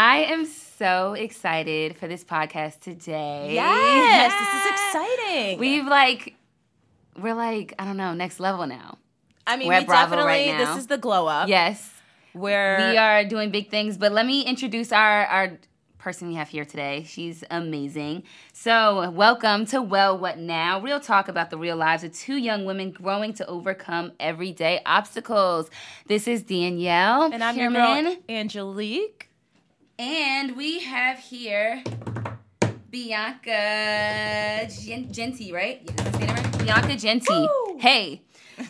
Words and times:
I 0.00 0.18
am 0.26 0.46
so 0.46 1.14
excited 1.14 1.96
for 1.96 2.06
this 2.06 2.22
podcast 2.22 2.78
today. 2.78 3.50
Yes, 3.52 4.32
this 4.32 4.62
is 4.62 4.70
exciting. 4.70 5.58
We've 5.58 5.86
like, 5.86 6.36
we're 7.20 7.34
like, 7.34 7.74
I 7.80 7.84
don't 7.84 7.96
know, 7.96 8.14
next 8.14 8.38
level 8.38 8.64
now. 8.68 8.98
I 9.44 9.56
mean, 9.56 9.66
we're 9.66 9.80
we 9.80 9.86
definitely. 9.86 10.24
right. 10.24 10.56
This 10.56 10.76
is 10.76 10.86
the 10.86 10.98
glow 10.98 11.26
up. 11.26 11.48
Yes, 11.48 11.92
where 12.32 12.92
we 12.92 12.96
are 12.96 13.24
doing 13.24 13.50
big 13.50 13.70
things. 13.70 13.98
But 13.98 14.12
let 14.12 14.24
me 14.24 14.42
introduce 14.42 14.92
our 14.92 15.26
our 15.26 15.58
person 15.98 16.28
we 16.28 16.36
have 16.36 16.48
here 16.48 16.64
today. 16.64 17.04
She's 17.04 17.42
amazing. 17.50 18.22
So, 18.52 19.10
welcome 19.10 19.66
to 19.66 19.82
Well 19.82 20.16
What 20.16 20.38
Now? 20.38 20.80
Real 20.80 21.00
talk 21.00 21.26
about 21.26 21.50
the 21.50 21.58
real 21.58 21.76
lives 21.76 22.04
of 22.04 22.12
two 22.12 22.36
young 22.36 22.64
women 22.64 22.92
growing 22.92 23.32
to 23.34 23.46
overcome 23.48 24.12
everyday 24.20 24.80
obstacles. 24.86 25.70
This 26.06 26.28
is 26.28 26.44
Danielle 26.44 27.32
and 27.32 27.42
I'm 27.42 27.58
your 27.58 27.72
girl, 27.72 28.14
Angelique. 28.28 29.27
And 29.98 30.56
we 30.56 30.78
have 30.80 31.18
here 31.18 31.82
Bianca 32.90 34.68
Gen- 34.84 35.12
Genti, 35.12 35.52
right? 35.52 35.82
Yeah, 35.84 35.92
did 35.96 36.06
I 36.06 36.12
say 36.18 36.26
that 36.26 36.36
right? 36.52 36.58
Bianca 36.64 36.96
Genti. 36.96 37.32
Woo! 37.34 37.78
Hey. 37.80 38.22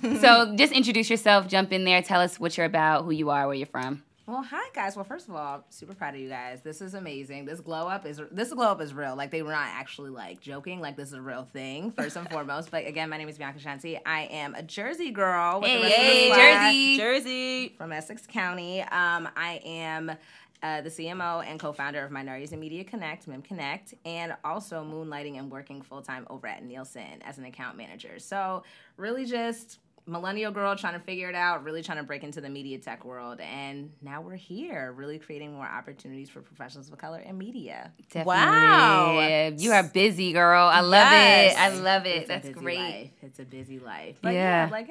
so 0.20 0.54
just 0.56 0.72
introduce 0.72 1.08
yourself, 1.10 1.46
jump 1.48 1.72
in 1.72 1.84
there, 1.84 2.02
tell 2.02 2.20
us 2.20 2.38
what 2.40 2.56
you're 2.56 2.66
about, 2.66 3.04
who 3.04 3.10
you 3.10 3.30
are, 3.30 3.46
where 3.46 3.54
you're 3.56 3.66
from. 3.66 4.02
Well, 4.26 4.42
hi 4.42 4.60
guys. 4.74 4.94
Well, 4.94 5.06
first 5.06 5.28
of 5.28 5.34
all, 5.34 5.64
super 5.70 5.94
proud 5.94 6.14
of 6.14 6.20
you 6.20 6.28
guys. 6.28 6.60
This 6.60 6.82
is 6.82 6.92
amazing. 6.92 7.46
This 7.46 7.60
glow 7.60 7.88
up 7.88 8.04
is 8.04 8.20
this 8.30 8.52
glow 8.52 8.70
up 8.72 8.82
is 8.82 8.92
real. 8.92 9.16
Like 9.16 9.30
they 9.30 9.40
were 9.42 9.52
not 9.52 9.68
actually 9.68 10.10
like 10.10 10.40
joking. 10.40 10.80
Like 10.82 10.96
this 10.96 11.08
is 11.08 11.14
a 11.14 11.20
real 11.22 11.44
thing. 11.50 11.92
First 11.92 12.14
and 12.16 12.28
foremost. 12.30 12.70
But 12.70 12.86
again, 12.86 13.08
my 13.08 13.16
name 13.16 13.30
is 13.30 13.38
Bianca 13.38 13.58
Shanti. 13.58 13.98
I 14.04 14.24
am 14.24 14.54
a 14.54 14.62
Jersey 14.62 15.10
girl. 15.12 15.62
With 15.62 15.70
the 15.72 15.80
rest 15.80 15.98
of 15.98 16.04
the 16.04 16.06
Hey, 16.06 16.28
Jersey. 16.28 16.96
Jersey. 16.98 17.74
from 17.78 17.90
Essex 17.92 18.26
County. 18.26 18.82
Um, 18.82 19.28
I 19.34 19.62
am. 19.64 20.12
Uh, 20.62 20.80
the 20.80 20.90
CMO 20.90 21.44
and 21.46 21.60
co-founder 21.60 22.04
of 22.04 22.10
Minorities 22.10 22.52
in 22.52 22.58
Media 22.58 22.82
Connect, 22.82 23.28
MIM 23.28 23.42
Connect, 23.42 23.94
and 24.04 24.34
also 24.44 24.82
moonlighting 24.82 25.38
and 25.38 25.50
working 25.50 25.82
full-time 25.82 26.26
over 26.30 26.46
at 26.48 26.64
Nielsen 26.64 27.22
as 27.24 27.38
an 27.38 27.44
account 27.44 27.76
manager. 27.76 28.18
So 28.18 28.64
really 28.96 29.24
just 29.24 29.78
millennial 30.04 30.50
girl 30.50 30.74
trying 30.74 30.94
to 30.94 31.00
figure 31.00 31.28
it 31.28 31.34
out, 31.34 31.62
really 31.62 31.82
trying 31.82 31.98
to 31.98 32.02
break 32.02 32.24
into 32.24 32.40
the 32.40 32.48
media 32.48 32.78
tech 32.78 33.04
world. 33.04 33.38
And 33.40 33.92
now 34.02 34.20
we're 34.20 34.36
here, 34.36 34.90
really 34.96 35.18
creating 35.18 35.52
more 35.52 35.66
opportunities 35.66 36.30
for 36.30 36.40
professionals 36.40 36.90
of 36.90 36.96
color 36.98 37.20
in 37.20 37.36
media. 37.38 37.92
Definitely. 38.10 38.24
Wow. 38.26 39.52
You 39.56 39.72
are 39.72 39.82
busy, 39.82 40.32
girl. 40.32 40.66
I 40.66 40.80
love 40.80 41.12
Yes. 41.12 41.52
it. 41.52 41.58
I 41.60 41.68
love 41.80 42.06
it. 42.06 42.16
It's 42.16 42.28
That's 42.28 42.48
great. 42.48 42.78
Life. 42.78 43.10
It's 43.22 43.38
a 43.38 43.44
busy 43.44 43.78
life. 43.78 44.16
But 44.22 44.32
Yeah. 44.32 44.64
yeah, 44.66 44.72
like 44.72 44.88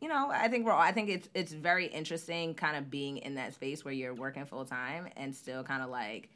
you 0.00 0.08
know, 0.08 0.30
I 0.30 0.48
think 0.48 0.64
we're 0.64 0.72
all, 0.72 0.80
I 0.80 0.92
think 0.92 1.08
it's 1.08 1.28
it's 1.34 1.52
very 1.52 1.86
interesting 1.86 2.54
kind 2.54 2.76
of 2.76 2.90
being 2.90 3.18
in 3.18 3.34
that 3.34 3.54
space 3.54 3.84
where 3.84 3.94
you're 3.94 4.14
working 4.14 4.44
full 4.44 4.64
time 4.64 5.08
and 5.16 5.34
still 5.34 5.64
kind 5.64 5.82
of 5.82 5.90
like 5.90 6.30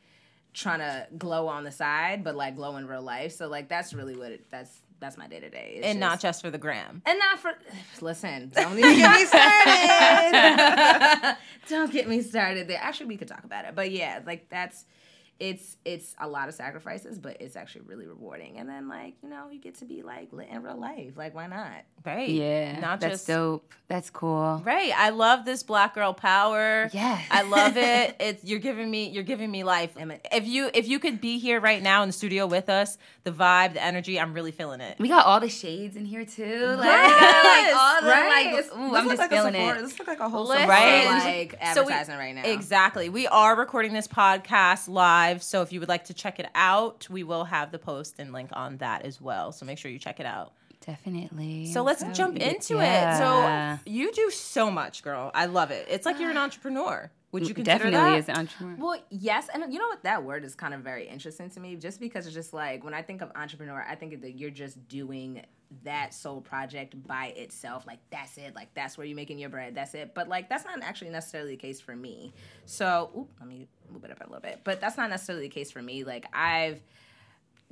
trying 0.53 0.81
to 0.81 1.07
glow 1.17 1.49
on 1.49 1.65
the 1.65 1.73
side, 1.73 2.25
but 2.25 2.35
like 2.35 2.57
glow 2.57 2.77
in 2.77 2.87
real 2.87 3.03
life. 3.03 3.33
So 3.33 3.49
like 3.49 3.69
that's 3.69 3.95
really 3.95 4.17
what 4.17 4.33
it, 4.33 4.51
that's 4.51 4.81
that's 5.01 5.17
my 5.17 5.27
day 5.27 5.41
to 5.41 5.51
day. 5.51 5.81
And 5.83 5.99
not 6.01 6.21
just 6.21 6.43
for 6.43 6.51
the 6.51 6.59
gram. 6.59 7.03
and 7.07 7.19
not 7.19 7.39
for 7.39 7.53
listen, 8.01 8.51
don't 8.55 8.79
even 8.79 8.97
get 8.97 9.13
me 9.13 9.25
started. 9.27 11.37
don't 11.69 11.93
get 11.93 12.09
me 12.09 12.23
started 12.23 12.69
there. 12.69 12.79
Actually, 12.81 13.07
we 13.07 13.17
could 13.17 13.29
talk 13.29 13.45
about 13.45 13.65
it, 13.65 13.75
but 13.75 13.91
yeah, 13.91 14.21
like 14.25 14.49
that's 14.49 14.85
it's 15.41 15.77
it's 15.85 16.15
a 16.21 16.29
lot 16.29 16.49
of 16.49 16.55
sacrifices, 16.55 17.19
but 17.19 17.37
it's 17.41 17.57
actually 17.57 17.81
really 17.83 18.07
rewarding. 18.07 18.59
And 18.59 18.69
then 18.69 18.89
like 18.89 19.15
you 19.23 19.29
know 19.29 19.49
you 19.51 19.59
get 19.61 19.75
to 19.77 19.85
be 19.85 20.03
like 20.03 20.33
lit 20.33 20.49
in 20.51 20.63
real 20.63 20.77
life. 20.79 21.17
Like 21.17 21.35
why 21.35 21.49
not? 21.49 21.73
Right. 22.05 22.29
Yeah. 22.31 22.79
Not 22.81 23.01
that's 23.01 23.15
just 23.15 23.27
dope. 23.27 23.73
That's 23.89 24.09
cool. 24.11 24.63
Right. 24.65 24.93
I 24.97 25.11
love 25.11 25.45
this 25.45 25.63
black 25.63 25.95
girl 25.95 26.13
power. 26.15 26.89
Yes. 26.93 27.27
I 27.31 27.43
love 27.43 27.77
it. 27.77 28.17
It's 28.21 28.45
you're 28.45 28.61
giving 28.61 28.89
me 28.91 29.09
you're 29.09 29.25
giving 29.25 29.51
me 29.51 29.65
life. 29.65 29.91
If 30.33 30.47
you 30.47 30.71
if 30.75 30.87
you 30.87 30.99
could 31.01 31.21
be 31.21 31.39
here 31.39 31.61
right 31.61 31.83
now 31.83 32.03
in 32.03 32.09
the 32.09 32.13
studio 32.13 32.47
with 32.47 32.69
us, 32.69 32.97
the 33.25 33.33
vibe, 33.33 33.73
the 33.75 33.83
energy, 33.83 34.21
I'm 34.21 34.35
really 34.35 34.53
feeling 34.53 34.81
it. 34.81 34.97
We 35.01 35.09
got 35.09 35.27
all 35.27 35.41
the 35.41 35.49
shades 35.49 35.97
in 35.97 36.05
here 36.05 36.25
too. 36.25 36.43
Like, 36.79 36.85
Yes, 36.85 37.73
like 37.75 37.83
all 37.83 38.03
the 38.03 38.09
Right? 38.09 38.53
like. 38.55 38.65
Ooh, 38.77 38.97
I'm 38.97 39.09
just 39.09 39.19
like 39.19 39.31
feeling 39.31 39.55
Sephora- 39.55 39.79
it. 39.79 39.83
This 39.83 39.99
looks 39.99 40.09
like 40.09 40.21
a 40.21 40.29
whole 40.29 40.47
Listen. 40.47 40.69
Right. 40.69 41.07
like 41.07 41.53
So 41.75 41.85
we- 41.85 41.93
advertising 41.93 42.17
right 42.17 42.35
now. 42.35 42.43
Exactly. 42.45 43.09
We 43.09 43.27
are 43.27 43.57
recording 43.57 43.93
this 43.93 44.07
podcast 44.09 44.89
live, 44.89 45.22
so 45.41 45.63
if 45.63 45.73
you 45.73 45.81
would 45.81 45.89
like 45.89 46.05
to 46.05 46.15
check 46.15 46.39
it 46.39 46.47
out, 46.55 47.09
we 47.11 47.23
will 47.25 47.45
have 47.45 47.71
the 47.73 47.79
post 47.79 48.17
and 48.19 48.33
link 48.33 48.51
on 48.53 48.77
that 48.79 49.05
as 49.05 49.21
well. 49.21 49.53
So 49.53 49.65
make 49.67 49.79
sure 49.79 49.91
you 49.91 49.99
check 49.99 50.21
it 50.21 50.27
out. 50.27 50.53
Definitely. 50.85 51.67
So 51.73 51.83
let's 51.83 52.03
I'm 52.03 52.13
jump 52.13 52.37
into 52.39 52.75
Yeah. 52.77 53.75
it. 53.75 53.79
So 53.79 53.91
you 53.91 54.13
do 54.13 54.31
so 54.31 54.71
much, 54.71 55.03
girl. 55.03 55.31
I 55.35 55.47
love 55.47 55.71
it. 55.71 55.87
It's 55.89 56.05
like 56.07 56.19
you're 56.21 56.31
an 56.31 56.37
entrepreneur. 56.49 57.11
Would 57.33 57.49
you 57.49 57.55
consider 57.55 57.79
definitely 57.91 58.11
that? 58.11 58.19
as 58.19 58.29
an 58.29 58.37
entrepreneur. 58.37 58.77
Well, 58.79 59.01
yes, 59.09 59.49
and 59.55 59.73
you 59.73 59.79
know 59.79 59.89
what? 59.89 60.03
That 60.03 60.23
word 60.23 60.45
is 60.45 60.55
kind 60.55 60.75
of 60.75 60.81
very 60.81 61.09
interesting 61.09 61.49
to 61.51 61.61
me, 61.61 61.77
just 61.77 61.99
because 61.99 62.27
it's 62.27 62.35
just 62.35 62.53
like 62.53 62.85
when 62.85 62.93
I 62.93 63.01
think 63.01 63.23
of 63.23 63.31
entrepreneur, 63.35 63.83
I 63.89 63.95
think 63.95 64.21
that 64.21 64.33
you're 64.33 64.51
just 64.51 64.87
doing 64.87 65.43
that 65.85 66.15
sole 66.15 66.41
project 66.41 66.95
by 67.07 67.27
itself. 67.37 67.87
Like 67.87 67.99
that's 68.11 68.37
it. 68.39 68.55
Like 68.55 68.73
that's 68.75 68.97
where 68.97 69.07
you're 69.07 69.17
making 69.17 69.39
your 69.39 69.51
bread. 69.51 69.75
That's 69.75 69.95
it. 69.95 70.15
But 70.15 70.29
like 70.29 70.49
that's 70.49 70.65
not 70.65 70.83
actually 70.83 71.11
necessarily 71.11 71.53
the 71.53 71.57
case 71.57 71.81
for 71.81 71.97
me. 71.97 72.33
So, 72.65 73.29
let 73.41 73.49
me 73.49 73.69
move 73.91 74.05
it 74.05 74.11
up 74.11 74.21
a 74.21 74.25
little 74.25 74.41
bit. 74.41 74.61
But 74.65 74.81
that's 74.81 74.97
not 74.97 75.11
necessarily 75.11 75.47
the 75.47 75.55
case 75.55 75.71
for 75.71 75.83
me. 75.83 76.05
Like 76.05 76.27
I've 76.33 76.81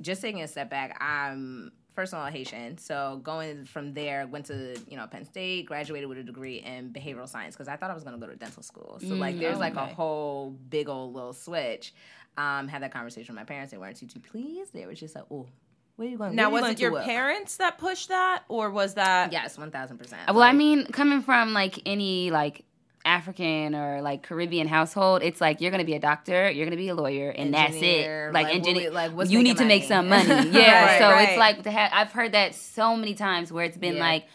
just 0.01 0.21
taking 0.21 0.41
a 0.41 0.47
step 0.47 0.69
back, 0.69 0.97
I'm 1.01 1.71
first 1.93 2.13
of 2.13 2.19
all 2.19 2.25
Haitian. 2.25 2.77
So 2.77 3.19
going 3.23 3.65
from 3.65 3.93
there, 3.93 4.27
went 4.27 4.45
to 4.47 4.79
you 4.87 4.97
know 4.97 5.07
Penn 5.07 5.25
State, 5.25 5.65
graduated 5.65 6.09
with 6.09 6.17
a 6.17 6.23
degree 6.23 6.57
in 6.57 6.91
behavioral 6.91 7.27
science 7.27 7.55
because 7.55 7.67
I 7.67 7.75
thought 7.75 7.91
I 7.91 7.93
was 7.93 8.03
going 8.03 8.19
to 8.19 8.25
go 8.25 8.31
to 8.31 8.37
dental 8.37 8.63
school. 8.63 8.99
So 9.01 9.15
like 9.15 9.39
there's 9.39 9.59
like 9.59 9.75
a 9.75 9.85
whole 9.85 10.51
big 10.69 10.89
old 10.89 11.13
little 11.13 11.33
switch. 11.33 11.93
Um, 12.37 12.69
had 12.69 12.81
that 12.81 12.93
conversation 12.93 13.35
with 13.35 13.41
my 13.41 13.45
parents. 13.45 13.71
They 13.71 13.77
weren't 13.77 13.97
too 13.97 14.07
too 14.07 14.19
pleased. 14.19 14.73
They 14.73 14.85
were 14.85 14.93
just 14.93 15.15
like, 15.15 15.25
oh. 15.31 15.47
Where 15.95 16.07
you 16.07 16.17
going? 16.17 16.35
Now, 16.35 16.47
you 16.47 16.53
was 16.53 16.61
going 16.61 16.73
it 16.73 16.79
your 16.79 16.91
work?" 16.93 17.03
parents 17.05 17.57
that 17.57 17.77
pushed 17.77 18.09
that, 18.09 18.43
or 18.47 18.69
was 18.71 18.95
that? 18.95 19.31
Yes, 19.31 19.57
one 19.57 19.71
thousand 19.71 19.97
percent. 19.97 20.21
well, 20.27 20.41
I 20.41 20.51
mean, 20.53 20.85
coming 20.87 21.21
from 21.21 21.53
like 21.53 21.79
any 21.85 22.31
like 22.31 22.65
African 23.05 23.75
or 23.75 24.01
like 24.01 24.23
Caribbean 24.23 24.67
household, 24.67 25.21
it's 25.23 25.41
like 25.41 25.61
you're 25.61 25.71
gonna 25.71 25.83
be 25.83 25.93
a 25.95 25.99
doctor, 25.99 26.49
you're 26.51 26.65
gonna 26.65 26.75
be 26.77 26.89
a 26.89 26.95
lawyer, 26.95 27.29
and 27.29 27.53
that's 27.53 27.75
it. 27.75 28.31
Like, 28.33 28.45
like, 28.45 28.55
engineer, 28.55 28.89
we- 28.89 28.95
like, 28.95 29.11
what's 29.11 29.31
you 29.31 29.39
need 29.39 29.57
making 29.57 29.57
to 29.57 29.65
make 29.65 29.83
some 29.85 30.07
money. 30.09 30.27
Yeah. 30.51 30.85
Right, 30.85 30.99
so 30.99 31.09
right. 31.09 31.29
it's 31.29 31.37
like 31.37 31.63
the 31.63 31.71
ha- 31.71 31.89
I've 31.91 32.11
heard 32.11 32.31
that 32.33 32.55
so 32.55 32.95
many 32.95 33.13
times 33.13 33.51
where 33.51 33.65
it's 33.65 33.77
been 33.77 33.95
Yeah. 33.95 34.01
like. 34.01 34.25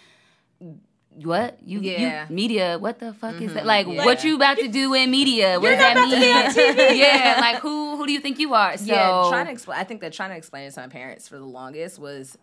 What 1.23 1.59
you, 1.65 1.81
Yeah. 1.81 2.27
you 2.29 2.35
media? 2.35 2.79
What 2.79 2.99
the 2.99 3.15
fuck 3.15 3.41
is 3.41 3.55
that? 3.55 3.63
Mhm, 3.65 3.67
Like, 3.67 3.87
yeah. 3.89 4.05
what 4.05 4.23
you 4.23 4.37
about 4.37 4.59
to 4.59 4.69
do 4.69 4.93
in 4.95 5.11
media? 5.11 5.59
What 5.59 5.69
You're 5.71 5.79
does 5.79 5.95
that 5.95 6.09
mean? 6.09 6.21
be 6.21 6.33
on 6.33 6.53
TV. 6.53 6.99
yeah, 7.05 7.39
like 7.41 7.57
who 7.61 7.97
who 7.97 8.07
do 8.07 8.13
you 8.13 8.21
think 8.21 8.39
you 8.39 8.53
are? 8.53 8.77
So 8.77 8.85
yeah, 8.85 9.27
trying 9.31 9.47
to 9.47 9.53
explain. 9.53 9.79
I 9.81 9.85
think 9.85 10.01
that 10.03 10.13
trying 10.13 10.31
to 10.31 10.37
explain 10.37 10.67
it 10.69 10.75
to 10.75 10.81
my 10.81 10.89
parents 10.89 11.27
for 11.29 11.39
the 11.39 11.45
longest 11.47 11.99
was. 11.99 12.37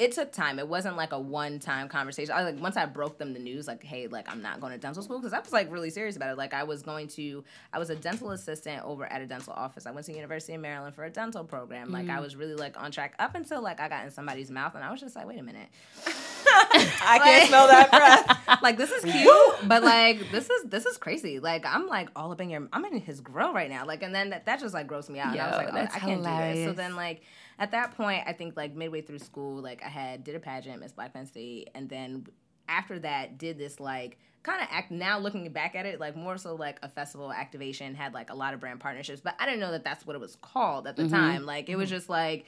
It 0.00 0.12
took 0.12 0.32
time. 0.32 0.58
It 0.58 0.66
wasn't 0.66 0.96
like 0.96 1.12
a 1.12 1.20
one-time 1.20 1.86
conversation. 1.90 2.34
I 2.34 2.42
like 2.42 2.58
once 2.58 2.78
I 2.78 2.86
broke 2.86 3.18
them 3.18 3.34
the 3.34 3.38
news, 3.38 3.68
like, 3.68 3.84
hey, 3.84 4.06
like 4.06 4.32
I'm 4.32 4.40
not 4.40 4.58
going 4.58 4.72
to 4.72 4.78
dental 4.78 5.02
school 5.02 5.18
because 5.18 5.34
I 5.34 5.40
was 5.40 5.52
like 5.52 5.70
really 5.70 5.90
serious 5.90 6.16
about 6.16 6.30
it. 6.30 6.38
Like 6.38 6.54
I 6.54 6.62
was 6.62 6.80
going 6.80 7.06
to, 7.08 7.44
I 7.70 7.78
was 7.78 7.90
a 7.90 7.96
dental 7.96 8.30
assistant 8.30 8.82
over 8.82 9.04
at 9.04 9.20
a 9.20 9.26
dental 9.26 9.52
office. 9.52 9.84
I 9.84 9.90
went 9.90 10.06
to 10.06 10.14
University 10.14 10.54
of 10.54 10.62
Maryland 10.62 10.94
for 10.94 11.04
a 11.04 11.10
dental 11.10 11.44
program. 11.44 11.92
Like 11.92 12.08
I 12.08 12.16
mm. 12.16 12.22
was 12.22 12.34
really 12.34 12.54
like 12.54 12.80
on 12.82 12.90
track 12.90 13.14
up 13.18 13.34
until 13.34 13.60
like 13.60 13.78
I 13.78 13.90
got 13.90 14.06
in 14.06 14.10
somebody's 14.10 14.50
mouth, 14.50 14.74
and 14.74 14.82
I 14.82 14.90
was 14.90 15.00
just 15.00 15.14
like, 15.14 15.26
wait 15.26 15.38
a 15.38 15.42
minute, 15.42 15.68
I 16.06 17.20
can't 17.22 17.48
smell 17.48 17.66
that 17.68 17.90
breath. 18.46 18.62
like 18.62 18.78
this 18.78 18.90
is 18.90 19.04
cute, 19.04 19.68
but 19.68 19.82
like 19.82 20.30
this 20.30 20.48
is 20.48 20.64
this 20.64 20.86
is 20.86 20.96
crazy. 20.96 21.40
Like 21.40 21.66
I'm 21.66 21.86
like 21.86 22.08
all 22.16 22.32
up 22.32 22.40
in 22.40 22.48
your, 22.48 22.66
I'm 22.72 22.86
in 22.86 23.00
his 23.00 23.20
grill 23.20 23.52
right 23.52 23.68
now. 23.68 23.84
Like 23.84 24.02
and 24.02 24.14
then 24.14 24.30
that, 24.30 24.46
that 24.46 24.60
just 24.60 24.72
like 24.72 24.86
grossed 24.86 25.10
me 25.10 25.18
out. 25.18 25.32
and 25.32 25.40
I 25.42 25.46
was 25.48 25.56
like, 25.58 25.74
oh, 25.74 25.94
I 25.94 25.98
can't 25.98 26.22
do 26.22 26.54
this. 26.54 26.64
So 26.64 26.72
then 26.72 26.96
like 26.96 27.22
at 27.60 27.70
that 27.72 27.96
point, 27.96 28.24
I 28.26 28.32
think 28.32 28.56
like 28.56 28.74
midway 28.74 29.02
through 29.02 29.18
school, 29.18 29.62
like 29.62 29.84
I 29.84 29.88
had 29.88 30.24
did 30.24 30.34
a 30.34 30.40
pageant, 30.40 30.80
Miss 30.80 30.92
Black 30.92 31.12
Penn 31.12 31.26
State, 31.26 31.68
and 31.74 31.88
then 31.88 32.26
after 32.68 32.98
that 33.00 33.36
did 33.36 33.58
this 33.58 33.78
like 33.78 34.18
kind 34.42 34.62
of 34.62 34.68
act 34.70 34.90
now 34.90 35.18
looking 35.18 35.50
back 35.52 35.74
at 35.74 35.84
it 35.84 36.00
like 36.00 36.16
more 36.16 36.38
so 36.38 36.54
like 36.54 36.78
a 36.82 36.88
festival 36.88 37.30
activation 37.30 37.94
had 37.94 38.14
like 38.14 38.30
a 38.30 38.34
lot 38.34 38.54
of 38.54 38.60
brand 38.60 38.80
partnerships 38.80 39.20
but 39.20 39.34
i 39.38 39.44
didn't 39.44 39.60
know 39.60 39.72
that 39.72 39.84
that's 39.84 40.06
what 40.06 40.16
it 40.16 40.18
was 40.20 40.36
called 40.36 40.86
at 40.86 40.96
the 40.96 41.02
mm-hmm. 41.02 41.14
time. 41.14 41.44
Like 41.44 41.68
it 41.68 41.76
was 41.76 41.88
mm-hmm. 41.88 41.96
just 41.96 42.08
like 42.08 42.46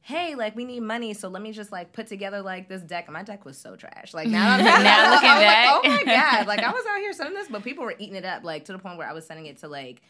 hey 0.00 0.34
like 0.34 0.56
we 0.56 0.64
need 0.64 0.80
money 0.80 1.12
so 1.12 1.28
let 1.28 1.42
me 1.42 1.52
just 1.52 1.70
like 1.70 1.92
put 1.92 2.06
together 2.06 2.40
like 2.40 2.68
this 2.68 2.82
deck. 2.82 3.04
And 3.06 3.12
my 3.12 3.22
deck 3.22 3.44
was 3.44 3.58
so 3.58 3.76
trash. 3.76 4.14
Like 4.14 4.26
now 4.26 4.54
i'm 4.54 4.64
Now 4.64 5.12
looking 5.12 5.28
I 5.28 5.34
was 5.34 5.42
back. 5.44 5.66
like, 5.66 5.84
oh 5.84 5.88
my 5.88 6.12
god 6.12 6.46
like 6.46 6.60
i 6.60 6.70
was 6.72 6.84
out 6.90 6.98
here 6.98 7.12
sending 7.18 7.34
this 7.34 7.48
but 7.48 7.62
people 7.62 7.84
were 7.84 7.94
eating 7.98 8.16
it 8.16 8.24
up 8.24 8.42
like 8.42 8.64
to 8.64 8.72
the 8.72 8.78
point 8.78 8.98
where 8.98 9.08
i 9.08 9.12
was 9.12 9.26
sending 9.26 9.46
it 9.46 9.58
to 9.58 9.68
like 9.68 10.02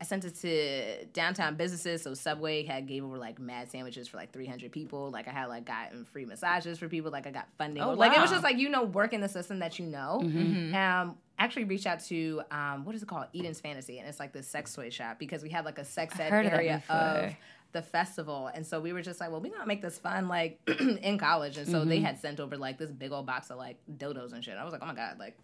I 0.00 0.04
sent 0.04 0.24
it 0.24 0.36
to 0.36 1.06
downtown 1.06 1.56
businesses. 1.56 2.02
So 2.02 2.14
Subway 2.14 2.64
had 2.64 2.86
gave 2.86 3.04
over 3.04 3.18
like 3.18 3.40
mad 3.40 3.68
sandwiches 3.70 4.06
for 4.06 4.16
like 4.16 4.32
300 4.32 4.70
people. 4.70 5.10
Like 5.10 5.26
I 5.26 5.32
had 5.32 5.46
like 5.46 5.64
gotten 5.64 6.04
free 6.04 6.24
massages 6.24 6.78
for 6.78 6.88
people. 6.88 7.10
Like 7.10 7.26
I 7.26 7.30
got 7.32 7.48
funding. 7.58 7.82
Oh, 7.82 7.94
Like 7.94 8.16
it 8.16 8.20
was 8.20 8.30
just 8.30 8.44
like 8.44 8.58
you 8.58 8.68
know 8.68 8.84
work 8.84 9.12
in 9.12 9.20
the 9.20 9.28
system 9.28 9.58
that 9.58 9.78
you 9.78 9.86
know. 9.86 10.20
Mm-hmm. 10.22 10.74
Um, 10.74 11.16
actually 11.38 11.64
reached 11.64 11.86
out 11.86 12.00
to 12.04 12.42
um, 12.50 12.84
what 12.84 12.94
is 12.94 13.02
it 13.02 13.06
called? 13.08 13.26
Eden's 13.34 13.60
Fantasy, 13.60 13.98
and 13.98 14.08
it's 14.08 14.20
like 14.20 14.32
this 14.32 14.46
sex 14.48 14.72
toy 14.74 14.90
shop 14.90 15.18
because 15.18 15.42
we 15.42 15.48
had 15.50 15.64
like 15.64 15.78
a 15.78 15.84
sex 15.84 16.18
ed 16.20 16.30
heard 16.30 16.46
of 16.46 16.52
that 16.52 16.56
area 16.58 16.82
of 16.88 17.34
the 17.72 17.82
festival, 17.82 18.50
and 18.54 18.66
so 18.66 18.80
we 18.80 18.92
were 18.92 19.02
just 19.02 19.20
like, 19.20 19.30
well, 19.30 19.40
we 19.40 19.50
gonna 19.50 19.66
make 19.66 19.82
this 19.82 19.98
fun 19.98 20.26
like 20.28 20.58
in 21.02 21.18
college, 21.18 21.56
and 21.58 21.66
so 21.66 21.80
Mm-hmm. 21.80 21.88
they 21.90 22.00
had 22.00 22.18
sent 22.20 22.40
over 22.40 22.56
like 22.56 22.78
this 22.78 22.90
big 22.90 23.12
old 23.12 23.26
box 23.26 23.50
of 23.50 23.58
like 23.58 23.76
dildos 23.98 24.32
and 24.32 24.42
shit. 24.44 24.56
I 24.56 24.64
was 24.64 24.72
like, 24.72 24.82
oh 24.82 24.86
my 24.86 24.94
god, 24.94 25.18
like 25.18 25.36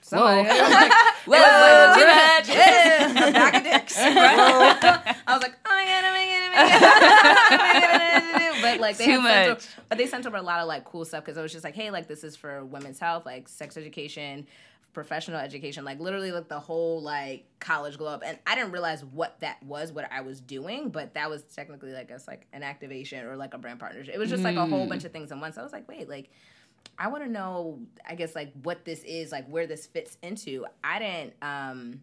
Somebody- 0.00 0.48
Whoa. 0.48 0.70
like, 0.70 0.92
Whoa, 1.26 1.36
it 1.36 1.40
was 1.88 1.96
like, 1.96 2.44
too 2.44 2.54
much. 2.54 3.28
A 3.28 3.32
bag 3.32 3.54
of 3.56 3.62
dicks. 3.64 3.94
I 3.98 5.32
was 5.34 5.42
like, 5.42 5.54
oh 5.66 5.68
my 5.68 5.84
god, 5.84 6.04
oh 6.04 6.12
my 6.12 6.24
god, 6.26 6.42
oh 6.44 6.52
my 6.54 8.50
god. 8.50 8.62
But 8.62 8.80
like 8.80 8.96
they 8.98 9.04
Too 9.06 9.20
had 9.20 9.22
sent 9.22 9.48
much. 9.48 9.56
over, 9.58 9.82
but 9.88 9.98
they 9.98 10.06
sent 10.06 10.26
over 10.26 10.36
a 10.36 10.42
lot 10.42 10.60
of 10.60 10.66
like 10.68 10.84
cool 10.84 11.04
stuff 11.04 11.24
because 11.24 11.38
it 11.38 11.42
was 11.42 11.52
just 11.52 11.64
like, 11.64 11.74
hey, 11.74 11.90
like 11.90 12.08
this 12.08 12.24
is 12.24 12.36
for 12.36 12.64
women's 12.64 12.98
health, 12.98 13.24
like 13.24 13.48
sex 13.48 13.76
education, 13.76 14.46
professional 14.92 15.38
education, 15.38 15.84
like 15.84 16.00
literally 16.00 16.32
like 16.32 16.48
the 16.48 16.58
whole 16.58 17.00
like 17.00 17.44
college 17.60 17.96
globe. 17.98 18.22
And 18.24 18.38
I 18.46 18.54
didn't 18.56 18.72
realize 18.72 19.04
what 19.04 19.38
that 19.40 19.62
was, 19.62 19.92
what 19.92 20.10
I 20.12 20.22
was 20.22 20.40
doing, 20.40 20.88
but 20.90 21.14
that 21.14 21.30
was 21.30 21.42
technically 21.44 21.92
like 21.92 22.10
us 22.10 22.26
like 22.26 22.46
an 22.52 22.62
activation 22.62 23.24
or 23.26 23.36
like 23.36 23.54
a 23.54 23.58
brand 23.58 23.78
partnership. 23.78 24.14
It 24.14 24.18
was 24.18 24.28
just 24.30 24.42
like 24.42 24.56
a 24.56 24.66
whole 24.66 24.86
bunch 24.86 25.04
of 25.04 25.12
things 25.12 25.30
in 25.30 25.40
one. 25.40 25.52
So 25.52 25.60
I 25.60 25.64
was 25.64 25.72
like, 25.72 25.88
wait, 25.88 26.08
like 26.08 26.28
I 26.98 27.08
want 27.08 27.24
to 27.24 27.30
know, 27.30 27.80
I 28.08 28.14
guess, 28.14 28.34
like 28.34 28.52
what 28.62 28.84
this 28.84 29.02
is, 29.04 29.32
like 29.32 29.48
where 29.48 29.66
this 29.66 29.86
fits 29.86 30.16
into. 30.22 30.66
I 30.82 30.98
didn't, 30.98 31.34
um, 31.42 32.00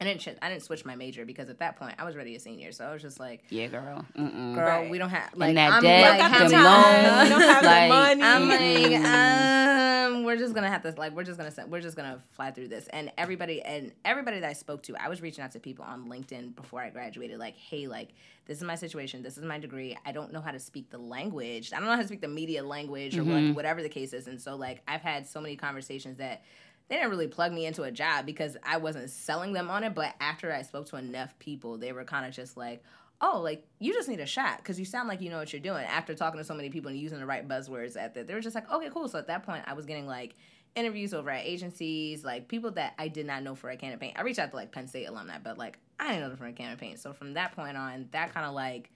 I 0.00 0.04
didn't, 0.04 0.20
ch- 0.20 0.36
I 0.40 0.48
didn't 0.48 0.62
switch 0.62 0.84
my 0.84 0.94
major 0.94 1.24
because 1.24 1.48
at 1.48 1.58
that 1.58 1.76
point 1.76 1.96
I 1.98 2.04
was 2.04 2.14
already 2.14 2.36
a 2.36 2.40
senior, 2.40 2.70
so 2.70 2.84
I 2.86 2.92
was 2.92 3.02
just 3.02 3.18
like, 3.18 3.42
Yeah, 3.50 3.66
girl. 3.66 4.04
Mm-mm. 4.16 4.54
girl, 4.54 4.64
Right. 4.82 4.90
we 4.90 4.96
don't 4.98 5.10
have 5.10 5.30
like 5.34 5.54
that 5.56 5.72
I'm 5.72 5.82
debt, 5.82 6.20
like, 6.20 6.30
the 6.30 6.44
I'm 6.44 6.50
time. 6.52 6.64
loans, 6.64 7.24
we 7.24 7.28
don't 7.30 7.40
have 7.42 7.64
like, 7.64 7.88
money. 7.88 8.22
I'm 8.22 8.48
like, 8.48 10.14
um, 10.16 10.24
we're 10.24 10.36
just 10.36 10.54
gonna 10.54 10.68
have 10.70 10.82
to 10.82 10.94
like, 10.96 11.12
we're 11.12 11.24
just 11.24 11.36
gonna, 11.38 11.50
se- 11.50 11.64
we're 11.68 11.80
just 11.80 11.96
gonna 11.96 12.22
fly 12.30 12.50
through 12.52 12.68
this. 12.68 12.86
And 12.88 13.10
everybody, 13.18 13.60
and 13.62 13.92
everybody 14.04 14.38
that 14.40 14.48
I 14.48 14.52
spoke 14.52 14.82
to, 14.84 14.96
I 14.96 15.08
was 15.08 15.20
reaching 15.20 15.42
out 15.42 15.50
to 15.52 15.60
people 15.60 15.84
on 15.84 16.08
LinkedIn 16.08 16.54
before 16.54 16.80
I 16.80 16.90
graduated, 16.90 17.38
like, 17.38 17.56
hey, 17.56 17.88
like, 17.88 18.10
this 18.46 18.58
is 18.58 18.64
my 18.64 18.76
situation, 18.76 19.22
this 19.22 19.36
is 19.36 19.44
my 19.44 19.58
degree. 19.58 19.96
I 20.06 20.12
don't 20.12 20.32
know 20.32 20.40
how 20.40 20.52
to 20.52 20.58
speak 20.60 20.90
the 20.90 20.98
language. 20.98 21.72
I 21.72 21.76
don't 21.78 21.86
know 21.86 21.94
how 21.96 22.00
to 22.02 22.06
speak 22.08 22.20
the 22.22 22.28
media 22.28 22.62
language 22.62 23.18
or 23.18 23.22
like 23.24 23.54
whatever 23.54 23.82
the 23.82 23.88
case 23.90 24.12
is. 24.14 24.26
And 24.28 24.40
so, 24.40 24.56
like, 24.56 24.80
I've 24.88 25.02
had 25.02 25.26
so 25.26 25.40
many 25.40 25.56
conversations 25.56 26.16
that 26.18 26.42
they 26.88 26.96
didn't 26.96 27.10
really 27.10 27.28
plug 27.28 27.52
me 27.52 27.66
into 27.66 27.82
a 27.82 27.90
job 27.90 28.26
because 28.26 28.56
I 28.62 28.78
wasn't 28.78 29.10
selling 29.10 29.52
them 29.52 29.70
on 29.70 29.84
it. 29.84 29.94
But 29.94 30.14
after 30.20 30.52
I 30.52 30.62
spoke 30.62 30.86
to 30.86 30.96
enough 30.96 31.38
people, 31.38 31.76
they 31.76 31.92
were 31.92 32.04
kind 32.04 32.26
of 32.26 32.32
just 32.32 32.56
like, 32.56 32.82
oh, 33.20 33.40
like 33.40 33.66
you 33.78 33.92
just 33.92 34.08
need 34.08 34.20
a 34.20 34.26
shot 34.26 34.58
because 34.58 34.78
you 34.78 34.84
sound 34.84 35.08
like 35.08 35.20
you 35.20 35.30
know 35.30 35.38
what 35.38 35.52
you're 35.52 35.60
doing. 35.60 35.84
After 35.84 36.14
talking 36.14 36.38
to 36.38 36.44
so 36.44 36.54
many 36.54 36.70
people 36.70 36.90
and 36.90 36.98
using 36.98 37.18
the 37.18 37.26
right 37.26 37.46
buzzwords 37.46 37.96
at 37.96 38.14
that, 38.14 38.26
they 38.26 38.34
were 38.34 38.40
just 38.40 38.54
like, 38.54 38.70
okay, 38.70 38.88
cool. 38.92 39.08
So 39.08 39.18
at 39.18 39.26
that 39.26 39.42
point, 39.44 39.64
I 39.66 39.74
was 39.74 39.86
getting 39.86 40.06
like 40.06 40.34
interviews 40.74 41.12
over 41.12 41.30
at 41.30 41.44
agencies, 41.44 42.24
like 42.24 42.48
people 42.48 42.70
that 42.72 42.94
I 42.98 43.08
did 43.08 43.26
not 43.26 43.42
know 43.42 43.54
for 43.54 43.68
a 43.70 43.76
can 43.76 43.92
of 43.92 44.00
paint. 44.00 44.18
I 44.18 44.22
reached 44.22 44.38
out 44.38 44.50
to 44.50 44.56
like 44.56 44.72
Penn 44.72 44.88
State 44.88 45.06
alumni, 45.06 45.38
but 45.42 45.58
like 45.58 45.78
I 46.00 46.08
didn't 46.08 46.20
know 46.22 46.28
them 46.28 46.38
for 46.38 46.46
a 46.46 46.52
can 46.52 46.72
of 46.72 46.78
paint. 46.78 47.00
So 47.00 47.12
from 47.12 47.34
that 47.34 47.54
point 47.54 47.76
on, 47.76 48.08
that 48.12 48.32
kind 48.32 48.46
of 48.46 48.54
like 48.54 48.90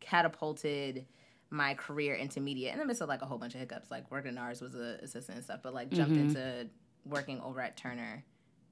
catapulted 0.00 1.06
my 1.50 1.74
career 1.74 2.14
into 2.14 2.40
media 2.40 2.72
in 2.72 2.78
the 2.78 2.84
midst 2.84 3.02
of 3.02 3.08
like 3.08 3.22
a 3.22 3.26
whole 3.26 3.38
bunch 3.38 3.54
of 3.54 3.60
hiccups. 3.60 3.90
Like 3.90 4.10
working 4.10 4.36
at 4.36 4.42
NARS 4.42 4.60
was 4.60 4.74
a 4.74 4.98
assistant 5.02 5.36
and 5.36 5.44
stuff, 5.44 5.60
but 5.62 5.74
like 5.74 5.90
jumped 5.90 6.12
mm-hmm. 6.12 6.28
into 6.28 6.68
working 7.04 7.40
over 7.40 7.60
at 7.60 7.76
Turner, 7.76 8.24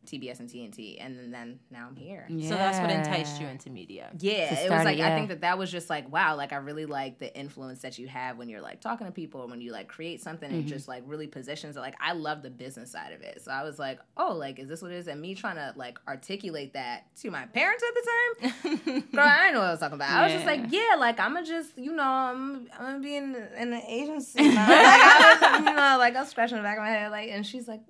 TBS 0.07 0.41
and 0.41 0.49
TNT, 0.49 0.97
and 0.99 1.17
then, 1.17 1.31
then 1.31 1.61
now 1.71 1.87
I'm 1.87 1.95
here. 1.95 2.27
So 2.41 2.55
that's 2.55 2.79
what 2.81 2.91
enticed 2.91 3.39
you 3.39 3.47
into 3.47 3.69
media. 3.69 4.09
Yeah, 4.19 4.49
To 4.49 4.55
it 4.55 4.67
start 4.67 4.71
was 4.71 4.81
it, 4.81 4.85
like 4.99 5.01
I 5.01 5.15
think 5.15 5.29
that 5.29 5.43
that 5.43 5.59
was 5.59 5.71
just 5.71 5.91
like 5.91 6.11
wow, 6.11 6.37
like 6.37 6.55
I 6.55 6.57
really 6.57 6.87
like 6.87 7.19
the 7.19 7.33
influence 7.39 7.83
that 7.83 7.99
you 7.99 8.09
have 8.09 8.39
when 8.39 8.49
you're 8.49 8.63
like 8.63 8.81
talking 8.81 9.07
to 9.07 9.13
people, 9.13 9.47
when 9.47 9.61
you 9.61 9.73
like 9.73 9.89
create 9.89 10.23
something 10.23 10.51
and 10.51 10.61
Mm-hmm. 10.61 10.69
just 10.69 10.89
like 10.89 11.03
really 11.07 11.27
positions 11.27 11.77
it. 11.77 11.81
Like 11.81 11.97
I 12.01 12.13
love 12.15 12.43
the 12.43 12.49
business 12.49 12.91
side 12.91 13.13
of 13.13 13.21
it, 13.21 13.43
so 13.43 13.51
I 13.53 13.63
was 13.63 13.79
like, 13.79 14.01
oh, 14.17 14.33
like 14.35 14.59
is 14.59 14.69
this 14.71 14.81
what 14.81 14.91
it 14.91 14.97
is? 14.97 15.07
And 15.07 15.21
me 15.21 15.35
trying 15.35 15.57
to 15.57 15.75
like 15.77 15.99
articulate 16.09 16.73
that 16.73 17.15
to 17.17 17.31
my 17.31 17.45
parents 17.45 17.85
at 17.87 17.95
the 17.95 18.81
time, 18.89 19.01
girl, 19.13 19.21
I 19.25 19.37
didn't 19.43 19.55
know 19.55 19.61
what 19.61 19.69
I 19.69 19.71
was 19.73 19.81
talking 19.81 19.97
about. 19.97 20.11
I 20.11 20.23
was 20.25 20.33
just 20.33 20.47
like, 20.47 20.63
yeah, 20.71 20.97
like 20.99 21.21
I'm 21.21 21.35
gonna 21.35 21.45
just 21.47 21.77
you 21.77 21.93
know 21.95 22.03
I'm 22.05 22.69
I'm 22.79 22.87
gonna 22.87 23.01
be 23.01 23.17
in 23.17 23.37
in 23.59 23.71
the 23.71 23.83
agency, 23.87 24.43
like, 24.49 24.57
I 24.59 25.37
was, 25.53 25.59
you 25.59 25.65
know, 25.67 25.97
like 25.99 26.17
I 26.17 26.21
was 26.21 26.31
scratching 26.31 26.57
the 26.57 26.63
back 26.63 26.79
of 26.79 26.85
my 26.85 26.89
head, 26.91 27.11
like, 27.11 27.29
and 27.29 27.47
she's 27.47 27.69
like. 27.69 27.83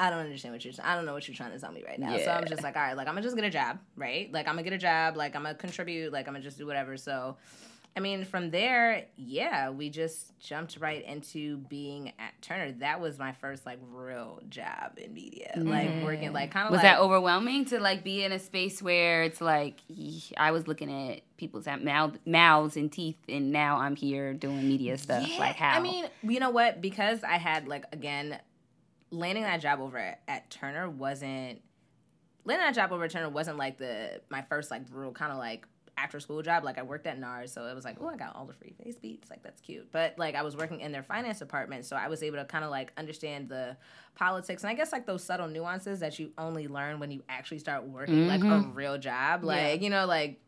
I 0.00 0.08
don't 0.08 0.20
understand 0.20 0.54
what 0.54 0.64
you're. 0.64 0.72
I 0.82 0.94
don't 0.96 1.04
know 1.04 1.12
what 1.12 1.28
you're 1.28 1.34
trying 1.34 1.52
to 1.52 1.58
tell 1.58 1.70
me 1.70 1.84
right 1.86 1.98
now. 1.98 2.16
So 2.16 2.30
I'm 2.30 2.46
just 2.46 2.62
like, 2.62 2.74
all 2.74 2.82
right, 2.82 2.96
like 2.96 3.06
I'm 3.06 3.12
gonna 3.14 3.22
just 3.22 3.36
get 3.36 3.44
a 3.44 3.50
job, 3.50 3.78
right? 3.96 4.32
Like 4.32 4.48
I'm 4.48 4.54
gonna 4.54 4.62
get 4.62 4.72
a 4.72 4.78
job, 4.78 5.16
like 5.16 5.36
I'm 5.36 5.42
gonna 5.42 5.54
contribute, 5.54 6.10
like 6.10 6.26
I'm 6.26 6.32
gonna 6.32 6.42
just 6.42 6.56
do 6.56 6.66
whatever. 6.66 6.96
So, 6.96 7.36
I 7.94 8.00
mean, 8.00 8.24
from 8.24 8.50
there, 8.50 9.04
yeah, 9.16 9.68
we 9.68 9.90
just 9.90 10.38
jumped 10.38 10.78
right 10.80 11.04
into 11.04 11.58
being 11.58 12.12
at 12.18 12.40
Turner. 12.40 12.72
That 12.78 13.00
was 13.02 13.18
my 13.18 13.32
first 13.32 13.66
like 13.66 13.78
real 13.92 14.40
job 14.48 14.92
in 14.96 15.12
media, 15.12 15.52
like 15.56 15.88
mm-hmm. 15.88 16.04
working, 16.06 16.32
like 16.32 16.50
kind 16.50 16.66
of 16.66 16.72
like 16.72 16.78
Was 16.78 16.84
like, 16.84 16.96
that 16.96 17.00
overwhelming 17.00 17.66
to 17.66 17.78
like 17.78 18.02
be 18.02 18.24
in 18.24 18.32
a 18.32 18.38
space 18.38 18.80
where 18.80 19.22
it's 19.24 19.42
like 19.42 19.80
I 20.38 20.50
was 20.50 20.66
looking 20.66 21.10
at 21.10 21.20
people's 21.36 21.66
mouth, 21.66 22.16
mouths 22.24 22.76
and 22.76 22.90
teeth, 22.90 23.18
and 23.28 23.52
now 23.52 23.76
I'm 23.76 23.96
here 23.96 24.32
doing 24.32 24.66
media 24.66 24.96
stuff? 24.96 25.28
Yeah, 25.28 25.38
like 25.38 25.56
how? 25.56 25.76
I 25.76 25.80
mean, 25.80 26.06
you 26.22 26.40
know 26.40 26.50
what? 26.50 26.80
Because 26.80 27.22
I 27.22 27.36
had 27.36 27.68
like 27.68 27.84
again, 27.92 28.38
landing 29.10 29.44
that 29.44 29.60
job 29.60 29.80
over 29.80 29.98
at, 29.98 30.22
at 30.28 30.50
Turner 30.50 30.88
wasn't 30.88 31.60
landing 32.44 32.66
that 32.66 32.74
job 32.74 32.92
over 32.92 33.04
at 33.04 33.10
Turner 33.10 33.28
wasn't 33.28 33.58
like 33.58 33.78
the 33.78 34.20
my 34.30 34.42
first 34.42 34.70
like 34.70 34.82
real 34.92 35.12
kind 35.12 35.32
of 35.32 35.38
like 35.38 35.66
after 35.96 36.20
school 36.20 36.42
job. 36.42 36.64
Like 36.64 36.78
I 36.78 36.82
worked 36.82 37.06
at 37.06 37.20
NARS, 37.20 37.50
so 37.50 37.66
it 37.66 37.74
was 37.74 37.84
like, 37.84 37.96
oh, 38.00 38.08
I 38.08 38.16
got 38.16 38.34
all 38.34 38.46
the 38.46 38.54
free 38.54 38.74
face 38.82 38.96
beats. 38.96 39.30
Like 39.30 39.42
that's 39.42 39.60
cute. 39.60 39.90
But 39.92 40.18
like 40.18 40.34
I 40.34 40.42
was 40.42 40.56
working 40.56 40.80
in 40.80 40.92
their 40.92 41.02
finance 41.02 41.38
department, 41.38 41.84
so 41.84 41.96
I 41.96 42.08
was 42.08 42.22
able 42.22 42.38
to 42.38 42.44
kind 42.44 42.64
of 42.64 42.70
like 42.70 42.92
understand 42.96 43.48
the 43.48 43.76
politics 44.14 44.62
and 44.62 44.70
I 44.70 44.74
guess 44.74 44.92
like 44.92 45.06
those 45.06 45.22
subtle 45.22 45.48
nuances 45.48 46.00
that 46.00 46.18
you 46.18 46.32
only 46.36 46.68
learn 46.68 46.98
when 46.98 47.10
you 47.10 47.22
actually 47.28 47.58
start 47.58 47.84
working 47.84 48.26
like 48.26 48.40
a 48.40 48.44
mm-hmm. 48.44 48.74
real 48.74 48.98
job. 48.98 49.44
Like 49.44 49.82
you 49.82 49.90
know, 49.90 50.06
like 50.06 50.40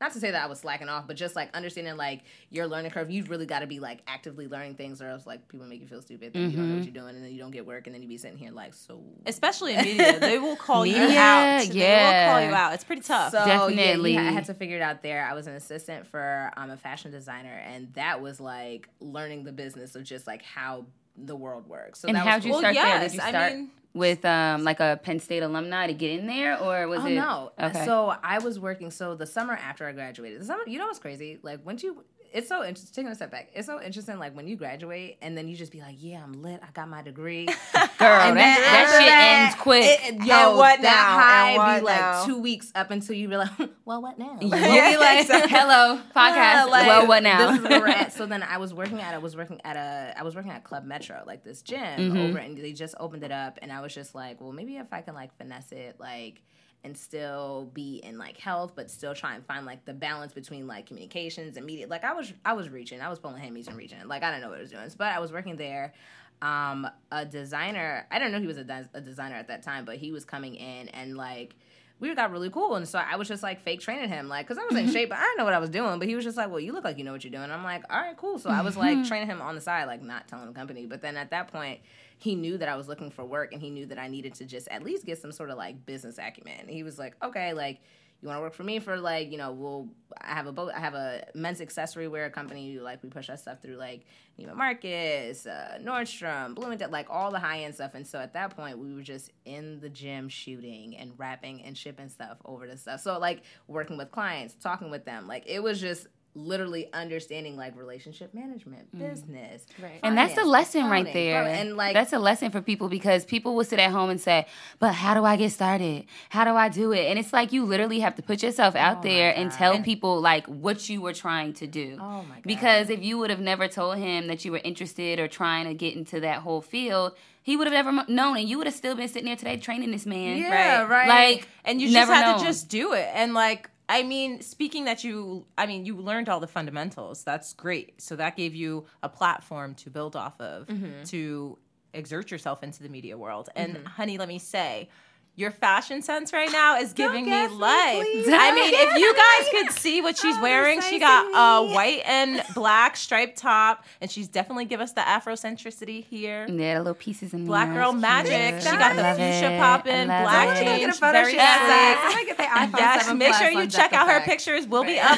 not 0.00 0.12
to 0.12 0.20
say 0.20 0.30
that 0.30 0.42
I 0.42 0.46
was 0.46 0.60
slacking 0.60 0.88
off, 0.88 1.06
but 1.06 1.16
just 1.16 1.36
like 1.36 1.54
understanding 1.54 1.96
like 1.96 2.22
your 2.50 2.66
learning 2.66 2.90
curve, 2.90 3.10
you've 3.10 3.30
really 3.30 3.46
got 3.46 3.60
to 3.60 3.66
be 3.66 3.80
like 3.80 4.00
actively 4.06 4.46
learning 4.48 4.74
things, 4.74 5.00
or 5.00 5.08
else 5.08 5.26
like 5.26 5.46
people 5.48 5.66
make 5.66 5.80
you 5.80 5.86
feel 5.86 6.02
stupid, 6.02 6.32
then 6.32 6.50
you 6.50 6.56
don't 6.56 6.68
know 6.68 6.76
what 6.76 6.84
you're 6.84 6.92
doing, 6.92 7.14
and 7.14 7.24
then 7.24 7.32
you 7.32 7.38
don't 7.38 7.50
get 7.50 7.66
work, 7.66 7.86
and 7.86 7.94
then 7.94 8.02
you 8.02 8.08
be 8.08 8.16
sitting 8.16 8.36
here 8.36 8.50
like 8.50 8.74
so. 8.74 9.02
Especially 9.26 9.74
in 9.74 9.82
media, 9.82 10.18
they 10.18 10.38
will 10.38 10.56
call 10.64 10.84
you 10.84 10.98
Media, 10.98 11.18
out. 11.18 11.60
They 11.62 11.68
will 11.68 11.76
yeah. 11.76 12.32
call 12.32 12.48
you 12.48 12.54
out. 12.54 12.74
It's 12.74 12.84
pretty 12.84 13.02
tough. 13.02 13.32
So 13.32 13.44
Definitely. 13.44 14.14
yeah, 14.14 14.22
I 14.22 14.32
had 14.32 14.44
to 14.46 14.54
figure 14.54 14.76
it 14.76 14.82
out 14.82 15.02
there. 15.02 15.26
I 15.26 15.34
was 15.34 15.46
an 15.46 15.54
assistant 15.54 16.06
for 16.06 16.50
um, 16.56 16.70
a 16.70 16.76
fashion 16.76 17.10
designer, 17.10 17.62
and 17.66 17.92
that 17.94 18.20
was 18.20 18.40
like 18.40 18.88
learning 19.00 19.44
the 19.44 19.52
business 19.52 19.94
of 19.94 20.04
just 20.04 20.26
like 20.26 20.42
how 20.42 20.86
the 21.16 21.36
world 21.36 21.66
works. 21.68 22.00
So 22.00 22.08
and 22.08 22.16
that 22.16 22.26
how'd 22.26 22.36
was 22.38 22.46
you 22.46 22.52
start 22.58 22.74
there? 22.74 22.84
yes, 22.84 23.12
Did 23.12 23.20
you 23.20 23.26
I 23.26 23.28
start 23.30 23.52
mean- 23.54 23.70
with 23.94 24.24
um 24.24 24.64
like 24.64 24.80
a 24.80 24.98
Penn 25.02 25.20
State 25.20 25.42
alumni 25.44 25.86
to 25.86 25.94
get 25.94 26.18
in 26.18 26.26
there, 26.26 26.60
or 26.60 26.88
was 26.88 27.00
Oh 27.02 27.06
it? 27.06 27.14
no! 27.14 27.52
Okay. 27.60 27.84
So 27.84 28.12
I 28.24 28.38
was 28.40 28.58
working. 28.58 28.90
So 28.90 29.14
the 29.14 29.26
summer 29.26 29.52
after 29.54 29.86
I 29.86 29.92
graduated, 29.92 30.40
the 30.40 30.44
summer, 30.44 30.64
you 30.66 30.78
know 30.78 30.86
what's 30.86 30.98
crazy? 30.98 31.38
Like 31.42 31.64
once 31.64 31.82
you, 31.84 32.04
it's 32.34 32.48
so 32.48 32.64
interesting. 32.64 32.92
Taking 33.04 33.12
a 33.12 33.14
step 33.14 33.30
back, 33.30 33.48
it's 33.54 33.66
so 33.66 33.80
interesting. 33.80 34.18
Like 34.18 34.34
when 34.36 34.46
you 34.48 34.56
graduate, 34.56 35.16
and 35.22 35.38
then 35.38 35.48
you 35.48 35.56
just 35.56 35.72
be 35.72 35.80
like, 35.80 35.94
"Yeah, 35.98 36.22
I'm 36.22 36.42
lit. 36.42 36.60
I 36.62 36.70
got 36.72 36.88
my 36.88 37.00
degree." 37.00 37.46
Girl, 37.96 38.20
And 38.20 38.36
that, 38.36 38.58
that 38.58 38.98
shit 38.98 39.08
that, 39.08 39.44
ends 39.52 39.62
quick. 39.62 39.84
It, 39.84 40.26
yo, 40.26 40.48
And 40.50 40.58
what 40.58 40.82
that 40.82 41.52
now? 41.54 41.58
high 41.62 41.78
be 41.78 41.84
like 41.84 42.00
now? 42.00 42.24
two 42.26 42.38
weeks 42.40 42.72
up 42.74 42.90
until 42.90 43.14
you 43.16 43.28
be 43.28 43.36
like, 43.36 43.50
"Well, 43.84 44.02
what 44.02 44.18
now?" 44.18 44.36
We'll 44.42 44.50
Yeah, 44.50 44.90
be 44.90 44.96
like, 44.98 45.20
exactly. 45.20 45.50
hello, 45.56 46.00
podcast. 46.14 46.34
Yeah, 46.34 46.64
like, 46.64 46.86
well, 46.88 47.06
what 47.08 47.22
now? 47.22 47.50
This 47.52 47.60
is 47.60 47.68
where 47.68 47.80
we're 47.80 47.86
at. 47.88 48.12
So 48.12 48.26
then 48.26 48.42
I 48.42 48.58
was 48.58 48.74
working 48.74 49.00
at 49.00 49.14
I 49.14 49.18
was 49.18 49.36
working 49.36 49.60
at 49.64 49.76
a 49.76 50.14
I 50.18 50.22
was 50.24 50.34
working 50.34 50.50
at 50.50 50.64
Club 50.64 50.84
Metro, 50.84 51.22
like 51.26 51.44
this 51.44 51.62
gym 51.62 51.80
Mm-hmm. 51.84 52.16
over 52.18 52.38
and 52.38 52.58
they 52.58 52.72
just 52.72 52.94
opened 52.98 53.22
it 53.22 53.30
up 53.32 53.58
and 53.62 53.72
I 53.72 53.80
was 53.80 53.94
just 53.94 54.14
like, 54.14 54.40
well 54.40 54.52
maybe 54.52 54.76
if 54.76 54.92
I 54.92 55.00
can 55.02 55.14
like 55.14 55.36
finesse 55.38 55.70
it, 55.72 55.96
like 56.00 56.42
and 56.84 56.96
still 56.96 57.70
be 57.72 57.96
in 58.04 58.18
like 58.18 58.36
health, 58.36 58.72
but 58.76 58.90
still 58.90 59.14
try 59.14 59.34
and 59.34 59.44
find 59.46 59.64
like 59.64 59.84
the 59.86 59.94
balance 59.94 60.34
between 60.34 60.66
like 60.66 60.86
communications 60.86 61.56
and 61.56 61.64
media. 61.64 61.86
Like 61.86 62.04
I 62.04 62.12
was 62.12 62.32
I 62.44 62.52
was 62.52 62.68
reaching, 62.68 63.00
I 63.00 63.08
was 63.08 63.18
pulling 63.18 63.42
hammies 63.42 63.66
and 63.66 63.76
reaching. 63.76 63.98
Like 64.06 64.22
I 64.22 64.30
didn't 64.30 64.42
know 64.42 64.50
what 64.50 64.58
I 64.58 64.62
was 64.62 64.70
doing. 64.70 64.88
But 64.96 65.08
I 65.08 65.18
was 65.18 65.32
working 65.32 65.56
there. 65.56 65.94
Um, 66.42 66.86
a 67.10 67.24
designer, 67.24 68.06
I 68.10 68.18
didn't 68.18 68.32
know 68.32 68.40
he 68.40 68.46
was 68.46 68.58
a, 68.58 68.64
des- 68.64 68.90
a 68.92 69.00
designer 69.00 69.36
at 69.36 69.48
that 69.48 69.62
time, 69.62 69.86
but 69.86 69.96
he 69.96 70.12
was 70.12 70.26
coming 70.26 70.56
in 70.56 70.88
and 70.88 71.16
like 71.16 71.56
we 72.00 72.14
got 72.14 72.32
really 72.32 72.50
cool. 72.50 72.74
And 72.74 72.86
so 72.86 72.98
I 72.98 73.16
was 73.16 73.28
just 73.28 73.42
like 73.42 73.62
fake 73.62 73.80
training 73.80 74.08
him, 74.10 74.28
like, 74.28 74.46
cause 74.46 74.58
I 74.58 74.64
was 74.64 74.76
in 74.76 74.90
shape, 74.90 75.08
but 75.08 75.18
I 75.18 75.22
didn't 75.22 75.38
know 75.38 75.44
what 75.44 75.54
I 75.54 75.58
was 75.58 75.70
doing. 75.70 75.98
But 75.98 76.08
he 76.08 76.16
was 76.16 76.24
just 76.24 76.36
like, 76.36 76.50
well, 76.50 76.60
you 76.60 76.72
look 76.72 76.84
like 76.84 76.98
you 76.98 77.04
know 77.04 77.12
what 77.12 77.24
you're 77.24 77.30
doing. 77.30 77.50
I'm 77.50 77.64
like, 77.64 77.84
all 77.88 77.98
right, 77.98 78.16
cool. 78.16 78.38
So 78.38 78.50
I 78.50 78.60
was 78.60 78.76
like 78.76 79.06
training 79.06 79.28
him 79.28 79.40
on 79.40 79.54
the 79.54 79.60
side, 79.60 79.86
like 79.86 80.02
not 80.02 80.28
telling 80.28 80.46
the 80.46 80.52
company. 80.52 80.86
But 80.86 81.00
then 81.00 81.16
at 81.16 81.30
that 81.30 81.50
point, 81.50 81.80
he 82.18 82.34
knew 82.34 82.58
that 82.58 82.68
I 82.68 82.76
was 82.76 82.88
looking 82.88 83.10
for 83.10 83.24
work 83.24 83.52
and 83.52 83.60
he 83.60 83.70
knew 83.70 83.86
that 83.86 83.98
I 83.98 84.08
needed 84.08 84.34
to 84.34 84.44
just 84.44 84.68
at 84.68 84.82
least 84.82 85.04
get 85.04 85.18
some 85.18 85.32
sort 85.32 85.50
of 85.50 85.58
like 85.58 85.84
business 85.86 86.18
acumen. 86.18 86.60
And 86.60 86.70
he 86.70 86.82
was 86.82 86.98
like, 86.98 87.14
okay, 87.22 87.52
like, 87.52 87.80
you 88.24 88.28
want 88.28 88.38
to 88.38 88.42
work 88.42 88.54
for 88.54 88.64
me 88.64 88.78
for 88.78 88.96
like 88.96 89.30
you 89.30 89.36
know 89.36 89.52
we'll 89.52 89.88
I 90.18 90.32
have 90.32 90.46
a 90.46 90.52
boat 90.52 90.72
I 90.74 90.80
have 90.80 90.94
a 90.94 91.26
men's 91.34 91.60
accessory 91.60 92.08
wear 92.08 92.30
company 92.30 92.78
like 92.78 93.02
we 93.02 93.10
push 93.10 93.28
our 93.28 93.36
stuff 93.36 93.60
through 93.60 93.76
like 93.76 94.06
Neiman 94.40 94.56
Marcus, 94.56 95.46
uh, 95.46 95.78
Nordstrom, 95.80 96.54
Bloomingdale, 96.54 96.90
like 96.90 97.06
all 97.08 97.30
the 97.30 97.38
high 97.38 97.60
end 97.60 97.74
stuff. 97.74 97.94
And 97.94 98.06
so 98.06 98.18
at 98.18 98.32
that 98.32 98.56
point 98.56 98.78
we 98.78 98.94
were 98.94 99.02
just 99.02 99.30
in 99.44 99.78
the 99.80 99.88
gym 99.88 100.28
shooting 100.28 100.96
and 100.96 101.12
wrapping 101.18 101.62
and 101.62 101.76
shipping 101.76 102.08
stuff 102.08 102.38
over 102.44 102.66
to 102.66 102.76
stuff. 102.76 103.00
So 103.00 103.18
like 103.18 103.42
working 103.68 103.96
with 103.96 104.10
clients, 104.10 104.54
talking 104.54 104.90
with 104.90 105.04
them, 105.04 105.28
like 105.28 105.44
it 105.46 105.62
was 105.62 105.80
just 105.80 106.08
literally 106.36 106.92
understanding 106.92 107.56
like 107.56 107.76
relationship 107.76 108.34
management, 108.34 108.94
mm. 108.94 108.98
business, 108.98 109.64
Right. 109.80 110.00
And 110.02 110.16
that's 110.18 110.32
the 110.34 110.40
finance, 110.42 110.50
lesson 110.52 110.90
right 110.90 111.12
there. 111.12 111.42
bro, 111.44 111.52
And 111.52 111.76
like 111.76 111.94
that's 111.94 112.12
a 112.12 112.18
lesson 112.18 112.50
for 112.50 112.60
people 112.60 112.88
because 112.88 113.24
people 113.24 113.54
will 113.54 113.64
sit 113.64 113.78
at 113.78 113.90
home 113.92 114.10
and 114.10 114.20
say, 114.20 114.46
"But 114.80 114.94
how 114.94 115.14
do 115.14 115.24
I 115.24 115.36
get 115.36 115.52
started? 115.52 116.06
How 116.30 116.44
do 116.44 116.50
I 116.56 116.68
do 116.68 116.92
it?" 116.92 117.06
And 117.10 117.18
it's 117.18 117.32
like 117.32 117.52
you 117.52 117.64
literally 117.64 118.00
have 118.00 118.16
to 118.16 118.22
put 118.22 118.42
yourself 118.42 118.74
out 118.74 118.98
Oh 118.98 119.02
there 119.02 119.32
and 119.36 119.52
tell 119.52 119.74
And- 119.74 119.84
people 119.84 120.20
like 120.20 120.46
what 120.46 120.88
you 120.88 121.00
were 121.00 121.12
trying 121.14 121.52
to 121.54 121.66
do. 121.66 121.98
Oh 122.00 122.22
my 122.28 122.34
God. 122.36 122.42
Because 122.44 122.90
if 122.90 123.02
you 123.02 123.16
would 123.18 123.30
have 123.30 123.40
never 123.40 123.68
told 123.68 123.98
him 123.98 124.26
that 124.26 124.44
you 124.44 124.50
were 124.52 124.60
interested 124.64 125.18
or 125.20 125.28
trying 125.28 125.66
to 125.66 125.74
get 125.74 125.94
into 125.94 126.20
that 126.20 126.40
whole 126.40 126.60
field, 126.60 127.12
he 127.42 127.56
would 127.56 127.66
have 127.66 127.74
never 127.74 128.10
known, 128.10 128.38
and 128.38 128.48
you 128.48 128.56
would 128.58 128.66
have 128.66 128.74
still 128.74 128.94
been 128.96 129.06
sitting 129.08 129.26
there 129.26 129.36
today 129.36 129.56
training 129.58 129.90
this 129.90 130.06
man. 130.06 130.38
Yeah, 130.38 130.80
Right. 130.82 130.88
right. 130.88 131.08
Like 131.36 131.48
and 131.64 131.80
you 131.80 131.88
just 131.88 131.94
never 131.94 132.12
had 132.14 132.26
known. 132.26 132.38
to 132.40 132.44
just 132.44 132.68
do 132.68 132.92
it 132.94 133.08
and 133.14 133.34
like 133.34 133.68
i 133.88 134.02
mean 134.02 134.40
speaking 134.40 134.84
that 134.86 135.04
you 135.04 135.44
i 135.58 135.66
mean 135.66 135.84
you 135.84 135.96
learned 135.96 136.28
all 136.28 136.40
the 136.40 136.46
fundamentals. 136.46 137.22
That's 137.24 137.52
great. 137.52 138.00
So 138.00 138.16
that 138.16 138.36
gave 138.36 138.54
you 138.54 138.86
a 139.02 139.08
platform 139.08 139.74
to 139.76 139.90
build 139.90 140.16
off 140.16 140.40
of 140.40 140.66
Mm-hmm. 140.68 141.04
to 141.04 141.58
exert 141.92 142.30
yourself 142.30 142.62
into 142.64 142.82
the 142.82 142.88
media 142.88 143.16
world. 143.16 143.48
And 143.54 143.86
honey 143.86 144.18
let 144.18 144.28
me 144.28 144.38
say 144.38 144.88
your 145.36 145.50
fashion 145.50 146.00
sense 146.00 146.32
right 146.32 146.50
now 146.52 146.78
is 146.78 146.92
giving 146.92 147.24
me 147.24 147.30
gas 147.30 147.50
me, 147.50 147.56
life. 147.56 148.06
I 148.28 148.54
mean, 148.54 148.72
if 148.72 148.98
you 148.98 149.14
guys 149.16 149.52
me. 149.52 149.62
could 149.64 149.72
see 149.80 150.00
what 150.00 150.16
she's 150.16 150.36
Oh, 150.36 150.42
wearing, 150.42 150.80
she 150.80 150.98
got 151.00 151.26
of 151.26 151.70
a 151.70 151.74
white 151.74 152.02
and 152.06 152.40
black 152.54 152.96
striped 152.96 153.36
top, 153.38 153.84
and 154.00 154.08
she's 154.10 154.28
definitely 154.28 154.64
give 154.66 154.80
us 154.80 154.92
the 154.92 155.00
Afrocentricity 155.00 156.04
here. 156.04 156.46
Yeah, 156.48 156.78
little 156.78 156.94
pieces 156.94 157.34
in 157.34 157.46
Black 157.46 157.72
girl 157.72 157.90
It's 157.90 158.00
magic. 158.00 158.60
cute. 158.60 158.62
She 158.62 158.70
got 158.78 158.94
the 158.96 159.02
fuchsia 159.02 159.52
it. 159.54 159.58
poppin', 159.58 160.10
I 160.10 160.22
love 160.22 160.30
black 160.30 160.48
it. 160.48 160.58
I'm 160.60 160.64
gonna 160.66 160.78
get 160.78 160.82
a 160.82 160.92
jeans, 160.92 160.98
very 161.00 161.24
shoot. 161.32 161.40
sick. 161.40 161.40
I'm 161.40 162.12
gonna 162.12 162.24
get 162.26 162.36
the 162.36 162.42
iPhone 162.44 162.78
Yes, 162.78 163.14
make 163.14 163.34
sure 163.34 163.50
you 163.50 163.66
check 163.66 163.92
out 163.92 164.06
her 164.06 164.18
Deck 164.18 164.24
pictures. 164.26 164.66
Will 164.68 164.84
be 164.84 164.98
Right. 164.98 165.04
I 165.04 165.14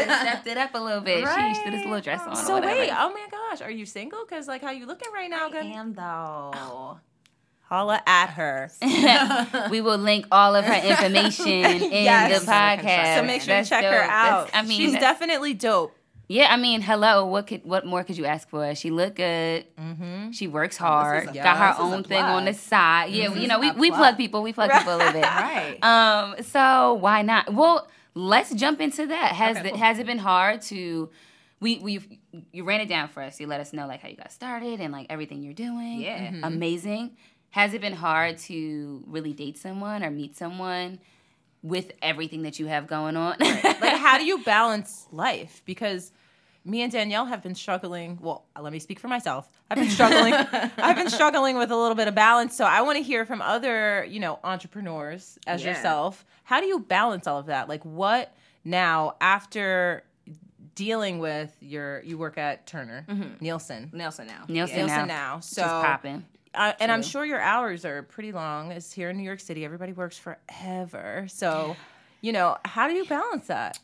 should 0.00 0.08
uploaded. 0.08 0.20
stepped 0.22 0.46
it 0.46 0.56
up 0.56 0.74
a 0.74 0.78
little 0.78 1.00
bit. 1.02 1.18
She 1.28 1.54
should 1.62 1.72
this 1.74 1.84
little 1.84 2.00
dress 2.00 2.20
on. 2.26 2.36
so 2.36 2.54
whatever. 2.54 2.72
wait, 2.80 2.90
oh 2.90 3.10
my 3.12 3.26
gosh, 3.30 3.60
are 3.60 3.70
you 3.70 3.84
single? 3.86 4.24
Because 4.24 4.48
like 4.48 4.62
how 4.62 4.70
you 4.70 4.86
looking 4.86 5.12
right 5.12 5.28
now? 5.28 5.48
I 5.48 5.50
Good. 5.50 5.66
am 5.66 5.92
though. 5.92 6.98
Holla 7.72 8.02
at 8.06 8.26
her. 8.30 8.70
we 9.70 9.80
will 9.80 9.96
link 9.96 10.26
all 10.30 10.54
of 10.54 10.64
her 10.66 10.74
information 10.90 11.48
in 11.48 12.04
Yes. 12.04 12.40
the 12.44 12.46
podcast. 12.50 13.16
So 13.16 13.22
make 13.24 13.40
sure 13.40 13.54
you 13.54 13.60
That's 13.60 13.68
check 13.70 13.82
her 13.84 14.02
out. 14.02 14.46
That's- 14.48 14.50
I 14.64 14.68
mean, 14.68 14.78
she's 14.78 14.92
definitely 14.92 15.54
dope. 15.54 15.96
yeah. 16.28 16.48
I 16.50 16.56
mean, 16.58 16.82
hello. 16.82 17.24
What 17.24 17.46
could 17.46 17.64
what 17.64 17.86
more 17.86 18.04
could 18.04 18.18
you 18.18 18.26
ask 18.26 18.46
for? 18.50 18.74
She 18.74 18.90
look 18.90 19.14
good. 19.14 19.64
Mm-hmm. 19.80 20.32
She 20.32 20.48
works 20.48 20.76
hard. 20.76 21.22
a- 21.22 21.26
got 21.26 21.34
yeah, 21.34 21.56
her 21.56 21.68
this 21.68 21.86
is 21.86 21.92
a 21.92 21.96
own 21.96 22.04
thing 22.04 22.22
on 22.22 22.44
the 22.44 22.52
side. 22.52 23.10
Yeah, 23.10 23.28
This 23.30 23.38
you 23.38 23.48
know, 23.48 23.58
we, 23.58 23.70
a 23.70 23.72
we 23.72 23.88
plug. 23.88 23.98
plug 24.00 24.16
people. 24.18 24.42
We 24.42 24.52
plug 24.52 24.70
people 24.70 24.94
a 24.94 24.98
little 24.98 25.12
bit. 25.14 25.22
Right. 25.24 25.78
Um. 25.82 26.42
So 26.42 26.92
why 27.00 27.22
not? 27.22 27.54
Well, 27.54 27.88
let's 28.14 28.52
jump 28.54 28.82
into 28.82 29.06
that. 29.06 29.32
Has 29.34 29.56
Okay, 29.56 29.68
it 29.68 29.70
cool. 29.70 29.78
has 29.78 29.98
it 29.98 30.04
been 30.04 30.18
hard 30.18 30.60
to? 30.62 31.08
We 31.60 31.78
we 31.78 32.20
you 32.50 32.64
ran 32.64 32.80
it 32.80 32.88
down 32.88 33.08
for 33.08 33.22
us. 33.22 33.38
You 33.40 33.46
let 33.46 33.60
us 33.60 33.72
know 33.72 33.86
like 33.86 34.02
how 34.02 34.08
you 34.08 34.16
got 34.16 34.32
started 34.32 34.80
and 34.80 34.92
like 34.92 35.06
everything 35.10 35.42
you're 35.42 35.54
doing. 35.54 36.00
Yeah. 36.00 36.18
Mm-hmm. 36.32 36.44
Amazing. 36.44 37.16
Has 37.52 37.72
it 37.74 37.80
been 37.80 37.92
hard 37.94 38.38
to 38.38 39.04
really 39.06 39.32
date 39.32 39.56
someone 39.58 40.02
or 40.02 40.10
meet 40.10 40.36
someone 40.36 40.98
with 41.62 41.92
everything 42.02 42.42
that 42.42 42.58
you 42.58 42.66
have 42.66 42.86
going 42.86 43.16
on? 43.16 43.36
like 43.38 43.96
how 43.96 44.18
do 44.18 44.24
you 44.24 44.38
balance 44.44 45.06
life 45.12 45.62
because 45.64 46.10
me 46.64 46.82
and 46.82 46.90
danielle 46.92 47.26
have 47.26 47.42
been 47.42 47.54
struggling 47.54 48.18
well 48.20 48.44
let 48.60 48.72
me 48.72 48.78
speak 48.78 48.98
for 49.00 49.08
myself 49.08 49.48
i've 49.70 49.78
been 49.78 49.90
struggling 49.90 50.32
i've 50.78 50.96
been 50.96 51.10
struggling 51.10 51.56
with 51.56 51.70
a 51.70 51.76
little 51.76 51.94
bit 51.96 52.06
of 52.08 52.14
balance 52.14 52.56
so 52.56 52.64
i 52.64 52.80
want 52.82 52.96
to 52.96 53.02
hear 53.02 53.24
from 53.24 53.40
other 53.42 54.04
you 54.08 54.18
know 54.20 54.38
entrepreneurs 54.44 55.38
as 55.46 55.62
Yeah. 55.62 55.70
yourself 55.70 56.24
how 56.44 56.60
do 56.60 56.66
you 56.66 56.78
balance 56.80 57.26
all 57.26 57.38
of 57.38 57.46
that 57.46 57.68
like 57.68 57.84
what 57.84 58.32
now 58.64 59.14
after 59.20 60.04
dealing 60.74 61.18
with 61.18 61.54
your 61.60 62.00
you 62.02 62.16
work 62.18 62.38
at 62.38 62.66
turner 62.66 63.04
mm-hmm. 63.08 63.34
nielsen 63.40 63.90
Nelson 63.92 64.26
now. 64.26 64.44
Nielsen 64.48 64.76
Yeah. 64.76 64.86
nielsen 64.86 65.08
now. 65.08 65.34
now 65.34 65.40
so 65.40 65.62
popping. 65.62 66.24
Uh, 66.54 66.72
and 66.80 66.90
I'm 66.92 67.02
sure 67.02 67.24
your 67.24 67.40
hours 67.40 67.84
are 67.84 68.02
pretty 68.02 68.32
long. 68.32 68.72
As 68.72 68.92
here 68.92 69.10
in 69.10 69.16
New 69.16 69.22
York 69.22 69.40
City, 69.40 69.64
everybody 69.64 69.92
works 69.92 70.18
forever. 70.18 71.26
So, 71.28 71.76
you 72.20 72.32
know, 72.32 72.56
how 72.64 72.88
do 72.88 72.94
you 72.94 73.04
balance 73.04 73.46
that? 73.48 73.78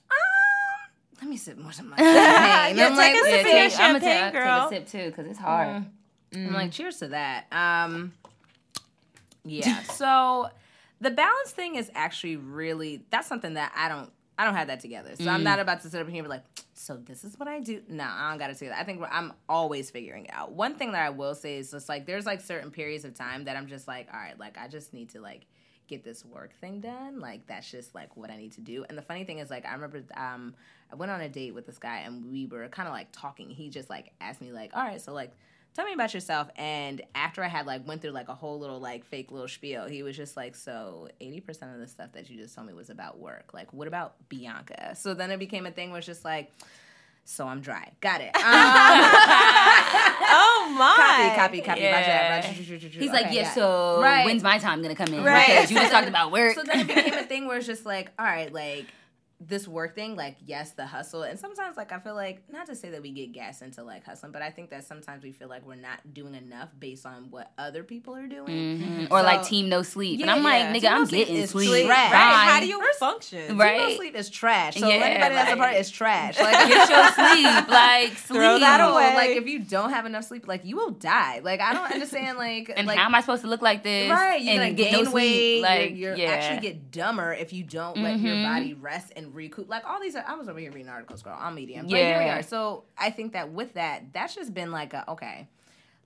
Let 1.21 1.29
me 1.29 1.37
sip 1.37 1.59
more 1.59 1.71
of 1.71 1.85
my 1.85 1.97
Yeah, 1.99 2.67
champagne. 2.69 2.85
I'm 2.87 2.97
like, 2.97 3.13
take 3.13 3.23
a 3.23 3.25
sip 3.25 3.41
of 3.41 3.47
yeah, 3.47 3.53
your 3.63 3.69
take- 3.71 3.79
champagne, 3.79 3.85
I'm 3.85 4.01
gonna 4.01 4.23
take, 4.23 4.33
girl. 4.33 4.71
take 4.71 4.83
a 4.83 4.89
sip 4.89 5.01
too 5.03 5.11
because 5.11 5.27
it's 5.27 5.39
hard. 5.39 5.85
I'm 6.35 6.53
like, 6.53 6.71
cheers 6.71 6.99
to 6.99 7.09
that. 7.09 7.47
Um, 7.53 8.13
yeah. 9.45 9.83
So 9.85 10.49
the 11.01 11.11
balance 11.11 11.51
thing 11.51 11.75
is 11.77 11.91
actually 11.95 12.37
really 12.37 13.03
that's 13.11 13.27
something 13.27 13.55
that 13.55 13.73
I 13.75 13.89
don't 13.89 14.11
I 14.38 14.45
don't 14.45 14.54
have 14.54 14.68
that 14.68 14.78
together. 14.78 15.14
So 15.18 15.28
I'm 15.28 15.42
not 15.42 15.59
about 15.59 15.83
to 15.83 15.90
sit 15.90 16.00
up 16.00 16.09
here 16.09 16.18
and 16.18 16.26
be 16.26 16.30
like, 16.30 16.45
so 16.73 16.97
this 16.97 17.25
is 17.25 17.37
what 17.40 17.49
I 17.49 17.59
do. 17.59 17.83
No, 17.88 18.04
I 18.04 18.30
don't 18.30 18.38
got 18.38 18.50
it 18.50 18.57
together. 18.57 18.76
I 18.78 18.85
think 18.85 19.02
I'm 19.11 19.33
always 19.49 19.90
figuring 19.90 20.26
it 20.26 20.30
out. 20.33 20.52
One 20.52 20.76
thing 20.76 20.92
that 20.92 21.02
I 21.04 21.11
will 21.11 21.35
say 21.35 21.59
is 21.59 21.73
just 21.73 21.88
like 21.88 22.07
there's 22.07 22.25
like 22.25 22.40
certain 22.40 22.71
periods 22.71 23.04
of 23.04 23.14
time 23.14 23.45
that 23.47 23.57
I'm 23.57 23.66
just 23.66 23.88
like, 23.88 24.07
all 24.14 24.21
right, 24.21 24.38
like 24.38 24.57
I 24.57 24.68
just 24.68 24.95
need 24.95 25.11
to 25.11 25.21
like 25.21 25.47
get 25.88 26.04
this 26.04 26.25
work 26.25 26.54
thing 26.61 26.80
done. 26.80 27.18
Like 27.18 27.49
that's 27.49 27.68
just 27.68 27.97
like 27.97 28.16
what 28.16 28.30
I 28.30 28.37
need 28.37 28.52
to 28.52 28.61
do. 28.61 28.85
And 28.88 28.97
the 28.97 29.02
funny 29.02 29.25
thing 29.25 29.38
is 29.40 29.50
like 29.50 29.66
I 29.66 29.73
remember 29.73 30.04
um 30.16 30.54
I 30.92 30.95
went 30.95 31.11
on 31.11 31.21
a 31.21 31.28
date 31.28 31.52
with 31.52 31.66
this 31.66 31.78
guy 31.78 31.99
and 32.07 32.30
we 32.30 32.47
were 32.47 32.68
kind 32.68 32.87
of 32.87 32.95
like 32.95 33.09
talking. 33.11 33.50
He 33.50 33.71
just 33.71 33.90
like 33.90 34.12
asked 34.21 34.40
me 34.40 34.52
like, 34.52 34.71
all 34.73 34.85
right, 34.85 35.00
so 35.00 35.12
like 35.12 35.33
tell 35.78 35.87
me 35.87 35.92
about 35.92 36.12
yourself 36.12 36.49
and 36.56 37.02
after 37.14 37.44
i 37.44 37.47
had 37.47 37.64
like 37.64 37.87
went 37.87 38.02
through 38.02 38.11
like 38.11 38.28
a 38.28 38.35
whole 38.35 38.58
little 38.58 38.80
like 38.80 39.04
fake 39.04 39.30
little 39.30 39.47
spiel 39.47 39.87
he 39.87 40.02
was 40.02 40.16
just 40.16 40.37
like 40.37 40.56
so 40.56 41.08
80% 41.20 41.73
of 41.73 41.78
the 41.78 41.87
stuff 41.87 42.11
that 42.14 42.28
you 42.28 42.37
just 42.37 42.52
told 42.52 42.66
me 42.66 42.73
was 42.73 42.90
about 42.90 43.20
work 43.20 43.54
like 43.54 43.73
what 43.73 43.87
about 43.87 44.14
bianca 44.28 44.97
so 44.97 45.14
then 45.14 45.30
it 45.30 45.38
became 45.38 45.66
a 45.66 45.70
thing 45.70 45.90
where 45.90 45.99
it's 45.99 46.06
just 46.06 46.25
like 46.25 46.50
so 47.25 47.47
i'm 47.47 47.61
dry 47.61 47.92
got 48.00 48.20
it 48.20 48.35
um, 48.35 48.42
Oh 50.30 50.75
my! 50.76 51.32
copy 51.37 51.61
copy 51.61 51.61
copy 51.61 51.80
Yeah. 51.82 52.42
He's 52.42 53.11
like, 53.11 53.26
okay, 53.26 53.35
yeah, 53.37 53.42
got 53.44 53.54
so 53.54 54.00
Right. 54.02 54.25
when's 54.25 54.42
my 54.42 54.58
time 54.58 54.82
gonna 54.82 54.94
come 54.97 55.14
in? 55.14 55.23
Right. 55.23 55.47
Because 55.47 55.70
you 55.70 55.78
just 55.78 55.92
talked 55.92 56.08
about 56.08 56.32
work. 56.32 56.54
so 56.56 56.62
then 56.62 56.80
it 56.80 56.87
became 56.88 57.14
a 57.14 57.23
thing 57.23 57.47
where 57.47 57.58
it's 57.58 57.66
just 57.66 57.87
like 57.87 58.11
all 58.18 58.25
right 58.25 58.52
like 58.52 58.87
this 59.40 59.68
work 59.68 59.95
thing, 59.95 60.16
like 60.16 60.37
yes, 60.45 60.73
the 60.73 60.85
hustle, 60.85 61.23
and 61.23 61.38
sometimes 61.38 61.76
like 61.76 61.92
I 61.92 62.00
feel 62.00 62.14
like 62.16 62.42
not 62.50 62.66
to 62.66 62.75
say 62.75 62.90
that 62.90 63.02
we 63.02 63.11
get 63.12 63.30
gas 63.33 63.62
into 63.62 63.85
like 63.85 64.04
hustling, 64.04 64.33
but 64.33 64.42
I 64.42 64.50
think 64.50 64.71
that 64.71 64.85
sometimes 64.85 65.23
we 65.23 65.30
feel 65.30 65.49
like 65.49 65.64
we're 65.64 65.76
not 65.76 66.12
doing 66.12 66.35
enough 66.35 66.71
based 66.78 67.07
on 67.07 67.28
what 67.30 67.52
other 67.57 67.85
people 67.85 68.16
are 68.16 68.26
doing. 68.26 68.78
Mhm. 68.80 69.09
Or 69.12 69.23
like 69.23 69.45
team 69.45 69.68
no 69.68 69.83
sleep, 69.83 70.21
and 70.23 70.30
I'm 70.30 70.42
like, 70.42 70.62
yeah. 70.62 70.73
nigga, 70.75 70.80
Team 70.80 70.92
I'm 70.92 71.07
sleep 71.07 71.26
getting 71.28 71.42
is 71.42 71.50
sleep. 71.50 71.68
sleep. 71.68 71.88
Right. 71.88 72.11
Fine. 72.11 72.49
How 72.49 72.61
do 72.61 72.66
you 72.66 72.83
function? 72.99 73.57
Right. 73.57 73.78
Team 73.78 73.88
no 73.90 73.97
sleep 73.97 74.16
is 74.16 74.28
trash. 74.28 74.75
So 74.76 74.88
Yeah, 74.88 74.95
anybody 74.97 75.35
that's 75.37 75.49
a 75.49 75.52
like- 75.52 75.59
part 75.59 75.75
is 75.76 75.88
trash. 75.90 76.38
Like 76.40 76.68
Get 76.68 76.88
your 76.90 77.12
sleep, 77.12 77.68
like 77.68 78.09
sleep. 78.18 78.38
Throw 78.40 78.59
that 78.59 78.80
away. 78.80 79.14
Like 79.14 79.37
if 79.37 79.47
you 79.47 79.61
don't 79.61 79.90
have 79.90 80.04
enough 80.04 80.25
sleep, 80.25 80.49
like 80.49 80.64
you 80.64 80.75
will 80.76 80.90
die. 80.90 81.40
Like 81.45 81.61
I 81.61 81.75
don't 81.75 81.92
understand. 81.92 82.38
Like 82.38 82.73
And 82.76 82.88
like, 82.88 82.99
how 82.99 83.04
am 83.04 83.14
I 83.14 83.21
supposed 83.21 83.42
to 83.42 83.49
look 83.49 83.62
like 83.62 83.85
this? 83.85 84.11
Right, 84.11 84.42
you're 84.42 84.61
and 84.61 84.76
gonna 84.76 84.90
gain 84.90 85.04
no 85.04 85.11
weight. 85.12 85.61
sleep. 85.61 85.62
Like, 85.62 85.90
you're, 85.90 86.16
you're 86.16 86.26
yeah. 86.26 86.30
actually 86.33 86.61
get 86.68 86.90
dumber 86.90 87.33
if 87.35 87.52
you 87.52 87.62
don't 87.62 87.99
let 87.99 88.18
your 88.18 88.35
Mhm. 88.35 88.45
body 88.52 88.75
rest 88.75 89.12
and 89.14 89.27
recoup. 89.28 89.68
Like 89.68 89.85
all 89.87 90.00
these, 90.00 90.16
are, 90.16 90.25
I 90.26 90.35
was 90.35 90.49
over 90.49 90.58
here 90.58 90.70
reading 90.73 90.88
articles, 90.88 91.23
girl, 91.23 91.37
on 91.38 91.54
Medium. 91.54 91.87
But 91.87 91.97
here 91.97 92.18
we 92.18 92.25
are. 92.25 92.42
So 92.42 92.85
I 92.97 93.11
think 93.11 93.32
that 93.32 93.52
with 93.52 93.75
that, 93.75 94.12
that's 94.12 94.35
just 94.35 94.54
been 94.54 94.70
like 94.73 94.94
a 94.94 95.11
okay. 95.12 95.49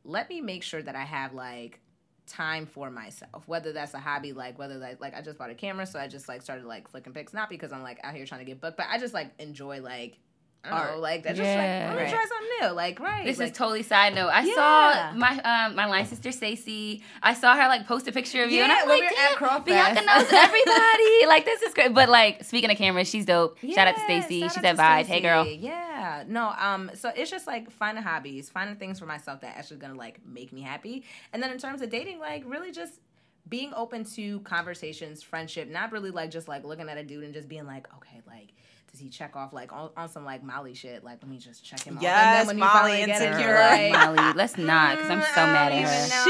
Let 0.04 0.28
me 0.28 0.40
make 0.40 0.62
sure 0.62 0.82
that 0.82 0.96
I 0.96 1.04
have 1.04 1.32
like 1.32 1.80
time 2.26 2.66
for 2.66 2.90
myself, 2.90 3.46
whether 3.46 3.72
that's 3.72 3.94
a 3.94 3.98
hobby, 3.98 4.32
like 4.32 4.58
whether 4.58 4.76
like 4.76 5.00
like 5.00 5.14
I 5.14 5.22
just 5.22 5.38
bought 5.38 5.50
a 5.50 5.54
camera, 5.54 5.86
so 5.86 5.98
I 5.98 6.08
just 6.08 6.28
like 6.28 6.42
started 6.42 6.64
like 6.64 6.88
flicking 6.88 7.12
pics, 7.12 7.32
not 7.32 7.48
because 7.48 7.72
I'm 7.72 7.82
like 7.82 8.00
out 8.02 8.14
here 8.14 8.26
trying 8.26 8.40
to 8.40 8.46
get 8.46 8.60
booked, 8.60 8.76
but 8.76 8.86
I 8.90 8.98
just 8.98 9.14
like 9.14 9.30
enjoy 9.38 9.80
like. 9.80 10.18
I 10.64 10.70
don't 10.70 10.78
Art. 10.78 10.94
know, 10.94 11.00
like 11.00 11.22
that's 11.24 11.36
just 11.38 11.46
Yeah. 11.48 11.56
like 11.56 11.88
let 11.88 11.96
me 11.96 12.02
Right. 12.02 12.10
try 12.12 12.24
something 12.28 12.48
new, 12.68 12.68
like 12.74 13.00
right. 13.00 13.24
This 13.26 13.38
like, 13.40 13.50
is 13.50 13.56
totally 13.58 13.82
side 13.82 14.14
note. 14.14 14.28
I 14.28 14.42
Yeah. 14.42 14.54
saw 14.54 15.12
my 15.16 15.40
um 15.42 15.74
my 15.74 15.86
line 15.86 16.06
sister 16.06 16.30
Stacy. 16.30 17.02
I 17.20 17.34
saw 17.34 17.56
her 17.56 17.66
like 17.66 17.88
post 17.88 18.06
a 18.06 18.12
picture 18.12 18.44
of 18.44 18.50
you, 18.52 18.62
and 18.62 18.70
Yeah, 18.70 18.78
I'm 18.82 18.88
when 18.88 19.00
like, 19.00 19.10
we 19.10 19.16
were 19.16 19.22
at 19.22 19.38
"Damn, 19.40 19.48
Crawfest." 19.48 19.64
Bianca 19.64 20.02
knows 20.04 20.32
everybody. 20.32 21.26
like 21.26 21.44
this 21.44 21.62
is 21.62 21.74
great. 21.74 21.92
But 21.92 22.08
like 22.08 22.44
speaking 22.44 22.70
of 22.70 22.76
cameras, 22.78 23.08
she's 23.08 23.26
dope. 23.26 23.58
shout 23.58 23.88
out 23.88 23.96
to 23.96 24.00
Yeah, 24.02 24.20
Stacy. 24.22 24.42
She's 24.42 24.56
out 24.58 24.64
at 24.64 24.76
to 24.76 24.82
Vibe. 24.82 25.06
Hey 25.06 25.20
girl. 25.20 25.44
Yeah. 25.46 26.22
No, 26.28 26.54
um, 26.56 26.90
so 26.94 27.10
it's 27.14 27.30
just 27.30 27.48
like 27.48 27.68
finding 27.72 28.04
hobbies, 28.04 28.48
finding 28.48 28.76
things 28.76 29.00
for 29.00 29.06
myself 29.06 29.40
that 29.40 29.56
actually 29.56 29.78
gonna 29.78 29.94
like 29.94 30.24
make 30.24 30.52
me 30.52 30.60
happy. 30.62 31.04
And 31.32 31.42
then 31.42 31.50
in 31.50 31.58
terms 31.58 31.82
of 31.82 31.90
dating, 31.90 32.20
like 32.20 32.44
really 32.46 32.70
just 32.70 33.00
being 33.48 33.72
open 33.74 34.04
to 34.04 34.38
conversations, 34.40 35.22
friendship, 35.24 35.68
not 35.68 35.90
really 35.90 36.12
like 36.12 36.30
just 36.30 36.46
like 36.46 36.62
looking 36.64 36.88
at 36.88 36.96
a 36.98 37.02
dude 37.02 37.24
and 37.24 37.34
just 37.34 37.48
being 37.48 37.66
like, 37.66 37.92
okay, 37.96 38.20
like 38.28 38.50
does 38.92 39.00
he 39.00 39.08
check 39.08 39.36
off 39.36 39.54
like 39.54 39.72
on, 39.72 39.88
on 39.96 40.06
some 40.10 40.24
like 40.26 40.42
Molly 40.42 40.74
shit? 40.74 41.02
Like 41.02 41.18
let 41.22 41.30
me 41.30 41.38
just 41.38 41.64
check 41.64 41.80
him 41.82 41.96
off. 41.96 42.02
Yes, 42.02 42.46
you 42.52 42.58
Molly 42.58 42.70
finally 42.72 43.06
get 43.06 43.08
it, 43.22 43.24
insecure. 43.26 43.48
you're 43.48 43.58
like, 43.58 43.92
Molly, 43.92 44.32
let's 44.34 44.58
not, 44.58 44.96
because 44.96 45.10
I'm 45.10 45.22
so 45.22 45.26
"Mm, 45.40 45.52
mad 45.52 45.72
at 45.72 45.88
her. 45.88 46.24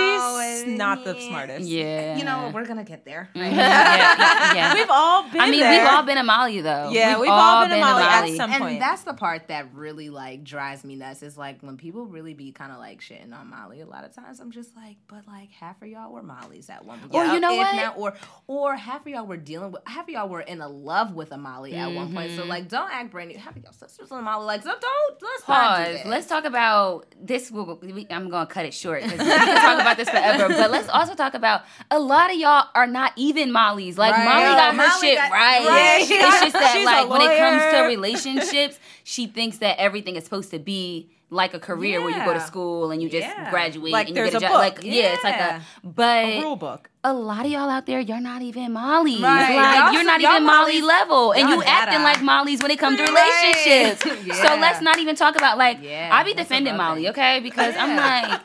She's 0.62 0.78
not 0.78 1.04
the 1.04 1.18
smartest. 1.20 1.66
Yeah. 1.68 2.16
You 2.16 2.24
know, 2.24 2.52
we're 2.54 2.64
gonna 2.64 2.84
get 2.84 3.04
there. 3.04 3.28
Right? 3.34 3.52
yeah, 3.52 3.54
yeah, 3.56 4.54
yeah. 4.54 4.74
We've 4.74 4.86
all 4.90 5.28
been 5.28 5.40
I 5.40 5.50
mean, 5.50 5.58
there. 5.60 5.82
we've 5.82 5.90
all 5.90 6.04
been 6.04 6.18
a 6.18 6.22
Molly 6.22 6.60
though. 6.60 6.90
Yeah, 6.92 7.18
we've 7.20 7.30
all 7.30 7.64
been 7.66 7.78
a 7.78 7.80
Molly 7.80 8.02
at 8.04 8.20
Molly. 8.20 8.36
some- 8.36 8.52
and 8.52 8.62
point. 8.62 8.78
that's 8.78 9.02
the 9.02 9.14
part 9.14 9.48
that 9.48 9.74
really 9.74 10.08
like 10.10 10.44
drives 10.44 10.84
me 10.84 10.94
nuts 10.94 11.24
is 11.24 11.36
like 11.36 11.60
when 11.62 11.76
people 11.76 12.06
really 12.06 12.34
be 12.34 12.52
kind 12.52 12.70
of 12.70 12.78
like 12.78 13.00
shitting 13.00 13.36
on 13.36 13.48
Molly 13.50 13.80
a 13.80 13.86
lot 13.86 14.04
of 14.04 14.14
times 14.14 14.38
I'm 14.38 14.52
just 14.52 14.76
like 14.76 14.98
but 15.08 15.26
like 15.26 15.50
half 15.50 15.82
of 15.82 15.88
y'all 15.88 16.12
were 16.12 16.22
Molly's 16.22 16.70
at 16.70 16.84
one 16.84 17.00
point 17.00 17.14
Or 17.14 17.24
you 17.34 17.40
know 17.40 17.50
if 17.52 17.58
what? 17.58 17.74
not- 17.76 17.98
or 17.98 18.14
or 18.46 18.76
half 18.76 19.00
of 19.00 19.08
y'all 19.08 19.26
were 19.26 19.36
dealing 19.36 19.72
with 19.72 19.82
half 19.86 20.04
of 20.04 20.10
y'all 20.10 20.28
were 20.28 20.42
in 20.42 20.60
a 20.60 20.68
love 20.68 21.12
with 21.14 21.32
a 21.32 21.38
Molly 21.38 21.74
at 21.74 21.92
one 21.92 22.12
point 22.14 22.30
Mm-hmm. 22.30 22.40
so 22.40 22.44
like 22.52 22.68
don't 22.68 22.90
act 22.92 23.10
brand 23.10 23.30
new 23.30 23.38
of 23.56 23.62
y'all 23.62 23.72
sisters 23.72 24.10
on 24.12 24.20
a 24.20 24.22
Molly 24.22 24.46
like 24.46 24.62
so 24.62 24.70
don't 24.80 25.22
let's 25.22 25.48
not 25.48 25.86
do 25.86 25.92
Pause. 25.98 26.06
Let's 26.06 26.26
talk 26.26 26.44
about 26.44 27.06
this. 27.20 27.50
Will 27.50 27.78
we, 27.82 28.06
I'm 28.10 28.28
going 28.28 28.46
to 28.46 28.52
cut 28.52 28.64
it 28.66 28.74
short 28.74 29.02
because 29.02 29.18
we 29.18 29.24
can 29.24 29.56
talk 29.62 29.80
about 29.80 29.96
this 29.96 30.08
forever. 30.08 30.48
But 30.48 30.70
let's 30.70 30.88
also 30.88 31.14
talk 31.14 31.34
about 31.34 31.62
a 31.90 31.98
lot 31.98 32.30
of 32.30 32.36
y'all 32.36 32.68
are 32.74 32.86
not 32.86 33.12
even 33.16 33.50
Molly's. 33.52 33.98
Like 33.98 34.12
Right. 34.12 34.24
Molly 34.24 34.54
got 34.56 34.70
her 34.72 34.76
Molly 34.76 35.00
shit 35.00 35.16
got- 35.18 35.32
right. 35.32 35.66
right. 35.66 36.00
It's 36.02 36.40
just 36.40 36.52
that 36.52 36.82
like 36.84 37.08
when 37.08 37.20
it 37.22 37.38
comes 37.38 37.62
to 37.74 37.80
relationships, 37.88 38.78
she 39.04 39.26
thinks 39.26 39.58
that 39.58 39.78
everything 39.78 40.16
is 40.16 40.24
supposed 40.24 40.50
to 40.50 40.58
be 40.58 41.10
like 41.32 41.54
a 41.54 41.58
career 41.58 42.00
where 42.02 42.10
you 42.10 42.24
go 42.24 42.34
to 42.34 42.40
school 42.40 42.90
and 42.90 43.02
you 43.02 43.08
just 43.08 43.26
Yeah. 43.26 43.50
graduate 43.50 43.90
Like 43.92 44.08
and 44.08 44.16
you 44.16 44.22
get 44.24 44.34
a 44.34 44.36
a 44.36 44.40
job. 44.40 44.50
book. 44.50 44.58
Like 44.60 44.78
yeah. 44.84 45.14
it's 45.14 45.24
like 45.24 45.34
Yeah. 45.36 45.60
a 45.82 45.86
but 45.86 46.24
a 46.26 46.40
rule 46.42 46.56
book. 46.56 46.90
a 47.02 47.12
lot 47.12 47.46
of 47.46 47.50
y'all 47.50 47.70
out 47.70 47.86
there, 47.86 48.00
you're 48.00 48.20
not 48.20 48.42
even 48.42 48.72
Molly's. 48.72 49.20
Right. 49.20 49.56
Like 49.56 49.78
Y'all 49.78 49.92
you're 49.94 50.04
not 50.04 50.20
y'all 50.20 50.32
even 50.34 50.44
Molly 50.44 50.80
level, 50.82 51.32
and 51.32 51.48
y'all 51.48 51.62
acting 51.64 52.02
like 52.02 52.22
Molly's 52.22 52.60
when 52.62 52.70
it 52.70 52.78
comes 52.78 52.98
to 52.98 53.02
Right. 53.04 53.54
relationships. 53.56 54.36
So 54.42 54.56
let's 54.56 54.80
not 54.80 54.98
even 54.98 55.16
talk 55.16 55.34
about 55.36 55.58
like 55.58 55.78
Yeah, 55.82 56.10
I 56.12 56.22
be 56.22 56.34
defending 56.34 56.76
Molly, 56.76 57.08
okay? 57.08 57.40
Because 57.40 57.74
I'm 57.76 57.96
like, 57.96 58.40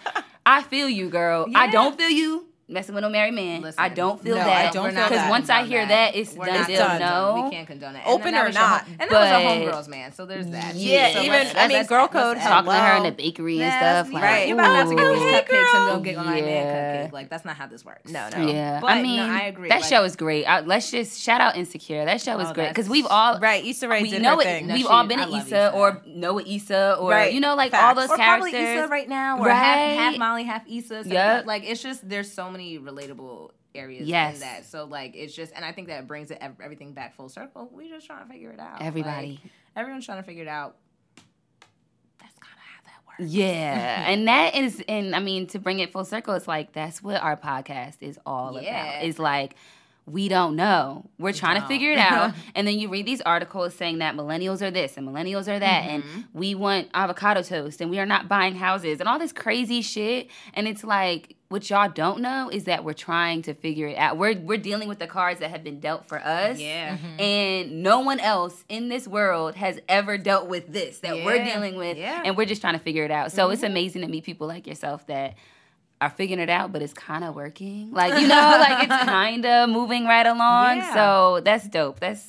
I 0.45 0.63
feel 0.63 0.87
you, 0.89 1.09
girl. 1.09 1.45
I 1.55 1.67
don't 1.67 1.97
feel 1.97 2.09
you 2.09 2.46
messing 2.69 2.93
with 2.95 3.01
no 3.01 3.09
married 3.09 3.33
man. 3.33 3.61
Listen, 3.61 3.79
I 3.81 3.89
don't 3.89 4.21
feel 4.21 4.35
No, 4.35 4.43
that. 4.43 4.67
I 4.67 4.71
don't 4.71 4.85
feel 4.91 4.93
not 4.99 5.09
Because 5.09 5.29
once 5.29 5.49
I 5.49 5.63
hear 5.63 5.85
that, 5.85 6.15
it's 6.15 6.33
We're 6.33 6.45
done 6.47 6.57
not 6.59 6.67
deal. 6.67 6.77
done. 6.79 6.99
No. 6.99 7.41
We 7.45 7.51
can't 7.55 7.65
condone 7.67 7.95
it. 7.95 8.03
Open 8.05 8.35
or 8.35 8.49
not, 8.51 8.81
home- 8.81 8.97
and 8.99 9.09
that 9.09 9.11
was 9.11 9.29
a 9.29 9.81
homegirls 9.85 9.87
man. 9.87 10.11
So 10.13 10.25
there's 10.25 10.47
that. 10.47 10.75
Yeah, 10.75 11.13
So 11.13 11.21
even- 11.21 11.47
I 11.57 11.67
mean, 11.67 11.85
girl 11.85 12.07
code 12.07 12.37
add- 12.37 12.47
Talking 12.47 12.71
to 12.71 12.77
her 12.77 12.97
in 12.97 13.03
the 13.03 13.11
bakery 13.11 13.61
and 13.61 13.71
stuff. 13.73 14.13
Like, 14.13 14.23
right. 14.23 14.47
You're 14.47 14.57
about 14.59 14.73
not 14.85 14.89
to 14.89 14.95
get 14.95 15.13
these 15.13 15.21
ooh. 15.21 15.25
cupcakes 15.31 15.75
and 15.75 15.85
girl. 15.87 15.95
go 15.95 15.99
get 16.01 16.17
on 16.17 16.25
my 16.25 16.41
man 16.41 16.43
Yeah. 16.43 17.07
cupcake. 17.07 17.13
Like 17.13 17.29
that's 17.29 17.45
not 17.45 17.55
how 17.55 17.67
this 17.67 17.85
works. 17.85 18.11
No, 18.11 18.27
no. 18.35 18.47
Yeah, 18.47 18.81
I 18.83 19.01
mean, 19.01 19.19
I 19.21 19.43
agree, 19.47 19.69
That 19.69 19.85
show 19.85 20.03
is 20.03 20.15
great. 20.15 20.45
Let's 20.65 20.91
just 20.91 21.21
shout 21.21 21.39
out 21.41 21.55
Insecure. 21.55 22.03
That 22.05 22.21
show 22.21 22.37
is 22.39 22.49
Oh, 22.49 22.53
great 22.53 22.69
because 22.69 22.89
we've 22.89 23.05
all 23.07 23.39
Right, 23.39 23.63
Issa 23.65 23.87
Rae 23.87 24.01
we 24.01 24.09
did 24.09 24.21
know 24.21 24.39
it. 24.39 24.65
We've 24.65 24.85
all 24.87 25.05
been 25.05 25.19
I 25.19 25.23
at 25.23 25.29
love 25.31 25.45
Issa, 25.47 25.55
Issa. 25.67 25.71
or 25.73 26.01
know 26.05 26.39
Issa 26.39 26.97
or 26.99 27.17
you 27.25 27.39
know 27.39 27.55
like 27.55 27.73
all 27.73 27.95
those 27.95 28.09
or 28.09 28.17
characters. 28.17 28.51
probably 28.51 28.59
Issa 28.75 28.87
right 28.89 29.07
now, 29.07 29.37
or 29.39 29.45
Right. 29.47 29.55
half, 29.55 29.95
half 29.97 30.17
Molly, 30.17 30.43
half 30.43 30.63
Issa. 30.69 30.87
something 30.95 31.11
Yep. 31.13 31.45
Like 31.45 31.63
it's 31.65 31.81
just 31.81 32.07
there's 32.07 32.31
so 32.31 32.49
many 32.49 32.56
relatable 32.59 33.51
areas 33.75 34.07
Yes. 34.07 34.35
in 34.35 34.39
that. 34.41 34.65
So 34.65 34.85
like 34.85 35.15
it's 35.15 35.33
just, 35.33 35.53
and 35.55 35.63
I 35.63 35.71
think 35.71 35.87
that 35.87 36.07
brings 36.07 36.31
it 36.31 36.39
everything 36.41 36.93
back 36.93 37.15
full 37.15 37.29
circle. 37.29 37.69
We 37.71 37.89
just 37.89 38.05
trying 38.07 38.25
to 38.25 38.31
figure 38.31 38.51
it 38.51 38.59
out. 38.59 38.81
Everybody. 38.81 39.39
Like, 39.43 39.51
everyone's 39.75 40.05
trying 40.05 40.19
to 40.19 40.23
figure 40.23 40.43
it 40.43 40.47
out. 40.49 40.75
That's 42.19 42.33
kind 42.39 42.53
of 42.55 42.59
how 42.59 42.81
that 42.85 43.01
works. 43.07 43.31
Yeah, 43.31 44.09
and 44.09 44.27
that 44.27 44.55
is, 44.55 44.83
and 44.87 45.15
I 45.15 45.19
mean, 45.19 45.47
to 45.47 45.59
bring 45.59 45.79
it 45.79 45.91
full 45.91 46.05
circle, 46.05 46.33
it's 46.33 46.47
like 46.47 46.73
that's 46.73 47.01
what 47.03 47.21
our 47.21 47.37
podcast 47.37 47.97
is 48.01 48.19
all 48.25 48.59
Yeah. 48.61 48.93
about. 48.95 49.05
It's 49.05 49.19
like 49.19 49.55
we 50.07 50.29
don't 50.29 50.55
know. 50.55 51.09
We're 51.19 51.33
trying 51.33 51.55
to 51.55 51.59
don't. 51.61 51.67
figure 51.67 51.91
it 51.91 51.97
out, 51.97 52.33
and 52.55 52.65
then 52.65 52.79
you 52.79 52.87
read 52.89 53.05
these 53.05 53.21
articles 53.21 53.75
saying 53.75 53.99
that 53.99 54.15
millennials 54.15 54.61
are 54.61 54.71
this 54.71 54.95
and 54.97 55.07
millennials 55.07 55.47
are 55.49 55.59
that, 55.59 55.83
and 55.85 56.03
mm-hmm. 56.03 56.21
we 56.33 56.55
want 56.55 56.87
avocado 56.93 57.43
toast, 57.43 57.81
and 57.81 57.91
we 57.91 57.99
are 57.99 58.05
not 58.05 58.29
buying 58.29 58.55
houses, 58.55 59.01
and 59.01 59.09
all 59.09 59.19
this 59.19 59.33
crazy 59.33 59.81
shit. 59.81 60.29
And 60.53 60.67
it's 60.67 60.83
like 60.83 61.35
what 61.49 61.69
y'all 61.69 61.89
don't 61.89 62.21
know 62.21 62.49
is 62.49 62.65
that 62.65 62.83
we're 62.83 62.93
trying 62.93 63.41
to 63.43 63.53
figure 63.53 63.87
it 63.87 63.97
out. 63.97 64.17
We're 64.17 64.37
we're 64.37 64.57
dealing 64.57 64.87
with 64.87 64.99
the 64.99 65.07
cards 65.07 65.39
that 65.41 65.51
have 65.51 65.63
been 65.63 65.79
dealt 65.79 66.07
for 66.07 66.19
us. 66.19 66.59
Yeah. 66.59 66.97
Mm-hmm. 66.97 67.19
And 67.19 67.83
no 67.83 67.99
one 67.99 68.19
else 68.19 68.63
in 68.69 68.89
this 68.89 69.07
world 69.07 69.55
has 69.55 69.79
ever 69.89 70.17
dealt 70.17 70.47
with 70.47 70.71
this 70.71 70.99
that 70.99 71.15
we're 71.25 71.43
dealing 71.43 71.75
with. 71.75 71.97
Yeah. 71.97 72.21
And 72.23 72.37
we're 72.37 72.45
just 72.45 72.61
trying 72.61 72.73
to 72.73 72.79
figure 72.79 73.03
it 73.03 73.11
out. 73.11 73.31
So 73.31 73.43
mm-hmm. 73.43 73.53
it's 73.53 73.63
amazing 73.63 74.01
to 74.03 74.07
meet 74.07 74.23
people 74.23 74.47
like 74.47 74.67
yourself 74.67 75.05
that 75.07 75.35
are 75.99 76.09
figuring 76.09 76.39
it 76.41 76.49
out, 76.49 76.71
but 76.71 76.81
it's 76.81 76.93
kind 76.93 77.23
of 77.23 77.35
working. 77.35 77.91
Like, 77.91 78.19
you 78.21 78.27
know, 78.27 78.57
like 78.59 78.83
it's 78.83 79.03
kind 79.09 79.45
of 79.45 79.69
moving 79.69 80.05
right 80.05 80.25
along. 80.27 80.77
Yeah. 80.77 80.93
So 80.93 81.41
that's 81.43 81.67
dope. 81.67 81.99
That's 81.99 82.25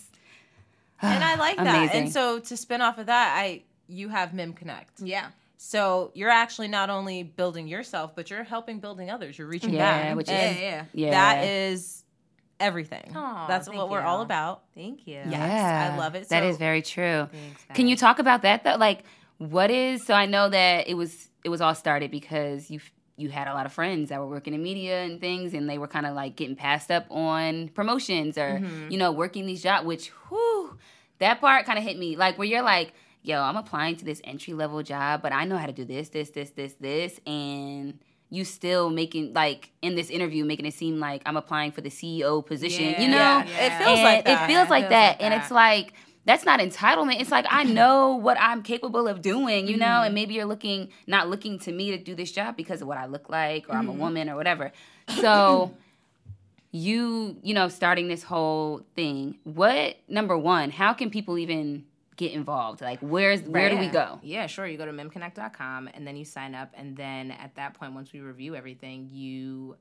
and 1.03 1.23
I 1.23 1.35
like 1.39 1.57
that. 1.59 1.67
Amazing. 1.67 2.03
And 2.05 2.13
so 2.13 2.39
to 2.41 2.57
spin 2.57 2.81
off 2.81 2.99
of 2.99 3.07
that, 3.07 3.37
I 3.39 3.63
you 3.89 4.09
have 4.09 4.33
Mim 4.35 4.53
Connect. 4.53 5.01
Yeah. 5.01 5.27
So 5.57 6.13
you're 6.15 6.31
actually 6.31 6.69
not 6.69 6.89
only 6.89 7.23
building 7.25 7.67
yourself, 7.69 8.15
but 8.15 8.31
you're 8.31 8.45
helping 8.45 8.79
building 8.79 9.11
others. 9.11 9.37
You're 9.39 9.49
reaching 9.49 9.75
Yeah, 9.75 10.03
back. 10.09 10.17
which 10.17 10.29
And 10.29 10.57
is- 10.57 10.63
yeah. 10.63 10.85
yeah. 10.95 11.11
That 11.11 11.45
is 11.45 12.05
everything. 12.61 13.13
Aw, 13.17 13.47
That's 13.49 13.69
what 13.69 13.89
we're 13.91 14.01
you. 14.01 14.07
all 14.07 14.21
about. 14.23 14.63
Thank 14.75 15.07
you. 15.07 15.15
Yes, 15.15 15.31
yeah, 15.31 15.91
I 15.95 15.99
love 15.99 16.15
it. 16.15 16.29
That 16.29 16.43
So- 16.43 16.49
is 16.49 16.57
very 16.59 16.83
true. 16.83 17.29
Thanks, 17.33 17.65
Can 17.75 17.89
you 17.89 17.97
talk 17.97 18.19
about 18.19 18.43
that 18.43 18.65
though? 18.65 18.77
Like, 18.77 19.05
what 19.39 19.71
is? 19.71 20.05
So 20.07 20.15
I 20.15 20.27
know 20.27 20.49
that 20.49 20.89
it 20.89 20.95
was 20.95 21.29
it 21.45 21.49
was 21.51 21.61
all 21.61 21.75
started 21.75 22.11
because 22.11 22.71
you 22.71 22.81
you 23.19 23.29
had 23.31 23.49
a 23.49 23.53
lot 23.55 23.67
of 23.67 23.73
friends 23.73 24.09
that 24.11 24.21
were 24.21 24.27
working 24.29 24.55
in 24.55 24.63
media 24.63 25.03
and 25.03 25.21
things, 25.21 25.53
and 25.55 25.69
they 25.69 25.77
were 25.79 25.89
kind 25.89 26.07
of 26.07 26.15
like 26.15 26.37
getting 26.37 26.57
passed 26.57 26.91
up 26.91 27.05
on 27.11 27.69
promotions 27.69 28.39
or 28.39 28.61
Mm-hmm. 28.61 28.91
you 28.93 28.99
know 28.99 29.13
working 29.13 29.45
these 29.47 29.63
jobs. 29.63 29.85
Which, 29.87 30.09
whew, 30.29 30.79
that 31.19 31.41
part 31.41 31.67
kind 31.67 31.79
of 31.79 31.85
hit 31.85 31.99
me. 31.99 32.17
Like 32.17 32.39
where 32.39 32.47
you're 32.47 32.63
like, 32.63 32.93
yo, 33.23 33.41
I'm 33.43 33.57
applying 33.57 33.97
to 33.97 34.05
this 34.05 34.21
entry 34.25 34.55
level 34.55 34.83
job, 34.83 35.21
but 35.23 35.33
I 35.33 35.45
know 35.45 35.57
how 35.57 35.67
to 35.67 35.73
do 35.73 35.85
this, 35.85 36.09
this, 36.11 36.31
this, 36.31 36.51
this, 36.51 36.75
this, 36.81 37.21
and 37.27 37.99
you 38.31 38.45
still 38.45 38.91
making 38.91 39.33
like 39.33 39.71
in 39.83 39.95
this 39.95 40.11
interview 40.11 40.45
making 40.45 40.67
it 40.67 40.75
seem 40.75 41.01
like 41.01 41.23
I'm 41.27 41.37
applying 41.39 41.73
for 41.73 41.81
the 41.81 41.89
CEO 41.89 42.45
position. 42.45 42.85
Yeah, 42.91 43.01
you 43.01 43.09
know, 43.09 43.17
Yeah, 43.17 43.45
Yeah. 43.47 43.67
it 43.67 43.79
feels 43.85 43.99
and 43.99 44.03
like 44.05 44.25
that. 44.27 44.45
It 44.45 44.47
feels 44.53 44.69
like 44.71 44.83
feels 44.85 44.91
that, 44.91 45.09
like 45.21 45.23
and 45.23 45.35
it's 45.35 45.51
like 45.51 45.93
that's 46.29 46.45
not 46.45 46.61
entitlement. 46.61 47.21
It's 47.23 47.31
like 47.31 47.47
I 47.49 47.65
know 47.65 48.15
what 48.17 48.37
I'm 48.39 48.63
capable 48.63 49.09
of 49.09 49.23
doing, 49.23 49.67
you 49.67 49.79
know, 49.79 49.87
Mm-hmm. 49.87 50.05
and 50.07 50.15
maybe 50.15 50.35
you're 50.35 50.45
looking 50.55 50.91
not 51.07 51.29
looking 51.31 51.59
to 51.61 51.73
me 51.73 51.91
to 51.93 51.99
do 51.99 52.15
this 52.15 52.31
job 52.31 52.55
because 52.55 52.83
of 52.83 52.87
what 52.89 52.99
I 52.99 53.07
look 53.07 53.31
like 53.31 53.65
or 53.69 53.73
Mm-hmm. 53.73 53.79
I'm 53.79 53.89
a 53.89 53.93
woman 53.93 54.29
or 54.29 54.37
whatever. 54.37 54.71
So 55.23 55.75
you, 56.71 57.37
you 57.43 57.55
know, 57.55 57.69
starting 57.69 58.09
this 58.09 58.23
whole 58.23 58.83
thing, 58.95 59.39
what 59.45 59.97
number 60.07 60.37
one, 60.37 60.71
how 60.71 60.93
can 60.93 61.09
people 61.09 61.39
even 61.39 61.85
get 62.17 62.33
involved? 62.33 62.83
Like 62.83 62.99
where's 63.01 63.41
where 63.43 63.71
do 63.71 63.79
we 63.79 63.87
go? 63.89 64.21
Yeah, 64.23 64.47
sure. 64.49 64.67
You 64.67 64.77
go 64.77 64.85
to 64.85 64.93
mimconnect.com 64.93 65.89
and 65.95 66.07
then 66.07 66.17
you 66.17 66.27
sign 66.27 66.55
up. 66.55 66.73
And 66.77 66.95
then 66.97 67.31
at 67.31 67.55
that 67.57 67.73
point, 67.75 67.95
once 67.95 68.13
we 68.13 68.21
review 68.21 68.55
everything, 68.55 69.09
you 69.11 69.77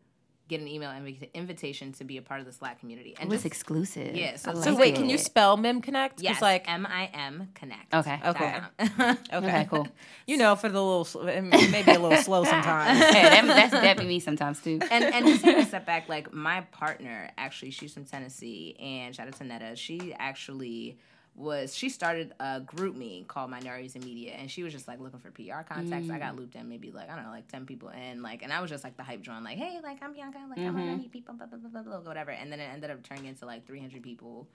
get 0.48 0.62
an 0.62 0.68
email 0.68 0.90
invi- 0.90 1.32
invitation 1.34 1.92
to 1.94 2.04
be 2.04 2.18
a 2.18 2.22
part 2.22 2.40
of 2.40 2.46
the 2.46 2.52
Slack 2.54 2.80
community. 2.80 3.16
And 3.20 3.28
It 3.28 3.30
was 3.30 3.40
just- 3.44 3.46
exclusive. 3.48 4.16
Yeah, 4.16 4.36
so- 4.38 4.52
I 4.52 4.54
So 4.56 4.70
like 4.72 4.80
wait, 4.80 4.96
can 4.96 5.10
you 5.10 5.18
spell 5.18 5.58
Mim 5.58 5.82
Connect? 5.82 6.16
'Cause, 6.18 6.24
Yes, 6.24 6.42
like 6.42 6.70
M 6.70 6.86
I 6.86 7.10
M 7.14 7.50
Connect. 7.54 7.94
Okay. 7.94 8.20
Okay. 8.26 8.56
okay. 9.00 9.16
okay, 9.34 9.68
cool. 9.70 9.88
You 10.26 10.38
know, 10.38 10.56
for 10.56 10.70
the 10.70 10.82
little, 10.84 11.08
maybe 11.42 11.92
a 11.92 12.00
little 12.00 12.18
slow 12.18 12.44
sometimes. 12.44 12.98
Hey, 13.14 13.24
that, 13.24 13.46
that's 13.46 13.72
that 13.72 13.98
be 13.98 14.06
me 14.06 14.20
sometimes 14.20 14.62
too. 14.62 14.80
and 14.92 15.04
and 15.04 15.26
just 15.26 15.44
take 15.44 15.58
a 15.58 15.66
step 15.66 15.86
back, 15.86 16.08
like 16.10 16.34
my 16.34 16.62
partner, 16.72 17.30
actually, 17.38 17.72
she's 17.72 17.94
from 17.94 18.06
Tennessee, 18.06 18.76
and 18.80 19.16
shout 19.16 19.28
out 19.28 19.34
to 19.36 19.44
Netta. 19.44 19.76
She 19.76 20.14
actually 20.18 20.98
was 21.38 21.76
she 21.76 21.88
started 21.90 22.34
a 22.40 22.62
GroupMe 22.62 23.26
called 23.28 23.52
Minorities 23.52 23.96
in 23.96 24.04
Media, 24.04 24.34
and 24.34 24.50
she 24.50 24.64
was 24.64 24.74
just 24.74 24.88
like 24.88 25.00
looking 25.00 25.20
for 25.20 25.30
PR 25.30 25.62
contacts. 25.62 26.10
I 26.10 26.18
got 26.18 26.34
mm. 26.34 26.40
looped 26.40 26.56
in 26.56 26.68
maybe 26.68 26.92
like 26.92 27.12
I 27.12 27.16
don't 27.16 27.26
know, 27.26 27.30
like 27.30 27.48
ten 27.48 27.66
people 27.66 27.90
in, 27.90 28.24
like, 28.24 28.42
and 28.42 28.52
I 28.52 28.60
was 28.60 28.72
just 28.72 28.84
like 28.84 28.98
the 28.98 29.04
hype 29.04 29.22
drawing, 29.22 29.44
like, 29.44 29.58
hey, 29.58 29.80
like 29.84 30.02
I'm 30.02 30.14
Bianca, 30.14 30.40
like 30.50 30.58
I 30.58 30.64
want 30.64 30.78
to 30.78 30.82
mm-hmm. 30.82 30.98
meet 30.98 31.12
people, 31.12 31.36
blah, 31.36 31.46
blah, 31.46 31.60
blah, 31.60 31.70
blah, 31.70 31.82
blah, 31.84 32.00
whatever. 32.00 32.32
And 32.32 32.52
then 32.52 32.60
it 32.60 32.70
ended 32.74 32.90
up 32.90 33.04
turning 33.04 33.26
into 33.26 33.46
like 33.46 33.68
300 33.68 34.02
people 34.02 34.48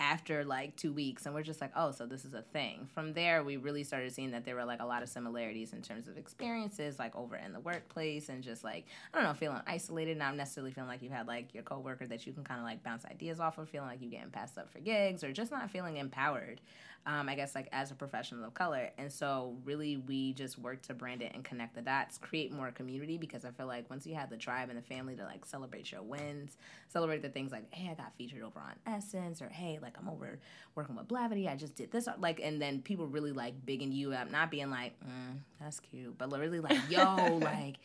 after 0.00 0.44
like 0.44 0.74
two 0.76 0.92
weeks 0.92 1.26
and 1.26 1.34
we're 1.34 1.42
just 1.42 1.60
like 1.60 1.70
oh 1.76 1.92
so 1.92 2.06
this 2.06 2.24
is 2.24 2.34
a 2.34 2.42
thing. 2.42 2.88
From 2.92 3.12
there 3.12 3.44
we 3.44 3.56
really 3.56 3.84
started 3.84 4.12
seeing 4.12 4.32
that 4.32 4.44
there 4.44 4.56
were 4.56 4.64
like 4.64 4.80
a 4.80 4.86
lot 4.86 5.02
of 5.02 5.08
similarities 5.08 5.72
in 5.72 5.82
terms 5.82 6.08
of 6.08 6.16
experiences 6.16 6.98
like 6.98 7.14
over 7.14 7.36
in 7.36 7.52
the 7.52 7.60
workplace 7.60 8.28
and 8.28 8.42
just 8.42 8.64
like 8.64 8.86
i 9.12 9.18
don't 9.18 9.26
know 9.26 9.34
feeling 9.34 9.60
isolated 9.66 10.16
not 10.16 10.34
necessarily 10.36 10.72
feeling 10.72 10.88
like 10.88 11.02
you 11.02 11.10
had 11.10 11.26
like 11.26 11.52
your 11.54 11.62
coworker 11.62 12.06
that 12.06 12.26
you 12.26 12.32
can 12.32 12.44
kind 12.44 12.60
of 12.60 12.64
like 12.64 12.82
bounce 12.82 13.04
ideas 13.04 13.40
off 13.40 13.58
of 13.58 13.68
feeling 13.68 13.88
like 13.88 14.00
you're 14.00 14.10
getting 14.10 14.30
passed 14.30 14.58
up 14.58 14.70
for 14.70 14.78
gigs 14.78 15.22
or 15.22 15.32
just 15.32 15.50
not 15.50 15.70
feeling 15.70 15.96
empowered 15.96 16.60
um, 17.06 17.28
I 17.28 17.34
guess 17.34 17.54
like 17.54 17.68
as 17.72 17.90
a 17.90 17.94
professional 17.94 18.44
of 18.44 18.54
color. 18.54 18.90
And 18.98 19.10
so 19.10 19.56
really 19.64 19.96
we 19.96 20.34
just 20.34 20.58
work 20.58 20.82
to 20.82 20.94
brand 20.94 21.22
it 21.22 21.32
and 21.34 21.42
connect 21.42 21.74
the 21.74 21.80
dots, 21.80 22.18
create 22.18 22.52
more 22.52 22.70
community 22.70 23.16
because 23.16 23.44
I 23.44 23.50
feel 23.50 23.66
like 23.66 23.88
once 23.88 24.06
you 24.06 24.14
have 24.14 24.28
the 24.28 24.36
tribe 24.36 24.68
and 24.68 24.76
the 24.76 24.82
family 24.82 25.16
to 25.16 25.24
like 25.24 25.46
celebrate 25.46 25.90
your 25.90 26.02
wins, 26.02 26.56
celebrate 26.88 27.22
the 27.22 27.30
things 27.30 27.52
like, 27.52 27.72
hey, 27.72 27.90
I 27.90 27.94
got 27.94 28.14
featured 28.16 28.42
over 28.42 28.60
on 28.60 28.74
Essence 28.86 29.40
or 29.40 29.48
hey, 29.48 29.78
like 29.80 29.96
I'm 29.98 30.08
over 30.08 30.38
working 30.74 30.94
with 30.96 31.08
Blavity, 31.08 31.48
I 31.48 31.56
just 31.56 31.74
did 31.74 31.90
this 31.90 32.06
like 32.18 32.40
and 32.40 32.60
then 32.60 32.82
people 32.82 33.06
really 33.06 33.32
like 33.32 33.54
bigging 33.64 33.92
you 33.92 34.12
up, 34.12 34.30
not 34.30 34.50
being 34.50 34.70
like, 34.70 34.92
mm, 35.00 35.38
that's 35.58 35.80
cute, 35.80 36.16
but 36.18 36.30
really 36.30 36.60
like, 36.60 36.78
yo, 36.90 37.38
like 37.40 37.76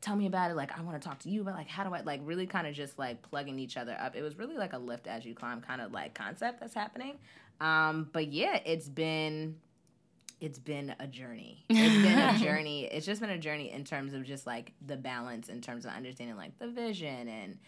tell 0.00 0.16
me 0.16 0.26
about 0.26 0.50
it 0.50 0.54
like 0.54 0.76
i 0.78 0.82
want 0.82 1.00
to 1.00 1.06
talk 1.06 1.18
to 1.18 1.28
you 1.28 1.42
about 1.42 1.54
like 1.54 1.68
how 1.68 1.84
do 1.84 1.92
i 1.94 2.00
like 2.00 2.20
really 2.24 2.46
kind 2.46 2.66
of 2.66 2.74
just 2.74 2.98
like 2.98 3.20
plugging 3.20 3.58
each 3.58 3.76
other 3.76 3.94
up 4.00 4.16
it 4.16 4.22
was 4.22 4.38
really 4.38 4.56
like 4.56 4.72
a 4.72 4.78
lift 4.78 5.06
as 5.06 5.26
you 5.26 5.34
climb 5.34 5.60
kind 5.60 5.80
of 5.80 5.92
like 5.92 6.14
concept 6.14 6.58
that's 6.58 6.72
happening 6.72 7.18
um 7.60 8.08
but 8.12 8.32
yeah 8.32 8.58
it's 8.64 8.88
been 8.88 9.56
it's 10.40 10.58
been 10.58 10.94
a 10.98 11.06
journey. 11.06 11.64
It's 11.70 12.02
been 12.02 12.18
a 12.18 12.38
journey. 12.38 12.84
It's 12.84 13.06
just 13.06 13.20
been 13.20 13.30
a 13.30 13.38
journey 13.38 13.70
in 13.70 13.84
terms 13.84 14.14
of 14.14 14.24
just 14.24 14.46
like 14.46 14.72
the 14.84 14.96
balance, 14.96 15.48
in 15.48 15.60
terms 15.60 15.84
of 15.84 15.92
understanding 15.92 16.36
like 16.36 16.58
the 16.58 16.68
vision 16.68 17.28
and 17.28 17.58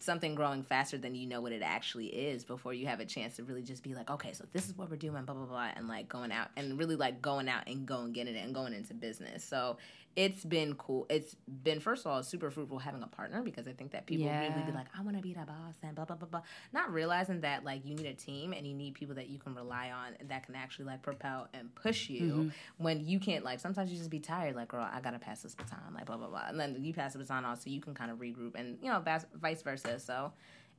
something 0.00 0.34
growing 0.34 0.62
faster 0.62 0.96
than 0.96 1.14
you 1.14 1.26
know 1.26 1.40
what 1.40 1.52
it 1.52 1.62
actually 1.62 2.06
is 2.06 2.44
before 2.44 2.72
you 2.72 2.86
have 2.86 3.00
a 3.00 3.04
chance 3.04 3.36
to 3.36 3.44
really 3.44 3.62
just 3.62 3.82
be 3.82 3.94
like, 3.94 4.10
okay, 4.10 4.32
so 4.32 4.44
this 4.52 4.68
is 4.68 4.76
what 4.76 4.90
we're 4.90 4.96
doing, 4.96 5.24
blah 5.24 5.34
blah 5.34 5.46
blah, 5.46 5.68
and 5.74 5.88
like 5.88 6.08
going 6.08 6.32
out 6.32 6.48
and 6.56 6.78
really 6.78 6.96
like 6.96 7.22
going 7.22 7.48
out 7.48 7.62
and 7.66 7.86
going 7.86 8.12
getting 8.12 8.34
it 8.34 8.44
and 8.44 8.54
going 8.54 8.72
into 8.72 8.94
business. 8.94 9.44
So 9.44 9.76
it's 10.18 10.44
been 10.44 10.74
cool. 10.74 11.06
It's 11.08 11.36
been 11.62 11.78
first 11.78 12.04
of 12.04 12.10
all 12.10 12.20
super 12.24 12.50
fruitful 12.50 12.80
having 12.80 13.04
a 13.04 13.06
partner 13.06 13.40
because 13.40 13.68
I 13.68 13.72
think 13.72 13.92
that 13.92 14.04
people 14.04 14.26
Yeah. 14.26 14.40
really 14.48 14.62
be 14.66 14.72
like, 14.72 14.86
I 14.98 15.00
want 15.02 15.16
to 15.16 15.22
be 15.22 15.32
that 15.34 15.46
boss 15.46 15.76
and 15.84 15.94
blah 15.94 16.06
blah 16.06 16.16
blah 16.16 16.26
blah. 16.26 16.42
Not 16.72 16.92
realizing 16.92 17.40
that 17.42 17.62
like 17.62 17.86
you 17.86 17.94
need 17.94 18.06
a 18.06 18.14
team 18.14 18.52
and 18.52 18.66
you 18.66 18.74
need 18.74 18.94
people 18.94 19.14
that 19.14 19.28
you 19.28 19.38
can 19.38 19.54
rely 19.54 19.92
on 19.92 20.16
that 20.26 20.44
can 20.44 20.56
actually 20.56 20.86
like 20.86 21.02
propel 21.02 21.46
and 21.54 21.72
push 21.76 22.08
you 22.10 22.18
Mm-hmm. 22.32 22.48
when 22.78 23.06
you 23.06 23.20
can't 23.20 23.44
like 23.44 23.60
sometimes 23.60 23.92
you 23.92 23.96
just 23.96 24.10
be 24.10 24.18
tired 24.18 24.56
like 24.56 24.68
girl 24.68 24.88
I 24.92 25.00
gotta 25.00 25.20
pass 25.20 25.42
this 25.42 25.54
baton 25.54 25.78
like 25.94 26.06
blah 26.06 26.16
blah 26.16 26.26
blah 26.28 26.46
and 26.48 26.58
then 26.58 26.76
you 26.82 26.92
pass 26.92 27.12
the 27.12 27.20
baton 27.20 27.44
on 27.44 27.56
so 27.56 27.70
you 27.70 27.80
can 27.80 27.94
kind 27.94 28.10
of 28.10 28.18
regroup 28.18 28.56
and 28.56 28.76
you 28.82 28.90
know 28.90 28.98
vice 28.98 29.24
vice 29.34 29.62
versa. 29.62 30.00
So 30.00 30.32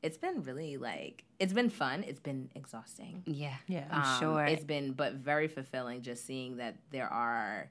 it's 0.03 0.17
been 0.17 0.43
really 0.43 0.75
like 0.75 1.23
it's 1.39 1.53
been 1.53 1.69
fun. 1.69 2.03
It's 2.03 2.19
been 2.19 2.49
exhausting. 2.55 3.23
Yeah. 3.25 3.55
Yeah. 3.67 3.85
I'm 3.89 4.01
Um, 4.01 4.19
sure. 4.19 4.45
it's 4.45 4.65
been 4.65 4.91
but 4.91 5.13
very 5.13 5.47
fulfilling 5.47 6.01
just 6.01 6.25
seeing 6.25 6.57
that 6.57 6.75
there 6.91 7.07
are 7.07 7.69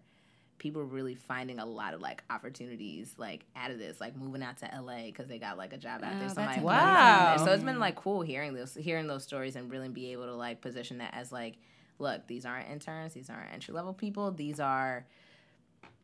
people 0.58 0.82
really 0.82 1.14
finding 1.14 1.58
a 1.60 1.64
lot 1.64 1.94
of 1.94 2.00
like 2.00 2.22
opportunities 2.30 3.14
like 3.16 3.44
out 3.56 3.70
of 3.70 3.78
this 3.78 4.00
like 4.00 4.16
moving 4.16 4.42
out 4.42 4.56
to 4.58 4.68
LA 4.80 5.04
because 5.06 5.28
they 5.28 5.38
got 5.38 5.56
like 5.56 5.72
a 5.72 5.78
job 5.78 6.02
out 6.02 6.10
Oh, 6.14 6.18
there 6.18 6.20
that's 6.22 6.34
somebody 6.34 6.60
amazing. 6.60 6.64
Wow. 6.64 7.36
so 7.44 7.52
it's 7.52 7.62
been 7.64 7.78
like 7.78 7.94
cool 7.96 8.22
hearing 8.22 8.54
those 8.54 8.74
hearing 8.74 9.06
those 9.06 9.22
stories 9.22 9.54
and 9.56 9.70
really 9.70 9.88
be 9.88 10.12
able 10.12 10.24
to 10.26 10.34
like 10.34 10.60
position 10.60 10.98
that 10.98 11.14
as 11.14 11.30
like 11.30 11.54
look 12.00 12.26
these 12.26 12.44
aren't 12.44 12.68
interns 12.68 13.12
these 13.14 13.30
aren't 13.30 13.52
entry 13.52 13.72
level 13.74 13.92
people 13.92 14.30
these 14.32 14.58
are 14.60 15.06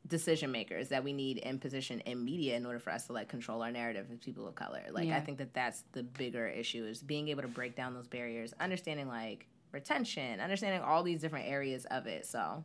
decision 0.06 0.50
makers 0.52 0.88
that 0.90 1.02
we 1.02 1.12
need 1.14 1.38
in 1.38 1.58
position 1.58 2.00
in 2.00 2.22
media 2.24 2.56
in 2.56 2.66
order 2.66 2.78
for 2.78 2.90
us 2.90 3.06
to 3.06 3.12
like 3.14 3.26
control 3.28 3.62
our 3.62 3.70
narrative 3.72 4.06
as 4.12 4.18
people 4.18 4.46
of 4.46 4.54
color 4.54 4.82
like 4.92 5.06
Yeah. 5.06 5.16
i 5.16 5.20
think 5.20 5.38
that 5.38 5.54
that's 5.54 5.82
the 5.92 6.02
bigger 6.02 6.46
issue 6.46 6.84
is 6.84 7.02
being 7.02 7.28
able 7.28 7.40
to 7.42 7.48
break 7.48 7.74
down 7.74 7.94
those 7.94 8.06
barriers 8.06 8.52
understanding 8.60 9.08
like 9.08 9.46
retention 9.72 10.40
understanding 10.40 10.82
all 10.82 11.02
these 11.02 11.20
different 11.20 11.48
areas 11.48 11.86
of 11.86 12.06
it 12.06 12.26
so 12.26 12.62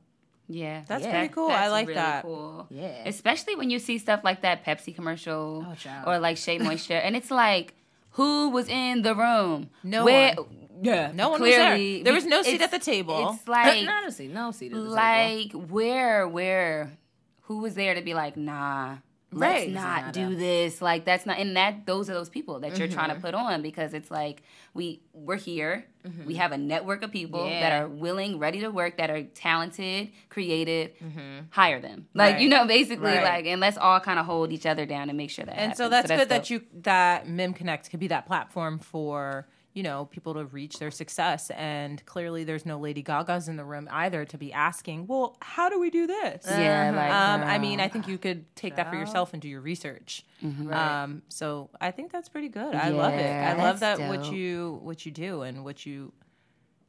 yeah. 0.50 0.82
That's 0.88 1.04
Yeah. 1.06 1.12
pretty 1.12 1.34
cool. 1.34 1.50
I 1.50 1.68
like 1.70 1.88
really 1.88 1.96
that. 2.02 2.24
Cool. 2.24 2.68
yeah 2.72 3.04
Especially 3.06 3.56
when 3.56 3.70
you 3.70 3.80
see 3.80 3.98
stuff 4.00 4.22
like 4.24 4.42
that 4.42 4.66
Pepsi 4.66 4.94
commercial 4.94 5.66
Oh, 5.66 6.04
or 6.06 6.20
like 6.20 6.38
Shea 6.38 6.58
Moisture, 6.58 6.96
and 6.98 7.16
it's 7.16 7.32
like, 7.32 7.74
who 8.18 8.50
was 8.50 8.68
in 8.68 9.04
the 9.04 9.14
room? 9.16 9.70
No 9.84 10.04
Where, 10.06 10.34
one. 10.36 10.68
Yeah, 10.82 11.12
No 11.14 11.30
one 11.30 11.40
clearly, 11.40 11.60
was 11.60 11.80
there. 11.98 12.04
There 12.06 12.14
was 12.14 12.26
no 12.26 12.42
seat 12.42 12.62
at 12.62 12.72
the 12.72 12.80
table. 12.80 13.34
It's 13.34 13.48
like, 13.48 13.86
no, 13.86 14.02
no 14.02 14.10
seat, 14.10 14.32
no 14.34 14.52
seat 14.52 14.72
at 14.72 14.78
the 14.78 14.84
table. 14.84 14.96
like 14.96 15.52
where, 15.70 16.28
where, 16.28 16.98
who 17.44 17.60
was 17.60 17.76
there 17.76 17.94
to 17.96 18.02
be 18.02 18.14
like, 18.14 18.36
nah, 18.38 18.98
let's 19.32 19.66
Right. 19.66 19.72
not 19.72 20.06
Nada. 20.08 20.12
do 20.30 20.36
this. 20.36 20.82
Like 20.82 21.06
that's 21.06 21.26
not, 21.26 21.38
and 21.38 21.56
that 21.58 21.86
those 21.86 22.10
are 22.10 22.14
those 22.14 22.30
people 22.30 22.60
that 22.62 22.78
you're 22.78 22.88
trying 22.88 23.10
Mm-hmm. 23.10 23.20
to 23.22 23.26
put 23.26 23.34
on 23.36 23.62
because 23.62 23.94
it's 23.94 24.10
like 24.12 24.42
we 24.74 25.02
we're 25.14 25.36
here. 25.38 25.86
We 26.26 26.36
have 26.36 26.52
a 26.52 26.58
network 26.58 27.04
of 27.04 27.12
people 27.12 27.44
that 27.44 27.72
Mm-hmm. 27.72 27.84
Are 27.84 27.88
willing, 27.88 28.40
ready 28.40 28.62
to 28.62 28.70
work, 28.70 28.98
that 28.98 29.10
are 29.12 29.22
talented, 29.24 30.10
creative. 30.30 30.92
Hire 31.52 31.80
them, 31.80 32.08
like 32.14 32.34
Right. 32.36 32.42
you 32.42 32.50
know, 32.50 32.66
basically, 32.66 33.08
Mm-hmm. 33.12 33.24
Right. 33.24 33.36
like, 33.38 33.46
and 33.46 33.62
let's 33.62 33.78
all 33.78 34.00
kind 34.00 34.18
of 34.20 34.26
hold 34.26 34.52
each 34.52 34.66
other 34.66 34.86
down 34.86 35.10
and 35.10 35.18
make 35.18 35.30
sure 35.30 35.46
that. 35.46 35.58
and 35.60 35.76
so 35.78 35.90
happens. 35.90 36.08
that's 36.10 36.22
good 36.22 36.30
that 36.30 36.50
you 36.50 36.62
that 36.84 37.28
Mim 37.28 37.54
Connect 37.54 37.90
could 37.92 38.00
be 38.00 38.08
that 38.08 38.26
platform 38.26 38.80
for 38.80 39.48
you 39.80 39.84
know 39.84 40.06
people 40.16 40.34
to 40.34 40.44
reach 40.44 40.78
their 40.78 40.92
success. 40.92 41.50
And 41.52 42.06
clearly, 42.06 42.44
there's 42.44 42.66
no 42.66 42.78
Lady 42.78 43.02
Gaga's 43.02 43.48
in 43.48 43.56
the 43.56 43.64
room 43.64 43.88
either 43.90 44.26
to 44.26 44.38
be 44.38 44.52
asking, 44.52 45.08
well, 45.08 45.38
how 45.42 45.70
do 45.70 45.80
we 45.80 45.90
do 45.90 46.06
this? 46.06 46.46
Yeah, 46.46 46.92
like 46.94 47.12
Um, 47.12 47.50
I 47.50 47.58
mean, 47.60 47.80
I 47.80 47.88
think 47.88 48.06
you 48.10 48.18
could 48.18 48.54
take 48.58 48.76
that 48.76 48.90
for 48.90 48.98
yourself 48.98 49.32
and 49.32 49.42
do 49.42 49.48
your 49.48 49.62
research. 49.62 50.26
Um, 50.70 51.22
so 51.30 51.70
I 51.80 51.92
think 51.92 52.12
that's 52.12 52.28
pretty 52.28 52.50
good. 52.50 52.76
I 52.76 52.90
love 52.90 53.14
it. 53.14 53.32
I 53.52 53.54
love 53.54 53.80
that 53.80 53.98
that's 54.00 54.10
what 54.18 54.32
you 54.34 54.80
what 54.84 55.06
you 55.06 55.12
do 55.14 55.44
and 55.44 55.64
what 55.64 55.86
you 55.86 56.12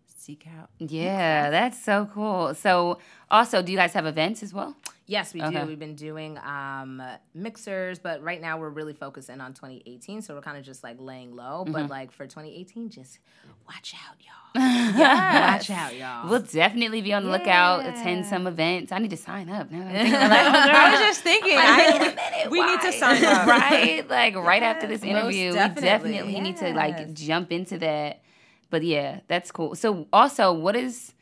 seek 0.07 0.47
out. 0.59 0.71
Yeah, 0.79 1.51
that's 1.51 1.83
so 1.83 2.09
cool. 2.13 2.55
So, 2.55 2.99
also, 3.31 3.63
do 3.63 3.73
you 3.73 3.79
guys 3.79 3.93
have 3.95 4.07
events 4.07 4.43
as 4.43 4.53
well? 4.53 4.77
Yes, 5.11 5.35
we 5.35 5.43
Okay. 5.43 5.61
do. 5.63 5.67
We've 5.67 5.77
been 5.79 5.97
doing 5.97 6.39
um, 6.39 7.03
mixers, 7.35 7.99
but 7.99 8.23
right 8.23 8.41
now 8.41 8.59
we're 8.61 8.69
really 8.71 8.93
focusing 8.93 9.41
on 9.41 9.55
2018. 9.55 10.23
So 10.23 10.37
we're 10.37 10.41
kind 10.41 10.57
of 10.57 10.63
just 10.65 10.85
like 10.85 10.99
laying 11.01 11.35
low. 11.35 11.65
Mm-hmm. 11.65 11.73
But 11.73 11.91
like 11.91 12.13
for 12.13 12.27
2018, 12.29 12.91
just 12.91 13.19
watch 13.67 13.93
out, 14.09 14.15
y'all. 14.21 14.37
yeah, 14.97 15.55
Watch 15.57 15.69
out, 15.71 15.97
y'all. 15.97 16.29
We'll 16.31 16.43
definitely 16.43 17.01
be 17.03 17.13
on 17.13 17.25
the 17.25 17.31
lookout. 17.31 17.83
Yeah. 17.83 18.01
Attend 18.01 18.25
some 18.27 18.47
events. 18.47 18.93
I 18.93 18.99
need 18.99 19.11
to 19.11 19.17
sign 19.17 19.49
up. 19.49 19.69
Now 19.73 19.81
that 19.81 19.97
I'm 20.07 20.13
like. 20.31 20.75
I 20.77 20.91
was 20.93 21.01
just 21.01 21.23
thinking, 21.23 21.55
I, 21.59 22.47
we 22.49 22.65
need 22.65 22.81
to 22.81 22.93
sign 22.93 23.25
up. 23.25 23.49
right? 23.49 24.09
Like 24.09 24.37
right 24.37 24.63
after 24.63 24.87
this 24.87 25.03
Yes, 25.03 25.11
interview, 25.11 25.49
we 25.51 25.55
definitely. 25.55 26.13
definitely 26.13 26.41
need 26.41 26.57
to 26.59 26.73
like 26.73 27.15
jump 27.15 27.51
into 27.51 27.79
that. 27.79 28.23
But 28.71 28.85
yeah, 28.85 29.21
that's 29.27 29.51
cool. 29.51 29.75
So 29.75 30.07
also, 30.13 30.53
what 30.53 30.77
is 30.77 31.15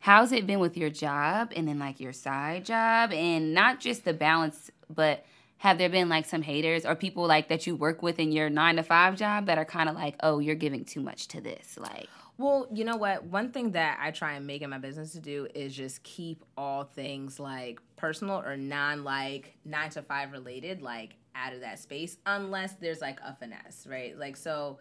how's 0.00 0.32
it 0.32 0.46
been 0.46 0.60
with 0.60 0.76
your 0.76 0.90
job 0.90 1.52
and 1.56 1.66
then 1.68 1.78
like 1.78 2.00
your 2.00 2.12
side 2.12 2.64
job 2.64 3.12
and 3.12 3.54
not 3.54 3.80
just 3.80 4.04
the 4.04 4.14
balance, 4.14 4.70
but 4.88 5.24
have 5.58 5.78
there 5.78 5.88
been 5.88 6.08
like 6.08 6.26
some 6.26 6.42
haters 6.42 6.84
or 6.84 6.94
people 6.94 7.26
like 7.26 7.48
that 7.48 7.66
you 7.66 7.74
work 7.74 8.02
with 8.02 8.18
in 8.18 8.30
your 8.30 8.50
nine 8.50 8.76
to 8.76 8.82
five 8.82 9.16
job 9.16 9.46
that 9.46 9.58
are 9.58 9.64
kind 9.64 9.88
of 9.88 9.94
like, 9.94 10.14
oh, 10.22 10.38
you're 10.38 10.54
giving 10.54 10.84
too 10.84 11.00
much 11.00 11.28
to 11.28 11.40
this, 11.40 11.78
like. 11.78 12.08
Well, 12.38 12.68
you 12.70 12.84
know 12.84 12.96
what? 12.96 13.24
One 13.24 13.50
thing 13.50 13.72
that 13.72 13.98
I 14.00 14.10
try 14.10 14.34
and 14.34 14.46
make 14.46 14.60
in 14.60 14.68
my 14.68 14.76
business 14.76 15.12
to 15.12 15.20
do 15.20 15.48
is 15.54 15.74
just 15.74 16.02
keep 16.02 16.44
all 16.58 16.84
things 16.84 17.40
like 17.40 17.80
personal 17.96 18.42
or 18.42 18.58
non 18.58 19.04
like 19.04 19.56
nine 19.64 19.88
to 19.90 20.02
five 20.02 20.32
related, 20.32 20.82
like 20.82 21.16
out 21.34 21.54
of 21.54 21.60
that 21.60 21.78
space, 21.78 22.18
unless 22.26 22.74
there's 22.74 23.00
like 23.00 23.18
a 23.24 23.34
finesse, 23.34 23.86
right? 23.88 24.18
Like, 24.18 24.36
so 24.36 24.78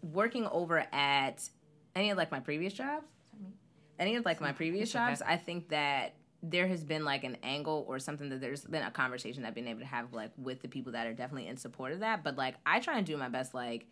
working 0.00 0.46
over 0.46 0.86
at 0.92 1.46
any 1.94 2.10
of 2.10 2.16
like 2.16 2.30
my 2.30 2.40
previous 2.40 2.72
jobs, 2.72 3.04
any 3.98 4.16
of 4.16 4.24
like 4.24 4.40
my 4.40 4.52
previous 4.52 4.94
okay. 4.94 5.06
jobs, 5.06 5.22
I 5.22 5.36
think 5.36 5.68
that 5.68 6.14
there 6.42 6.66
has 6.66 6.84
been 6.84 7.04
like 7.04 7.24
an 7.24 7.38
angle 7.42 7.84
or 7.88 7.98
something 7.98 8.28
that 8.28 8.40
there's 8.40 8.64
been 8.64 8.82
a 8.82 8.90
conversation 8.90 9.44
I've 9.44 9.54
been 9.54 9.68
able 9.68 9.80
to 9.80 9.86
have 9.86 10.12
like 10.12 10.30
with 10.36 10.60
the 10.60 10.68
people 10.68 10.92
that 10.92 11.06
are 11.06 11.14
definitely 11.14 11.48
in 11.48 11.56
support 11.56 11.92
of 11.92 12.00
that. 12.00 12.22
But 12.22 12.36
like 12.36 12.56
I 12.66 12.80
try 12.80 12.98
and 12.98 13.06
do 13.06 13.16
my 13.16 13.28
best, 13.28 13.54
like, 13.54 13.86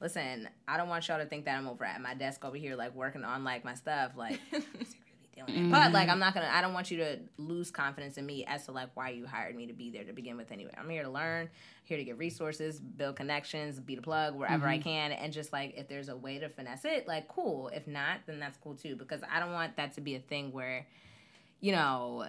listen, 0.00 0.48
I 0.66 0.76
don't 0.76 0.88
want 0.88 1.06
y'all 1.08 1.18
to 1.18 1.26
think 1.26 1.44
that 1.44 1.58
I'm 1.58 1.68
over 1.68 1.84
at 1.84 2.00
my 2.00 2.14
desk 2.14 2.44
over 2.44 2.56
here 2.56 2.76
like 2.76 2.94
working 2.94 3.24
on 3.24 3.44
like 3.44 3.64
my 3.64 3.74
stuff, 3.74 4.12
like 4.16 4.40
doing 5.46 5.66
it. 5.66 5.70
But 5.70 5.92
like 5.92 6.04
mm-hmm. 6.04 6.12
I'm 6.12 6.18
not 6.18 6.34
gonna 6.34 6.50
I 6.52 6.60
don't 6.60 6.72
want 6.72 6.90
you 6.90 6.98
to 6.98 7.18
lose 7.36 7.70
confidence 7.70 8.16
in 8.18 8.26
me 8.26 8.44
as 8.46 8.66
to 8.66 8.72
like 8.72 8.90
why 8.94 9.10
you 9.10 9.26
hired 9.26 9.56
me 9.56 9.66
to 9.66 9.72
be 9.72 9.90
there 9.90 10.04
to 10.04 10.12
begin 10.12 10.36
with 10.36 10.52
anyway. 10.52 10.72
I'm 10.76 10.88
here 10.88 11.02
to 11.02 11.10
learn, 11.10 11.48
here 11.84 11.96
to 11.96 12.04
get 12.04 12.18
resources, 12.18 12.80
build 12.80 13.16
connections, 13.16 13.80
be 13.80 13.96
the 13.96 14.02
plug 14.02 14.34
wherever 14.34 14.66
I 14.66 14.78
mm-hmm. 14.78 14.88
can, 14.88 15.12
and 15.12 15.32
just 15.32 15.52
like 15.52 15.74
if 15.76 15.88
there's 15.88 16.08
a 16.08 16.16
way 16.16 16.38
to 16.38 16.48
finesse 16.48 16.84
it, 16.84 17.06
like 17.06 17.28
cool. 17.28 17.68
If 17.68 17.86
not, 17.86 18.20
then 18.26 18.38
that's 18.40 18.58
cool 18.58 18.74
too. 18.74 18.96
Because 18.96 19.20
I 19.30 19.40
don't 19.40 19.52
want 19.52 19.76
that 19.76 19.94
to 19.94 20.00
be 20.00 20.14
a 20.14 20.20
thing 20.20 20.52
where, 20.52 20.86
you 21.60 21.72
know, 21.72 22.26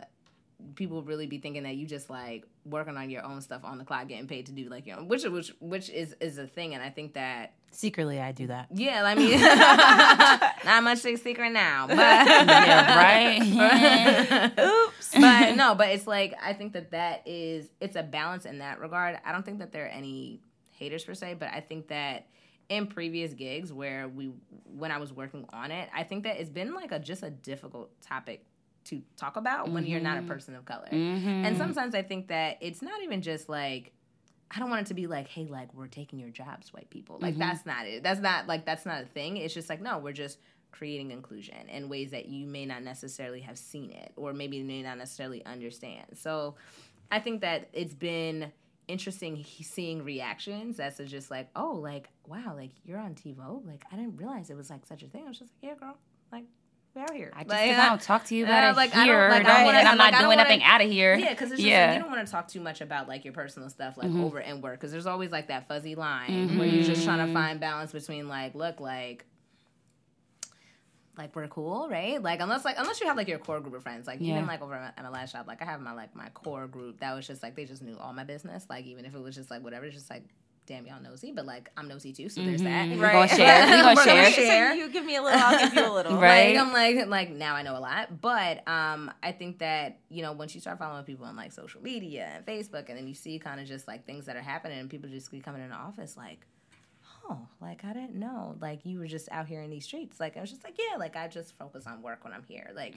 people 0.76 1.04
really 1.04 1.28
be 1.28 1.38
thinking 1.38 1.64
that 1.64 1.76
you 1.76 1.86
just 1.86 2.10
like 2.10 2.46
working 2.66 2.98
on 2.98 3.10
your 3.10 3.24
own 3.24 3.42
stuff 3.42 3.62
on 3.64 3.78
the 3.78 3.86
clock, 3.86 4.08
getting 4.08 4.28
paid 4.28 4.46
to 4.48 4.52
do 4.52 4.70
like 4.70 4.86
your 4.86 4.98
own, 4.98 5.08
which 5.08 5.24
which 5.24 5.54
which 5.60 5.90
is 5.90 6.16
is 6.20 6.38
a 6.38 6.48
thing, 6.48 6.74
and 6.74 6.84
I 6.84 6.90
think 6.90 7.14
that 7.14 7.54
Secretly, 7.72 8.20
I 8.20 8.32
do 8.32 8.48
that. 8.48 8.68
yeah, 8.74 9.04
I 9.06 9.16
mean, 9.16 9.40
not 10.66 10.84
much 10.84 11.06
a 11.06 11.16
secret 11.16 11.52
now, 11.52 11.88
but 11.88 11.98
Yeah, 11.98 12.98
right? 12.98 14.60
Oops. 14.60 15.12
But 15.14 15.56
no, 15.56 15.76
but 15.76 15.90
it's 15.90 16.08
like 16.08 16.34
I 16.44 16.54
think 16.54 16.74
that 16.74 16.92
that 16.92 17.28
is 17.28 17.70
it's 17.80 17.96
a 17.96 18.04
balance 18.04 18.46
in 18.46 18.60
that 18.60 18.80
regard. 18.80 19.20
I 19.24 19.32
don't 19.32 19.46
think 19.46 19.60
that 19.60 19.72
there 19.72 19.86
are 19.86 19.90
any 19.90 20.42
haters 20.72 21.04
per 21.04 21.14
se, 21.14 21.36
but 21.40 21.50
I 21.54 21.62
think 21.62 21.88
that 21.90 22.28
in 22.70 22.88
previous 22.88 23.34
gigs 23.34 23.74
where 23.74 24.08
we 24.08 24.32
when 24.66 24.92
I 24.92 24.98
was 24.98 25.12
working 25.12 25.46
on 25.52 25.72
it, 25.72 25.90
I 25.94 26.04
think 26.04 26.24
that 26.24 26.40
it's 26.40 26.50
been 26.50 26.74
like 26.74 26.92
a 26.92 27.00
just 27.00 27.24
a 27.24 27.30
difficult 27.30 27.90
topic 28.02 28.46
to 28.86 29.02
talk 29.18 29.36
about 29.36 29.70
when 29.70 29.86
you're 29.86 30.00
not 30.00 30.18
a 30.18 30.22
person 30.24 30.56
of 30.56 30.66
color. 30.66 30.88
Mm-hmm. 30.92 31.46
And 31.46 31.58
sometimes 31.58 31.94
I 31.94 32.02
think 32.02 32.30
that 32.30 32.58
it's 32.62 32.82
not 32.82 33.02
even 33.04 33.22
just 33.22 33.50
like 33.50 33.94
I 34.52 34.60
don't 34.60 34.70
want 34.70 34.82
it 34.82 34.88
to 34.88 34.94
be 34.94 35.08
like, 35.08 35.28
hey, 35.28 35.46
like 35.46 35.74
we're 35.74 35.88
taking 35.88 36.20
your 36.20 36.30
jobs, 36.30 36.74
white 36.74 36.90
people. 36.90 37.20
Like 37.22 37.34
mm-hmm. 37.34 37.42
that's 37.42 37.66
not 37.66 37.86
it. 37.86 38.04
That's 38.04 38.20
not 38.20 38.48
like 38.48 38.66
that's 38.66 38.86
not 38.86 39.04
a 39.04 39.06
thing. 39.06 39.38
It's 39.38 39.54
just 39.54 39.70
like 39.70 39.82
no, 39.82 40.00
we're 40.00 40.14
just 40.14 40.40
creating 40.72 41.12
inclusion 41.12 41.68
in 41.70 41.90
ways 41.90 42.12
that 42.12 42.28
you 42.28 42.46
may 42.46 42.66
not 42.66 42.84
necessarily 42.84 43.42
have 43.42 43.58
seen 43.58 43.92
it 43.92 44.12
or 44.16 44.34
maybe 44.34 44.62
may 44.64 44.82
not 44.82 44.98
necessarily 44.98 45.46
understand. 45.46 46.06
So 46.16 46.56
I 47.12 47.20
think 47.20 47.42
that 47.42 47.70
it's 47.74 47.94
been 47.94 48.52
interesting 48.88 49.46
seeing 49.62 50.04
reactions 50.04 50.80
as 50.80 50.98
to 50.98 51.06
just 51.06 51.30
like, 51.30 51.50
oh, 51.56 51.74
like 51.74 52.10
wow, 52.28 52.54
like 52.56 52.72
you're 52.84 53.00
on 53.00 53.16
TiVo. 53.16 53.66
Like 53.66 53.84
I 53.92 53.96
didn't 53.96 54.18
realize 54.18 54.50
it 54.50 54.58
was 54.58 54.70
like 54.70 54.86
such 54.86 55.04
a 55.04 55.08
thing. 55.08 55.26
I 55.26 55.30
was 55.30 55.40
just 55.40 55.52
like, 55.62 55.72
yeah, 55.72 55.76
girl, 55.80 55.98
like 56.32 56.46
we're 56.96 57.02
out 57.04 57.14
here. 57.16 57.32
I 57.36 57.40
just 57.44 57.50
like, 57.50 57.72
I 57.72 57.90
don't 57.90 58.02
talk 58.02 58.26
to 58.26 58.36
you 58.36 58.44
about 58.46 58.64
uh, 58.64 58.68
it 58.72 58.76
like, 58.76 58.92
I 58.94 58.98
don't- 58.98 59.06
here, 59.06 59.30
like, 59.30 59.32
I 59.32 59.44
don't 59.44 59.56
don't 59.58 59.66
wanna- 59.66 59.78
that 59.78 59.88
I'm 59.92 59.98
like, 59.98 60.12
not 60.12 60.14
I 60.14 60.18
doing 60.24 60.28
wanna- 60.38 60.44
nothing 60.44 60.64
out 60.64 60.82
of 60.82 60.90
here. 60.90 61.16
Yeah, 61.16 61.30
because 61.30 61.52
it's 61.52 61.60
just 61.62 61.70
Yeah. 61.70 61.86
like 61.88 61.96
you 61.96 62.02
don't 62.02 62.12
want 62.12 62.26
to 62.26 62.32
talk 62.32 62.48
too 62.48 62.60
much 62.62 62.82
about 62.82 63.08
like 63.08 63.24
your 63.26 63.34
personal 63.34 63.70
stuff 63.70 63.98
like 63.98 64.08
Mm-hmm. 64.08 64.24
over 64.24 64.40
and 64.40 64.62
work 64.64 64.80
because 64.80 64.92
there's 64.92 65.06
always 65.06 65.32
like 65.32 65.48
that 65.48 65.68
fuzzy 65.68 65.96
line 65.96 66.58
where 66.58 66.68
you're 66.68 66.84
just 66.84 67.04
trying 67.06 67.26
to 67.26 67.34
find 67.34 67.60
balance 67.60 67.92
between 67.92 68.28
like 68.28 68.56
look 68.56 68.80
like 68.80 69.26
like 71.18 71.36
we're 71.36 71.48
cool, 71.48 71.90
right? 71.90 72.22
Like 72.22 72.40
unless 72.40 72.64
like 72.64 72.78
unless 72.80 73.02
you 73.02 73.08
have 73.08 73.18
like 73.18 73.28
your 73.28 73.40
core 73.40 73.60
group 73.60 73.76
of 73.76 73.84
friends, 73.84 74.08
like 74.08 74.20
Yeah. 74.22 74.36
even 74.36 74.48
like 74.48 74.62
over 74.62 74.74
at 74.74 74.98
my 75.04 75.10
last 75.10 75.34
job, 75.34 75.48
like 75.48 75.62
I 75.62 75.66
have 75.66 75.82
my 75.82 75.92
like 75.92 76.16
my 76.16 76.30
core 76.30 76.66
group 76.66 77.02
that 77.02 77.14
was 77.14 77.28
just 77.28 77.44
like 77.44 77.56
they 77.56 77.66
just 77.66 77.82
knew 77.84 77.98
all 77.98 78.14
my 78.14 78.24
business. 78.24 78.66
Like 78.70 78.86
even 78.86 79.04
if 79.06 79.14
it 79.14 79.20
was 79.22 79.36
just 79.36 79.52
like 79.52 79.62
whatever, 79.62 79.86
it's 79.86 79.96
just 79.96 80.10
like 80.10 80.24
damn 80.70 80.86
y'all 80.88 81.02
nosy, 81.02 81.34
but 81.34 81.46
like 81.46 81.70
I'm 81.76 81.90
nosy 81.90 82.14
too, 82.14 82.30
so 82.30 82.42
there's 82.42 82.62
that. 82.62 82.88
Mhm. 82.88 83.00
We're 83.00 83.12
gonna 83.12 83.28
share. 83.36 83.66
We 83.66 83.72
gonna 83.82 83.96
We're 83.96 84.04
share. 84.06 84.32
share. 84.32 84.70
So 84.70 84.76
you 84.76 84.90
give 84.90 85.04
me 85.04 85.18
a 85.18 85.22
little, 85.22 85.38
I'll 85.38 85.60
give 85.60 85.74
you 85.74 85.86
a 85.86 85.94
little. 85.94 86.16
Right. 86.18 86.56
Like 86.56 86.66
I'm 86.66 86.72
like 86.72 87.08
like 87.08 87.30
now 87.32 87.56
I 87.56 87.64
know 87.64 87.76
a 87.78 87.80
lot, 87.82 88.22
but 88.22 88.66
um 88.68 89.12
I 89.22 89.34
think 89.34 89.60
that 89.60 89.98
you 90.10 90.22
know 90.22 90.32
once 90.32 90.56
you 90.56 90.62
start 90.62 90.80
following 90.80 91.04
people 91.04 91.26
on 91.26 91.36
like 91.36 91.52
social 91.52 91.82
media 91.82 92.32
and 92.36 92.46
Facebook, 92.46 92.88
and 92.88 92.98
then 92.98 93.08
you 93.08 93.14
see 93.16 93.38
kind 93.40 93.60
of 93.60 93.68
just 93.68 93.88
like 93.88 94.06
things 94.06 94.26
that 94.28 94.38
are 94.38 94.42
happening, 94.42 94.80
and 94.80 94.90
people 94.90 95.10
just 95.10 95.30
be 95.32 95.42
coming 95.42 95.62
in 95.62 95.70
the 95.70 95.76
office 95.76 96.16
like, 96.16 96.46
oh, 97.30 97.40
like 97.60 97.84
I 97.84 97.92
didn't 97.94 98.16
know, 98.16 98.56
like 98.62 98.86
you 98.86 99.00
were 99.00 99.08
just 99.08 99.28
out 99.32 99.48
here 99.48 99.62
in 99.62 99.70
these 99.70 99.84
streets. 99.86 100.20
Like 100.20 100.38
I 100.38 100.42
was 100.42 100.50
just 100.52 100.64
like 100.64 100.78
yeah, 100.78 100.98
like 100.98 101.16
I 101.18 101.28
just 101.28 101.58
focus 101.58 101.86
on 101.88 102.02
work 102.02 102.24
when 102.24 102.32
I'm 102.34 102.44
here, 102.48 102.72
like. 102.76 102.96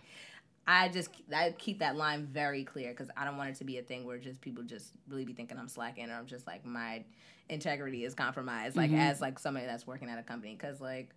I 0.66 0.88
just 0.88 1.10
I 1.34 1.54
keep 1.58 1.80
that 1.80 1.96
line 1.96 2.26
very 2.26 2.62
clear 2.64 2.90
because 2.90 3.10
I 3.16 3.24
don't 3.24 3.36
want 3.36 3.50
it 3.50 3.56
to 3.56 3.64
be 3.64 3.78
a 3.78 3.82
thing 3.82 4.04
where 4.04 4.18
just 4.18 4.40
people 4.40 4.62
just 4.62 4.92
really 5.08 5.24
be 5.24 5.32
thinking 5.32 5.58
I'm 5.58 5.68
slacking 5.68 6.08
or 6.10 6.14
I'm 6.14 6.26
just 6.26 6.46
like 6.46 6.64
my 6.64 7.04
integrity 7.48 8.04
is 8.04 8.14
compromised 8.14 8.76
like 8.76 8.90
Mhm. 8.92 8.98
as 8.98 9.20
like 9.20 9.38
somebody 9.40 9.66
that's 9.66 9.86
working 9.86 10.08
at 10.08 10.18
a 10.18 10.22
company 10.22 10.54
because 10.54 10.80
like 10.80 11.10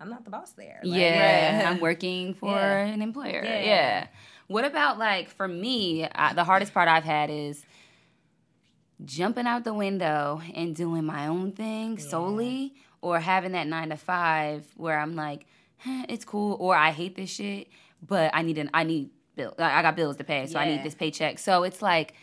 I'm 0.00 0.10
not 0.10 0.24
the 0.24 0.30
boss 0.30 0.50
there. 0.52 0.80
Like, 0.82 1.00
yeah. 1.00 1.68
I'm 1.70 1.80
working 1.80 2.34
for 2.34 2.50
Yeah. 2.50 2.84
an 2.86 3.00
employer. 3.02 3.40
Yeah. 3.44 3.60
Yeah. 3.62 4.06
What 4.48 4.64
about 4.64 4.98
like 4.98 5.30
for 5.30 5.46
me? 5.48 6.06
I, 6.06 6.34
the 6.34 6.44
hardest 6.44 6.74
part 6.74 6.88
I've 6.88 7.04
had 7.04 7.30
is 7.30 7.64
jumping 9.04 9.46
out 9.46 9.64
the 9.64 9.74
window 9.74 10.40
and 10.54 10.74
doing 10.74 11.04
my 11.04 11.26
own 11.26 11.52
thing 11.52 11.98
solely, 11.98 12.74
or 13.02 13.20
having 13.20 13.52
that 13.52 13.66
nine 13.66 13.90
to 13.90 13.96
five 13.96 14.66
where 14.76 14.98
I'm 14.98 15.14
like, 15.14 15.46
eh, 15.86 16.06
it's 16.08 16.24
cool, 16.24 16.56
or 16.58 16.74
I 16.74 16.90
hate 16.90 17.14
this 17.16 17.30
shit, 17.30 17.68
but 18.06 18.30
I 18.34 18.42
need 18.42 18.58
an 18.58 18.70
I 18.74 18.84
need 18.84 19.10
bill. 19.34 19.54
I 19.58 19.78
I 19.78 19.82
got 19.82 19.96
bills 19.96 20.16
to 20.16 20.24
pay, 20.24 20.46
so 20.46 20.58
I 20.58 20.66
need 20.66 20.82
this 20.82 20.94
paycheck. 20.94 21.38
So 21.38 21.62
it's 21.64 21.82
like. 21.82 22.14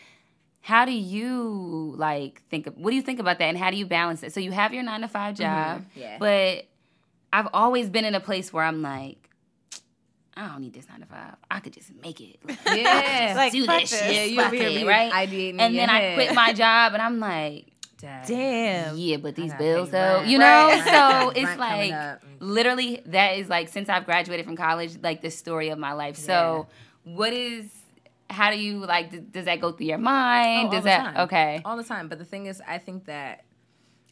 How 0.66 0.86
do 0.86 0.94
you 0.94 1.94
like 1.98 2.42
think 2.50 2.68
of 2.68 2.78
what 2.78 2.92
do 2.92 2.96
you 2.96 3.02
think 3.02 3.20
about 3.20 3.38
that 3.40 3.48
and 3.48 3.58
how 3.58 3.70
do 3.70 3.76
you 3.76 3.86
balance 3.86 4.24
it? 4.24 4.32
So 4.34 4.40
you 4.40 4.54
have 4.54 4.74
your 4.74 4.82
nine 4.82 5.02
to 5.02 5.10
five 5.10 5.36
job, 5.36 5.82
mm-hmm. 5.82 6.00
Yeah. 6.00 6.16
but 6.20 6.66
I've 7.34 7.50
always 7.54 7.90
been 7.90 8.06
in 8.06 8.16
a 8.16 8.22
place 8.22 8.54
where 8.54 8.64
I'm 8.64 8.82
like, 8.82 9.30
I 10.38 10.48
don't 10.48 10.62
need 10.62 10.72
this 10.74 10.88
nine 10.88 11.02
to 11.02 11.06
five. 11.06 11.36
I 11.52 11.60
could 11.60 11.74
just 11.74 11.92
make 12.02 12.22
it. 12.22 12.38
Like, 12.46 12.60
I 12.66 12.70
could 12.70 12.78
Yeah. 12.78 13.26
just 13.26 13.36
Like, 13.36 13.52
do 13.52 13.66
fuck 13.66 13.82
this 13.82 13.92
this. 13.92 14.00
shit. 14.04 14.16
Yeah, 14.16 14.24
you 14.24 14.42
over 14.42 14.56
here 14.56 14.88
right? 14.88 15.12
ideating 15.12 15.50
in 15.56 15.60
and 15.60 15.74
your 15.76 15.86
then 15.86 15.90
I 15.90 16.14
quit 16.14 16.34
my 16.34 16.54
job, 16.64 16.94
and 16.94 17.02
I'm 17.02 17.20
like, 17.20 17.73
Damn. 18.28 18.98
yeah, 18.98 19.18
but 19.18 19.36
these 19.36 19.54
bills 19.54 19.90
though, 19.90 20.18
rent. 20.18 20.28
you 20.28 20.38
know. 20.38 20.68
Right. 20.68 20.84
So 20.86 21.26
Rent 21.28 21.38
it's 21.38 21.56
coming 21.56 21.92
like 21.92 22.22
literally 22.40 23.02
that 23.08 23.38
is 23.38 23.50
like 23.50 23.70
since 23.70 23.90
I've 23.90 24.06
graduated 24.06 24.46
from 24.46 24.56
college, 24.56 24.98
like 25.02 25.22
the 25.22 25.32
story 25.32 25.70
of 25.70 25.80
my 25.80 25.94
life. 25.94 26.18
So 26.18 26.68
what 27.04 27.34
is? 27.34 27.70
How 28.30 28.50
do 28.52 28.58
you 28.58 28.80
like? 28.86 29.12
d- 29.12 29.20
Does 29.20 29.46
that 29.46 29.60
go 29.62 29.72
through 29.72 29.88
your 29.88 29.98
mind? 30.00 30.70
Oh, 30.70 30.72
does 30.72 30.78
all 30.78 30.82
the 30.82 30.86
that 30.90 31.04
time. 31.14 31.18
okay? 31.26 31.62
all 31.66 31.78
the 31.78 31.84
time. 31.84 32.08
But 32.08 32.18
the 32.20 32.26
thing 32.26 32.48
is, 32.48 32.62
I 32.68 32.78
think 32.80 33.06
that 33.06 33.44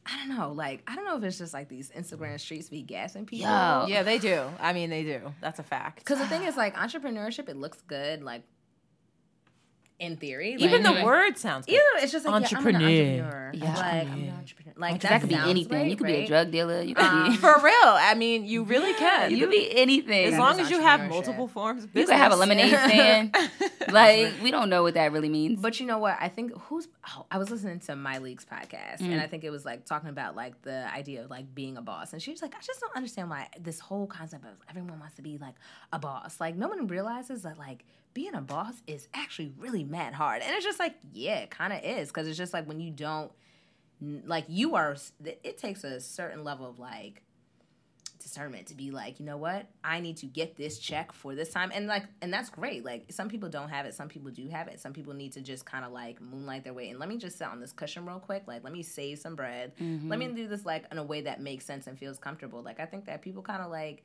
I 0.06 0.18
don't 0.18 0.38
know. 0.38 0.52
Like 0.52 0.84
I 0.88 0.96
don't 0.96 1.06
know 1.06 1.18
if 1.18 1.24
it's 1.24 1.38
just 1.38 1.54
like 1.54 1.70
these 1.70 1.90
Instagram 1.92 2.40
streets 2.40 2.70
be 2.70 2.82
gassing 2.84 3.26
people. 3.26 3.50
Yo. 3.50 3.86
Yeah, 3.88 4.04
they 4.04 4.20
do. 4.20 4.44
I 4.60 4.74
mean, 4.74 4.90
they 4.90 5.04
do. 5.04 5.34
That's 5.42 5.60
a 5.60 5.64
fact. 5.64 6.00
Because 6.00 6.20
the 6.20 6.28
thing 6.28 6.44
is, 6.44 6.56
like 6.58 6.76
entrepreneurship, 6.86 7.50
it 7.50 7.58
looks 7.58 7.82
good, 7.88 8.22
like 8.24 8.44
in 10.02 10.18
theory. 10.18 10.54
Like, 10.58 10.62
Even 10.62 10.84
the 10.84 10.90
Mhm. 10.90 11.04
word 11.04 11.38
sounds 11.38 11.66
good. 11.68 11.74
Either 11.76 12.04
it's 12.04 12.12
just 12.12 12.26
like 12.26 12.34
Entrepreneur. 12.34 12.80
Yeah, 12.82 12.90
I'm 12.90 13.20
an 13.20 13.24
entrepreneur. 13.24 13.52
Yeah. 13.54 13.76
Like 13.76 14.08
I'm 14.08 14.24
an 14.24 14.30
entrepreneur. 14.38 14.74
Like 14.78 14.94
Because 14.96 15.10
that 15.10 15.20
could 15.22 15.30
be 15.30 15.36
anything. 15.36 15.68
great, 15.68 15.90
you 15.92 15.96
could 15.96 16.08
be 16.08 16.14
a 16.14 16.28
drug 16.28 16.52
dealer. 16.52 16.82
You 16.82 16.96
could 16.96 17.06
Um, 17.06 17.30
be. 17.32 17.38
For 17.46 17.56
real. 17.62 17.74
I 17.84 18.16
mean, 18.16 18.46
you 18.46 18.64
really 18.64 18.94
can. 18.96 19.30
You 19.32 19.38
could 19.38 19.52
be 19.52 19.78
anything. 19.78 20.26
as 20.34 20.38
long 20.40 20.60
as 20.60 20.70
you 20.72 20.82
have 20.82 21.08
multiple 21.08 21.48
forms 21.48 21.84
of 21.84 21.96
You 21.96 22.06
could 22.06 22.16
have 22.16 22.32
a 22.32 22.36
lemonade 22.36 22.70
stand. 22.74 23.36
like 23.92 24.34
we 24.42 24.52
don't 24.52 24.70
know 24.70 24.82
what 24.84 24.96
that 24.96 25.12
really 25.12 25.30
means. 25.30 25.60
But 25.62 25.80
you 25.80 25.86
know 25.86 26.00
what? 26.00 26.18
I 26.20 26.30
think 26.30 26.54
who's 26.64 26.88
oh, 27.10 27.26
I 27.30 27.38
was 27.38 27.50
listening 27.52 27.80
to 27.82 27.94
Myleik's 27.94 28.46
podcast, 28.46 29.00
Mm. 29.00 29.12
and 29.12 29.22
I 29.22 29.28
think 29.28 29.44
it 29.44 29.50
was 29.52 29.66
like 29.66 29.86
talking 29.86 30.10
about 30.10 30.36
like 30.36 30.62
the 30.64 30.92
idea 30.94 31.24
of 31.24 31.30
like 31.30 31.54
being 31.54 31.78
a 31.78 31.82
boss, 31.82 32.14
and 32.14 32.22
she 32.22 32.32
was 32.32 32.42
like, 32.42 32.56
I 32.56 32.60
just 32.62 32.80
don't 32.80 32.96
understand 32.96 33.30
why 33.30 33.48
this 33.60 33.80
whole 33.80 34.08
concept 34.08 34.46
of 34.46 34.52
everyone 34.70 35.00
wants 35.00 35.16
to 35.16 35.22
be 35.22 35.38
like 35.38 35.56
a 35.94 36.00
boss. 36.00 36.40
Like 36.40 36.56
no 36.56 36.68
one 36.68 36.88
realizes 36.88 37.44
that 37.44 37.58
like 37.60 37.86
being 38.14 38.36
a 38.36 38.42
boss 38.42 38.76
is 38.88 39.08
actually 39.14 39.54
really 39.58 39.84
mad 39.84 40.14
hard, 40.14 40.42
and 40.42 40.56
it's 40.56 40.66
just 40.66 40.80
like 40.80 40.96
yeah, 41.14 41.40
it 41.40 41.50
kind 41.50 41.74
of 41.74 41.80
is 41.84 42.10
because 42.10 42.28
it's 42.28 42.38
just 42.38 42.54
like 42.54 42.68
when 42.68 42.80
you 42.80 42.92
don't 42.92 43.32
like 44.26 44.46
you 44.48 44.76
are. 44.76 44.96
It 45.24 45.58
takes 45.58 45.84
a 45.84 46.00
certain 46.00 46.44
level 46.44 46.70
of 46.70 46.80
like 46.80 47.22
discernment 48.22 48.68
to 48.68 48.76
be 48.76 48.92
like, 48.92 49.20
you 49.20 49.26
know 49.26 49.38
what, 49.38 49.68
I 49.84 50.00
need 50.00 50.18
to 50.18 50.26
get 50.26 50.56
this 50.56 50.80
check 50.80 51.12
for 51.12 51.36
this 51.36 51.50
time, 51.50 51.72
and 51.74 51.88
like, 51.88 52.04
and 52.22 52.34
that's 52.34 52.50
great. 52.50 52.86
Like, 52.86 53.12
some 53.12 53.30
people 53.30 53.50
don't 53.50 53.70
have 53.70 53.86
it, 53.86 53.94
some 53.94 54.08
people 54.08 54.32
do 54.32 54.48
have 54.48 54.68
it. 54.68 54.80
Some 54.80 54.94
people 54.94 55.14
need 55.14 55.34
to 55.34 55.42
just 55.42 55.66
kind 55.66 55.84
of 55.84 55.92
like 55.92 56.22
moonlight 56.22 56.64
their 56.64 56.74
way. 56.74 56.90
And 56.90 57.00
let 57.00 57.10
me 57.10 57.18
just 57.18 57.38
sit 57.38 57.48
on 57.48 57.60
this 57.60 57.72
cushion 57.72 58.06
real 58.06 58.20
quick. 58.20 58.44
Like, 58.48 58.64
let 58.64 58.74
me 58.74 58.84
save 58.84 59.20
some 59.20 59.36
bread. 59.36 59.74
Let 59.80 60.20
me 60.20 60.28
mm-hmm. 60.28 60.36
do 60.36 60.48
this 60.48 60.66
like 60.66 60.86
in 60.92 60.98
a 60.98 61.04
way 61.04 61.22
that 61.22 61.42
makes 61.42 61.66
sense 61.66 61.88
and 61.88 61.98
feels 61.98 62.20
comfortable. 62.20 62.62
Like, 62.62 62.80
I 62.80 62.86
think 62.86 63.06
that 63.06 63.22
people 63.22 63.42
kind 63.42 63.62
of 63.62 63.72
like 63.72 64.04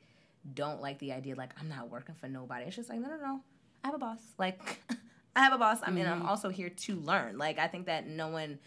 don't 0.53 0.81
like 0.81 0.99
the 0.99 1.11
idea 1.11 1.35
like 1.35 1.51
I'm 1.59 1.69
not 1.69 1.89
working 1.89 2.15
for 2.15 2.27
nobody. 2.27 2.65
It's 2.65 2.75
just 2.75 2.89
like 2.89 2.99
no, 2.99 3.09
no, 3.09 3.17
no. 3.17 3.41
I 3.83 3.87
have 3.87 3.95
a 3.95 3.99
boss. 3.99 4.19
Like, 4.37 4.81
I 5.35 5.41
have 5.41 5.53
a 5.53 5.57
boss. 5.57 5.79
I 5.83 5.91
mean, 5.91 6.05
I'm 6.05 6.25
also 6.25 6.49
here 6.49 6.69
to 6.69 6.95
learn. 6.95 7.37
Like, 7.37 7.59
I 7.59 7.67
think 7.67 7.85
that 7.85 8.07
no 8.07 8.27
one 8.29 8.59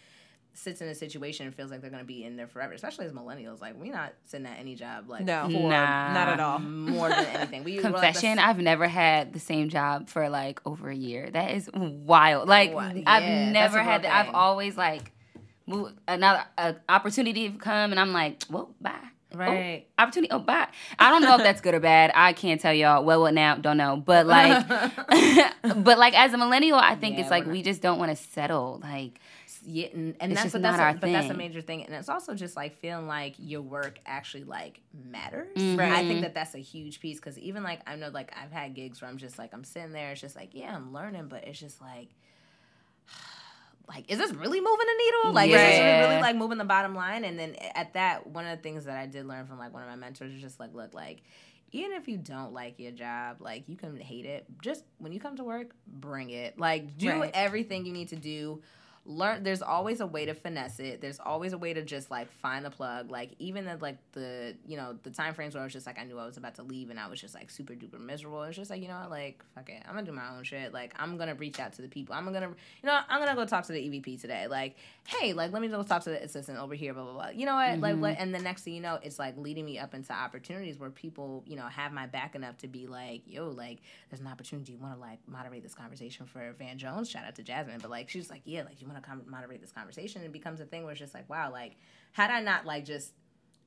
sits 0.53 0.81
in 0.81 0.87
a 0.89 0.95
situation 0.95 1.45
and 1.45 1.55
feels 1.55 1.71
like 1.71 1.81
they're 1.81 1.89
going 1.89 2.03
to 2.03 2.07
be 2.07 2.23
in 2.25 2.35
there 2.35 2.47
forever, 2.47 2.73
especially 2.73 3.05
as 3.05 3.13
millennials. 3.13 3.61
Like, 3.61 3.75
we're 3.75 3.93
not 3.93 4.13
sitting 4.25 4.45
at 4.45 4.59
any 4.59 4.75
job 4.75 5.09
like 5.09 5.23
No, 5.23 5.43
for 5.45 5.69
Nah. 5.69 6.13
not 6.13 6.27
at 6.27 6.39
all. 6.39 6.59
more 6.59 7.09
than 7.09 7.25
anything. 7.25 7.63
We 7.63 7.77
we're 7.77 7.83
like, 7.83 7.93
Confession: 8.13 8.39
I've 8.39 8.59
never 8.59 8.87
had 8.87 9.33
the 9.33 9.39
same 9.39 9.69
job 9.69 10.09
for 10.09 10.29
like 10.29 10.59
over 10.65 10.89
a 10.89 10.95
year. 10.95 11.29
That 11.31 11.51
is 11.51 11.69
wild. 11.73 12.47
Like 12.47 12.73
Wow. 12.73 12.91
I've 13.05 13.51
never 13.51 13.81
had. 13.81 14.03
That. 14.03 14.27
I've 14.27 14.33
always 14.35 14.75
like 14.77 15.11
move, 15.67 15.93
another 16.07 16.43
uh, 16.57 16.73
opportunity 16.89 17.49
come, 17.51 17.91
and 17.91 17.99
I'm 17.99 18.13
like, 18.13 18.43
well, 18.49 18.73
bye. 18.79 18.91
Right. 19.33 19.87
Oh, 19.97 20.03
opportunity. 20.03 20.31
Oh, 20.31 20.39
bye. 20.39 20.67
I 20.99 21.09
don't 21.09 21.21
know 21.21 21.35
if 21.35 21.41
that's 21.43 21.61
good 21.61 21.73
or 21.73 21.79
bad. 21.79 22.11
I 22.13 22.33
can't 22.33 22.59
tell 22.59 22.73
y'all. 22.73 23.03
Well, 23.03 23.21
what 23.21 23.33
now? 23.33 23.55
Don't 23.55 23.77
know. 23.77 23.97
But 23.97 24.25
like, 24.27 24.67
but 25.61 25.97
like 25.97 26.13
as 26.17 26.33
a 26.33 26.37
millennial, 26.37 26.77
I 26.77 26.95
think 26.95 27.15
Yeah, 27.15 27.21
it's 27.21 27.31
like 27.31 27.45
not- 27.45 27.53
we 27.53 27.61
just 27.61 27.81
don't 27.81 27.99
want 27.99 28.15
to 28.15 28.21
settle. 28.21 28.79
Like, 28.83 29.19
Yeah, 29.63 29.87
and, 29.93 30.15
and 30.19 30.31
It's 30.31 30.41
that's 30.41 30.43
just 30.43 30.53
but 30.53 30.61
that's 30.63 30.77
not 30.79 30.95
a, 30.95 30.99
but 30.99 31.11
that's 31.11 31.29
a 31.29 31.33
major 31.35 31.61
thing, 31.61 31.85
and 31.85 31.93
it's 31.93 32.09
also 32.09 32.33
just 32.33 32.55
like 32.55 32.77
feeling 32.79 33.07
like 33.07 33.35
your 33.37 33.61
work 33.61 33.99
actually 34.05 34.43
like 34.43 34.79
matters. 35.09 35.55
Mhm. 35.55 35.79
I 35.79 36.01
think 36.07 36.21
that 36.21 36.33
that's 36.33 36.55
a 36.55 36.59
huge 36.59 36.99
piece 36.99 37.17
because 37.17 37.37
even 37.37 37.61
like 37.63 37.81
I 37.85 37.95
know 37.95 38.09
like 38.09 38.33
I've 38.35 38.51
had 38.51 38.73
gigs 38.73 39.01
where 39.01 39.09
I'm 39.09 39.17
just 39.17 39.37
like 39.37 39.53
I'm 39.53 39.63
sitting 39.63 39.91
there, 39.91 40.11
it's 40.11 40.21
just 40.21 40.35
like 40.35 40.49
yeah 40.53 40.75
I'm 40.75 40.91
learning, 40.93 41.27
but 41.27 41.43
it's 41.47 41.59
just 41.59 41.79
like. 41.81 42.09
Like, 43.87 44.09
is 44.09 44.17
this 44.17 44.31
really 44.31 44.59
moving 44.61 44.85
the 44.85 45.03
needle? 45.03 45.33
Like, 45.33 45.49
is 45.49 45.55
this 45.57 45.79
really, 45.79 45.99
really 45.99 46.21
like 46.21 46.35
moving 46.35 46.57
the 46.57 46.63
bottom 46.65 46.95
line? 46.95 47.25
And 47.25 47.37
then 47.37 47.55
at 47.75 47.93
that, 47.93 48.27
one 48.27 48.45
of 48.45 48.57
the 48.57 48.61
things 48.63 48.85
that 48.85 48.97
I 48.97 49.05
did 49.05 49.25
learn 49.25 49.45
from 49.47 49.59
like 49.59 49.73
one 49.73 49.83
of 49.83 49.89
my 49.89 49.95
mentors 49.95 50.33
is 50.33 50.41
just 50.41 50.59
like, 50.59 50.73
look, 50.73 50.93
like, 50.93 51.23
even 51.73 51.93
if 51.93 52.07
you 52.07 52.17
don't 52.17 52.53
like 52.53 52.79
your 52.79 52.91
job, 52.91 53.37
like 53.39 53.63
you 53.67 53.75
can 53.77 53.97
hate 53.97 54.25
it. 54.25 54.45
Just 54.61 54.83
when 54.97 55.11
you 55.11 55.19
come 55.19 55.37
to 55.37 55.43
work, 55.43 55.71
bring 55.87 56.29
it. 56.29 56.59
Like, 56.59 56.97
do 56.97 57.09
Right. 57.09 57.31
everything 57.33 57.85
you 57.85 57.93
need 57.93 58.09
to 58.09 58.15
do 58.17 58.61
learn 59.05 59.41
there's 59.43 59.63
always 59.63 59.99
a 59.99 60.05
way 60.05 60.25
to 60.25 60.33
finesse 60.35 60.79
it. 60.79 61.01
There's 61.01 61.19
always 61.19 61.53
a 61.53 61.57
way 61.57 61.73
to 61.73 61.81
just 61.81 62.11
like 62.11 62.31
find 62.41 62.63
the 62.63 62.69
plug. 62.69 63.09
Like 63.09 63.31
even 63.39 63.67
at 63.67 63.81
like 63.81 63.97
the 64.11 64.55
you 64.67 64.77
know 64.77 64.95
the 65.01 65.09
time 65.09 65.33
frames 65.33 65.55
where 65.55 65.61
i 65.61 65.63
was 65.63 65.73
just 65.73 65.87
like 65.87 65.97
i 65.99 66.03
knew 66.03 66.19
i 66.19 66.25
was 66.25 66.37
about 66.37 66.53
to 66.55 66.63
leave 66.63 66.91
and 66.91 66.99
i 66.99 67.07
was 67.07 67.19
just 67.19 67.33
like 67.33 67.49
super 67.49 67.73
duper 67.73 67.99
miserable. 67.99 68.43
It's 68.43 68.55
just 68.55 68.69
like 68.69 68.81
you 68.81 68.87
know 68.87 68.99
what? 68.99 69.09
Like 69.09 69.43
fuck 69.55 69.69
it. 69.69 69.81
I'm 69.87 69.95
gonna 69.95 70.05
do 70.05 70.11
my 70.11 70.29
own 70.37 70.43
shit. 70.43 70.71
Like 70.71 70.93
i'm 70.99 71.17
gonna 71.17 71.33
reach 71.33 71.59
out 71.59 71.73
to 71.73 71.81
the 71.81 71.87
people. 71.87 72.13
I'm 72.13 72.25
gonna 72.25 72.49
you 72.49 72.87
know 72.87 72.99
i'm 73.09 73.19
gonna 73.19 73.35
go 73.35 73.45
talk 73.45 73.65
to 73.67 73.73
the 73.73 73.79
evp 73.79 74.21
today. 74.21 74.45
Like 74.47 74.75
hey 75.07 75.33
like 75.33 75.51
let 75.51 75.63
me 75.63 75.67
go 75.67 75.81
talk 75.81 76.03
to 76.03 76.11
the 76.11 76.23
assistant 76.23 76.59
over 76.59 76.75
here 76.75 76.93
blah 76.93 77.03
blah 77.03 77.13
blah. 77.13 77.29
You 77.29 77.47
know 77.47 77.55
what? 77.55 77.79
Like 77.79 77.95
Mhm. 77.95 77.99
what? 78.01 78.15
And 78.19 78.35
the 78.35 78.39
next 78.39 78.63
thing 78.63 78.75
you 78.75 78.81
know 78.81 78.99
it's 79.01 79.17
like 79.17 79.35
leading 79.35 79.65
me 79.65 79.79
up 79.79 79.95
into 79.95 80.13
opportunities 80.13 80.77
where 80.77 80.91
people 80.91 81.43
you 81.47 81.55
know 81.55 81.65
have 81.65 81.91
my 81.91 82.05
back 82.05 82.35
enough 82.35 82.57
to 82.59 82.67
be 82.67 82.85
like 82.85 83.23
yo 83.25 83.49
like 83.49 83.79
there's 84.11 84.21
an 84.21 84.27
opportunity. 84.27 84.73
You 84.73 84.77
want 84.77 84.93
to 84.93 84.99
like 84.99 85.19
moderate 85.27 85.63
this 85.63 85.73
conversation 85.73 86.27
for 86.27 86.53
van 86.59 86.77
jones? 86.77 87.09
Shout 87.09 87.25
out 87.25 87.33
to 87.37 87.43
jasmine. 87.43 87.79
But 87.81 87.89
like 87.89 88.07
she's 88.07 88.29
like 88.29 88.41
yeah 88.45 88.61
like 88.61 88.79
you 88.79 88.90
want 88.91 89.03
to 89.03 89.09
com- 89.09 89.23
moderate 89.27 89.61
this 89.61 89.71
conversation 89.71 90.21
and 90.21 90.29
it 90.29 90.33
becomes 90.33 90.59
a 90.59 90.65
thing 90.65 90.83
where 90.83 90.91
it's 90.91 90.99
just 90.99 91.13
like 91.13 91.29
wow 91.29 91.51
like 91.51 91.75
had 92.11 92.29
i 92.31 92.41
not 92.41 92.65
like 92.65 92.85
just 92.85 93.13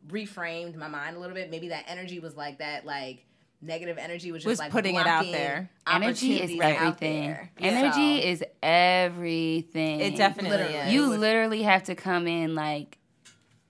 reframed 0.09 0.77
my 0.77 0.89
mind 0.89 1.17
a 1.17 1.21
little 1.21 1.35
bit 1.35 1.51
maybe 1.51 1.69
that 1.69 1.85
energy 1.89 2.19
was 2.21 2.37
like 2.37 2.59
that 2.59 2.85
like 2.85 3.25
negative 3.63 3.97
energy 3.97 4.31
was 4.31 4.43
just 4.43 4.51
Was 4.51 4.59
like 4.59 4.71
putting 4.71 4.95
it 4.97 5.07
out 5.07 5.25
there. 5.25 5.71
energy 5.91 6.35
is 6.39 6.51
everything. 6.61 7.29
there. 7.29 7.51
Energy 7.59 8.21
So- 8.21 8.27
is 8.29 8.45
everything. 8.63 10.01
It 10.01 10.17
definitely 10.17 10.51
Literally. 10.59 10.75
is. 10.89 10.93
You 10.93 11.07
literally 11.07 11.63
have 11.63 11.85
to 11.85 11.95
come 11.95 12.27
in 12.27 12.55
like. 12.55 12.99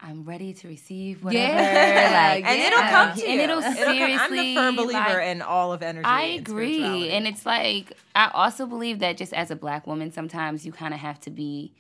I'm 0.07 0.25
ready 0.25 0.53
to 0.53 0.69
receive 0.69 1.25
whatever. 1.25 1.43
Yeah, 1.55 2.31
like, 2.35 2.45
and 2.45 2.61
it'll 2.61 2.79
Yeah. 2.79 2.91
come 2.91 3.17
to 3.17 3.23
you. 3.23 3.27
and 3.27 3.37
you. 3.39 3.43
it'll 3.45 3.63
come- 3.63 4.21
I'm 4.21 4.33
the 4.37 4.55
firm 4.55 4.77
believer 4.77 4.99
like- 4.99 5.27
in 5.29 5.41
all 5.41 5.73
of 5.73 5.83
energy. 5.83 6.05
I 6.05 6.23
and 6.23 6.41
agree. 6.47 7.09
And 7.11 7.27
it's 7.27 7.47
like, 7.47 7.93
I 8.15 8.31
also 8.35 8.67
believe 8.67 8.99
that 8.99 9.17
just 9.17 9.33
as 9.33 9.51
a 9.51 9.57
black 9.57 9.87
woman, 9.87 10.13
sometimes 10.13 10.67
you 10.67 10.73
kind 10.73 10.93
of 10.93 11.01
have 11.01 11.19
to 11.21 11.31
be. 11.31 11.73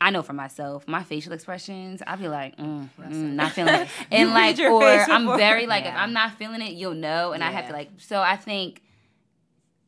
I 0.00 0.10
know 0.10 0.22
for 0.22 0.32
myself, 0.32 0.86
my 0.86 1.02
facial 1.02 1.32
expressions, 1.32 2.02
I'll 2.06 2.18
be 2.18 2.28
like, 2.28 2.56
mm, 2.56 2.88
mm, 3.00 3.10
not 3.32 3.52
feeling 3.52 3.74
it. 3.82 3.88
And 4.12 4.30
like, 4.30 4.58
or 4.60 4.82
I'm 4.84 5.26
very 5.38 5.66
like, 5.74 5.86
if 5.86 5.94
I'm 5.94 6.12
not 6.12 6.36
feeling 6.38 6.60
it, 6.62 6.74
you'll 6.74 6.94
know. 6.94 7.32
And 7.32 7.42
I 7.42 7.50
have 7.50 7.66
to 7.68 7.72
like, 7.72 7.90
so 7.98 8.20
I 8.20 8.36
think 8.36 8.82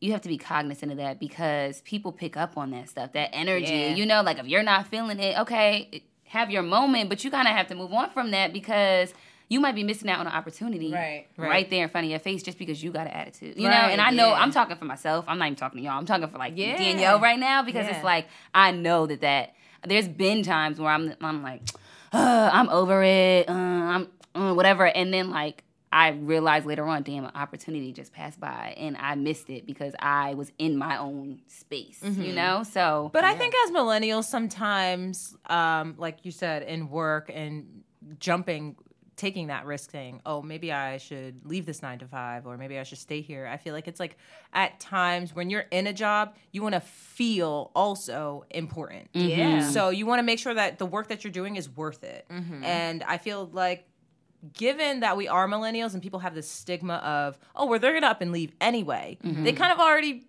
you 0.00 0.12
have 0.12 0.22
to 0.22 0.28
be 0.28 0.38
cognizant 0.38 0.90
of 0.92 0.98
that 0.98 1.20
because 1.20 1.80
people 1.82 2.12
pick 2.12 2.36
up 2.36 2.56
on 2.56 2.70
that 2.70 2.88
stuff, 2.88 3.12
that 3.12 3.30
energy. 3.32 3.66
Yeah. 3.72 3.94
You 3.94 4.06
know, 4.06 4.22
like 4.22 4.38
if 4.38 4.46
you're 4.46 4.62
not 4.62 4.86
feeling 4.88 5.20
it, 5.20 5.38
okay, 5.40 6.02
have 6.36 6.50
your 6.50 6.62
moment, 6.62 7.08
but 7.08 7.24
you 7.24 7.30
kind 7.30 7.48
of 7.48 7.54
have 7.54 7.66
to 7.68 7.74
move 7.74 7.92
on 7.92 8.10
from 8.10 8.30
that 8.32 8.52
because 8.52 9.12
you 9.48 9.60
might 9.60 9.74
be 9.76 9.84
missing 9.84 10.10
out 10.10 10.18
on 10.18 10.26
an 10.26 10.32
opportunity 10.32 10.92
Right. 10.92 11.26
right, 11.36 11.48
Right. 11.48 11.70
there 11.70 11.84
in 11.84 11.88
front 11.90 12.04
of 12.06 12.10
your 12.10 12.18
face 12.18 12.42
just 12.42 12.58
because 12.58 12.82
you 12.82 12.90
got 12.90 13.06
an 13.06 13.12
attitude. 13.12 13.56
You 13.56 13.68
know, 13.68 13.74
and 13.92 14.00
I 14.00 14.10
know 14.10 14.28
yeah. 14.30 14.34
I'm 14.42 14.50
talking 14.50 14.76
for 14.76 14.86
myself. 14.86 15.24
I'm 15.28 15.38
not 15.38 15.46
even 15.46 15.56
talking 15.56 15.78
to 15.78 15.84
y'all. 15.84 15.98
I'm 15.98 16.06
talking 16.06 16.28
for 16.28 16.38
like 16.38 16.54
Yeah. 16.56 16.76
Danielle 16.76 17.20
right 17.20 17.38
now 17.38 17.62
because 17.62 17.86
Yeah. 17.86 17.94
it's 17.94 18.04
like 18.04 18.26
I 18.54 18.72
know 18.72 19.06
that 19.06 19.20
that 19.20 19.54
there's 19.86 20.08
been 20.08 20.42
times 20.42 20.80
where 20.80 20.90
I'm 20.90 21.14
I'm 21.20 21.42
like, 21.44 21.62
uh, 22.12 22.50
I'm 22.52 22.68
over 22.70 23.02
it. 23.04 23.48
Uh, 23.48 23.52
I'm 23.52 24.08
uh, 24.34 24.52
whatever, 24.52 24.84
and 24.86 25.14
then 25.14 25.30
like 25.30 25.62
I 25.92 26.08
realized 26.10 26.66
later 26.66 26.84
on, 26.84 27.02
damn, 27.04 27.24
an 27.24 27.30
opportunity 27.34 27.92
just 27.92 28.12
passed 28.12 28.40
by, 28.40 28.74
and 28.76 28.96
I 28.96 29.14
missed 29.14 29.48
it 29.50 29.66
because 29.66 29.94
I 29.98 30.34
was 30.34 30.52
in 30.58 30.76
my 30.76 30.98
own 30.98 31.40
space. 31.46 32.00
Mm-hmm. 32.02 32.22
You 32.22 32.32
know, 32.34 32.64
so 32.64 33.10
But 33.12 33.24
I 33.24 33.34
think 33.34 33.54
as 33.64 33.70
millennials, 33.70 34.24
sometimes, 34.24 35.36
um, 35.46 35.94
like 35.96 36.24
you 36.24 36.32
said, 36.32 36.62
in 36.62 36.90
work 36.90 37.30
and 37.32 37.82
jumping, 38.18 38.76
taking 39.16 39.46
that 39.46 39.64
risk, 39.64 39.90
saying, 39.92 40.20
"Oh, 40.26 40.42
maybe 40.42 40.72
I 40.72 40.98
should 40.98 41.46
leave 41.46 41.66
this 41.66 41.82
nine 41.82 42.00
to 42.00 42.06
five, 42.06 42.46
or 42.46 42.58
maybe 42.58 42.78
I 42.78 42.82
should 42.82 42.98
stay 42.98 43.20
here." 43.20 43.46
I 43.46 43.56
feel 43.56 43.72
like 43.72 43.88
it's 43.88 44.00
like 44.00 44.16
at 44.52 44.78
times 44.80 45.34
when 45.34 45.50
you're 45.50 45.66
in 45.70 45.86
a 45.86 45.92
job, 45.92 46.34
you 46.52 46.62
want 46.62 46.74
to 46.74 46.80
feel 46.80 47.70
also 47.74 48.44
important. 48.50 49.08
Yeah. 49.12 49.70
So 49.70 49.90
you 49.90 50.04
want 50.04 50.18
to 50.18 50.24
make 50.24 50.40
sure 50.40 50.52
that 50.52 50.78
the 50.78 50.86
work 50.86 51.08
that 51.08 51.24
you're 51.24 51.32
doing 51.32 51.56
is 51.56 51.70
worth 51.70 52.02
it. 52.04 52.26
And 52.28 53.02
I 53.04 53.18
feel 53.18 53.48
like 53.52 53.86
given 54.52 55.00
that 55.00 55.16
we 55.16 55.28
are 55.28 55.46
millennials 55.48 55.94
and 55.94 56.02
people 56.02 56.20
have 56.20 56.34
this 56.34 56.48
stigma 56.50 56.94
of, 56.96 57.38
oh, 57.54 57.66
well, 57.66 57.78
they're 57.78 57.92
gonna 57.94 58.06
up 58.06 58.20
and 58.20 58.32
leave 58.32 58.52
anyway. 58.60 59.18
They 59.22 59.52
kind 59.52 59.72
of 59.72 59.78
already 59.78 60.24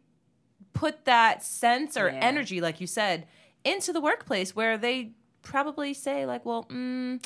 put 0.74 1.06
that 1.06 1.44
sense 1.44 1.98
or 1.98 2.10
Yeah. 2.10 2.20
energy, 2.22 2.62
like 2.62 2.80
you 2.82 2.88
said, 2.88 3.26
into 3.64 3.92
the 3.94 4.02
workplace 4.02 4.56
where 4.56 4.78
they 4.78 5.12
probably 5.42 5.94
say, 5.94 6.26
like, 6.26 6.46
well, 6.46 6.66
mm, 6.66 7.20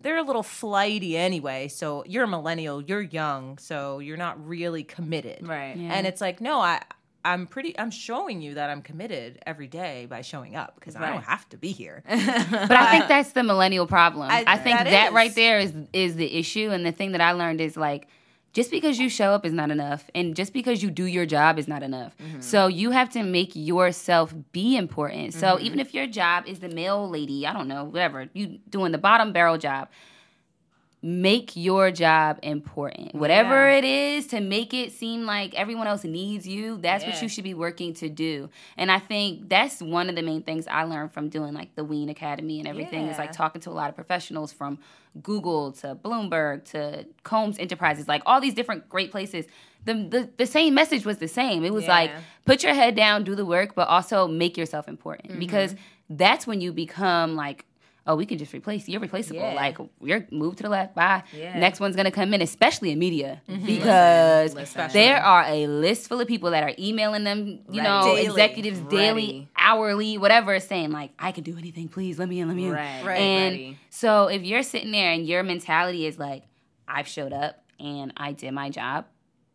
they're 0.00 0.18
a 0.18 0.22
little 0.22 0.42
flighty 0.42 1.16
anyway. 1.16 1.68
So 1.68 2.04
you're 2.06 2.24
a 2.24 2.28
millennial, 2.28 2.82
you're 2.82 3.00
young, 3.00 3.58
so 3.58 3.98
you're 3.98 4.16
not 4.18 4.46
really 4.46 4.84
committed. 4.84 5.46
Right. 5.46 5.76
Yeah. 5.76 5.92
And 5.94 6.06
it's 6.06 6.20
like, 6.20 6.40
no, 6.40 6.60
I. 6.60 6.82
I'm 7.26 7.46
pretty. 7.48 7.76
I'm 7.78 7.90
showing 7.90 8.40
you 8.40 8.54
that 8.54 8.70
I'm 8.70 8.82
committed 8.82 9.40
every 9.44 9.66
day 9.66 10.06
by 10.08 10.22
showing 10.22 10.54
up 10.54 10.76
because 10.76 10.94
I 10.94 11.10
don't 11.10 11.24
have 11.24 11.48
to 11.50 11.56
be 11.56 11.72
here. 11.72 12.02
But 12.66 12.70
I 12.72 12.90
think 12.90 13.04
uh, 13.04 13.08
that's 13.08 13.32
the 13.32 13.42
millennial 13.42 13.86
problem. 13.86 14.30
I- 14.30 14.44
I, 14.46 14.58
think 14.58 14.78
that 14.78 14.90
that, 14.90 15.12
right 15.12 15.34
there 15.34 15.58
is 15.58 15.72
is 15.92 16.16
the 16.16 16.38
issue. 16.38 16.70
And 16.70 16.86
the 16.86 16.92
thing 16.92 17.12
that 17.12 17.20
I 17.20 17.32
learned 17.32 17.60
is 17.60 17.76
like, 17.76 18.08
just 18.52 18.70
because 18.70 18.98
you 18.98 19.08
show 19.08 19.32
up 19.32 19.44
is 19.44 19.52
not 19.52 19.70
enough, 19.70 20.08
and 20.14 20.34
just 20.36 20.52
because 20.52 20.82
you 20.82 20.90
do 20.90 21.04
your 21.04 21.26
job 21.26 21.58
is 21.58 21.68
not 21.68 21.82
enough. 21.82 22.16
Mm-hmm. 22.16 22.40
So 22.40 22.68
you 22.68 22.92
have 22.92 23.10
to 23.10 23.22
make 23.22 23.52
yourself 23.54 24.32
be 24.52 24.76
important. 24.76 25.34
So 25.34 25.48
mm-hmm. 25.48 25.66
even 25.66 25.80
if 25.80 25.92
your 25.92 26.06
job 26.06 26.46
is 26.46 26.60
the 26.60 26.68
mail 26.68 27.08
lady, 27.10 27.46
I 27.46 27.52
don't 27.52 27.68
know, 27.68 27.84
whatever 27.84 28.28
you 28.32 28.58
doing 28.70 28.92
the 28.92 28.98
bottom 28.98 29.32
barrel 29.32 29.58
job. 29.58 29.88
Make 31.08 31.54
your 31.54 31.92
job 31.92 32.40
important. 32.42 33.14
Whatever 33.14 33.70
Yeah. 33.70 33.76
it 33.78 33.84
is 33.84 34.26
to 34.28 34.40
make 34.40 34.74
it 34.74 34.90
seem 34.90 35.24
like 35.24 35.54
everyone 35.54 35.86
else 35.86 36.02
needs 36.02 36.48
you, 36.48 36.78
that's 36.78 37.04
what 37.04 37.22
you 37.22 37.28
should 37.28 37.44
be 37.44 37.54
working 37.54 37.94
to 37.94 38.08
do. 38.08 38.50
And 38.76 38.90
I 38.90 38.98
think 38.98 39.48
that's 39.48 39.80
one 39.80 40.08
of 40.08 40.16
the 40.16 40.22
main 40.22 40.42
things 40.42 40.66
I 40.66 40.82
learned 40.82 41.12
from 41.12 41.28
doing 41.28 41.54
like 41.54 41.76
the 41.76 41.84
WEEN 41.84 42.08
Academy 42.08 42.58
and 42.58 42.66
everything 42.66 43.06
is 43.06 43.18
like 43.18 43.30
talking 43.30 43.60
to 43.60 43.70
a 43.70 43.76
lot 43.80 43.88
of 43.88 43.94
professionals 43.94 44.52
from 44.52 44.80
Google 45.22 45.70
to 45.74 45.94
Bloomberg 45.94 46.64
to 46.72 47.06
Combs 47.22 47.56
Enterprises, 47.60 48.08
like 48.08 48.22
all 48.26 48.40
these 48.40 48.54
different 48.54 48.88
great 48.88 49.12
places. 49.12 49.46
The, 49.84 49.94
the, 49.94 50.30
the 50.38 50.46
same 50.46 50.74
message 50.74 51.06
was 51.06 51.18
the 51.18 51.28
same. 51.28 51.64
It 51.64 51.72
was 51.72 51.86
like 51.86 52.10
put 52.44 52.64
your 52.64 52.74
head 52.74 52.96
down, 52.96 53.22
do 53.22 53.36
the 53.36 53.46
work, 53.46 53.76
but 53.76 53.86
also 53.86 54.26
make 54.26 54.56
yourself 54.56 54.88
important 54.88 55.30
Mm-hmm. 55.30 55.38
because 55.38 55.76
that's 56.10 56.48
when 56.48 56.60
you 56.60 56.72
become 56.72 57.36
like, 57.36 57.64
oh, 58.06 58.16
we 58.16 58.24
can 58.26 58.38
just 58.38 58.52
replace 58.54 58.86
you. 58.88 58.92
You're 58.92 59.00
replaceable. 59.00 59.40
Yeah. 59.40 59.54
Like 59.54 59.78
you're 60.00 60.26
moved 60.30 60.58
to 60.58 60.62
the 60.62 60.68
left. 60.68 60.94
Bye. 60.94 61.22
Yeah. 61.32 61.50
Mm-hmm. 61.50 61.60
Next 61.60 61.80
one's 61.80 61.96
gonna 61.96 62.10
come 62.10 62.32
in, 62.34 62.40
especially 62.42 62.90
in 62.92 62.98
media, 62.98 63.42
because 63.46 64.54
Listen, 64.54 64.82
listen. 64.82 64.92
there 64.92 65.22
are 65.22 65.44
a 65.46 65.66
list 65.66 66.08
full 66.08 66.20
of 66.20 66.28
people 66.28 66.50
that 66.52 66.62
are 66.62 66.72
emailing 66.78 67.24
them, 67.24 67.60
you 67.70 67.80
Right. 67.80 67.82
know, 67.82 68.02
Daily. 68.14 68.26
executives 68.26 68.80
daily, 68.80 69.48
hourly, 69.56 70.18
whatever, 70.18 70.58
saying 70.60 70.90
like, 70.92 71.10
I 71.18 71.32
can 71.32 71.44
do 71.44 71.56
anything, 71.58 71.88
please 71.88 72.18
let 72.18 72.28
me 72.28 72.40
in, 72.40 72.48
let 72.48 72.56
me 72.56 72.66
in. 72.66 72.72
Right. 72.72 73.04
Right. 73.04 73.16
And 73.20 73.52
Ready. 73.52 73.78
so 73.90 74.26
if 74.28 74.42
you're 74.42 74.62
sitting 74.62 74.90
there 74.92 75.12
and 75.12 75.26
your 75.26 75.42
mentality 75.42 76.06
is 76.06 76.18
like, 76.18 76.44
I've 76.88 77.08
showed 77.08 77.32
up 77.32 77.62
and 77.80 78.12
I 78.16 78.32
did 78.32 78.52
my 78.52 78.70
job, 78.70 79.06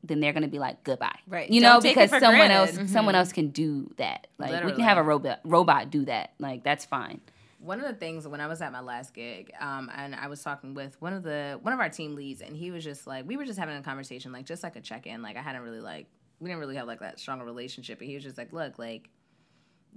then 0.03 0.19
they're 0.19 0.33
gonna 0.33 0.47
be 0.47 0.59
like 0.59 0.83
goodbye. 0.83 1.15
Right. 1.27 1.49
You 1.49 1.61
Don't 1.61 1.75
know, 1.83 1.89
because 1.89 2.09
someone 2.09 2.47
granted. 2.47 2.79
else 2.79 2.91
someone 2.91 3.15
else 3.15 3.31
can 3.31 3.49
do 3.49 3.91
that. 3.97 4.27
Like 4.39 4.63
we 4.65 4.71
can 4.71 4.81
have 4.81 4.97
a 4.97 5.03
robot 5.03 5.39
robot 5.43 5.91
do 5.91 6.05
that. 6.05 6.33
Like 6.39 6.63
that's 6.63 6.85
fine. 6.85 7.21
One 7.61 7.79
of 7.79 7.87
the 7.87 7.93
things 7.93 8.27
when 8.27 8.41
I 8.41 8.47
was 8.47 8.59
at 8.61 8.71
my 8.71 8.81
last 8.81 9.13
gig, 9.13 9.51
um, 9.59 9.91
and 9.95 10.15
I 10.15 10.27
was 10.27 10.41
talking 10.41 10.73
with 10.73 10.99
one 10.99 11.13
of 11.13 11.21
the 11.21 11.59
one 11.61 11.73
of 11.73 11.79
our 11.79 11.89
team 11.89 12.15
leads, 12.15 12.41
and 12.41 12.55
he 12.55 12.71
was 12.71 12.83
just 12.83 13.05
like, 13.05 13.27
we 13.27 13.37
were 13.37 13.45
just 13.45 13.59
having 13.59 13.77
a 13.77 13.83
conversation, 13.83 14.31
like 14.31 14.45
just 14.45 14.63
like 14.63 14.75
a 14.75 14.81
check 14.81 15.05
in. 15.05 15.21
Like 15.21 15.37
I 15.37 15.41
hadn't 15.41 15.61
really 15.61 15.79
like 15.79 16.07
we 16.39 16.49
didn't 16.49 16.59
really 16.59 16.75
have 16.75 16.87
like 16.87 17.01
that 17.01 17.19
strong 17.19 17.39
relationship, 17.39 17.99
and 17.99 18.09
he 18.09 18.15
was 18.15 18.23
just 18.23 18.37
like, 18.37 18.51
look, 18.51 18.79
like 18.79 19.09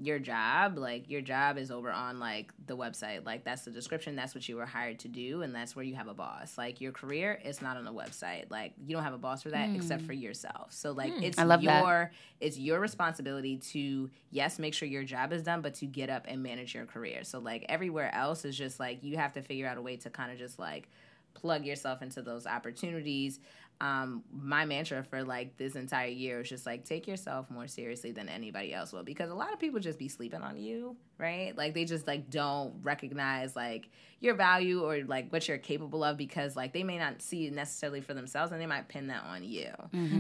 your 0.01 0.19
job, 0.19 0.77
like 0.77 1.09
your 1.09 1.21
job 1.21 1.57
is 1.57 1.71
over 1.71 1.91
on 1.91 2.19
like 2.19 2.53
the 2.67 2.77
website, 2.77 3.25
like 3.25 3.45
that's 3.45 3.63
the 3.63 3.71
description, 3.71 4.17
that's 4.17 4.35
what 4.35 4.49
you 4.49 4.57
were 4.57 4.67
hired 4.67 4.99
to 5.01 5.09
do, 5.09 5.43
and 5.43 5.55
that's 5.55 5.77
where 5.77 5.85
you 5.85 5.95
have 5.95 6.09
a 6.09 6.15
boss. 6.15 6.59
Like 6.59 6.81
your 6.81 6.93
career 6.93 7.41
is 7.45 7.63
not 7.63 7.77
on 7.77 7.85
the 7.85 7.93
website, 7.93 8.51
like 8.51 8.73
you 8.85 8.95
don't 8.95 9.05
have 9.05 9.15
a 9.15 9.19
boss 9.19 9.43
for 9.43 9.51
that 9.51 9.71
except 9.75 10.03
hmm. 10.03 10.07
for 10.07 10.13
yourself. 10.13 10.73
So 10.73 10.93
like 10.93 11.15
hmm. 11.15 11.23
it's 11.23 11.39
I 11.39 11.45
love 11.45 11.63
your 11.63 11.73
that. 11.73 12.13
it's 12.41 12.59
your 12.59 12.81
responsibility 12.81 13.59
to 13.73 14.11
yes 14.31 14.59
make 14.59 14.75
sure 14.75 14.89
your 14.89 15.05
job 15.05 15.33
is 15.33 15.43
done 15.43 15.61
but 15.61 15.75
to 15.75 15.87
get 15.87 16.11
up 16.11 16.25
and 16.29 16.43
manage 16.43 16.75
your 16.75 16.87
career. 16.87 17.23
So 17.23 17.39
like 17.39 17.65
everywhere 17.69 18.13
else 18.15 18.45
is 18.45 18.57
just 18.57 18.81
like 18.81 19.03
you 19.03 19.17
have 19.17 19.33
to 19.35 19.43
figure 19.43 19.67
out 19.67 19.79
a 19.79 19.83
way 19.83 19.97
to 19.99 20.11
kind 20.11 20.33
of 20.33 20.39
just 20.39 20.59
like 20.59 20.89
plug 21.35 21.65
yourself 21.65 22.01
into 22.01 22.23
those 22.23 22.47
opportunities 22.47 23.41
um 23.81 24.23
my 24.33 24.65
mantra 24.65 25.03
for 25.03 25.23
like 25.25 25.57
this 25.57 25.75
entire 25.75 26.09
year 26.09 26.41
is 26.41 26.49
just 26.49 26.65
like 26.67 26.85
take 26.85 27.07
yourself 27.07 27.51
more 27.51 27.67
seriously 27.67 28.13
than 28.13 28.29
anybody 28.29 28.73
else 28.73 28.93
will 28.93 29.03
because 29.03 29.31
a 29.31 29.35
lot 29.35 29.53
of 29.53 29.59
people 29.59 29.81
just 29.81 29.99
be 29.99 30.09
sleeping 30.09 30.43
on 30.43 30.57
you 30.57 30.97
right? 31.19 31.57
Like 31.57 31.75
they 31.75 31.85
just 31.85 32.07
like 32.07 32.31
don't 32.31 32.75
recognize 32.83 33.55
like 33.55 33.89
your 34.21 34.35
value 34.35 34.83
or 34.83 35.05
like 35.05 35.33
what 35.33 35.47
you're 35.47 35.59
capable 35.59 36.03
of 36.03 36.17
because 36.17 36.57
like 36.57 36.73
they 36.73 36.83
may 36.83 36.99
not 36.99 37.21
see 37.23 37.47
it 37.47 37.53
necessarily 37.53 38.01
for 38.01 38.15
themselves 38.15 38.53
and 38.53 38.61
they 38.61 38.67
might 38.67 38.89
pin 38.89 39.09
that 39.09 39.23
on 39.25 39.45
you. 39.45 39.71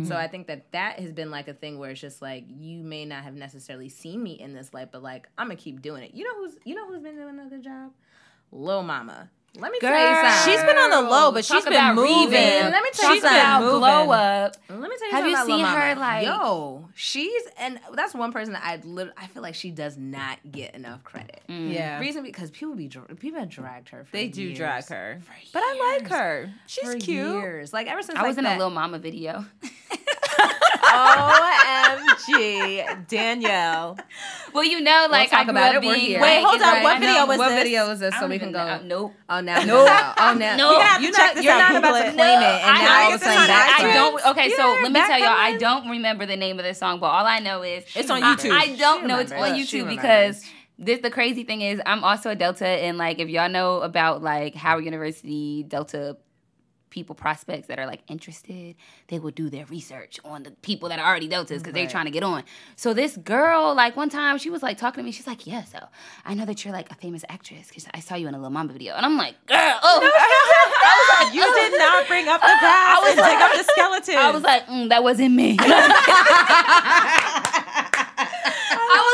So 0.05 0.17
i 0.17 0.29
think 0.29 0.47
that 0.49 0.71
that 0.73 1.01
has 1.01 1.13
been 1.13 1.31
like 1.31 1.49
a 1.49 1.55
thing 1.55 1.79
where 1.79 1.91
it's 1.91 2.01
just 2.01 2.23
like 2.23 2.45
you 2.49 2.83
may 2.83 3.05
not 3.05 3.25
have 3.25 3.35
necessarily 3.35 3.89
seen 3.89 4.23
me 4.23 4.33
in 4.33 4.53
this 4.55 4.73
light 4.75 4.93
but 4.93 5.03
like 5.03 5.29
i'm 5.39 5.47
gonna 5.49 5.57
keep 5.57 5.83
doing 5.83 6.03
it. 6.03 6.15
You 6.15 6.25
know 6.25 6.37
who's 6.37 6.57
you 6.65 6.75
know 6.75 6.87
who's 6.87 7.03
been 7.03 7.17
doing 7.17 7.39
a 7.39 7.49
good 7.49 7.63
job? 7.63 7.93
Lil 8.53 8.83
Mama. 8.83 9.31
Let 9.57 9.71
me 9.71 9.79
tell 9.79 9.93
you 9.97 10.31
something. 10.31 10.53
She's 10.53 10.63
been 10.65 10.77
on 10.77 10.91
the 10.91 11.09
low, 11.09 11.31
but 11.31 11.45
Talk 11.45 11.57
she's 11.59 11.65
been 11.65 11.95
moving. 11.95 12.33
Reven. 12.33 12.71
Let 12.73 12.83
me 12.83 12.91
tell 12.93 13.11
you 13.11 13.15
She's 13.15 13.23
Talk 13.23 13.31
been 13.33 13.41
about 13.41 13.61
moving. 13.63 13.79
glow 13.79 14.11
up. 14.11 14.57
Let 14.69 14.81
me 14.81 14.97
tell 14.99 15.09
you 15.09 15.15
Have 15.15 15.27
you 15.29 15.47
seen 15.47 15.65
her, 15.65 15.95
like- 15.95 16.27
yo? 16.27 16.89
She's 16.97 17.43
and 17.59 17.79
that's 17.93 18.15
one 18.15 18.33
person 18.33 18.53
that 18.55 18.63
I 18.65 18.81
lit- 18.85 19.13
I 19.17 19.27
feel 19.29 19.43
like 19.43 19.55
she 19.55 19.71
does 19.71 19.97
not 19.97 20.39
get 20.51 20.75
enough 20.75 21.05
credit. 21.05 21.41
Mm. 21.49 21.73
Yeah. 21.73 21.99
Reason 22.01 22.23
because 22.25 22.51
people 22.51 22.75
be 22.75 22.89
people 22.89 23.39
have 23.41 23.49
dragged 23.49 23.91
her. 23.91 24.05
For 24.05 24.13
They 24.13 24.29
do 24.29 24.55
drag 24.55 24.87
her. 24.89 25.21
For 25.23 25.33
But 25.53 25.61
I 25.65 25.99
like 26.01 26.09
her. 26.11 26.53
She's 26.67 26.93
For 26.93 26.99
cute. 26.99 27.27
Years. 27.43 27.73
Like 27.73 27.87
ever 27.87 28.03
since 28.03 28.19
I 28.19 28.23
was 28.23 28.37
like 28.37 28.39
in 28.39 28.45
that, 28.45 28.57
a 28.57 28.59
little 28.59 28.71
Mama 28.71 28.99
video. 28.99 29.45
OMG, 30.95 33.07
Danielle. 33.09 33.99
well, 34.53 34.65
you 34.65 34.81
know, 34.81 35.07
like 35.11 35.31
talk 35.31 35.41
I 35.41 35.45
grew 35.45 35.51
about 35.53 35.77
up 35.77 35.83
it. 35.83 35.87
We're 35.87 35.95
being 35.95 36.07
here. 36.07 36.21
Wait, 36.21 36.43
like, 36.43 36.47
hold 36.47 36.63
on. 36.63 36.75
my- 36.75 36.83
What 36.83 37.01
video 37.01 37.27
was 37.27 37.39
what 37.39 37.49
this? 37.49 37.57
What 37.57 37.63
video 37.65 37.89
was 37.89 38.01
this? 38.01 38.15
So 38.19 38.27
we 38.29 38.39
can 38.39 38.53
go. 38.53 38.65
know. 38.65 38.81
Nope. 38.85 39.15
Oh 39.29 39.41
now, 39.41 39.59
Nope. 39.65 39.67
no, 39.69 40.13
oh 40.19 40.35
now, 40.35 40.57
Nope. 40.57 40.59
You're 40.59 40.59
You're 40.59 40.79
not, 40.79 40.81
gonna 40.81 40.81
you're 40.81 40.83
have 40.83 41.01
to 41.01 41.13
check 41.13 41.27
not, 41.27 41.35
this 41.37 41.45
you're 41.45 41.53
out, 41.55 41.59
not 41.59 41.73
Google 41.83 41.91
about 41.91 42.03
to 42.03 42.09
it. 42.09 42.15
claim 42.15 42.39
it, 42.39 42.45
and 42.45 42.71
I, 42.71 42.83
now 42.83 42.85
all 42.85 43.11
I, 43.11 43.15
of 43.15 43.21
a 43.21 43.25
sudden 43.25 43.51
I, 43.51 43.93
don't. 43.95 44.27
Okay, 44.31 44.51
so 44.51 44.63
let 44.83 44.93
me 44.93 45.01
tell 45.01 45.19
y'all. 45.19 45.29
I 45.29 45.57
don't 45.57 45.89
remember 45.91 46.27
the 46.27 46.37
name 46.37 46.59
of 46.59 46.65
the 46.65 46.75
song, 46.75 47.01
but 47.01 47.07
all 47.07 47.27
I 47.27 47.39
know 47.41 47.63
is 47.63 47.85
It's 47.95 48.11
on 48.11 48.23
YouTube. 48.23 48.51
I, 48.53 48.75
don't 48.77 49.07
know 49.07 49.19
it's 49.19 49.33
on 49.33 49.51
YouTube 49.55 49.89
because 49.89 50.45
this. 50.79 51.01
The 51.01 51.11
crazy 51.11 51.45
thing 51.45 51.61
is, 51.61 51.81
I'm 51.87 52.05
also 52.05 52.31
a 52.31 52.35
Delta, 52.35 52.67
and 52.67 52.99
like 52.99 53.19
if 53.19 53.29
y'all 53.29 53.49
know 53.49 53.81
about 53.81 54.23
like 54.23 54.55
Howard 54.55 54.85
University 54.85 55.63
Delta 55.63 56.17
people 56.95 57.15
prospects 57.17 57.67
that 57.67 57.81
are 57.81 57.87
like 57.87 58.03
interested, 58.07 58.77
they 59.09 59.19
will 59.19 59.33
do 59.33 59.51
their 59.51 59.67
research 59.67 60.21
on 60.25 60.45
the 60.45 60.53
people 60.63 60.89
that 60.89 61.01
are 61.01 61.05
already 61.05 61.27
deltas 61.27 61.61
because 61.61 61.75
they're 61.75 61.89
trying 61.89 62.05
to 62.05 62.13
get 62.13 62.23
on. 62.23 62.45
So 62.77 62.95
this 62.95 63.17
girl, 63.17 63.75
like 63.75 63.97
one 63.97 64.09
time, 64.09 64.39
she 64.39 64.49
was 64.49 64.63
like 64.63 64.79
talking 64.79 65.03
to 65.03 65.05
me. 65.05 65.11
She's 65.11 65.27
like, 65.27 65.45
"Yeah, 65.45 65.65
so 65.65 65.81
I 66.25 66.35
know 66.35 66.45
that 66.47 66.65
you're 66.65 66.73
like 66.73 66.89
a 66.93 66.95
famous 66.95 67.25
actress 67.29 67.67
because 67.69 67.89
I 67.93 67.99
saw 67.99 68.15
you 68.15 68.29
in 68.29 68.35
a 68.35 68.39
Lil 68.41 68.51
Mama 68.51 68.73
video." 68.73 68.95
And 68.95 69.05
I'm 69.05 69.17
like, 69.17 69.35
"Girl, 69.47 69.59
oh." 69.83 70.01
You 71.33 71.43
did 71.43 71.73
not 71.79 72.07
bring 72.07 72.29
up 72.29 72.41
the 72.41 72.47
past. 72.47 72.63
I 72.63 73.01
was 73.09 73.17
like- 73.19 73.41
up 73.41 73.53
the 73.59 73.65
skeleton. 73.73 74.17
I 74.17 74.31
was 74.31 74.43
like, 74.43 74.67
mm, 74.69 74.89
"That 74.91 75.03
wasn't 75.03 75.35
me." 75.35 75.57
I 75.61 75.65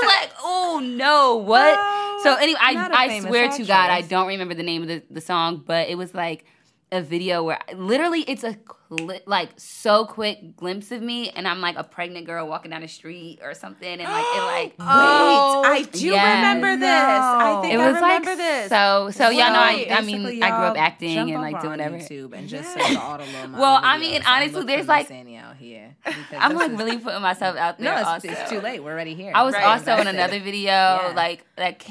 was 0.03 0.07
like, 0.07 0.31
"Oh 0.43 0.81
no, 0.85 1.37
what?" 1.37 1.79
So 2.23 2.35
anyway, 2.35 2.59
I, 2.61 2.91
I 2.93 3.21
swear 3.21 3.49
to 3.51 3.65
God, 3.65 3.89
I 3.91 4.03
don't 4.03 4.27
remember 4.29 4.53
the 4.53 4.63
name 4.63 4.83
of 4.83 4.89
the, 4.89 5.03
the 5.11 5.23
song, 5.23 5.63
but 5.65 5.89
it 5.89 5.97
was 5.97 6.13
like 6.15 6.45
a 6.93 7.01
video 7.01 7.43
where 7.45 7.61
literally 7.75 8.23
it's 8.23 8.43
a 8.43 8.55
cli- 8.55 9.21
like 9.27 9.51
so 9.57 10.05
quick 10.05 10.57
glimpse 10.57 10.91
of 10.91 11.01
me, 11.01 11.31
and 11.31 11.47
I'm 11.47 11.61
like 11.61 11.77
a 11.77 11.85
pregnant 11.85 12.27
girl 12.27 12.49
walking 12.49 12.73
down 12.73 12.81
the 12.81 12.89
street 12.89 13.39
or 13.43 13.55
something, 13.55 13.89
and 13.89 14.03
like 14.03 14.25
it 14.35 14.43
like 14.43 14.75
Wait, 14.79 14.87
I 14.89 15.83
do 15.93 16.07
yes. 16.07 16.37
remember 16.37 16.77
this. 16.77 16.91
I 16.91 17.59
think 17.63 17.75
it 17.75 17.81
I 17.81 17.93
was 17.93 18.01
like 18.01 18.21
remember 18.21 18.37
this. 18.37 18.69
so 18.71 19.11
so 19.13 19.31
yeah 19.31 19.51
no 19.53 19.59
I, 19.61 19.87
I 19.91 20.01
mean 20.03 20.43
I 20.43 20.49
grew 20.51 20.67
up 20.67 20.77
acting 20.79 21.17
and 21.33 21.41
like 21.41 21.61
doing. 21.63 21.79
YouTube 21.79 22.33
and 22.37 22.49
just 22.49 22.73
search 22.73 22.97
all 22.97 23.19
the 23.19 23.25
little 23.25 23.53
Well, 23.53 23.79
I 23.83 23.97
mean, 23.99 24.23
honestly, 24.27 24.65
there's 24.65 24.89
like- 24.89 25.11
out 25.11 25.57
here. 25.57 25.95
I'm 26.37 26.57
like 26.57 26.77
really 26.77 26.99
putting 26.99 27.23
myself 27.23 27.57
out 27.57 27.79
there. 27.79 27.95
no, 28.03 28.15
it's, 28.17 28.25
it's 28.25 28.51
too 28.51 28.61
late. 28.61 28.83
We're 28.83 28.93
already 28.93 29.15
here. 29.15 29.33
I 29.35 29.43
was 29.45 29.55
Right, 29.55 29.65
also 29.65 29.97
in 30.01 30.07
another 30.09 30.41
video 30.41 30.73
Yeah. 30.73 31.13
like 31.15 31.45
like 31.57 31.87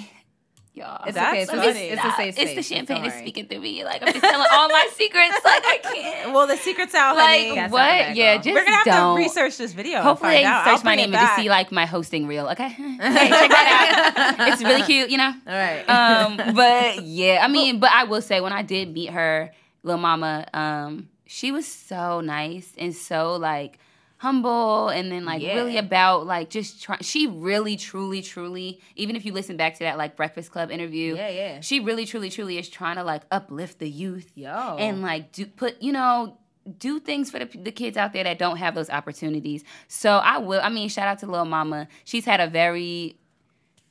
y'all. 0.79 1.03
It's 1.05 1.13
That's 1.15 1.29
okay. 1.29 1.41
It's, 1.43 1.51
funny. 1.51 1.67
a, 1.67 1.93
it's 1.93 2.03
a 2.03 2.11
safe 2.13 2.39
It's 2.39 2.55
the 2.55 2.63
champagne 2.63 3.03
Don't 3.03 3.11
is 3.11 3.13
speaking 3.19 3.47
through 3.47 3.59
me. 3.59 3.83
Like 3.83 4.01
I'm 4.01 4.13
just 4.13 4.21
telling 4.23 4.47
all 4.51 4.69
my 4.69 4.89
secrets. 4.95 5.35
Like 5.49 5.63
I 5.65 5.79
can't. 5.81 6.33
well, 6.33 6.47
the 6.47 6.57
secret's 6.57 6.93
out, 6.95 7.15
honey. 7.17 7.49
like 7.49 7.55
Cats 7.55 7.65
out 7.67 7.71
what? 7.71 7.79
bag, 7.79 8.17
Yeah, 8.17 8.35
just 8.37 8.47
We're 8.49 8.63
gonna 8.63 8.75
have 8.75 8.85
don't. 8.85 9.17
to 9.17 9.23
research 9.23 9.57
this 9.57 9.73
video. 9.73 10.01
Hopefully, 10.01 10.35
and 10.35 10.43
find 10.43 10.45
they 10.45 10.47
out. 10.47 10.65
search 10.65 10.85
I'll 10.85 10.91
my 10.91 10.95
name 10.95 11.13
it 11.13 11.17
and 11.17 11.27
just 11.27 11.35
see 11.37 11.49
like 11.49 11.71
my 11.71 11.85
hosting 11.85 12.27
reel. 12.27 12.47
Okay, 12.49 12.67
hey, 12.69 12.97
check 12.97 13.49
that 13.49 14.35
out. 14.39 14.47
It's 14.49 14.63
really 14.63 14.83
cute, 14.83 15.09
you 15.09 15.17
know. 15.17 15.33
All 15.47 15.53
right. 15.53 15.83
Um, 15.89 16.37
but 16.55 17.03
yeah, 17.03 17.39
I 17.43 17.47
mean, 17.47 17.79
but 17.79 17.91
I 17.91 18.03
will 18.05 18.21
say 18.21 18.41
when 18.41 18.53
I 18.53 18.61
did 18.61 18.93
meet 18.93 19.09
her, 19.09 19.51
little 19.83 19.99
mama, 20.01 20.45
um, 20.53 21.09
she 21.25 21.51
was 21.51 21.65
so 21.67 22.21
nice 22.21 22.73
and 22.77 22.95
so 22.95 23.35
like 23.35 23.79
humble 24.19 24.89
and 24.89 25.09
then 25.11 25.23
like 25.23 25.41
Yeah. 25.41 25.55
really 25.55 25.77
about 25.77 26.25
like 26.27 26.49
just 26.49 26.83
trying 26.83 26.99
she 27.01 27.25
really 27.25 27.77
truly 27.77 28.21
truly 28.21 28.81
even 28.97 29.15
if 29.15 29.25
you 29.25 29.31
listen 29.31 29.55
back 29.55 29.73
to 29.75 29.79
that 29.79 29.97
like 29.97 30.17
breakfast 30.17 30.51
club 30.51 30.71
interview 30.71 31.15
Yeah, 31.15 31.29
yeah. 31.29 31.59
she 31.61 31.79
really 31.79 32.05
truly 32.05 32.29
truly 32.29 32.57
is 32.57 32.67
trying 32.67 32.97
to 32.97 33.03
like 33.03 33.23
uplift 33.31 33.79
the 33.79 33.89
youth 33.89 34.29
Yo. 34.35 34.75
and 34.77 35.01
like 35.01 35.31
do 35.31 35.45
put 35.45 35.81
you 35.81 35.93
know 35.93 36.37
do 36.77 36.99
things 36.99 37.31
for 37.31 37.39
the, 37.39 37.45
the 37.57 37.71
kids 37.71 37.95
out 37.95 38.11
there 38.11 38.25
that 38.25 38.37
don't 38.37 38.57
have 38.57 38.75
those 38.75 38.89
opportunities 38.89 39.63
so 39.87 40.17
i 40.17 40.37
will 40.37 40.59
i 40.61 40.67
mean 40.69 40.89
shout 40.89 41.07
out 41.07 41.17
to 41.19 41.25
little 41.25 41.45
mama 41.45 41.87
she's 42.03 42.25
had 42.25 42.41
a 42.41 42.47
very 42.47 43.15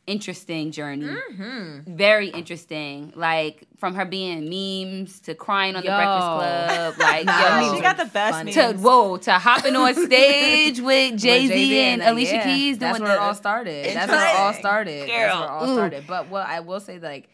interesting 0.08 0.70
journey 0.72 1.04
Mm-hmm. 1.06 1.94
very 1.96 2.28
interesting 2.28 3.12
like 3.14 3.66
from 3.78 3.94
her 3.94 4.04
being 4.04 4.48
memes 4.48 5.20
to 5.20 5.34
crying 5.34 5.76
on 5.76 5.82
the 5.82 5.88
breakfast 5.88 6.26
club 6.26 6.94
like 6.98 7.26
Nah, 7.26 7.40
yo, 7.40 7.60
memes 7.60 7.76
she 7.76 7.82
got 7.82 7.96
the 7.98 8.04
best 8.06 8.32
funny. 8.32 8.52
to 8.52 8.72
whoa 8.74 9.16
to 9.18 9.32
hopping 9.32 9.76
on 9.76 9.94
stage 10.06 10.80
with 10.80 11.12
With 11.12 11.20
jay-z, 11.20 11.78
and 11.80 12.00
like, 12.00 12.10
alicia 12.10 12.32
yeah, 12.36 12.44
keys 12.44 12.78
doing 12.78 12.92
That's 12.92 13.00
where 13.00 13.14
it 13.14 13.18
all 13.20 13.34
started. 13.34 13.84
That's 13.96 14.10
where 14.10 14.34
it 14.34 14.38
all 14.40 14.52
started. 14.54 15.00
That's 15.02 15.10
where 15.10 15.28
it 15.28 15.32
all 15.32 15.74
started. 15.74 16.04
But 16.06 16.28
what 16.30 16.46
I 16.46 16.60
will 16.60 16.80
say, 16.80 16.98
like, 16.98 17.28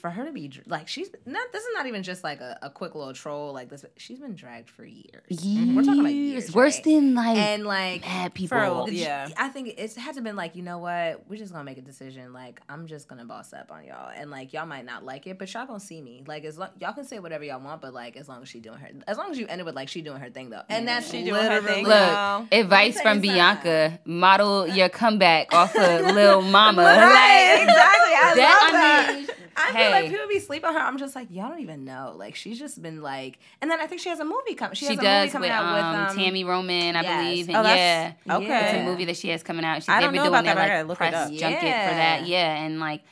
for 0.00 0.10
her 0.10 0.24
to 0.24 0.32
be 0.32 0.50
like, 0.66 0.88
she's 0.88 1.10
not. 1.26 1.52
This 1.52 1.62
is 1.64 1.70
not 1.74 1.86
even 1.86 2.02
just 2.02 2.22
like 2.24 2.40
a, 2.40 2.58
a 2.62 2.70
quick 2.70 2.94
little 2.94 3.12
troll 3.12 3.52
like 3.52 3.68
this. 3.68 3.84
She's 3.96 4.18
been 4.18 4.34
dragged 4.34 4.70
for 4.70 4.84
years. 4.84 5.38
Mm-hmm. 5.40 5.74
We're 5.76 5.82
talking 5.82 6.00
about 6.00 6.12
years, 6.12 6.54
worse 6.54 6.76
right? 6.76 6.84
than 6.84 7.14
like 7.14 7.36
and 7.36 7.64
like 7.64 8.02
bad 8.02 8.34
people 8.34 8.86
For- 8.86 8.90
Yeah. 8.92 9.28
I 9.36 9.48
think 9.48 9.74
it's 9.76 9.96
had 9.96 10.14
to 10.14 10.20
been 10.20 10.36
like, 10.36 10.54
you 10.56 10.62
know 10.62 10.78
what? 10.78 11.24
We're 11.28 11.36
just 11.36 11.52
gonna 11.52 11.64
make 11.64 11.78
a 11.78 11.82
decision. 11.82 12.32
Like, 12.32 12.60
I'm 12.68 12.86
just 12.86 13.08
gonna 13.08 13.24
boss 13.24 13.52
up 13.52 13.70
on 13.72 13.84
y'all, 13.84 14.10
and 14.14 14.30
like 14.30 14.52
y'all 14.52 14.66
might 14.66 14.84
not 14.84 15.04
like 15.04 15.26
it, 15.26 15.38
but 15.38 15.52
y'all 15.52 15.66
gonna 15.66 15.80
see 15.80 16.00
me. 16.00 16.22
Like, 16.26 16.44
as 16.44 16.58
long 16.58 16.68
y'all 16.80 16.92
can 16.92 17.04
say 17.04 17.18
whatever 17.18 17.44
y'all 17.44 17.60
want, 17.60 17.80
but 17.80 17.92
like 17.92 18.16
as 18.16 18.28
long 18.28 18.42
as 18.42 18.48
she 18.48 18.60
doing 18.60 18.78
her, 18.78 18.88
as 19.06 19.16
long 19.18 19.30
as 19.30 19.38
you 19.38 19.46
end 19.48 19.60
it 19.60 19.64
with 19.64 19.74
like 19.74 19.88
she 19.88 20.00
doing 20.02 20.20
her 20.20 20.30
thing 20.30 20.50
though, 20.50 20.62
and 20.68 20.86
that's 20.86 21.10
She 21.10 21.24
doing 21.24 21.42
her 21.42 21.48
literally 21.60 21.66
thing. 21.66 21.84
Look, 21.84 21.92
Wow. 21.94 22.46
advice 22.52 23.00
from 23.00 23.20
tell 23.20 23.26
you 23.26 23.32
Bianca: 23.32 23.98
model 24.04 24.66
your 24.68 24.88
comeback 24.88 25.52
off 25.52 25.74
of 25.76 26.14
Lil 26.14 26.42
Mama. 26.42 26.82
Right, 27.08 27.54
Like, 27.58 27.68
exactly. 27.68 28.14
I 28.14 28.34
that- 28.36 28.60
love 28.62 28.68
I 28.68 28.72
that. 28.72 29.14
mean, 29.16 29.26
I 29.56 29.72
feel 29.90 30.02
like 30.02 30.10
people 30.10 30.28
be 30.28 30.38
sleeping 30.40 30.68
on 30.68 30.74
her. 30.74 30.80
I'm 30.80 30.98
just 30.98 31.14
like, 31.14 31.28
y'all 31.30 31.48
don't 31.48 31.60
even 31.60 31.84
know. 31.84 32.14
Like 32.16 32.34
she's 32.34 32.58
just 32.58 32.80
been 32.82 33.02
like, 33.02 33.38
and 33.60 33.70
then 33.70 33.80
I 33.80 33.86
think 33.86 34.00
she 34.00 34.08
has 34.08 34.20
a 34.20 34.24
movie 34.24 34.54
coming. 34.54 34.74
She, 34.74 34.86
she 34.86 34.94
has 34.94 34.98
a 34.98 35.02
movie 35.02 35.06
does 35.26 35.32
coming 35.32 35.50
with, 35.50 35.56
out 35.58 35.64
um, 35.64 36.02
with 36.02 36.10
um, 36.10 36.16
Tami 36.18 36.46
Roman, 36.46 36.96
I 36.96 37.02
yes. 37.02 37.24
believe. 37.24 37.50
Oh, 37.50 37.54
And 37.56 37.64
that's- 37.66 38.14
yeah, 38.26 38.36
okay. 38.36 38.70
it's 38.70 38.78
a 38.78 38.84
movie 38.84 39.04
that 39.06 39.16
she 39.16 39.28
has 39.30 39.42
coming 39.42 39.64
out. 39.64 39.82
She, 39.82 39.90
I 39.90 40.00
don't 40.00 40.12
know 40.14 40.22
doing 40.22 40.28
about 40.28 40.44
their 40.44 40.54
that, 40.54 40.68
but 40.68 40.76
like 40.78 40.86
look 40.88 40.98
press 40.98 41.14
up. 41.14 41.32
junket 41.32 41.60
for 41.60 41.66
Yeah. 41.66 41.94
that. 42.20 42.26
Yeah, 42.26 42.64
and 42.64 42.78
like. 42.80 43.02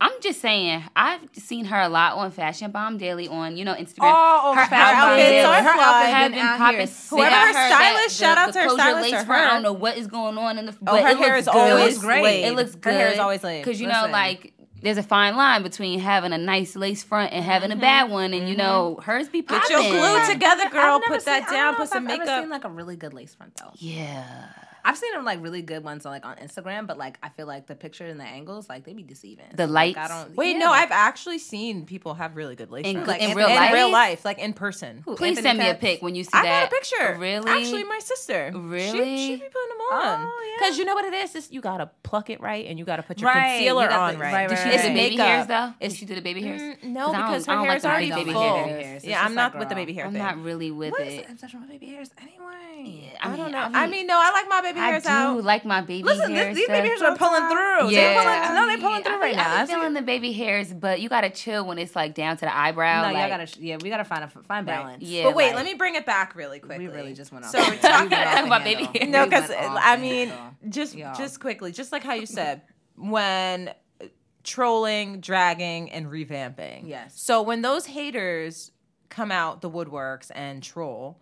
I'm 0.00 0.12
just 0.20 0.40
saying, 0.40 0.84
I've 0.94 1.22
seen 1.32 1.64
her 1.64 1.80
a 1.80 1.88
lot 1.88 2.12
on 2.18 2.30
Fashion 2.30 2.70
Bomb 2.70 2.98
Daily 2.98 3.26
on, 3.26 3.56
you 3.56 3.64
know, 3.64 3.74
Instagram. 3.74 4.12
Oh, 4.14 4.54
her 4.54 4.60
her 4.64 4.74
outfits 4.76 5.44
outfits 5.44 5.44
are 5.48 5.54
her 5.64 5.72
fly. 5.74 5.84
outfits 5.84 6.12
have 6.12 6.30
Been 6.30 6.38
been 6.40 6.56
popping. 6.56 6.78
here 6.78 6.86
Whoever 7.10 7.34
I 7.34 7.38
her 7.40 7.46
heard 7.46 7.54
that 7.54 7.74
stylist, 7.96 8.18
the- 8.20 8.24
shout 8.24 8.38
out 8.38 8.46
the 8.46 8.52
to 8.52 8.58
her 8.60 8.68
stylist 8.68 9.02
lace 9.10 9.20
or 9.22 9.26
front, 9.26 9.42
I 9.50 9.54
don't 9.54 9.62
know 9.64 9.72
what 9.72 9.96
is 9.98 10.06
going 10.06 10.38
on 10.38 10.56
in 10.58 10.66
the. 10.66 10.72
Oh, 10.72 10.76
but 10.84 11.02
her 11.02 11.08
it 11.08 11.16
hair 11.18 11.34
looks 11.34 11.48
is 11.48 11.52
good. 11.52 11.70
always 11.72 11.98
great. 11.98 12.22
laid. 12.22 12.44
It 12.44 12.54
looks 12.54 12.74
good. 12.76 12.92
Her 12.92 12.96
hair 13.00 13.08
is 13.12 13.18
always 13.18 13.42
laid. 13.42 13.64
Because 13.64 13.80
you 13.80 13.88
know, 13.88 14.06
like 14.08 14.52
there's 14.82 14.98
a 14.98 15.02
fine 15.02 15.36
line 15.36 15.62
between 15.62 15.98
having 16.00 16.32
a 16.32 16.38
nice 16.38 16.76
lace 16.76 17.02
front 17.02 17.32
and 17.32 17.44
having 17.44 17.70
a 17.70 17.74
mm-hmm. 17.74 17.80
bad 17.80 18.10
one, 18.10 18.32
and 18.34 18.48
you 18.48 18.54
mm-hmm. 18.54 18.58
know 18.58 19.00
hers 19.02 19.28
be 19.28 19.42
popping. 19.42 19.68
Get 19.68 19.92
your 19.92 20.00
glue 20.00 20.32
together, 20.32 20.68
girl. 20.70 21.00
Put 21.06 21.24
that 21.24 21.48
seen- 21.48 21.54
I 21.54 21.56
down. 21.56 21.64
don't 21.64 21.72
know 21.72 21.76
Put 21.78 21.82
if 21.82 21.88
some 21.88 22.06
I've 22.06 22.12
ever 22.12 22.24
makeup. 22.24 22.42
seen 22.42 22.50
like 22.50 22.64
a 22.64 22.70
really 22.70 22.96
good 22.96 23.14
lace 23.14 23.34
front 23.34 23.56
though. 23.56 23.72
Yeah. 23.76 24.46
I've 24.88 24.96
seen 24.96 25.12
them 25.12 25.24
like 25.24 25.42
really 25.42 25.60
good 25.60 25.84
ones 25.84 26.06
on 26.06 26.12
like 26.12 26.24
on 26.24 26.36
Instagram, 26.36 26.86
but 26.86 26.96
like 26.96 27.18
I 27.22 27.28
feel 27.28 27.46
like 27.46 27.66
the 27.66 27.74
picture 27.74 28.06
and 28.06 28.18
the 28.18 28.24
angles 28.24 28.68
like 28.70 28.84
they 28.84 28.94
be 28.94 29.02
deceiving. 29.02 29.44
The 29.54 29.66
Like, 29.66 29.96
lights? 29.96 30.10
I 30.10 30.22
don't. 30.24 30.34
Wait, 30.36 30.52
yeah. 30.52 30.58
no, 30.60 30.72
I've 30.72 30.90
actually 30.90 31.38
seen 31.38 31.84
people 31.84 32.14
have 32.14 32.36
really 32.36 32.56
good 32.56 32.70
lace 32.70 32.86
In- 32.86 32.94
fronts. 33.04 33.08
like, 33.08 33.20
in 33.22 33.30
in 33.32 33.36
real 33.36 33.48
in 33.48 33.54
life? 33.54 33.72
real 33.74 33.90
life, 33.90 34.24
like 34.24 34.38
in 34.38 34.54
person. 34.54 35.02
Who, 35.04 35.14
Please 35.16 35.36
Anthony 35.36 35.42
send 35.42 35.58
me 35.58 35.68
a 35.68 35.74
pic 35.74 36.00
when 36.00 36.14
you 36.14 36.24
see 36.24 36.30
I 36.32 36.42
that. 36.42 36.70
got 36.70 36.72
a 36.72 36.74
picture. 36.80 37.16
Really? 37.20 37.50
Actually, 37.50 37.84
my 37.84 37.98
sister. 37.98 38.50
Really? 38.54 39.16
She, 39.18 39.26
she 39.26 39.32
be 39.36 39.40
putting 39.42 39.68
them 39.68 39.80
on. 39.92 40.20
Oh, 40.26 40.46
yeah. 40.48 40.54
Because 40.58 40.78
you 40.78 40.84
know 40.86 40.94
what 40.94 41.04
it 41.04 41.12
is? 41.14 41.34
Is 41.34 41.52
you 41.52 41.60
gotta 41.60 41.90
pluck 42.02 42.30
it 42.30 42.40
right, 42.40 42.64
and 42.66 42.78
you 42.78 42.84
gotta 42.86 43.02
put 43.02 43.20
your 43.20 43.28
Right, 43.30 43.56
concealer 43.58 43.84
you 43.84 43.90
on 43.90 44.14
the- 44.14 44.20
right. 44.20 44.32
right, 44.32 44.48
Did 44.48 44.58
she 44.58 44.64
right, 44.64 44.70
do 44.70 44.74
It's 44.76 44.84
the 44.88 44.94
baby 44.94 45.16
hairs 45.16 45.46
though? 45.46 45.66
Did 45.80 45.84
It's- 45.86 45.98
she 45.98 46.06
do 46.06 46.14
the 46.14 46.20
baby 46.22 46.42
hairs? 46.42 46.60
Mm, 46.62 46.74
'Cause 46.80 46.84
no, 46.90 47.12
because 47.12 47.46
her 47.46 47.52
don't 47.54 47.66
hair 47.66 47.76
is 47.76 47.84
already 47.84 48.10
baby 48.10 48.32
full. 48.32 48.42
hairs. 48.64 49.04
Yeah, 49.04 49.22
I'm 49.22 49.34
not 49.34 49.58
with 49.58 49.68
the 49.68 49.74
baby 49.74 49.92
hair 49.92 50.06
I'm 50.06 50.14
not 50.14 50.42
really 50.42 50.70
with 50.70 50.88
it. 50.88 50.98
What 50.98 51.02
is 51.06 51.14
it. 51.18 51.26
the 51.26 51.32
obsession 51.32 51.60
with 51.60 51.68
baby 51.68 51.86
hairs 51.86 52.10
anyway? 52.20 53.12
I, 53.20 53.32
I 53.32 53.36
don't 53.36 53.50
know. 53.52 53.68
I 53.74 53.86
mean, 53.86 54.06
no, 54.06 54.16
I 54.18 54.30
like 54.32 54.48
my 54.48 54.60
baby 54.62 54.77
I 54.78 54.90
hairs 54.90 55.02
do 55.04 55.08
out. 55.08 55.44
like 55.44 55.64
my 55.64 55.80
baby 55.80 56.02
Listen, 56.04 56.30
hairs. 56.32 56.48
this, 56.54 56.56
these 56.56 56.68
baby 56.68 56.88
hairs 56.88 57.02
are 57.02 57.16
pulling 57.16 57.48
through. 57.48 57.90
Yeah, 57.90 58.00
They're 58.14 58.22
pulling, 58.22 58.54
no, 58.54 58.66
they're 58.66 58.78
pulling 58.78 59.00
I 59.00 59.02
through 59.02 59.16
be- 59.16 59.20
right 59.22 59.36
now. 59.36 59.54
I'm 59.56 59.66
be 59.66 59.72
feeling 59.72 59.92
the 59.94 60.02
baby 60.02 60.32
hairs, 60.32 60.72
but 60.72 61.00
you 61.00 61.08
gotta 61.08 61.30
chill 61.30 61.64
when 61.66 61.78
it's 61.78 61.94
like 61.96 62.14
down 62.14 62.36
to 62.36 62.44
the 62.46 62.56
eyebrow. 62.56 63.08
No, 63.08 63.12
like, 63.14 63.28
y'all 63.30 63.38
gotta. 63.38 63.60
Yeah, 63.60 63.76
we 63.82 63.88
gotta 63.90 64.04
find 64.04 64.24
a 64.24 64.28
find 64.28 64.66
balance. 64.66 65.02
Yeah, 65.04 65.24
but 65.24 65.34
wait, 65.34 65.46
like- 65.48 65.56
let 65.56 65.64
me 65.64 65.74
bring 65.74 65.94
it 65.94 66.06
back 66.06 66.34
really 66.34 66.58
quickly. 66.60 66.86
we 66.88 66.92
really 66.94 67.14
just 67.14 67.32
went 67.32 67.44
off. 67.44 67.50
So 67.52 67.58
we're 67.58 67.76
talking 67.76 68.10
We 68.10 68.16
went 68.16 68.26
off 68.26 68.34
talking 68.34 68.40
the 68.42 68.46
about 68.46 68.64
baby 68.64 68.84
hairs. 68.98 69.08
No, 69.10 69.24
because 69.24 69.50
I 69.56 69.96
mean, 69.96 70.32
just 70.68 70.94
Y'all. 70.94 71.14
just 71.14 71.40
quickly, 71.40 71.72
just 71.72 71.92
like 71.92 72.02
how 72.04 72.14
you 72.14 72.26
said, 72.38 72.62
when 72.96 73.68
uh, 74.00 74.06
trolling, 74.44 75.20
dragging, 75.20 75.90
and 75.90 76.06
revamping. 76.06 76.82
Yes. 76.88 77.12
So 77.20 77.42
when 77.42 77.62
those 77.62 77.86
haters 77.86 78.70
come 79.08 79.30
out 79.32 79.60
the 79.62 79.70
woodworks 79.70 80.30
and 80.34 80.62
troll, 80.62 81.20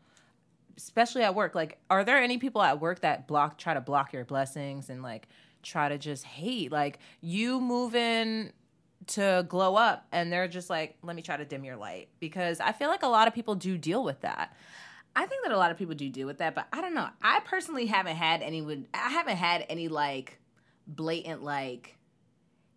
especially 0.77 1.23
at 1.23 1.35
work, 1.35 1.55
like, 1.55 1.79
are 1.91 2.05
there 2.05 2.19
any 2.19 2.39
people 2.39 2.63
at 2.63 2.81
work 2.81 3.01
that 3.01 3.27
block, 3.27 3.59
try 3.59 3.75
to 3.75 3.81
block 3.81 4.13
your 4.13 4.25
blessings 4.25 4.91
and 4.91 5.03
like 5.03 5.29
try 5.63 5.89
to 5.89 5.99
just 5.99 6.25
hate? 6.25 6.71
Like 6.73 6.99
you 7.21 7.61
moving 7.61 8.53
to 9.09 9.45
glow 9.49 9.77
up 9.77 10.07
and 10.13 10.33
they're 10.33 10.49
just 10.49 10.69
like, 10.71 10.97
let 11.03 11.15
me 11.17 11.23
try 11.23 11.37
to 11.37 11.45
dim 11.45 11.65
your 11.65 11.77
light 11.77 12.09
because 12.21 12.61
I 12.61 12.73
feel 12.73 12.89
like 12.89 13.03
a 13.03 13.09
lot 13.09 13.29
of 13.29 13.35
people 13.35 13.55
do 13.55 13.79
deal 13.79 14.03
with 14.03 14.21
that. 14.23 14.55
I 15.15 15.25
think 15.25 15.45
that 15.45 15.53
a 15.53 15.57
lot 15.57 15.71
of 15.71 15.79
people 15.79 15.95
do 15.95 16.11
deal 16.11 16.27
with 16.27 16.39
that, 16.39 16.55
but 16.55 16.67
I 16.73 16.83
don't 16.83 16.95
know. 16.95 17.09
I 17.23 17.41
personally 17.41 17.87
haven't 17.87 18.17
had 18.17 18.43
any. 18.43 18.61
would- 18.61 18.87
I 18.93 19.09
haven't 19.11 19.37
had 19.37 19.65
any 19.71 19.89
like 19.89 20.39
blatant 20.87 21.43
like 21.43 21.97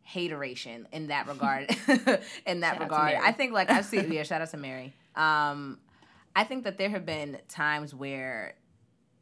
hateration 0.03 0.87
in 0.93 1.07
that 1.07 1.27
regard. 1.27 1.69
in 2.45 2.61
that 2.61 2.75
Shout 2.75 2.79
regard, 2.79 3.15
I 3.15 3.31
think 3.33 3.51
like 3.51 3.69
I've 3.69 3.85
seen. 3.85 4.09
Yeah, 4.11 4.23
shout 4.23 4.41
out 4.41 4.49
to 4.51 4.57
Mary. 4.57 4.93
Um, 5.15 5.79
I 6.35 6.43
think 6.43 6.63
that 6.63 6.77
there 6.77 6.89
have 6.89 7.05
been 7.05 7.39
times 7.47 7.93
where 7.93 8.55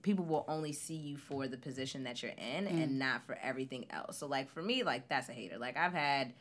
people 0.03 0.26
will 0.26 0.45
only 0.47 0.72
see 0.74 0.95
you 0.95 1.18
for 1.18 1.47
the 1.47 1.58
position 1.58 2.03
that 2.03 2.22
you're 2.22 2.32
in 2.32 2.66
Mm. 2.66 2.84
and 2.84 2.99
not 2.99 3.26
for 3.26 3.38
everything 3.41 3.86
else. 3.89 4.18
So 4.18 4.28
like 4.28 4.49
for 4.49 4.62
me, 4.62 4.84
like 4.84 5.10
that's 5.10 5.28
a 5.30 5.34
hater. 5.34 5.58
Like 5.58 5.76
I've 5.78 5.93
had 5.93 6.34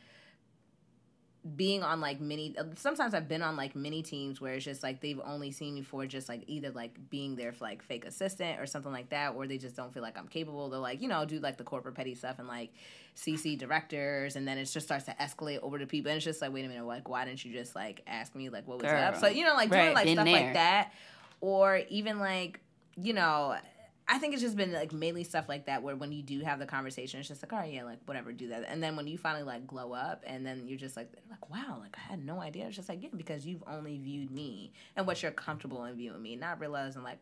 being 1.55 1.83
on 1.83 2.01
like 2.01 2.19
many 2.19 2.55
sometimes 2.75 3.13
I've 3.13 3.27
been 3.27 3.41
on 3.41 3.55
like 3.55 3.75
many 3.75 4.01
teams 4.03 4.41
where 4.41 4.55
it's 4.55 4.65
just 4.65 4.83
like 4.83 4.99
they've 5.01 5.19
only 5.23 5.51
seen 5.51 5.75
me 5.75 5.81
for 5.81 6.05
just 6.05 6.27
like 6.27 6.43
either 6.47 6.71
like 6.71 7.09
being 7.09 7.35
their 7.35 7.53
like 7.59 7.83
fake 7.83 8.05
assistant 8.05 8.59
or 8.59 8.65
something 8.65 8.91
like 8.91 9.09
that 9.09 9.33
or 9.35 9.47
they 9.47 9.57
just 9.57 9.75
don't 9.75 9.93
feel 9.93 10.03
like 10.03 10.17
I'm 10.17 10.27
capable 10.27 10.69
they'll 10.69 10.81
like 10.81 11.01
you 11.01 11.07
know 11.07 11.23
do 11.25 11.39
like 11.39 11.57
the 11.57 11.63
corporate 11.63 11.95
petty 11.95 12.15
stuff 12.15 12.39
and 12.39 12.47
like 12.47 12.71
CC 13.15 13.57
directors 13.57 14.35
and 14.35 14.47
then 14.47 14.57
it 14.57 14.65
just 14.65 14.85
starts 14.85 15.05
to 15.05 15.11
escalate 15.13 15.59
over 15.61 15.79
to 15.79 15.85
people 15.87 16.09
and 16.11 16.17
it's 16.17 16.25
just 16.25 16.41
like 16.41 16.51
wait 16.51 16.65
a 16.65 16.67
minute 16.67 16.85
like 16.85 17.07
why 17.07 17.23
didn't 17.23 17.45
you 17.45 17.53
just 17.53 17.75
like 17.75 18.01
ask 18.07 18.35
me 18.35 18.49
like 18.49 18.67
what 18.67 18.81
was 18.81 18.91
up 18.91 19.15
so 19.17 19.27
you 19.27 19.45
know 19.45 19.53
like 19.53 19.69
doing 19.69 19.85
Right, 19.87 19.95
like 19.95 20.07
stuff 20.09 20.25
there. 20.25 20.33
like 20.45 20.53
that 20.55 20.91
or 21.39 21.81
even 21.89 22.19
like 22.19 22.59
you 22.95 23.13
know 23.13 23.55
I 24.09 24.19
think 24.19 24.33
it's 24.33 24.41
just 24.41 24.55
been 24.55 24.71
like 24.71 24.93
mainly 24.93 25.23
stuff 25.25 25.49
like 25.49 25.65
that 25.65 25.83
where 25.83 25.95
when 25.95 26.11
you 26.13 26.21
do 26.23 26.39
have 26.41 26.59
the 26.59 26.65
conversation, 26.65 27.19
it's 27.19 27.27
just 27.29 27.43
like, 27.43 27.51
all 27.51 27.59
right, 27.59 27.73
yeah, 27.73 27.83
like 27.83 27.99
whatever, 28.05 28.31
do 28.31 28.47
that. 28.49 28.63
And 28.67 28.81
then 28.81 28.95
when 28.95 29.05
you 29.07 29.17
finally 29.17 29.43
like 29.43 29.67
glow 29.67 29.91
up, 29.93 30.23
and 30.25 30.45
then 30.45 30.63
you're 30.67 30.77
just 30.79 30.95
like, 30.95 31.11
like 31.29 31.49
wow, 31.49 31.77
like 31.81 31.97
I 31.97 32.11
had 32.11 32.25
no 32.25 32.41
idea. 32.41 32.67
It's 32.67 32.75
just 32.75 32.87
like 32.89 33.03
yeah, 33.03 33.09
because 33.15 33.45
you've 33.45 33.63
only 33.67 33.97
viewed 33.97 34.31
me 34.31 34.71
and 34.95 35.05
what 35.05 35.21
you're 35.21 35.31
comfortable 35.31 35.83
in 35.85 35.95
viewing 35.97 36.21
me, 36.21 36.35
not 36.35 36.59
realizing 36.59 37.03
like 37.03 37.19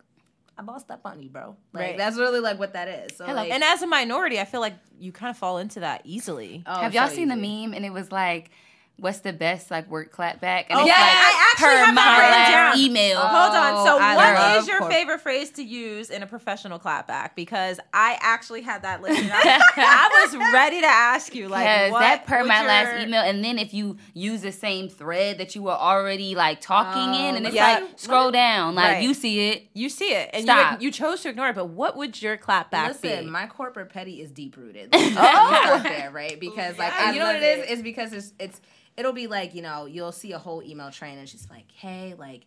I 0.57 0.61
bossed 0.61 0.89
up 0.91 1.01
on 1.05 1.19
you, 1.21 1.29
bro. 1.29 1.55
Like 1.73 1.81
Right. 1.81 1.97
that's 1.97 2.17
really 2.17 2.39
like 2.39 2.59
what 2.59 2.73
that 2.73 2.87
is. 2.87 3.17
So 3.17 3.25
Hello. 3.25 3.41
like, 3.41 3.51
And 3.51 3.63
as 3.63 3.81
a 3.81 3.87
minority, 3.87 4.39
I 4.39 4.45
feel 4.45 4.61
like 4.61 4.75
you 4.99 5.11
kind 5.11 5.29
of 5.31 5.37
fall 5.37 5.57
into 5.57 5.81
that 5.81 6.01
easily. 6.05 6.63
oh, 6.65 6.81
Have 6.81 6.93
y'all 6.93 7.09
so 7.09 7.15
seen 7.15 7.27
the 7.29 7.35
meme? 7.35 7.73
And 7.73 7.83
it 7.85 7.91
was 7.91 8.11
like, 8.11 8.51
"What's 8.97 9.19
the 9.19 9.33
best 9.33 9.69
like 9.71 9.89
work 9.89 10.11
clap 10.11 10.39
back?" 10.41 10.67
And 10.69 10.79
Oh, 10.79 10.81
it's 10.83 10.87
yeah, 10.89 11.01
like, 11.01 11.11
I 11.13 11.49
actually 11.51 11.65
per 11.67 11.85
have 11.85 11.95
that 11.95 12.05
my 12.05 12.17
written 12.17 12.31
last 12.31 12.75
down. 12.75 12.85
email. 12.85 13.17
Oh, 13.17 13.27
Hold 13.27 13.55
on. 13.55 13.85
So, 13.85 13.95
oh, 13.95 13.99
I 13.99 14.15
what 14.15 14.33
love 14.35 14.61
is 14.61 14.67
your 14.67 14.79
corp- 14.79 14.91
favorite 14.91 15.21
phrase 15.21 15.51
to 15.51 15.63
use 15.63 16.09
in 16.09 16.23
a 16.23 16.27
professional 16.27 16.79
clapback? 16.79 17.31
Because 17.35 17.79
I 17.93 18.17
actually 18.21 18.61
had 18.61 18.83
that 18.83 19.01
listed. 19.01 19.29
I, 19.33 19.61
I 19.77 20.25
was 20.25 20.35
ready 20.53 20.81
to 20.81 20.87
ask 20.87 21.35
you, 21.35 21.47
like, 21.49 21.65
Yes, 21.65 21.91
what 21.91 21.99
that 21.99 22.25
per 22.25 22.43
my 22.43 22.59
your- 22.59 22.67
last 22.67 23.03
email, 23.05 23.21
and 23.21 23.43
then 23.43 23.59
if 23.59 23.73
you 23.73 23.97
use 24.13 24.41
the 24.41 24.51
same 24.51 24.89
thread 24.89 25.37
that 25.39 25.55
you 25.55 25.63
were 25.63 25.71
already 25.71 26.35
like 26.35 26.61
talking 26.61 27.13
in, 27.19 27.35
and 27.35 27.37
um, 27.37 27.45
it's 27.47 27.55
yeah. 27.55 27.79
like 27.79 27.83
scroll 27.99 28.31
down, 28.31 28.75
like 28.75 28.85
Right. 28.95 29.03
you 29.03 29.13
see 29.13 29.49
it. 29.49 29.67
You 29.73 29.89
see 29.89 30.13
it, 30.13 30.29
and 30.33 30.43
Stop. 30.43 30.81
you 30.81 30.85
you 30.85 30.91
chose 30.91 31.21
to 31.21 31.29
ignore 31.29 31.49
it. 31.49 31.55
But 31.55 31.65
what 31.69 31.97
would 31.97 32.21
your 32.21 32.37
clapback 32.37 32.87
Listen, 32.89 33.25
be? 33.25 33.29
my 33.31 33.47
corporate 33.47 33.89
petty 33.89 34.21
is 34.21 34.31
deep 34.31 34.55
rooted. 34.57 34.89
Like, 34.93 35.13
oh, 35.17 35.79
there, 35.83 36.11
right? 36.11 36.39
Because 36.39 36.77
like 36.77 36.93
Yeah, 36.93 37.11
you 37.11 37.19
know 37.19 37.25
what 37.25 37.35
it 37.37 37.43
is? 37.43 37.57
is? 37.59 37.63
it. 37.69 37.73
It's 37.73 37.81
because 37.81 38.13
it's 38.13 38.33
it's 38.39 38.61
it'll 38.97 39.13
be 39.13 39.27
like 39.27 39.55
you 39.55 39.61
know 39.61 39.85
you'll 39.85 40.11
see 40.11 40.31
a 40.31 40.39
whole 40.39 40.63
email 40.63 40.91
train 40.91 41.17
and 41.17 41.27
she's 41.27 41.49
like, 41.49 41.71
hey, 41.71 42.13
like, 42.17 42.45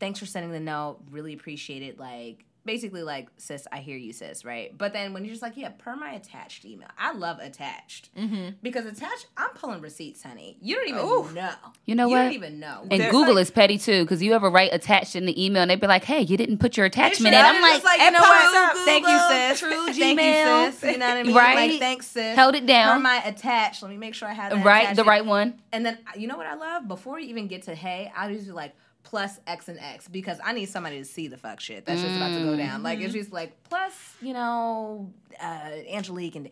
thanks 0.00 0.18
for 0.18 0.26
sending 0.26 0.52
the 0.52 0.60
note, 0.60 1.00
really 1.10 1.34
appreciate 1.34 1.82
it. 1.82 1.98
Like, 1.98 2.44
basically 2.68 3.02
like, 3.02 3.28
sis, 3.38 3.66
I 3.72 3.78
hear 3.78 3.96
you, 3.96 4.12
sis, 4.12 4.44
right? 4.44 4.76
But 4.76 4.92
then 4.92 5.14
when 5.14 5.24
you're 5.24 5.32
just 5.32 5.42
like, 5.42 5.56
yeah, 5.56 5.70
per 5.70 5.96
my 5.96 6.10
attached 6.12 6.66
email, 6.66 6.88
I 6.98 7.14
love 7.14 7.38
attached 7.38 8.14
mm-hmm. 8.14 8.56
because 8.62 8.84
attached, 8.84 9.26
I'm 9.38 9.48
pulling 9.54 9.80
receipts, 9.80 10.22
honey. 10.22 10.58
You 10.60 10.76
don't 10.76 10.88
even 10.88 11.00
Ooh. 11.00 11.32
know. 11.32 11.54
You 11.86 11.94
know 11.94 12.08
you 12.08 12.14
what? 12.14 12.22
don't 12.24 12.32
even 12.34 12.60
know. 12.60 12.86
And 12.90 13.00
There's 13.00 13.10
Google 13.10 13.36
like- 13.36 13.42
is 13.42 13.50
petty 13.50 13.78
too, 13.78 14.04
because 14.04 14.22
you 14.22 14.34
ever 14.34 14.50
write 14.50 14.74
attached 14.74 15.16
in 15.16 15.24
the 15.24 15.42
email, 15.42 15.62
and 15.62 15.70
they'd 15.70 15.80
be 15.80 15.86
like, 15.86 16.04
"Hey, 16.04 16.20
you 16.20 16.36
didn't 16.36 16.58
put 16.58 16.76
your 16.76 16.84
attachment 16.84 17.34
in." 17.34 17.40
I'm 17.40 17.56
It's 17.74 17.84
like, 17.84 18.00
you 18.00 18.10
know 18.10 18.18
"Pops 18.18 18.52
what? 18.52 18.76
up, 18.76 18.84
Thank 18.84 19.06
you, 19.06 19.12
Google. 19.14 19.28
sis. 19.30 19.58
True 19.60 19.86
Thank 19.94 20.20
Gmail. 20.20 20.66
you, 20.66 20.72
sis. 20.72 20.92
You 20.92 20.98
know 20.98 21.08
what 21.08 21.16
I 21.16 21.22
mean? 21.22 21.34
Right. 21.34 21.70
Like, 21.70 21.80
thanks, 21.80 22.06
sis. 22.08 22.36
held 22.36 22.54
it 22.54 22.66
down. 22.66 22.98
Per 22.98 23.02
my 23.02 23.22
attached. 23.24 23.82
Let 23.82 23.90
me 23.90 23.96
make 23.96 24.14
sure 24.14 24.28
I 24.28 24.34
have 24.34 24.50
that 24.52 24.62
right, 24.62 24.86
the 24.88 24.92
attached. 24.92 25.08
right 25.08 25.24
one. 25.24 25.54
And 25.72 25.86
then 25.86 25.96
you 26.16 26.28
know 26.28 26.36
what 26.36 26.46
I 26.46 26.54
love? 26.54 26.86
Before 26.86 27.18
you 27.18 27.28
even 27.30 27.46
get 27.46 27.62
to 27.62 27.74
hey, 27.74 28.12
I 28.14 28.28
usually 28.28 28.52
like 28.52 28.74
plus 29.08 29.40
X 29.46 29.68
and 29.68 29.78
X 29.78 30.06
because 30.06 30.38
I 30.44 30.52
need 30.52 30.66
somebody 30.66 30.98
to 30.98 31.04
see 31.04 31.28
the 31.28 31.38
fuck 31.38 31.60
shit 31.60 31.86
that's 31.86 32.02
just 32.02 32.14
about 32.14 32.36
to 32.36 32.44
go 32.44 32.56
down. 32.56 32.82
Like 32.82 33.00
it's 33.00 33.14
just 33.14 33.32
like 33.32 33.56
plus, 33.64 33.94
you 34.20 34.34
know, 34.34 35.10
uh, 35.42 35.70
Angelique 35.90 36.36
and 36.36 36.50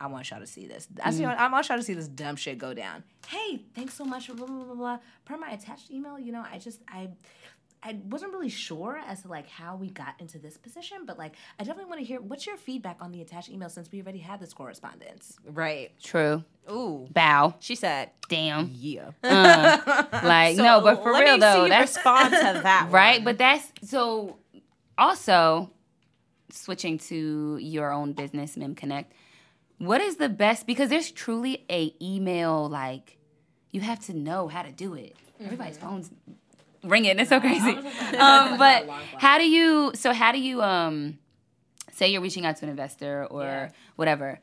I 0.00 0.06
want 0.06 0.30
y'all 0.30 0.40
to 0.40 0.46
see 0.46 0.66
this. 0.66 0.88
I 1.04 1.10
see, 1.10 1.26
I 1.26 1.48
want 1.48 1.68
y'all 1.68 1.76
to 1.76 1.82
see 1.82 1.92
this 1.92 2.08
dumb 2.08 2.36
shit 2.36 2.56
go 2.56 2.72
down. 2.72 3.04
Hey, 3.26 3.62
thanks 3.74 3.92
so 3.92 4.06
much 4.06 4.26
for 4.26 4.34
blah 4.34 4.46
blah 4.46 4.64
blah 4.64 4.74
blah. 4.74 4.98
Per 5.26 5.36
my 5.36 5.50
attached 5.50 5.90
email, 5.90 6.18
you 6.18 6.32
know, 6.32 6.44
I 6.50 6.58
just 6.58 6.80
I 6.88 7.10
I 7.86 7.98
wasn't 8.10 8.32
really 8.32 8.48
sure 8.48 9.00
as 9.06 9.22
to 9.22 9.28
like 9.28 9.48
how 9.48 9.76
we 9.76 9.90
got 9.90 10.14
into 10.18 10.38
this 10.38 10.56
position, 10.56 10.98
but 11.06 11.16
like 11.18 11.34
I 11.60 11.62
definitely 11.62 11.88
want 11.88 12.00
to 12.00 12.04
hear 12.06 12.20
what's 12.20 12.44
your 12.44 12.56
feedback 12.56 12.96
on 13.00 13.12
the 13.12 13.20
attached 13.22 13.48
email 13.48 13.68
since 13.68 13.90
we 13.92 14.02
already 14.02 14.18
had 14.18 14.40
this 14.40 14.52
correspondence. 14.52 15.36
Right. 15.46 15.92
True. 16.02 16.42
Ooh. 16.68 17.06
Bow. 17.12 17.54
She 17.60 17.76
said, 17.76 18.10
Damn. 18.28 18.70
"Yeah." 18.74 19.10
Uh, 19.22 20.02
like 20.24 20.56
So, 20.56 20.64
no, 20.64 20.80
but 20.80 21.02
for 21.02 21.12
let 21.12 21.22
real 21.24 21.34
me 21.34 21.40
though, 21.40 21.64
see 21.64 21.68
that's 21.68 21.94
respond 21.96 22.30
to 22.34 22.60
that, 22.64 22.88
right. 22.90 23.18
one. 23.18 23.24
But 23.24 23.38
that's 23.38 23.70
so. 23.88 24.36
Also, 24.98 25.70
switching 26.50 26.98
to 26.98 27.58
your 27.60 27.92
own 27.92 28.14
business, 28.14 28.56
Mim 28.56 28.74
Connect. 28.74 29.12
What 29.78 30.00
is 30.00 30.16
the 30.16 30.28
best? 30.30 30.66
Because 30.66 30.88
there's 30.88 31.10
truly 31.12 31.64
a 31.70 31.94
email 32.02 32.68
like 32.68 33.18
you 33.70 33.80
have 33.82 34.00
to 34.06 34.14
know 34.14 34.48
how 34.48 34.62
to 34.62 34.72
do 34.72 34.94
it. 34.94 35.14
Everybody's 35.38 35.76
phones 35.76 36.10
ringing. 36.84 37.18
It's 37.18 37.30
so 37.30 37.40
crazy. 37.40 37.78
Um, 38.18 38.56
but 38.58 38.88
how 39.18 39.36
do 39.38 39.48
you? 39.48 39.92
So 39.94 40.12
how 40.12 40.32
do 40.32 40.38
you? 40.38 40.62
Um, 40.62 41.18
say 41.92 42.08
you're 42.08 42.20
reaching 42.22 42.44
out 42.46 42.56
to 42.58 42.64
an 42.64 42.70
investor 42.70 43.26
or 43.30 43.42
Yeah. 43.44 43.68
whatever. 43.96 44.38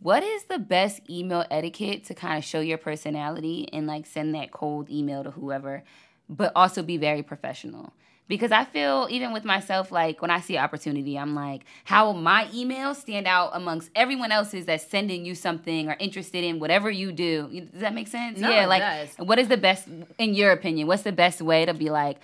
What 0.00 0.22
is 0.22 0.44
the 0.44 0.58
best 0.58 1.00
email 1.10 1.44
etiquette 1.50 2.04
to 2.04 2.14
kind 2.14 2.38
of 2.38 2.44
show 2.44 2.60
your 2.60 2.78
personality 2.78 3.68
and 3.72 3.86
like 3.86 4.06
send 4.06 4.34
that 4.34 4.50
cold 4.52 4.90
email 4.90 5.24
to 5.24 5.30
whoever, 5.30 5.82
but 6.28 6.52
also 6.54 6.82
be 6.82 6.96
very 6.96 7.22
professional? 7.22 7.92
Because 8.26 8.52
I 8.52 8.64
feel 8.64 9.06
even 9.10 9.32
with 9.34 9.44
myself, 9.44 9.92
like 9.92 10.22
when 10.22 10.30
I 10.30 10.40
see 10.40 10.56
an 10.56 10.64
opportunity, 10.64 11.18
I'm 11.18 11.34
like, 11.34 11.64
how 11.84 12.06
will 12.06 12.14
my 12.14 12.48
email 12.54 12.94
stand 12.94 13.26
out 13.26 13.50
amongst 13.52 13.90
everyone 13.94 14.32
else's 14.32 14.64
that's 14.64 14.86
sending 14.86 15.26
you 15.26 15.34
something 15.34 15.90
or 15.90 15.96
interested 15.98 16.42
in 16.42 16.58
whatever 16.58 16.90
you 16.90 17.12
do? 17.12 17.68
Does 17.70 17.82
that 17.82 17.92
make 17.92 18.08
sense? 18.08 18.38
No, 18.38 18.48
yeah, 18.48 18.64
it 18.64 18.68
like 18.68 18.80
does. 18.80 19.26
what 19.26 19.38
is 19.38 19.48
the 19.48 19.58
best 19.58 19.88
in 20.18 20.34
your 20.34 20.52
opinion? 20.52 20.86
What's 20.86 21.02
the 21.02 21.12
best 21.12 21.42
way 21.42 21.66
to 21.66 21.74
be 21.74 21.90
like, 21.90 22.18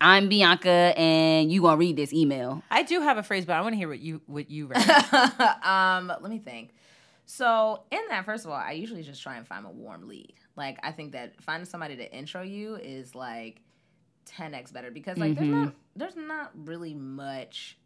I'm 0.00 0.28
Bianca 0.28 0.92
and 0.96 1.50
you 1.50 1.62
gonna 1.62 1.76
read 1.76 1.96
this 1.96 2.12
email? 2.12 2.62
I 2.70 2.82
do 2.82 3.00
have 3.00 3.16
a 3.16 3.22
phrase, 3.22 3.46
but 3.46 3.54
I 3.54 3.62
want 3.62 3.72
to 3.72 3.76
hear 3.76 3.88
what 3.88 4.00
you 4.00 4.20
what 4.26 4.50
you 4.50 4.66
read. 4.66 4.86
um, 5.64 6.08
let 6.08 6.30
me 6.30 6.38
think. 6.38 6.74
So 7.24 7.82
in 7.90 8.00
that, 8.08 8.24
first 8.24 8.44
of 8.44 8.50
all, 8.50 8.56
I 8.56 8.72
usually 8.72 9.02
just 9.02 9.22
try 9.22 9.36
and 9.36 9.46
find 9.46 9.66
a 9.66 9.70
warm 9.70 10.06
lead. 10.08 10.34
Like 10.56 10.78
I 10.82 10.92
think 10.92 11.12
that 11.12 11.42
finding 11.42 11.66
somebody 11.66 11.96
to 11.96 12.14
intro 12.14 12.42
you 12.42 12.76
is 12.76 13.14
like 13.14 13.60
10x 14.30 14.72
better 14.72 14.90
because 14.90 15.16
like 15.18 15.34
there's 15.36 15.48
Mhm. 15.48 15.64
not 15.64 15.74
there's 15.96 16.16
not 16.16 16.50
really 16.54 16.94
much 16.94 17.78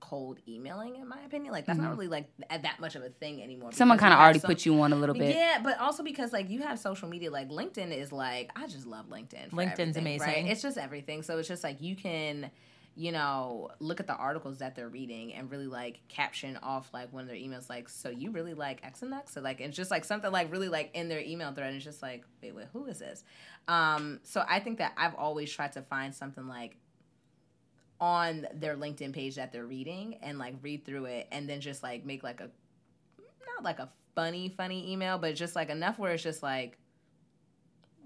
cold 0.00 0.38
emailing 0.46 0.96
in 0.96 1.08
my 1.08 1.18
opinion. 1.24 1.50
Like 1.50 1.64
that's 1.64 1.78
not 1.78 1.90
really 1.92 2.08
like 2.08 2.26
th- 2.36 2.60
that 2.62 2.78
much 2.78 2.94
of 2.94 3.02
a 3.02 3.08
thing 3.08 3.42
anymore. 3.42 3.70
Mm-hmm. 3.70 3.76
Someone 3.78 3.96
kind 3.98 4.12
of 4.12 4.20
already 4.20 4.38
so- 4.38 4.48
put 4.48 4.66
you 4.66 4.78
on 4.82 4.92
a 4.92 4.96
little 4.96 5.14
bit. 5.14 5.34
yeah, 5.34 5.60
but 5.62 5.80
also 5.80 6.02
because 6.02 6.30
like 6.32 6.50
you 6.50 6.60
have 6.62 6.78
social 6.78 7.08
media, 7.08 7.30
like 7.30 7.48
LinkedIn 7.48 7.90
is 7.90 8.12
like 8.12 8.50
I 8.54 8.66
just 8.66 8.86
love 8.86 9.06
LinkedIn. 9.08 9.50
LinkedIn's 9.50 9.96
everything, 9.96 10.04
Right? 10.20 10.28
amazing. 10.28 10.46
It's 10.48 10.60
just 10.62 10.76
everything. 10.76 11.22
So 11.22 11.38
it's 11.38 11.48
just 11.48 11.64
like 11.64 11.80
you 11.80 11.96
can, 11.96 12.50
you 12.96 13.10
know, 13.10 13.70
look 13.80 13.98
at 13.98 14.06
the 14.06 14.14
articles 14.14 14.58
that 14.58 14.76
they're 14.76 14.88
reading 14.88 15.34
and 15.34 15.50
really 15.50 15.66
like 15.66 16.00
caption 16.08 16.56
off 16.62 16.88
like 16.92 17.12
one 17.12 17.22
of 17.22 17.28
their 17.28 17.36
emails, 17.36 17.68
like, 17.68 17.88
so 17.88 18.08
you 18.08 18.30
really 18.30 18.54
like 18.54 18.84
X 18.84 19.02
and 19.02 19.12
X, 19.12 19.34
so 19.34 19.40
like 19.40 19.60
it's 19.60 19.76
just 19.76 19.90
like 19.90 20.04
something 20.04 20.30
like 20.30 20.52
really 20.52 20.68
like 20.68 20.90
in 20.94 21.08
their 21.08 21.20
email 21.20 21.52
thread. 21.52 21.68
And 21.68 21.76
it's 21.76 21.84
just 21.84 22.02
like, 22.02 22.24
wait, 22.42 22.54
wait, 22.54 22.66
who 22.72 22.86
is 22.86 23.00
this? 23.00 23.24
Um, 23.66 24.20
so 24.22 24.44
I 24.48 24.60
think 24.60 24.78
that 24.78 24.92
I've 24.96 25.14
always 25.14 25.52
tried 25.52 25.72
to 25.72 25.82
find 25.82 26.14
something 26.14 26.46
like 26.46 26.76
on 28.00 28.46
their 28.52 28.76
LinkedIn 28.76 29.12
page 29.12 29.36
that 29.36 29.52
they're 29.52 29.66
reading 29.66 30.18
and 30.22 30.38
like 30.38 30.54
read 30.62 30.84
through 30.84 31.06
it 31.06 31.28
and 31.32 31.48
then 31.48 31.60
just 31.60 31.82
like 31.82 32.04
make 32.04 32.22
like 32.22 32.40
a 32.40 32.50
not 33.54 33.62
like 33.62 33.78
a 33.78 33.88
funny 34.14 34.48
funny 34.48 34.92
email 34.92 35.16
but 35.16 35.34
just 35.34 35.56
like 35.56 35.70
enough 35.70 35.98
where 35.98 36.12
it's 36.12 36.22
just 36.22 36.42
like 36.42 36.76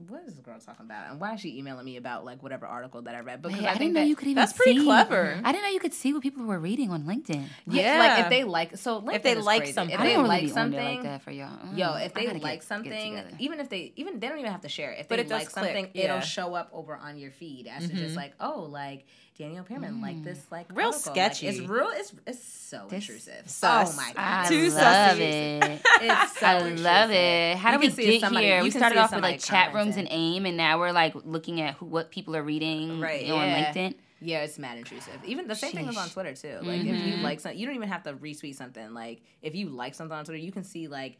what 0.06 0.22
is 0.26 0.34
this 0.36 0.44
girl 0.44 0.58
talking 0.60 0.86
about 0.86 1.10
and 1.10 1.18
why 1.20 1.34
is 1.34 1.40
she 1.40 1.58
emailing 1.58 1.84
me 1.84 1.96
about 1.96 2.24
like 2.24 2.40
whatever 2.40 2.66
article 2.66 3.02
that 3.02 3.16
I 3.16 3.20
read 3.20 3.42
because 3.42 3.58
Wait, 3.58 3.66
I, 3.66 3.70
I, 3.70 3.74
think 3.74 3.80
didn't 3.80 3.94
know 3.94 4.00
that 4.02 4.06
you 4.06 4.14
could 4.14 4.28
even 4.28 4.36
That's 4.36 4.52
pretty 4.52 4.78
see- 4.78 4.84
clever. 4.84 5.40
I 5.42 5.50
didn't 5.50 5.64
know 5.64 5.70
you 5.70 5.80
could 5.80 5.92
see 5.94 6.12
what 6.12 6.22
people 6.22 6.44
were 6.44 6.58
reading 6.60 6.90
on 6.92 7.02
LinkedIn. 7.02 7.44
yeah, 7.66 7.98
like 7.98 8.18
Yeah. 8.18 8.22
if 8.24 8.30
they 8.30 8.44
like 8.44 8.76
so 8.76 9.00
LinkedIn 9.00 9.14
If 9.16 9.22
they 9.24 9.32
is 9.32 9.44
like 9.44 9.60
crazy. 9.62 9.72
something. 9.72 9.94
if 9.94 10.00
I 10.00 10.04
they 10.06 10.12
don't 10.12 10.22
really 10.22 10.28
like 10.36 10.42
be 10.44 10.50
on 10.50 10.54
something 10.54 10.84
like 10.84 11.02
that 11.02 11.22
for 11.22 11.30
y'all. 11.32 11.74
Yo, 11.74 11.86
Mm, 11.88 12.06
if 12.06 12.14
they 12.14 12.26
like 12.28 12.42
get 12.42 12.62
something, 12.62 12.92
together. 13.16 13.36
even 13.40 13.58
if 13.60 13.68
they 13.68 13.92
even 13.96 14.20
they 14.20 14.28
don't 14.28 14.38
even 14.38 14.52
have 14.52 14.60
to 14.62 14.68
share 14.68 14.92
it. 14.92 15.00
If 15.00 15.08
But 15.08 15.16
they 15.16 15.22
it 15.22 15.30
like 15.30 15.48
click, 15.50 15.64
something, 15.64 15.88
yeah. 15.94 16.04
it'll 16.04 16.20
show 16.20 16.54
up 16.54 16.68
over 16.72 16.96
on 16.96 17.16
your 17.18 17.32
feed 17.32 17.66
as 17.66 17.88
to 17.88 17.94
just 17.96 18.14
like, 18.14 18.34
oh, 18.40 18.68
like 18.70 19.04
Danielle 19.38 19.62
Pearman, 19.62 20.00
like 20.00 20.24
this, 20.24 20.40
like 20.50 20.66
Real 20.74 20.88
article. 20.88 21.12
Like, 21.14 21.32
sketchy. 21.34 21.46
it's 21.46 21.60
real. 21.60 21.90
It's 21.92 22.12
it's 22.26 22.42
so 22.42 22.86
This- 22.90 23.04
intrusive. 23.08 23.48
sus. 23.48 23.92
Oh 23.92 23.96
my 23.96 24.10
I 24.16 24.42
god, 24.42 24.48
Too 24.48 24.62
love 24.70 24.72
saucy. 24.72 25.22
it. 25.22 25.80
It's 26.02 26.38
so 26.38 26.46
I 26.46 26.58
love 26.58 26.66
intrusive. 26.66 27.10
it. 27.12 27.56
How 27.58 27.70
You 27.72 27.76
do 27.76 27.80
we 27.80 27.86
can 27.86 27.96
see 27.96 28.02
if 28.02 28.10
get 28.14 28.20
somebody- 28.22 28.46
here? 28.46 28.62
We 28.64 28.70
started 28.70 28.98
off 28.98 29.04
with 29.04 29.10
somebody 29.12 29.34
like 29.34 29.40
chat 29.44 29.74
rooms 29.74 29.96
and 29.96 30.08
AIM, 30.10 30.44
and 30.46 30.56
now 30.56 30.78
we're 30.80 30.92
like 30.92 31.14
looking 31.24 31.60
at 31.60 31.74
who, 31.74 31.86
what 31.86 32.10
people 32.10 32.34
are 32.36 32.42
reading 32.42 33.00
Right, 33.00 33.30
on 33.30 33.48
yeah. 33.48 33.72
LinkedIn. 33.72 33.94
Yeah, 34.20 34.42
it's 34.42 34.58
mad 34.58 34.76
intrusive. 34.78 35.20
Even 35.24 35.46
the 35.46 35.54
same 35.54 35.70
thing 35.72 35.86
was 35.86 35.94
Sheesh. 35.94 36.02
on 36.02 36.08
Twitter 36.10 36.34
too. 36.34 36.58
Like 36.66 36.80
if 36.80 36.86
Mm-hmm. 36.86 37.08
you 37.08 37.16
like 37.18 37.38
something, 37.38 37.56
you 37.56 37.66
don't 37.66 37.76
even 37.76 37.88
have 37.88 38.02
to 38.02 38.14
retweet 38.14 38.56
something. 38.56 38.92
Like 38.92 39.22
if 39.42 39.54
you 39.54 39.68
like 39.68 39.94
something 39.94 40.16
on 40.18 40.24
Twitter, 40.24 40.38
you 40.38 40.50
can 40.50 40.64
see 40.64 40.88
like 40.88 41.18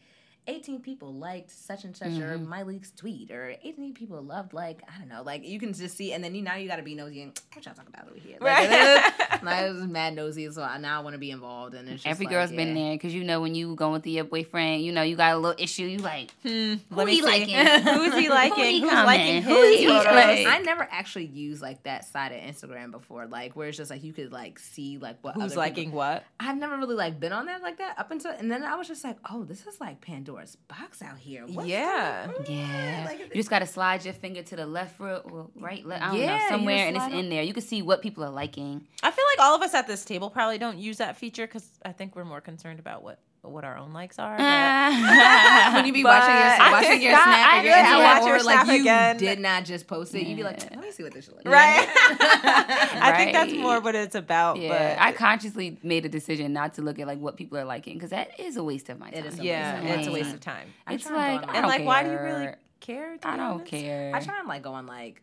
18 0.49 0.81
people 0.81 1.13
liked 1.15 1.51
such 1.51 1.85
and 1.85 1.97
such 1.97 2.09
or 2.09 2.39
Mm-hmm. 2.39 2.53
Myleik's 2.53 2.91
tweet 2.91 3.31
or 3.31 3.55
18 3.63 3.95
people 3.95 4.21
loved 4.23 4.53
like 4.53 4.81
I 4.93 4.99
don't 4.99 5.09
know. 5.09 5.23
Like 5.23 5.47
you 5.47 5.61
can 5.61 5.73
just 5.73 5.97
see 5.97 6.13
and 6.13 6.25
then 6.25 6.35
you 6.35 6.43
now 6.43 6.57
you 6.57 6.67
got 6.69 6.77
to 6.77 6.83
be 6.83 6.95
nosy 6.95 7.23
and 7.23 7.39
what 7.53 7.65
y'all 7.65 7.75
talking 7.75 7.93
about 7.95 8.09
over 8.11 8.19
here. 8.19 8.39
Like, 8.41 8.71
Right. 8.71 8.71
it 8.71 9.15
is- 9.33 9.49
I 9.49 9.71
was 9.71 9.83
mad 9.87 10.15
nosy, 10.15 10.51
so 10.51 10.63
I 10.63 10.79
now 10.79 10.99
I 11.01 11.03
want 11.05 11.15
to 11.15 11.19
be 11.19 11.31
involved 11.31 11.75
and 11.75 11.89
it's 11.89 12.03
just 12.03 12.07
Every 12.07 12.27
like, 12.27 12.35
girl's 12.35 12.51
been 12.51 12.75
there 12.75 12.95
because 12.95 13.15
you 13.15 13.23
know 13.25 13.41
when 13.41 13.55
you 13.55 13.75
going 13.77 13.93
with 13.93 14.07
your 14.07 14.25
boyfriend, 14.25 14.83
you 14.83 14.91
know 14.93 15.03
you 15.03 15.15
got 15.17 15.35
a 15.35 15.39
little 15.39 15.63
issue. 15.63 15.85
You 15.85 15.99
like 15.99 16.33
Hmm, 16.43 16.49
who 16.49 16.79
let 16.91 17.07
me 17.07 17.13
he 17.13 17.21
see. 17.21 17.27
liking? 17.27 17.55
Who's 17.95 18.15
he 18.15 18.29
liking? 18.29 18.65
he 18.65 18.81
Who's 18.81 18.93
liking 18.93 19.43
Who 19.43 19.63
he 19.77 19.87
photos? 19.87 20.05
like- 20.07 20.47
I 20.47 20.59
never 20.65 20.89
actually 20.91 21.27
used 21.27 21.63
like 21.63 21.83
that 21.85 22.05
side 22.07 22.33
of 22.33 22.41
Instagram 22.41 22.91
before, 22.91 23.27
like 23.27 23.55
where 23.55 23.69
it's 23.69 23.77
just 23.77 23.91
like 23.91 24.03
you 24.03 24.13
could 24.13 24.33
like 24.33 24.59
see 24.59 24.99
like 24.99 25.19
what 25.23 25.35
Who's 25.35 25.43
other 25.45 25.51
people- 25.51 25.63
liking 25.63 25.93
what? 25.93 26.25
I've 26.41 26.57
never 26.57 26.77
really 26.79 26.95
like 26.97 27.21
been 27.21 27.33
on 27.33 27.47
that 27.47 27.63
like 27.63 27.79
that 27.79 27.99
up 27.99 28.11
until 28.11 28.31
and 28.33 28.51
then 28.51 28.63
I 28.65 28.77
was 28.77 28.89
just 28.89 29.05
like, 29.05 29.19
oh, 29.31 29.45
this 29.45 29.67
is 29.67 29.81
like 29.81 30.01
Pandora's 30.39 30.57
box 30.69 31.03
out 31.03 31.19
here. 31.19 31.45
What's 31.47 31.69
Yeah. 31.69 32.27
going 32.27 32.39
on? 32.39 32.45
Yeah, 32.49 33.05
Like, 33.07 33.19
you 33.21 33.27
just 33.35 33.51
gotta 33.51 33.67
slide 33.67 34.05
your 34.05 34.15
finger 34.15 34.43
to 34.43 34.57
the 34.57 34.67
left 34.67 34.97
foot 34.97 35.23
or 35.25 35.51
right, 35.57 35.85
left, 35.85 36.03
I 36.03 36.09
don't 36.11 36.21
Yeah, 36.21 36.39
know, 36.39 36.45
somewhere, 36.49 36.87
and 36.87 36.97
it's 36.97 37.07
slide 37.07 37.19
in 37.19 37.29
there. 37.31 37.43
You 37.43 37.53
can 37.53 37.63
see 37.63 37.83
what 37.83 38.03
people 38.03 38.25
are 38.25 38.31
liking. 38.31 38.87
I 39.03 39.11
feel 39.11 39.25
like 39.37 39.45
all 39.47 39.55
of 39.55 39.63
us 39.63 39.75
at 39.75 39.87
this 39.87 40.05
table 40.05 40.31
probably 40.31 40.59
don't 40.59 40.79
use 40.79 40.99
that 40.99 41.17
feature 41.17 41.47
because 41.47 41.69
I 41.85 41.93
think 41.93 42.15
we're 42.17 42.25
more 42.25 42.41
concerned 42.41 42.79
about 42.79 43.03
what 43.03 43.19
what 43.43 43.65
our 43.65 43.77
own 43.79 43.93
likes 43.93 44.19
are. 44.19 44.37
when 45.75 45.87
you 45.87 45.93
be 45.93 46.05
watching 46.05 46.35
your 46.35 46.57
But- 46.59 46.73
watching 46.73 47.03
your 47.03 47.13
Stop, 47.13 47.25
snap 47.25 47.49
I 47.53 47.57
and 47.59 47.67
your 47.67 47.75
snap, 47.75 47.99
watch 48.01 48.23
or 48.23 48.29
your 48.37 48.43
like 48.45 48.61
snap 48.65 48.75
you 48.75 48.81
again. 48.83 49.17
did 49.17 49.39
not 49.41 49.65
just 49.65 49.87
post 49.87 50.15
it, 50.15 50.27
you'd 50.27 50.37
be 50.37 50.43
like, 50.43 50.61
let 50.71 50.81
me 50.81 50.91
see 50.91 51.03
what 51.03 51.13
this 51.15 51.25
should 51.27 51.35
look 51.37 51.45
Right. 51.47 51.89
I 51.97 53.15
think 53.17 53.33
that's 53.33 53.53
more 53.55 53.81
what 53.81 53.95
it's 53.95 54.15
about. 54.15 54.59
Yeah, 54.59 54.69
but 54.97 55.03
I 55.03 55.13
consciously 55.13 55.79
made 55.83 56.05
a 56.05 56.09
decision 56.09 56.53
not 56.53 56.75
to 56.75 56.83
look 56.83 56.99
at 56.99 57.07
like 57.07 57.19
what 57.21 57.37
people 57.37 57.59
are 57.59 57.65
liking 57.65 57.95
because 57.95 58.11
that 58.11 58.39
is 58.41 58.57
a 58.57 58.65
waste 58.65 58.89
of 58.89 58.99
my 58.99 59.11
time. 59.11 59.25
It 59.25 59.27
is 59.27 59.39
a 59.39 59.45
yeah, 59.45 59.81
waste 59.83 59.93
of 59.93 59.99
it's 59.99 60.09
a 60.09 60.13
waste 60.13 60.35
of 60.35 60.41
time. 60.41 60.69
I 60.87 60.95
It's 60.95 61.05
try 61.05 61.29
and 61.31 61.37
like 61.37 61.43
go 61.43 61.49
on, 61.51 61.55
I 61.55 61.59
And 61.59 61.67
like, 61.69 61.85
why 61.87 62.03
do 62.03 62.11
you 62.11 62.19
really 62.19 62.45
care. 62.47 62.59
care? 62.81 63.17
I 63.23 63.37
don't 63.37 63.47
honest? 63.47 63.67
care. 63.71 64.13
I 64.15 64.21
try 64.21 64.39
and 64.41 64.49
like 64.49 64.63
go 64.63 64.73
on 64.73 64.87
like 64.87 65.23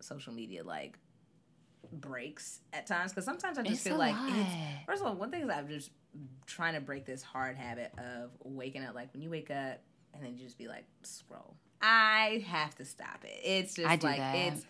social 0.00 0.32
media 0.32 0.64
like 0.64 0.98
breaks 2.00 2.60
at 2.72 2.86
times 2.86 3.12
because 3.12 3.24
sometimes 3.24 3.58
I 3.58 3.62
just 3.62 3.74
It's 3.74 3.82
feel 3.82 3.96
like 3.98 4.14
it's 4.18 4.50
first 4.86 5.00
of 5.02 5.06
all 5.08 5.14
one 5.14 5.30
thing 5.30 5.42
is 5.42 5.50
I'm 5.50 5.68
just 5.68 5.90
trying 6.46 6.74
to 6.74 6.80
break 6.80 7.04
this 7.06 7.22
hard 7.22 7.56
habit 7.56 7.92
of 7.98 8.30
waking 8.44 8.84
up 8.84 8.94
like 8.94 9.12
when 9.12 9.22
you 9.22 9.30
wake 9.30 9.50
up 9.50 9.80
and 10.14 10.22
then 10.22 10.36
you 10.36 10.44
just 10.44 10.58
be 10.58 10.68
like 10.68 10.84
scroll. 11.02 11.54
I 11.82 12.44
have 12.48 12.74
to 12.76 12.84
stop 12.84 13.24
it. 13.24 13.40
It's 13.42 13.74
just 13.74 13.88
I 13.88 13.96
do 13.96 14.06
like 14.06 14.18
that. 14.18 14.34
it's 14.36 14.66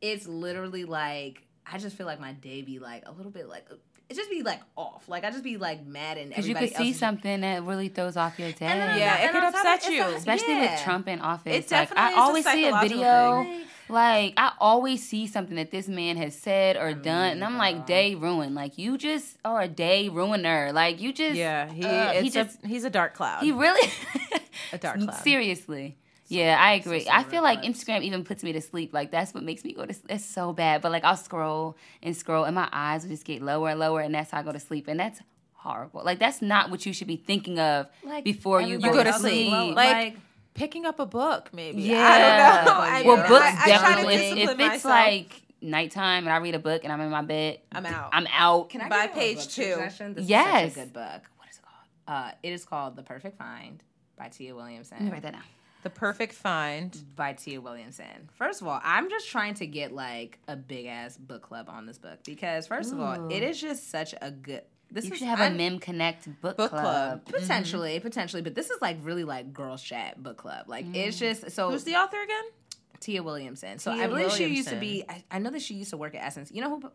it's 0.00 0.26
literally 0.28 0.84
like 0.84 1.42
I 1.66 1.78
just 1.78 1.96
feel 1.96 2.06
like 2.06 2.20
my 2.20 2.32
day 2.32 2.62
be 2.62 2.78
like 2.78 3.04
a 3.06 3.12
little 3.12 3.32
bit 3.32 3.48
like 3.48 3.66
it 4.10 4.16
just 4.16 4.30
be 4.30 4.42
like 4.42 4.60
off. 4.76 5.08
Like 5.08 5.24
I 5.24 5.30
just 5.30 5.44
be 5.44 5.56
like 5.56 5.86
mad 5.86 6.18
and 6.18 6.28
Because 6.28 6.46
you 6.46 6.52
everybody 6.54 6.68
could 6.74 6.76
see 6.84 6.88
else 6.90 6.98
something 6.98 7.40
that 7.40 7.62
really 7.64 7.88
throws 7.88 8.16
off 8.18 8.38
your 8.38 8.52
day. 8.52 8.66
And 8.66 8.80
then 8.80 8.98
Yeah, 8.98 9.14
not- 9.14 9.20
it 9.24 9.30
could 9.32 9.44
on 9.44 9.52
top 9.52 9.64
of 9.64 9.72
upset 9.74 9.92
you. 9.92 10.02
especially 10.02 10.52
yeah. 10.54 10.72
with 10.74 10.82
Trump 10.82 11.08
in 11.08 11.20
office. 11.20 11.52
It 11.52 11.70
like 11.72 11.88
definitely 11.88 12.02
I 12.02 12.10
is 12.10 12.16
a 12.16 12.20
always 12.20 12.44
see 12.44 12.66
a 12.66 12.78
video, 12.80 13.42
thing. 13.42 13.60
Like 13.92 14.34
I 14.36 14.52
always 14.58 15.06
see 15.06 15.26
something 15.26 15.56
that 15.56 15.70
this 15.70 15.86
man 15.88 16.16
has 16.16 16.34
said 16.36 16.76
or 16.76 16.92
done, 16.94 17.32
and 17.32 17.44
I'm 17.44 17.52
girl. 17.52 17.58
like, 17.58 17.86
day 17.86 18.14
ruined. 18.14 18.54
Like 18.54 18.78
you 18.78 18.98
just 18.98 19.36
are 19.44 19.60
a 19.62 19.68
day 19.68 20.08
ruiner. 20.08 20.72
Like 20.72 21.00
you 21.00 21.12
just, 21.12 21.36
Yeah, 21.36 21.68
he, 21.70 21.84
uh, 21.84 22.12
he 22.22 22.30
just, 22.30 22.64
a, 22.64 22.66
he's 22.66 22.84
a 22.84 22.90
dark 22.90 23.14
cloud. 23.14 23.42
he 23.42 23.52
really, 23.52 23.88
A 24.72 24.78
dark 24.78 24.98
cloud. 25.00 25.14
Seriously. 25.22 25.96
Yeah, 26.28 26.56
I 26.58 26.72
agree. 26.72 27.04
so 27.04 27.10
I 27.12 27.24
feel 27.24 27.42
like. 27.42 27.62
Instagram 27.62 28.02
even 28.02 28.24
puts 28.24 28.42
me 28.42 28.52
to 28.52 28.60
sleep. 28.62 28.94
Like 28.94 29.10
that's 29.10 29.34
what 29.34 29.44
makes 29.44 29.64
me 29.64 29.74
go 29.74 29.84
to. 29.84 29.92
sleep. 29.92 30.06
It's 30.10 30.24
so 30.24 30.52
bad, 30.54 30.80
but 30.80 30.90
like 30.90 31.04
I'll 31.04 31.16
scroll 31.16 31.76
and 32.02 32.16
scroll, 32.16 32.44
and 32.44 32.54
my 32.54 32.68
eyes 32.72 33.02
will 33.02 33.10
just 33.10 33.24
get 33.24 33.42
lower 33.42 33.68
and 33.70 33.78
lower, 33.78 34.00
and 34.00 34.14
that's 34.14 34.30
how 34.30 34.38
I 34.40 34.42
go 34.42 34.52
to 34.52 34.58
sleep, 34.60 34.88
and 34.88 34.98
that's 34.98 35.20
horrible. 35.52 36.02
Like 36.04 36.18
that's 36.18 36.40
not 36.40 36.70
what 36.70 36.86
you 36.86 36.92
should 36.94 37.06
be 37.06 37.16
thinking 37.16 37.58
of 37.58 37.86
Like, 38.02 38.24
before 38.24 38.60
you 38.62 38.76
everybody 38.76 38.96
go 38.96 39.04
to 39.04 39.10
else 39.10 39.20
sleep. 39.20 39.52
low. 39.52 39.68
Like, 39.72 40.16
Picking 40.54 40.84
up 40.86 41.00
a 41.00 41.06
book, 41.06 41.50
maybe. 41.52 41.82
Yeah. 41.82 41.98
I 42.06 42.18
don't 42.18 42.64
know. 42.66 42.80
I, 42.82 43.02
well, 43.02 43.16
Yeah. 43.16 43.28
books 43.28 43.44
I, 43.44 43.48
I 43.48 43.52
try 43.54 43.64
to 43.64 43.80
definitely. 44.02 44.14
If, 44.14 44.36
if 44.38 44.50
it's 44.50 44.58
myself. 44.58 44.84
like 44.84 45.42
nighttime 45.60 46.24
and 46.24 46.32
I 46.32 46.36
read 46.38 46.54
a 46.54 46.58
book 46.58 46.84
and 46.84 46.92
I'm 46.92 47.00
in 47.00 47.10
my 47.10 47.22
bed, 47.22 47.60
I'm 47.72 47.86
out. 47.86 48.10
I'm 48.12 48.26
out. 48.32 48.68
Can 48.70 48.80
I 48.82 48.88
By 48.88 49.06
give 49.06 49.16
you 49.16 49.20
a 49.22 49.24
page 49.24 49.48
two. 49.48 49.62
suggestion? 49.62 50.14
This 50.14 50.26
Yes. 50.26 50.68
is 50.70 50.74
such 50.74 50.82
a 50.82 50.86
good 50.86 50.92
book. 50.92 51.22
What 51.38 51.48
is 51.50 51.56
it 51.56 51.62
called? 51.62 52.26
Uh, 52.26 52.30
it 52.42 52.52
is 52.52 52.64
called 52.64 52.96
The 52.96 53.02
Perfect 53.02 53.38
Find 53.38 53.82
by 54.18 54.28
Tia 54.28 54.54
Williamson. 54.54 54.98
Let 55.00 55.06
me 55.06 55.12
write 55.12 55.22
that 55.22 55.32
down. 55.32 55.42
the 55.84 55.90
perfect 55.90 56.32
find. 56.34 56.96
By 57.16 57.32
Tia 57.32 57.60
Williamson. 57.60 58.28
First 58.34 58.60
of 58.60 58.68
all, 58.68 58.80
I'm 58.84 59.08
just 59.08 59.28
trying 59.30 59.54
to 59.54 59.66
get 59.66 59.92
like 59.92 60.38
a 60.48 60.54
big 60.56 60.86
ass 60.86 61.16
book 61.16 61.42
club 61.42 61.66
on 61.68 61.86
this 61.86 61.98
book 61.98 62.18
because 62.24 62.66
first 62.66 62.92
of 62.92 63.00
all, 63.00 63.30
it 63.30 63.42
is 63.42 63.60
just 63.60 63.90
such 63.90 64.14
a 64.20 64.30
good. 64.30 64.62
This 64.92 65.06
You 65.06 65.12
is 65.12 65.18
should 65.18 65.28
have 65.28 65.40
I'm- 65.40 65.52
a 65.54 65.56
Mim 65.56 65.78
Connect 65.78 66.26
book, 66.40 66.56
Book 66.56 66.70
club. 66.70 66.82
club. 66.82 67.24
potentially, 67.24 67.98
potentially, 68.00 68.42
but 68.42 68.54
this 68.54 68.70
is 68.70 68.80
like 68.82 68.98
really 69.02 69.24
like 69.24 69.52
girl 69.52 69.76
chat 69.78 70.22
book 70.22 70.36
club. 70.36 70.68
Like 70.68 70.84
it's 70.94 71.18
just 71.18 71.50
so. 71.50 71.70
Who's 71.70 71.84
the 71.84 71.96
author 71.96 72.20
again? 72.22 72.44
Tia 73.00 73.22
Williamson. 73.22 73.78
So 73.78 73.92
Tia 73.94 74.04
I 74.04 74.06
believe 74.06 74.30
she 74.32 74.46
used 74.46 74.68
to 74.68 74.76
be. 74.76 75.04
I, 75.08 75.24
I 75.30 75.38
know 75.38 75.50
that 75.50 75.62
she 75.62 75.74
used 75.74 75.90
to 75.90 75.96
work 75.96 76.14
at 76.14 76.22
Essence. 76.22 76.50
You 76.52 76.60
know 76.62 76.78
who? 76.78 76.90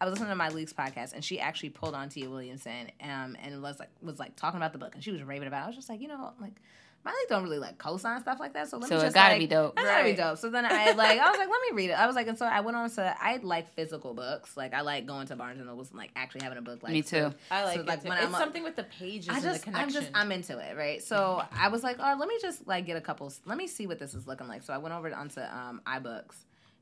I 0.00 0.06
was 0.06 0.12
listening 0.18 0.30
to 0.36 0.42
Myleik's 0.42 0.72
podcast, 0.72 1.12
and 1.12 1.22
she 1.22 1.38
actually 1.38 1.68
pulled 1.70 1.94
on 1.94 2.08
Tia 2.08 2.30
Williamson, 2.30 2.90
um, 3.02 3.36
and 3.42 3.60
was 3.60 3.78
like 3.78 3.90
was 4.00 4.18
like 4.18 4.36
talking 4.36 4.56
about 4.56 4.72
the 4.72 4.78
book, 4.78 4.94
and 4.94 5.04
she 5.04 5.10
was 5.10 5.22
raving 5.22 5.48
about. 5.48 5.62
it. 5.62 5.64
I 5.64 5.66
was 5.66 5.76
just 5.76 5.88
like, 5.90 6.00
you 6.00 6.08
know, 6.08 6.32
like 6.40 6.54
Myleik 7.06 7.28
don't 7.30 7.42
really 7.42 7.58
like 7.58 7.78
co-sign 7.78 8.20
stuff 8.20 8.38
like 8.38 8.52
that. 8.52 8.68
So 8.68 8.76
let 8.76 8.88
So 8.90 8.96
me 8.96 9.00
it 9.00 9.04
just 9.04 9.14
gotta 9.14 9.32
like, 9.34 9.40
be 9.40 9.46
dope. 9.46 9.78
It 9.78 9.82
gotta 9.82 10.04
be 10.04 10.12
dope. 10.12 10.36
So 10.36 10.50
then 10.50 10.66
I 10.66 10.92
like 10.92 11.18
I 11.18 11.30
was 11.30 11.38
like, 11.38 11.48
let 11.48 11.60
me 11.70 11.76
read 11.76 11.90
it. 11.90 11.94
I 11.94 12.06
was 12.06 12.14
like, 12.14 12.26
and 12.26 12.36
so 12.36 12.44
I 12.44 12.60
went 12.60 12.76
on 12.76 12.90
to 12.90 13.16
I 13.18 13.38
like 13.42 13.72
physical 13.74 14.12
books. 14.12 14.54
Like 14.56 14.74
I 14.74 14.82
like 14.82 15.06
going 15.06 15.26
to 15.28 15.36
Barnes 15.36 15.58
and 15.60 15.66
Nobles 15.68 15.90
and 15.90 15.98
like 15.98 16.10
actually 16.14 16.42
having 16.42 16.58
a 16.58 16.62
book. 16.62 16.82
Like 16.82 16.92
Me 16.92 17.00
too. 17.02 17.08
so- 17.16 17.34
I 17.50 17.64
like 17.64 17.74
so, 17.76 17.80
it. 17.80 17.86
like, 17.86 18.02
too. 18.02 18.08
when 18.10 18.18
it's 18.18 18.26
I'm 18.26 18.32
something 18.34 18.62
with 18.62 18.76
the 18.76 18.84
pages 18.84 19.30
I 19.30 19.34
and 19.36 19.42
just, 19.42 19.64
the 19.64 19.76
I'm 19.76 19.90
just, 19.90 20.10
I'm 20.14 20.30
into 20.32 20.58
it, 20.58 20.76
right? 20.76 21.02
So 21.02 21.42
I 21.52 21.68
was 21.68 21.82
like, 21.82 21.96
oh, 21.98 22.16
let 22.18 22.28
me 22.28 22.36
just 22.42 22.66
like 22.66 22.84
get 22.84 22.96
a 22.98 23.00
couple. 23.00 23.32
Let 23.46 23.56
me 23.56 23.66
see 23.66 23.86
what 23.86 23.98
this 23.98 24.12
is 24.14 24.26
looking 24.26 24.46
like. 24.48 24.62
So 24.62 24.74
I 24.74 24.78
went 24.78 24.94
over 24.94 25.14
onto 25.14 25.40
um, 25.40 25.80
iBooks, 25.86 26.34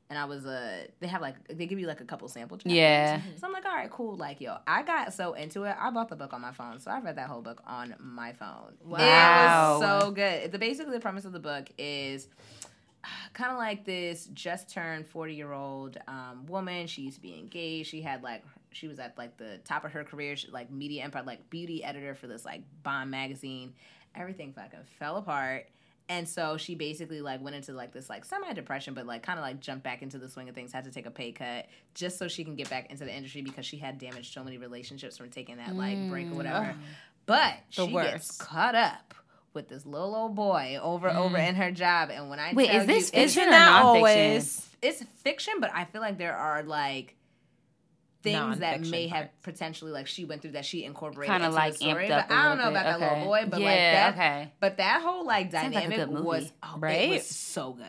and 0.09 0.17
I 0.17 0.25
was 0.25 0.45
uh, 0.45 0.85
they 0.99 1.07
have 1.07 1.21
like 1.21 1.35
they 1.47 1.67
give 1.67 1.79
you 1.79 1.87
like 1.87 2.01
a 2.01 2.05
couple 2.05 2.27
sample 2.27 2.57
chapters. 2.57 2.73
Yeah. 2.73 3.21
So 3.37 3.45
I'm 3.45 3.53
like, 3.53 3.65
all 3.65 3.75
right, 3.75 3.89
cool. 3.91 4.15
Like, 4.15 4.41
yo, 4.41 4.57
I 4.65 4.81
got 4.81 5.13
so 5.13 5.33
into 5.33 5.63
it. 5.63 5.75
I 5.79 5.91
bought 5.91 6.09
the 6.09 6.15
book 6.15 6.33
on 6.33 6.41
my 6.41 6.51
phone, 6.51 6.79
so 6.79 6.89
I 6.89 6.99
read 6.99 7.17
that 7.17 7.27
whole 7.27 7.41
book 7.41 7.61
on 7.67 7.95
my 7.99 8.33
phone. 8.33 8.73
Wow. 8.83 9.77
It 9.77 9.79
was 9.79 10.01
so 10.01 10.11
good. 10.11 10.51
The 10.51 10.57
basically 10.57 10.93
the 10.93 10.99
premise 10.99 11.25
of 11.25 11.31
the 11.31 11.39
book 11.39 11.67
is 11.77 12.27
kind 13.33 13.51
of 13.51 13.57
like 13.57 13.85
this 13.85 14.29
just 14.33 14.69
turned 14.69 15.05
40 15.07 15.35
year 15.35 15.53
old 15.53 15.97
um, 16.07 16.45
woman 16.47 16.87
she 16.87 17.03
used 17.03 17.17
to 17.17 17.21
be 17.21 17.37
engaged 17.37 17.89
she 17.89 18.01
had 18.01 18.23
like 18.23 18.43
she 18.71 18.87
was 18.87 18.99
at 18.99 19.17
like 19.17 19.37
the 19.37 19.57
top 19.63 19.85
of 19.85 19.91
her 19.91 20.03
career 20.03 20.35
she, 20.35 20.49
like 20.51 20.71
media 20.71 21.03
empire 21.03 21.23
like 21.25 21.49
beauty 21.49 21.83
editor 21.83 22.15
for 22.15 22.27
this 22.27 22.45
like 22.45 22.61
bond 22.83 23.09
magazine 23.09 23.73
everything 24.15 24.53
fucking 24.53 24.79
fell 24.97 25.17
apart 25.17 25.67
and 26.09 26.27
so 26.27 26.57
she 26.57 26.75
basically 26.75 27.21
like 27.21 27.41
went 27.41 27.55
into 27.55 27.71
like 27.71 27.93
this 27.93 28.09
like 28.09 28.25
semi 28.25 28.51
depression 28.53 28.93
but 28.93 29.05
like 29.05 29.23
kind 29.23 29.39
of 29.39 29.43
like 29.43 29.59
jumped 29.59 29.83
back 29.83 30.01
into 30.01 30.17
the 30.17 30.27
swing 30.27 30.49
of 30.49 30.55
things 30.55 30.71
had 30.73 30.83
to 30.83 30.91
take 30.91 31.05
a 31.05 31.11
pay 31.11 31.31
cut 31.31 31.67
just 31.93 32.17
so 32.17 32.27
she 32.27 32.43
can 32.43 32.55
get 32.55 32.69
back 32.69 32.89
into 32.91 33.05
the 33.05 33.15
industry 33.15 33.41
because 33.41 33.65
she 33.65 33.77
had 33.77 33.97
damaged 33.97 34.33
so 34.33 34.43
many 34.43 34.57
relationships 34.57 35.17
from 35.17 35.29
taking 35.29 35.57
that 35.57 35.75
like 35.75 36.09
break 36.09 36.27
or 36.27 36.31
mm, 36.31 36.35
whatever 36.35 36.75
but 37.25 37.53
The 37.75 37.85
she 37.85 37.93
worst. 37.93 38.11
gets 38.11 38.37
caught 38.37 38.75
up 38.75 39.13
with 39.53 39.67
this 39.69 39.85
little 39.85 40.15
old 40.15 40.35
boy 40.35 40.79
over 40.81 41.09
over 41.09 41.37
mm. 41.37 41.47
in 41.49 41.55
her 41.55 41.71
job 41.71 42.09
and 42.11 42.29
when 42.29 42.39
i 42.39 42.53
Wait, 42.53 42.69
is 42.71 42.85
this 42.85 43.11
you, 43.13 43.21
fiction 43.21 43.47
or 43.47 43.51
nonfiction? 43.51 43.83
always? 43.83 44.65
it's 44.81 45.03
fiction, 45.23 45.55
but 45.59 45.71
I 45.73 45.85
feel 45.85 46.01
like 46.01 46.17
there 46.17 46.35
are 46.35 46.63
like 46.63 47.15
things 48.21 48.59
that 48.59 48.81
may 48.81 49.07
have 49.07 49.29
potentially 49.43 49.91
like 49.91 50.07
she 50.07 50.25
went 50.25 50.41
through 50.41 50.51
that 50.51 50.65
she 50.65 50.83
incorporated 50.83 51.31
Kind 51.31 51.43
of 51.45 51.53
like 51.53 51.75
story. 51.75 52.07
amped 52.07 52.11
up. 52.11 52.27
but 52.27 52.35
I 52.35 52.49
don't 52.49 52.57
know 52.57 52.69
about 52.69 52.83
that 52.85 52.99
little 52.99 53.25
boy, 53.25 53.43
but 53.49 53.61
like 53.61 53.75
that. 53.77 54.13
Okay. 54.13 54.51
But 54.59 54.77
that 54.77 55.01
whole 55.01 55.25
like 55.25 55.51
like 55.53 55.71
dynamic 55.71 56.09
movie. 56.09 56.21
was 56.23 56.51
oh, 56.63 56.75
it 56.75 56.79
Right? 56.79 57.09
was 57.11 57.25
so 57.25 57.73
good. 57.73 57.85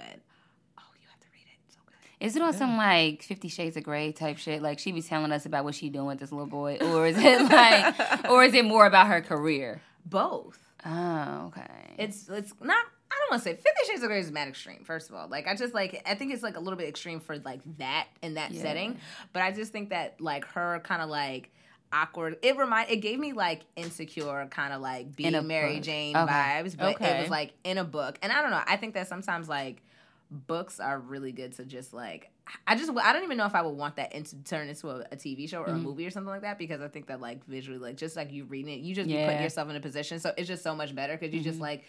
Oh, 0.78 0.83
you 1.01 1.07
have 1.11 1.20
to 1.20 1.26
read 1.33 1.47
it. 1.47 1.59
It's 1.66 1.74
so 1.74 1.81
good. 1.87 2.24
Is 2.26 2.37
it 2.37 2.43
on 2.43 2.53
some 2.53 2.76
like 2.76 3.22
Fifty 3.22 3.49
Shades 3.49 3.76
of 3.76 3.83
Grey 3.83 4.12
type 4.12 4.39
shit? 4.39 4.62
Like 4.62 4.78
she 4.78 4.93
be 4.93 5.03
telling 5.03 5.33
us 5.33 5.47
about 5.47 5.64
what 5.64 5.74
she 5.74 5.89
doing 5.89 6.07
with 6.07 6.20
this 6.20 6.31
little 6.31 6.47
boy, 6.47 6.78
or 6.81 7.07
is 7.09 7.16
it 7.18 7.43
like, 7.51 8.31
or 8.31 8.45
is 8.45 8.55
it 8.55 8.64
more 8.64 8.87
about 8.87 9.09
her 9.09 9.20
career? 9.20 9.81
Both. 10.07 10.59
Oh, 10.87 11.47
okay. 11.49 11.95
It's 11.99 12.28
it's 12.28 12.53
not. 12.62 12.85
I 13.13 13.17
don't 13.17 13.31
want 13.31 13.43
to 13.43 13.49
say 13.49 13.55
Fifty 13.55 13.87
Shades 13.93 14.03
of 14.03 14.09
Grey 14.09 14.21
is 14.21 14.31
mad 14.31 14.49
extreme. 14.49 14.85
First 14.85 15.09
of 15.11 15.17
all, 15.17 15.29
like 15.29 15.47
I 15.49 15.55
just 15.55 15.75
like 15.75 16.03
I 16.07 16.15
think 16.15 16.33
it's 16.33 16.43
like 16.43 16.57
a 16.57 16.61
little 16.61 16.77
bit 16.79 16.89
extreme 16.89 17.21
for 17.21 17.39
like 17.39 17.61
that 17.79 18.07
in 18.23 18.35
that 18.35 18.53
Yeah. 18.53 18.63
setting. 18.63 18.99
But 19.33 19.43
I 19.43 19.53
just 19.53 19.73
think 19.73 19.91
that 19.91 20.21
like 20.21 20.45
her 20.47 20.81
kind 20.85 21.03
of 21.03 21.09
like 21.11 21.51
awkward. 21.93 22.37
It 22.43 22.57
remind 22.57 22.91
it 22.91 22.99
gave 22.99 23.19
me 23.19 23.33
like 23.33 23.63
insecure 23.77 24.47
kind 24.51 24.73
of 24.73 24.81
like 24.81 25.07
In 25.19 25.35
a 25.35 25.39
being 25.43 25.47
Mary 25.49 25.77
book. 25.77 25.85
Jane 25.85 26.17
Okay. 26.17 26.33
vibes, 26.33 26.77
but 26.79 27.01
it 27.03 27.21
was 27.21 27.31
like 27.31 27.53
in 27.65 27.79
a 27.79 27.85
book. 27.85 28.19
And 28.23 28.33
I 28.33 28.43
don't 28.43 28.53
know. 28.53 28.63
I 28.67 28.77
think 28.77 28.95
that 28.95 29.09
sometimes 29.09 29.49
like 29.49 29.83
books 30.31 30.79
are 30.79 30.99
really 31.01 31.33
good 31.33 31.53
to 31.57 31.65
just 31.65 31.93
like 31.93 32.31
I 32.67 32.75
just 32.77 32.91
I 32.97 33.13
don't 33.13 33.23
even 33.25 33.37
know 33.37 33.47
if 33.47 33.55
I 33.55 33.63
would 33.63 33.77
want 33.77 33.97
that 33.97 34.13
into 34.13 34.37
turn 34.45 34.69
into 34.69 34.89
a, 34.91 35.01
a 35.13 35.17
TV 35.17 35.49
show 35.49 35.61
or 35.63 35.69
a 35.69 35.73
Mhm. 35.73 35.83
movie 35.83 36.07
or 36.07 36.11
something 36.11 36.31
like 36.31 36.43
that 36.43 36.59
because 36.59 36.81
I 36.81 36.89
think 36.89 37.07
that 37.07 37.21
like 37.21 37.45
visually 37.47 37.79
like 37.79 37.97
just 37.97 38.17
like 38.17 38.33
you 38.33 38.45
reading 38.45 38.73
it 38.75 38.81
you 38.81 38.93
just 38.95 39.09
be 39.09 39.19
putting 39.25 39.43
yourself 39.43 39.69
in 39.71 39.77
a 39.77 39.81
position 39.81 40.19
so 40.19 40.33
it's 40.37 40.49
just 40.49 40.63
so 40.65 40.75
much 40.75 40.93
better 40.95 41.17
because 41.17 41.33
you 41.35 41.41
just 41.41 41.59
Mhm. 41.59 41.63
like 41.63 41.85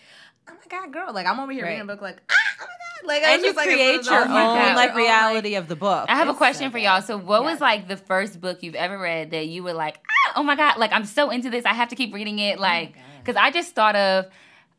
oh 0.50 0.54
my 0.54 0.68
god 0.80 0.92
girl 0.94 1.14
like 1.14 1.26
I'm 1.26 1.40
over 1.40 1.52
here 1.52 1.64
Right. 1.64 1.70
reading 1.72 1.82
a 1.84 1.86
book 1.86 2.02
like 2.02 2.22
ah 2.30 2.36
oh 2.62 2.66
my 2.68 2.68
god 2.68 3.08
like 3.08 3.24
I 3.24 3.32
and 3.34 3.42
was 3.42 3.42
you 3.42 3.48
just, 3.54 3.58
like, 3.58 3.66
create 3.68 4.00
of 4.02 4.06
your 4.06 4.20
those, 4.20 4.30
own 4.30 4.32
oh 4.32 4.34
my 4.34 4.44
God, 4.68 4.76
like 4.76 4.90
your 4.90 5.00
own, 5.00 5.06
reality 5.06 5.56
of 5.56 5.68
the 5.68 5.76
book. 5.76 6.06
I 6.08 6.16
have 6.18 6.28
a 6.28 6.34
question 6.36 6.68
so 6.68 6.72
for 6.72 6.78
y'all. 6.78 7.02
So, 7.02 7.18
what 7.18 7.44
was 7.44 7.60
like 7.60 7.88
the 7.88 7.98
first 7.98 8.40
book 8.40 8.62
you've 8.62 8.76
ever 8.76 8.98
read 9.00 9.32
that 9.32 9.48
you 9.48 9.64
were 9.64 9.74
like, 9.74 9.98
ah, 10.28 10.34
oh 10.36 10.44
my 10.44 10.56
god, 10.56 10.78
like 10.78 10.92
I'm 10.92 11.06
so 11.06 11.32
into 11.32 11.50
this, 11.50 11.66
I 11.66 11.74
have 11.74 11.90
to 11.90 11.96
keep 11.96 12.14
reading 12.14 12.38
it, 12.38 12.60
like, 12.60 12.94
God. 12.94 13.04
because 13.24 13.36
I 13.38 13.50
just 13.50 13.74
thought 13.74 13.96
of, 13.96 14.26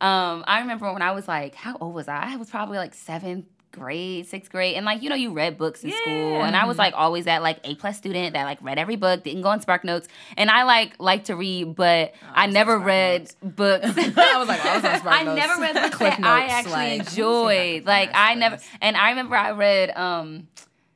um, 0.00 0.44
I 0.46 0.60
remember 0.60 0.92
when 0.92 1.02
I 1.02 1.10
was 1.12 1.26
like, 1.26 1.56
how 1.56 1.76
old 1.80 1.94
was 1.94 2.06
I? 2.06 2.34
I 2.34 2.36
was 2.36 2.48
probably 2.48 2.78
like 2.78 2.94
seventh 2.94 3.46
grade, 3.72 4.26
sixth 4.26 4.50
grade, 4.52 4.76
and 4.76 4.86
like 4.86 5.02
you 5.02 5.08
know, 5.08 5.16
you 5.16 5.32
read 5.32 5.58
books 5.58 5.82
in 5.82 5.90
school, 5.90 6.42
and 6.42 6.54
I 6.54 6.66
was 6.66 6.78
like 6.78 6.94
always 6.96 7.24
that 7.24 7.42
like 7.42 7.58
A 7.64 7.74
plus 7.74 7.96
student 7.96 8.34
that 8.34 8.44
like 8.44 8.58
read 8.62 8.78
every 8.78 8.96
book, 8.96 9.24
didn't 9.24 9.42
go 9.42 9.48
on 9.48 9.60
Spark 9.60 9.84
Notes, 9.84 10.08
and 10.36 10.50
I 10.50 10.62
like 10.64 10.94
like 10.98 11.24
to 11.24 11.36
read, 11.36 11.74
but 11.74 12.12
Oh, 12.22 12.26
I 12.34 12.44
I 12.44 12.46
never 12.48 12.78
read 12.78 13.30
books. 13.42 13.84
I 13.96 14.36
was 14.38 14.48
like, 14.48 14.64
I 14.64 14.76
was 14.76 14.84
on 14.84 14.98
Spark 15.00 15.16
I 15.20 15.22
Notes. 15.24 15.36
never 15.36 15.60
read 15.60 15.74
books 15.74 15.96
Cliff 15.96 16.18
Notes, 16.18 16.28
I 16.28 16.44
actually 16.46 16.72
like, 16.72 16.88
let 16.90 16.90
me 16.90 16.96
see 16.98 17.00
if 17.00 17.00
I 17.00 17.04
can 17.04 17.16
enjoyed. 17.16 17.86
Like 17.86 18.10
I 18.14 18.34
never, 18.34 18.58
and 18.80 18.96
I 18.96 19.10
remember 19.10 19.36
I 19.36 19.50
read 19.52 19.96
um 19.96 20.48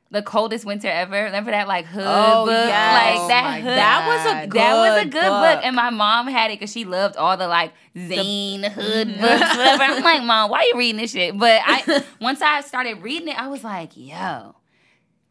the 0.09 0.21
coldest 0.21 0.65
winter 0.65 0.87
ever. 0.87 1.23
Remember 1.25 1.51
that 1.51 1.67
like 1.67 1.85
hood 1.85 2.03
Oh, 2.05 2.45
book, 2.45 2.53
yes. 2.53 3.19
like 3.19 3.27
that 3.29 3.43
Oh 3.43 3.47
my 3.49 3.59
hood. 3.59 3.77
that 3.77 4.07
was 4.07 4.25
a 4.43 4.47
good 4.47 4.59
that 4.59 4.75
was 4.75 5.01
a 5.01 5.05
good 5.05 5.21
book. 5.21 5.55
book. 5.55 5.59
and 5.63 5.75
my 5.75 5.89
mom 5.89 6.27
had 6.27 6.51
it 6.51 6.59
because 6.59 6.71
she 6.71 6.85
loved 6.85 7.17
all 7.17 7.35
the 7.35 7.47
like 7.47 7.73
zine 7.95 8.63
hood 8.71 9.07
mm-hmm. 9.07 9.21
books. 9.21 9.57
Whatever. 9.57 9.83
I'm 9.83 10.03
like, 10.03 10.23
mom, 10.23 10.49
why 10.49 10.59
are 10.59 10.63
you 10.63 10.77
reading 10.77 11.01
this 11.01 11.11
shit? 11.11 11.37
But 11.37 11.61
I 11.65 12.03
once 12.21 12.41
I 12.41 12.61
started 12.61 13.01
reading 13.01 13.27
it, 13.27 13.37
I 13.37 13.47
was 13.47 13.63
like, 13.63 13.91
yo, 13.95 14.55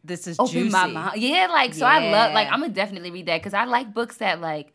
this 0.04 0.26
is 0.26 0.38
open 0.38 0.52
juicy. 0.52 0.70
my 0.70 0.86
mind. 0.86 1.20
Yeah, 1.20 1.46
like 1.50 1.74
so 1.74 1.86
I 1.86 2.10
love 2.10 2.32
like 2.32 2.48
I'm 2.48 2.60
gonna 2.60 2.72
definitely 2.72 3.10
read 3.10 3.26
that 3.26 3.40
because 3.40 3.54
I 3.54 3.64
like 3.64 3.94
books 3.94 4.18
that 4.18 4.40
like 4.40 4.72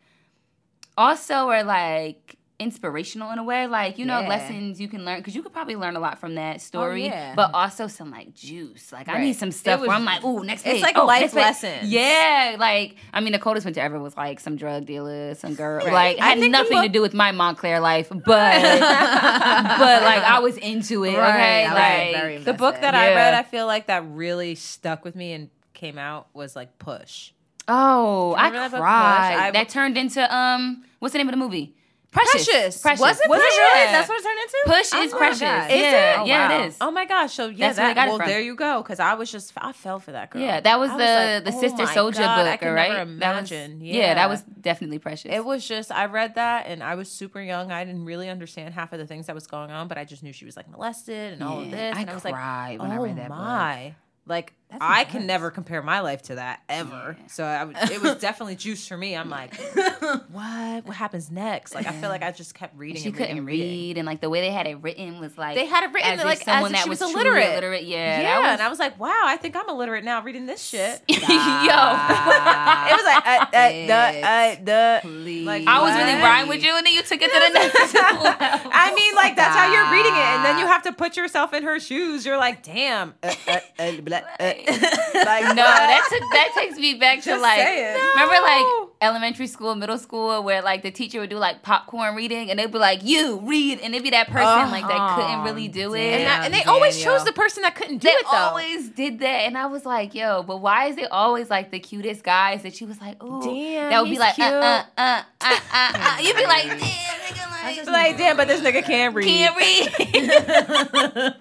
also 0.96 1.48
are 1.48 1.64
like 1.64 2.36
inspirational 2.62 3.30
in 3.32 3.38
a 3.38 3.44
way. 3.44 3.66
Like, 3.66 3.98
you 3.98 4.06
know, 4.06 4.20
Yeah. 4.20 4.28
lessons 4.28 4.80
you 4.80 4.88
can 4.88 5.04
learn 5.04 5.18
because 5.18 5.34
you 5.34 5.42
could 5.42 5.52
probably 5.52 5.76
learn 5.76 5.96
a 5.96 6.00
lot 6.00 6.18
from 6.18 6.36
that 6.36 6.60
story. 6.60 7.04
yeah. 7.06 7.34
But 7.34 7.50
also 7.54 7.86
some 7.88 8.10
like 8.10 8.34
juice. 8.34 8.92
Like 8.92 9.08
I 9.08 9.20
need 9.20 9.34
some 9.34 9.50
stuff 9.52 9.80
It 9.82 9.86
where 9.88 9.96
I'm 9.96 10.04
like, 10.04 10.24
ooh, 10.24 10.42
next 10.44 10.62
it's 10.62 10.74
page. 10.74 10.82
like 10.82 10.96
oh, 10.96 11.04
life 11.06 11.34
next 11.34 11.60
page. 11.60 11.84
Yeah. 11.84 12.56
Like, 12.58 12.96
I 13.12 13.20
mean, 13.20 13.32
the 13.32 13.38
coldest 13.38 13.64
winter 13.64 13.80
ever 13.80 13.98
was 13.98 14.16
like 14.16 14.40
some 14.40 14.56
drug 14.56 14.86
dealer, 14.86 15.34
some 15.34 15.54
girl. 15.54 15.84
Right. 15.84 15.92
Like 15.92 16.18
I 16.20 16.28
had 16.28 16.38
think 16.38 16.52
the 16.54 16.62
nothing 16.62 16.82
to 16.82 16.88
do 16.88 17.02
with 17.02 17.14
my 17.14 17.32
Montclair 17.32 17.80
life, 17.80 18.08
but 18.10 18.20
but 18.26 20.02
like 20.02 20.22
I 20.22 20.38
was 20.40 20.56
into 20.58 21.04
it. 21.04 21.16
Right, 21.16 21.30
Okay. 21.32 21.66
I 21.66 21.74
Like 22.04 22.14
very 22.14 22.38
the 22.38 22.52
book 22.54 22.80
that 22.80 22.94
Yeah. 22.94 23.00
I 23.00 23.14
read, 23.14 23.34
I 23.34 23.42
feel 23.42 23.66
like 23.66 23.86
that 23.86 24.04
really 24.08 24.54
stuck 24.54 25.04
with 25.04 25.14
me 25.16 25.32
and 25.32 25.50
came 25.74 25.98
out 25.98 26.28
was 26.34 26.54
like 26.56 26.78
Push. 26.78 27.32
Oh, 27.68 28.32
I 28.32 28.48
Remember 28.48 28.68
that 28.70 28.80
cried. 28.80 29.36
I- 29.38 29.50
that 29.52 29.68
turned 29.68 29.96
into 29.96 30.20
um, 30.36 30.84
what's 30.98 31.12
the 31.12 31.18
name 31.18 31.28
of 31.28 31.32
the 31.32 31.38
movie? 31.38 31.74
Precious. 32.12 32.44
Precious. 32.46 32.82
Precious. 32.82 33.00
Was 33.00 33.20
it? 33.20 33.28
Was 33.30 33.38
it 33.38 33.42
Precious? 33.42 33.58
really? 33.58 33.92
That's 33.92 34.08
what 34.08 34.20
it 34.20 34.22
turned 34.22 34.38
into. 34.40 34.56
Push 34.66 34.90
Oh 34.94 35.02
is 35.02 35.12
my 35.12 35.18
precious. 35.18 35.40
God. 35.40 35.70
Is 35.70 35.76
yeah, 35.80 36.12
it? 36.14 36.18
Oh, 36.20 36.24
yeah, 36.26 36.48
wow. 36.48 36.62
it 36.62 36.66
is. 36.68 36.76
Oh 36.80 36.90
my 36.90 37.04
gosh! 37.06 37.32
So 37.32 37.48
yeah, 37.48 37.72
That's 37.72 37.94
that, 37.94 38.08
well, 38.08 38.18
there 38.18 38.40
you 38.42 38.54
go. 38.54 38.82
Because 38.82 39.00
I 39.00 39.14
was 39.14 39.32
just 39.32 39.52
I 39.56 39.72
fell 39.72 39.98
for 39.98 40.12
that 40.12 40.30
girl. 40.30 40.42
Yeah, 40.42 40.60
that 40.60 40.78
was 40.78 40.90
I 40.90 40.96
the 40.98 41.34
like, 41.36 41.44
the 41.52 41.58
oh 41.58 41.60
Sister 41.60 41.84
my 41.84 41.94
Soldier 41.94 42.18
God, 42.20 42.46
I 42.46 42.50
book, 42.52 42.60
could 42.60 42.66
right? 42.68 42.92
Never 42.92 43.14
That 43.18 43.40
was- 43.40 43.50
imagine. 43.52 43.80
yeah. 43.80 44.14
that 44.14 44.28
was 44.28 44.42
definitely 44.42 44.98
precious. 44.98 45.32
It 45.32 45.42
was 45.44 45.66
just 45.66 45.90
I 45.90 46.04
read 46.04 46.34
that 46.34 46.66
and 46.66 46.82
I 46.82 46.96
was 46.96 47.10
super 47.10 47.40
young. 47.40 47.72
I 47.72 47.84
didn't 47.84 48.04
really 48.04 48.28
understand 48.28 48.74
half 48.74 48.92
of 48.92 48.98
the 48.98 49.06
things 49.06 49.26
that 49.26 49.34
was 49.34 49.46
going 49.46 49.70
on, 49.70 49.88
but 49.88 49.96
I 49.96 50.04
just 50.04 50.22
knew 50.22 50.34
she 50.34 50.44
was 50.44 50.56
like 50.56 50.68
molested 50.70 51.32
and 51.32 51.42
all 51.42 51.60
of 51.62 51.70
this. 51.70 51.96
I 51.96 52.00
and 52.02 52.10
I 52.10 52.14
was 52.14 52.24
like, 52.24 52.34
cried 52.34 52.78
when 52.78 52.90
I 52.90 52.98
oh 52.98 53.02
read 53.02 53.16
that 53.16 53.28
book. 53.28 53.38
my. 53.38 53.94
Like 54.24 54.52
That's 54.72 54.82
I 54.84 55.04
can 55.04 55.26
never 55.26 55.50
compare 55.50 55.82
my 55.82 56.00
life 56.00 56.22
to 56.22 56.36
that 56.36 56.60
ever. 56.68 57.16
Yeah. 57.18 57.26
So 57.28 57.44
I, 57.44 57.68
it 57.92 58.02
was 58.02 58.16
definitely 58.20 58.56
juice 58.56 58.86
for 58.88 58.96
me. 58.96 59.14
I'm 59.16 59.28
like, 59.30 59.54
what? 60.30 60.86
What 60.86 60.96
happens 60.96 61.30
next? 61.30 61.74
Like 61.74 61.86
I 61.86 61.92
feel 61.92 62.08
like 62.08 62.22
I 62.22 62.32
just 62.32 62.54
kept 62.54 62.76
reading. 62.76 63.02
she 63.02 63.08
and 63.08 63.14
reading 63.14 63.26
couldn't 63.26 63.38
and 63.38 63.46
reading. 63.46 63.68
read, 63.68 63.98
and 63.98 64.06
like 64.06 64.20
the 64.20 64.30
way 64.30 64.40
they 64.40 64.50
had 64.50 64.66
it 64.66 64.78
written 64.82 65.20
was 65.20 65.36
like 65.38 65.54
They 65.56 65.66
had 65.66 65.84
it 65.84 65.92
written 65.92 66.12
as 66.12 66.20
if 66.20 66.24
like 66.24 66.42
someone 66.42 66.70
if 66.72 66.78
that 66.78 66.84
she 66.84 66.88
was, 66.90 66.98
truly 66.98 67.12
illiterate. 67.14 67.50
illiterate. 67.52 67.84
Yeah, 67.84 68.20
Yeah, 68.22 68.38
was, 68.40 68.48
and 68.48 68.62
I 68.62 68.68
was 68.68 68.78
like, 68.78 68.98
wow, 68.98 69.22
I 69.24 69.36
think 69.36 69.56
I'm 69.56 69.68
illiterate 69.68 70.04
now 70.04 70.22
reading 70.22 70.46
this 70.46 70.62
shit. 70.62 71.02
yo. 71.08 71.18
it 71.18 72.94
was 72.96 73.04
like, 73.04 73.26
uh, 73.26 73.46
uh, 73.52 73.86
duh, 73.86 74.26
uh, 74.26 74.54
duh. 74.64 75.00
Please. 75.02 75.46
Like, 75.46 75.66
I 75.66 75.80
was 75.82 75.94
really 75.96 76.14
What? 76.14 76.22
riding 76.22 76.48
with 76.48 76.62
you, 76.62 76.76
and 76.76 76.86
then 76.86 76.94
you 76.94 77.02
took 77.02 77.20
it 77.20 77.30
to 77.30 77.52
the 77.52 77.58
next 77.58 77.94
level. 77.94 78.22
I 78.26 78.92
mean, 78.94 79.14
like 79.14 79.36
that's 79.36 79.54
how 79.54 79.72
you're 79.72 79.90
reading 79.92 80.12
it, 80.14 80.18
and 80.18 80.44
then 80.44 80.58
you 80.58 80.66
have 80.66 80.82
to 80.84 80.92
put 80.92 81.16
yourself 81.16 81.52
in 81.52 81.62
her 81.62 81.78
shoes. 81.80 82.24
You're 82.26 82.38
like, 82.38 82.62
damn. 82.62 83.14
Uh, 83.22 83.34
uh, 83.48 83.58
uh, 83.78 84.00
blah, 84.00 84.20
uh. 84.40 84.52
like 85.14 85.44
No, 85.54 85.64
that 85.64 86.06
took, 86.08 86.20
that 86.32 86.52
takes 86.56 86.76
me 86.76 86.94
back 86.94 87.20
to 87.22 87.36
like 87.36 87.58
saying. 87.58 87.98
remember 88.14 88.34
like. 88.42 88.81
Elementary 89.02 89.46
school, 89.46 89.74
middle 89.74 89.98
school, 89.98 90.42
where 90.42 90.62
like 90.62 90.82
the 90.82 90.90
teacher 90.90 91.20
would 91.20 91.30
do 91.30 91.36
like 91.36 91.62
popcorn 91.62 92.14
reading, 92.14 92.50
and 92.50 92.58
they'd 92.58 92.70
be 92.72 92.78
like, 92.78 93.00
"You 93.02 93.40
read," 93.42 93.80
and 93.80 93.92
it'd 93.94 94.04
be 94.04 94.10
that 94.10 94.28
person 94.28 94.70
like 94.70 94.86
that 94.88 95.16
couldn't 95.16 95.42
really 95.44 95.68
do 95.68 95.94
it. 95.94 96.00
and, 96.00 96.26
that, 96.26 96.44
and 96.44 96.54
they 96.54 96.60
Damn, 96.60 96.68
always 96.70 97.02
chose 97.02 97.24
the 97.24 97.32
person 97.32 97.62
that 97.62 97.74
couldn't 97.74 97.98
do 97.98 98.08
they 98.08 98.12
it 98.14 98.24
though. 98.30 98.36
always 98.38 98.88
did 98.90 99.18
that, 99.18 99.26
and 99.46 99.58
I 99.58 99.66
was 99.66 99.84
like, 99.84 100.14
"Yo, 100.14 100.42
but 100.42 100.58
why 100.58 100.86
is 100.86 100.96
it 100.96 101.10
always 101.10 101.50
like 101.50 101.70
the 101.70 101.80
cutest 101.80 102.22
guys 102.22 102.62
that 102.62 102.74
she 102.74 102.84
was 102.84 103.00
like, 103.00 103.22
ooh, 103.22 103.42
Damn, 103.42 103.90
that 103.90 103.98
would 104.00 104.04
be 104.06 104.10
he's 104.12 104.18
like, 104.20 104.38
uh, 104.38 104.42
uh, 104.44 104.82
uh, 104.96 105.22
uh, 105.40 105.58
uh, 105.72 105.92
uh. 105.94 106.18
You'd 106.22 106.36
be 106.36 106.46
like, 106.46 106.64
damn, 106.64 106.78
nigga, 106.78 107.50
like, 107.50 107.86
like, 107.86 108.16
damn, 108.16 108.36
but 108.36 108.48
this 108.48 108.60
nigga 108.60 108.84
can't 108.84 109.14
read. 109.14 109.26
can't 109.26 109.56
read. 109.56 109.92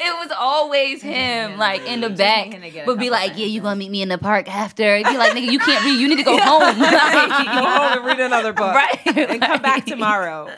it 0.00 0.18
was 0.18 0.30
always 0.36 1.02
him, 1.02 1.58
like 1.58 1.86
in 1.86 2.00
the 2.00 2.10
back, 2.10 2.46
needing 2.46 2.62
to 2.62 2.70
get 2.70 2.84
a 2.84 2.86
would 2.90 2.98
be 2.98 3.10
like, 3.10 3.30
"Yeah, 3.32 3.46
you 3.46 3.60
sentences. 3.60 3.62
gonna 3.62 3.76
meet 3.76 3.90
me 3.90 4.02
in 4.02 4.08
the 4.08 4.18
park 4.18 4.52
after?" 4.52 4.96
It'd 4.96 5.06
be 5.10 5.18
like, 5.18 5.32
"Nigga, 5.32 5.50
you 5.52 5.58
can't 5.58 5.84
read. 5.84 6.00
You 6.00 6.08
need 6.08 6.16
to 6.18 6.22
go 6.24 6.36
home." 6.42 6.62
Go 7.12 7.64
home 7.64 7.98
and 7.98 8.04
read 8.04 8.20
another 8.20 8.52
book. 8.52 8.74
right? 8.74 8.98
And 9.06 9.40
come 9.40 9.62
back 9.62 9.84
tomorrow. 9.86 10.50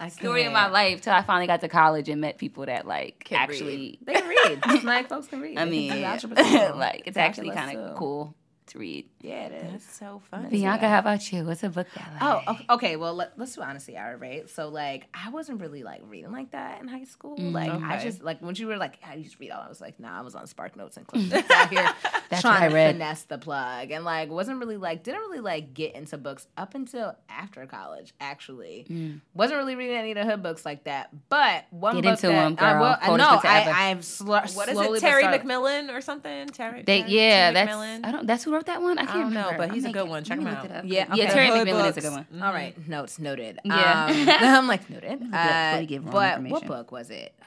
I 0.00 0.08
Story 0.10 0.44
of 0.44 0.52
my 0.52 0.68
life 0.68 1.00
till 1.00 1.12
I 1.12 1.22
finally 1.22 1.48
got 1.48 1.60
to 1.62 1.68
college 1.68 2.08
and 2.08 2.20
met 2.20 2.38
people 2.38 2.66
that 2.66 2.86
like 2.86 3.24
Can 3.24 3.36
actually. 3.38 3.98
They 4.02 4.14
can 4.14 4.28
read. 4.28 4.60
Black 4.82 5.08
folks 5.08 5.26
can 5.26 5.40
read. 5.40 5.58
I 5.58 5.64
mean, 5.64 5.90
can 5.90 5.98
do 5.98 6.04
algebra 6.36 6.44
too. 6.44 6.78
like 6.78 7.02
it's 7.06 7.16
actually 7.16 7.50
kind 7.50 7.76
of 7.76 7.96
cool 7.96 8.34
to 8.66 8.78
read. 8.78 9.06
Yeah, 9.20 9.46
it 9.46 9.52
is. 9.52 9.72
That's 9.72 9.98
so 9.98 10.22
funny. 10.30 10.48
Bianca, 10.48 10.88
how 10.88 11.00
about 11.00 11.32
you? 11.32 11.44
What's 11.44 11.64
a 11.64 11.68
book 11.68 11.88
that 11.96 12.12
oh, 12.20 12.24
like? 12.24 12.44
Oh, 12.46 12.52
okay, 12.52 12.64
okay. 12.70 12.96
Well, 12.96 13.14
let, 13.14 13.36
let's 13.36 13.54
do 13.54 13.62
honesty 13.62 13.96
hour, 13.96 14.16
right? 14.16 14.48
So, 14.48 14.68
like, 14.68 15.06
I 15.12 15.30
wasn't 15.30 15.60
really 15.60 15.82
like 15.82 16.02
reading 16.04 16.30
like 16.30 16.52
that 16.52 16.80
in 16.80 16.86
high 16.86 17.04
school. 17.04 17.36
Mm, 17.36 17.52
like, 17.52 17.70
I 17.70 18.00
just 18.00 18.22
like 18.22 18.40
when 18.40 18.54
you 18.54 18.68
were 18.68 18.76
like, 18.76 19.00
"How 19.02 19.14
do 19.14 19.20
you 19.20 19.28
read?" 19.40 19.50
All 19.50 19.60
I 19.60 19.68
was 19.68 19.80
like, 19.80 19.98
"Nah, 19.98 20.18
I 20.18 20.20
was 20.22 20.36
on 20.36 20.46
Spark 20.46 20.76
Notes 20.76 20.96
and 20.96 21.06
Cliff 21.08 21.30
Notes 21.32 21.50
out 21.50 21.68
here 21.70 21.90
That's 22.30 22.42
trying 22.42 22.54
what 22.54 22.62
I 22.62 22.68
to 22.68 22.74
read. 22.74 22.92
finesse 22.92 23.22
the 23.24 23.38
plug." 23.38 23.90
And 23.90 24.04
like, 24.04 24.30
wasn't 24.30 24.60
really 24.60 24.76
like, 24.76 25.02
didn't 25.02 25.20
really 25.20 25.40
like 25.40 25.74
get 25.74 25.96
into 25.96 26.16
books 26.16 26.46
up 26.56 26.76
until 26.76 27.16
after 27.28 27.66
college. 27.66 28.14
Actually, 28.20 28.86
mm. 28.88 29.20
wasn't 29.34 29.58
really 29.58 29.74
reading 29.74 29.96
any 29.96 30.12
of 30.12 30.16
the 30.16 30.24
hood 30.24 30.44
books 30.44 30.64
like 30.64 30.84
that. 30.84 31.10
But 31.28 31.64
one 31.70 31.96
Get 31.96 32.04
book 32.04 32.10
into 32.12 32.28
that 32.28 32.46
'em, 32.46 32.56
uh, 32.58 32.62
I 32.64 32.72
girl. 32.72 32.80
will, 32.82 32.96
Coldest 33.04 33.30
no, 33.30 33.34
winter 33.34 33.48
I, 33.48 33.90
I've 33.90 34.04
sl- 34.04 34.28
What 34.28 34.44
is 34.46 34.52
slowly 34.52 34.98
it? 34.98 35.00
Terry 35.00 35.24
McMillan 35.24 35.92
or 35.92 36.00
something? 36.00 36.46
Terry. 36.48 36.82
They, 36.82 37.00
Terry- 37.00 37.12
yeah, 37.12 37.50
Terry 37.50 37.54
that's 37.54 37.72
McMillan? 37.72 38.06
I 38.06 38.12
don't. 38.12 38.26
That's 38.28 38.44
who 38.44 38.52
wrote 38.52 38.66
that 38.66 38.80
one. 38.80 38.98
I 38.98 39.07
can't 39.12 39.22
don't 39.24 39.34
know, 39.34 39.54
but 39.56 39.72
he's 39.72 39.84
a 39.84 39.88
I'm 39.88 39.92
good 39.92 40.02
like- 40.02 40.10
one. 40.10 40.24
Check 40.24 40.38
him 40.38 40.46
out. 40.46 40.64
it 40.64 40.72
up. 40.72 40.84
Yeah, 40.86 41.14
yeah. 41.14 41.30
Terry 41.32 41.48
Hood 41.48 41.66
McMillan 41.68 41.90
is 41.90 41.96
a 41.96 42.00
good 42.00 42.12
one. 42.12 42.26
Mhm. 42.34 42.42
All 42.42 42.52
right, 42.52 42.88
notes 42.88 43.18
noted. 43.18 43.58
Yeah. 43.64 44.06
Um, 44.10 44.28
I'm 44.28 44.66
like 44.68 44.88
noted. 44.90 45.20
Look 45.20 45.28
it 45.28 45.32
up 45.32 45.32
before 45.32 45.38
Uh, 45.38 45.82
give 45.84 46.04
but 46.10 46.42
what 46.42 46.66
book 46.66 46.92
was 46.92 47.10
it? 47.10 47.34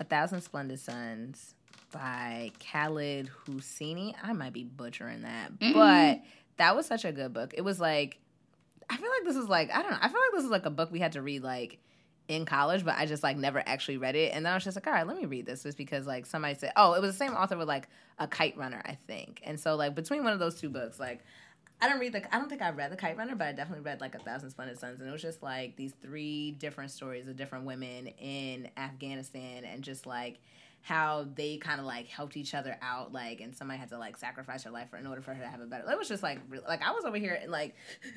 A 0.00 0.04
Thousand 0.04 0.40
Splendid 0.42 0.80
Suns 0.80 1.54
by 1.92 2.50
Khaled 2.72 3.30
Hosseini. 3.46 4.14
I 4.22 4.32
might 4.32 4.52
be 4.52 4.64
butchering 4.64 5.22
that, 5.22 5.52
Mhm. 5.58 5.74
but 5.74 6.20
that 6.56 6.74
was 6.74 6.86
such 6.86 7.04
a 7.04 7.12
good 7.12 7.32
book. 7.32 7.54
It 7.56 7.62
was 7.62 7.78
like, 7.78 8.18
I 8.90 8.96
feel 8.96 9.08
like 9.08 9.24
this 9.24 9.36
is 9.36 9.48
like 9.48 9.70
I 9.74 9.82
don't 9.82 9.92
know. 9.92 9.98
I 10.00 10.08
feel 10.08 10.20
like 10.20 10.32
this 10.34 10.44
is 10.44 10.50
like 10.50 10.66
a 10.66 10.70
book 10.70 10.90
we 10.90 10.98
had 10.98 11.12
to 11.12 11.22
read 11.22 11.42
like 11.42 11.78
in 12.28 12.46
college, 12.46 12.84
but 12.84 12.94
I 12.96 13.06
just 13.06 13.22
like 13.22 13.36
never 13.36 13.62
actually 13.66 13.98
read 13.98 14.16
it. 14.16 14.32
And 14.32 14.44
then 14.44 14.52
I 14.52 14.56
was 14.56 14.64
just 14.64 14.76
like, 14.76 14.86
all 14.86 14.92
right, 14.92 15.06
let 15.06 15.16
me 15.16 15.26
read 15.26 15.46
this, 15.46 15.62
just 15.62 15.76
because 15.76 16.06
like 16.06 16.26
somebody 16.26 16.54
said, 16.54 16.72
oh, 16.76 16.94
it 16.94 17.02
was 17.02 17.12
the 17.12 17.16
same 17.16 17.34
author 17.34 17.56
with 17.56 17.68
like 17.68 17.88
a 18.18 18.26
Kite 18.26 18.56
Runner, 18.56 18.82
I 18.84 18.96
think. 19.06 19.40
And 19.44 19.58
so 19.58 19.76
like 19.76 19.94
between 19.94 20.24
one 20.24 20.32
of 20.32 20.38
those 20.38 20.60
two 20.60 20.70
books, 20.70 20.98
like 20.98 21.20
I 21.80 21.88
don't 21.88 21.98
read 21.98 22.12
the. 22.12 22.34
I 22.34 22.38
don't 22.38 22.48
think 22.48 22.62
I 22.62 22.70
read 22.70 22.92
the 22.92 22.96
Kite 22.96 23.16
Runner, 23.16 23.34
but 23.34 23.46
I 23.46 23.52
definitely 23.52 23.84
read 23.84 24.00
like 24.00 24.14
a 24.14 24.18
Thousand 24.18 24.50
Splendid 24.50 24.78
Suns, 24.78 25.00
and 25.00 25.08
it 25.08 25.12
was 25.12 25.20
just 25.20 25.42
like 25.42 25.76
these 25.76 25.92
three 26.00 26.52
different 26.52 26.90
stories 26.90 27.28
of 27.28 27.36
different 27.36 27.66
women 27.66 28.06
in 28.18 28.70
Afghanistan, 28.76 29.64
and 29.64 29.82
just 29.82 30.06
like 30.06 30.38
how 30.86 31.24
they 31.34 31.56
kind 31.56 31.80
of 31.80 31.86
like 31.86 32.06
helped 32.08 32.36
each 32.36 32.52
other 32.54 32.76
out, 32.82 33.10
like, 33.10 33.40
and 33.40 33.56
somebody 33.56 33.80
had 33.80 33.88
to 33.88 33.96
like 33.98 34.18
sacrifice 34.18 34.64
her 34.64 34.70
life 34.70 34.90
for 34.90 34.98
in 34.98 35.06
order 35.06 35.22
for 35.22 35.32
her 35.32 35.42
to 35.42 35.48
have 35.48 35.60
a 35.60 35.64
better. 35.64 35.90
It 35.90 35.96
was 35.96 36.08
just 36.08 36.22
like, 36.22 36.38
real 36.50 36.60
like 36.68 36.82
I 36.86 36.90
was 36.92 37.06
over 37.06 37.16
here 37.16 37.38
and 37.40 37.50
like, 37.50 37.74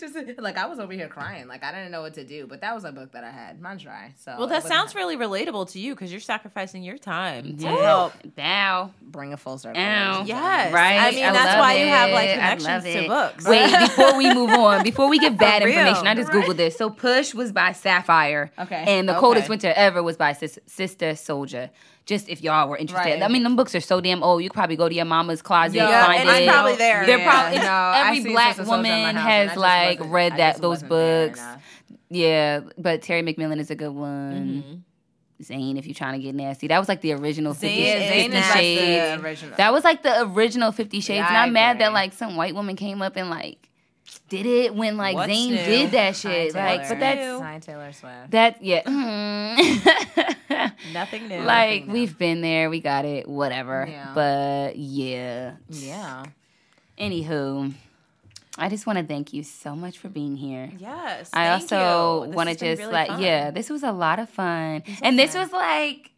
just 0.00 0.16
like 0.38 0.56
I 0.56 0.66
was 0.66 0.78
over 0.78 0.92
here 0.94 1.08
crying, 1.08 1.48
like 1.48 1.62
I 1.62 1.70
didn't 1.70 1.90
know 1.92 2.00
what 2.00 2.14
to 2.14 2.24
do, 2.24 2.46
but 2.46 2.62
that 2.62 2.74
was 2.74 2.84
a 2.84 2.92
book 2.92 3.12
that 3.12 3.24
I 3.24 3.30
had. 3.30 3.60
Mine's 3.60 3.82
dry, 3.82 4.14
so 4.16 4.34
Well, 4.38 4.46
that 4.46 4.64
sounds 4.64 4.94
really 4.94 5.18
relatable 5.18 5.70
to 5.72 5.78
you 5.78 5.94
because 5.94 6.10
you're 6.10 6.20
sacrificing 6.22 6.82
your 6.82 6.96
time 6.96 7.58
to 7.58 7.62
Yeah. 7.64 7.76
help. 7.76 8.12
Bow. 8.36 8.90
bring 9.02 9.32
a 9.32 9.36
full 9.36 9.58
circle. 9.58 9.80
Ow. 9.80 10.24
Yes, 10.24 10.72
Right? 10.72 10.98
I 10.98 11.10
mean, 11.10 11.24
I 11.24 11.32
that's 11.32 11.44
love 11.46 11.58
why 11.58 11.74
you 11.74 11.86
have 11.88 12.10
like 12.10 12.28
it. 12.30 12.34
Connections 12.34 12.84
to 12.84 13.06
books. 13.08 13.44
Wait, 13.46 13.70
before 13.80 14.16
we 14.16 14.32
move 14.32 14.50
on, 14.50 14.82
before 14.82 15.08
we 15.10 15.18
give 15.24 15.36
bad 15.36 15.62
real. 15.62 15.76
information, 15.76 16.06
I 16.06 16.14
just 16.14 16.32
Right. 16.32 16.44
googled 16.44 16.56
this. 16.56 16.76
So 16.76 16.88
Push 16.90 17.34
was 17.34 17.52
by 17.52 17.72
Sapphire. 17.72 18.50
Okay. 18.58 18.84
And 18.86 19.08
The 19.08 19.12
Okay. 19.12 19.20
Coldest 19.20 19.48
Winter 19.48 19.72
Ever 19.76 20.02
was 20.02 20.16
by 20.16 20.32
Sis- 20.32 20.58
Sister 20.66 21.12
Souljah. 21.12 21.68
Just 22.08 22.28
if 22.30 22.42
y'all 22.42 22.68
were 22.68 22.76
interested. 22.78 23.10
Right. 23.10 23.22
I 23.22 23.28
mean, 23.28 23.42
them 23.42 23.54
books 23.54 23.74
are 23.74 23.80
so 23.80 24.00
damn 24.00 24.22
old. 24.22 24.42
You 24.42 24.48
could 24.48 24.54
probably 24.56 24.76
go 24.76 24.88
to 24.88 24.94
your 24.94 25.04
mama's 25.04 25.42
closet 25.42 25.76
Yeah, 25.76 25.88
and 25.88 26.06
find 26.06 26.20
and 26.20 26.28
it's 26.30 26.38
it. 26.38 26.48
probably 26.48 26.76
there. 26.76 27.04
They're 27.06 27.18
Yeah, 27.18 27.30
probably 27.30 27.58
no, 27.58 27.92
every 28.18 28.32
black 28.32 28.56
Sister 28.56 28.62
Souljah 28.72 28.76
in 28.78 28.82
my 28.82 28.88
woman 29.12 29.16
has 29.16 29.50
and 29.52 29.62
I 29.64 29.94
just 29.94 30.00
like 30.00 30.10
read 30.10 30.36
that 30.38 30.56
those 30.62 30.82
books. 30.82 31.40
Yeah, 32.10 32.60
but 32.78 33.02
Terry 33.02 33.22
McMillan 33.22 33.58
is 33.60 33.70
a 33.70 33.74
good 33.74 33.90
one. 33.92 34.62
Mm-hmm. 34.64 34.74
Zane, 35.44 35.76
if 35.76 35.86
you're 35.86 35.94
trying 35.94 36.14
to 36.14 36.18
get 36.18 36.34
nasty, 36.34 36.66
that 36.68 36.78
was 36.78 36.88
like 36.88 37.00
the 37.00 37.12
original 37.12 37.54
Fifty, 37.54 37.82
Zane 37.84 38.22
50 38.22 38.28
nasty. 38.28 38.58
Shades. 38.76 39.20
the 39.20 39.26
original. 39.28 39.56
That 39.56 39.72
was 39.72 39.84
like 39.84 40.02
the 40.02 40.22
original 40.22 40.72
Fifty 40.72 41.00
Shades, 41.00 41.18
Yeah, 41.18 41.28
and 41.28 41.36
I 41.36 41.42
I'm 41.44 41.52
mad 41.52 41.78
that 41.78 41.92
like 41.92 42.12
some 42.14 42.34
white 42.36 42.54
woman 42.54 42.74
came 42.74 43.02
up 43.02 43.16
and 43.16 43.30
like 43.30 43.67
did 44.28 44.46
it 44.46 44.74
when 44.74 44.96
like 44.96 45.14
What's 45.14 45.32
Zane 45.32 45.50
new? 45.54 45.56
did 45.64 45.90
that 45.92 46.16
shit. 46.16 46.52
Taylor. 46.52 46.66
Like, 46.66 46.88
but 46.88 47.00
that's 47.00 47.20
new? 47.66 47.72
Taylor 47.72 47.92
Swift. 47.92 48.30
that 48.30 48.62
yeah. 48.62 48.82
mm. 48.82 50.72
Nothing 50.92 51.28
new. 51.28 51.40
like 51.40 51.86
new. 51.86 51.92
we've 51.92 52.16
been 52.16 52.40
there, 52.40 52.70
we 52.70 52.80
got 52.80 53.04
it, 53.04 53.28
whatever. 53.28 53.86
Yeah. 53.88 54.12
But 54.14 54.76
yeah. 54.76 55.54
Yeah. 55.68 56.24
Anywho, 56.98 57.72
I 58.56 58.68
just 58.68 58.86
want 58.86 58.98
to 58.98 59.04
thank 59.04 59.32
you 59.32 59.42
so 59.44 59.76
much 59.76 59.98
for 59.98 60.08
being 60.08 60.36
here. 60.36 60.70
yes. 60.78 61.30
I 61.32 61.58
thank 61.58 61.72
also 61.72 62.28
want 62.30 62.48
to 62.48 62.54
just 62.54 62.80
really 62.80 62.92
like, 62.92 63.08
fun. 63.08 63.22
yeah, 63.22 63.50
this 63.50 63.70
was 63.70 63.82
a 63.82 63.92
lot 63.92 64.18
of 64.18 64.28
fun. 64.28 64.82
And 65.02 65.18
this 65.18 65.32
fun. 65.32 65.42
was 65.42 65.52
like 65.52 66.10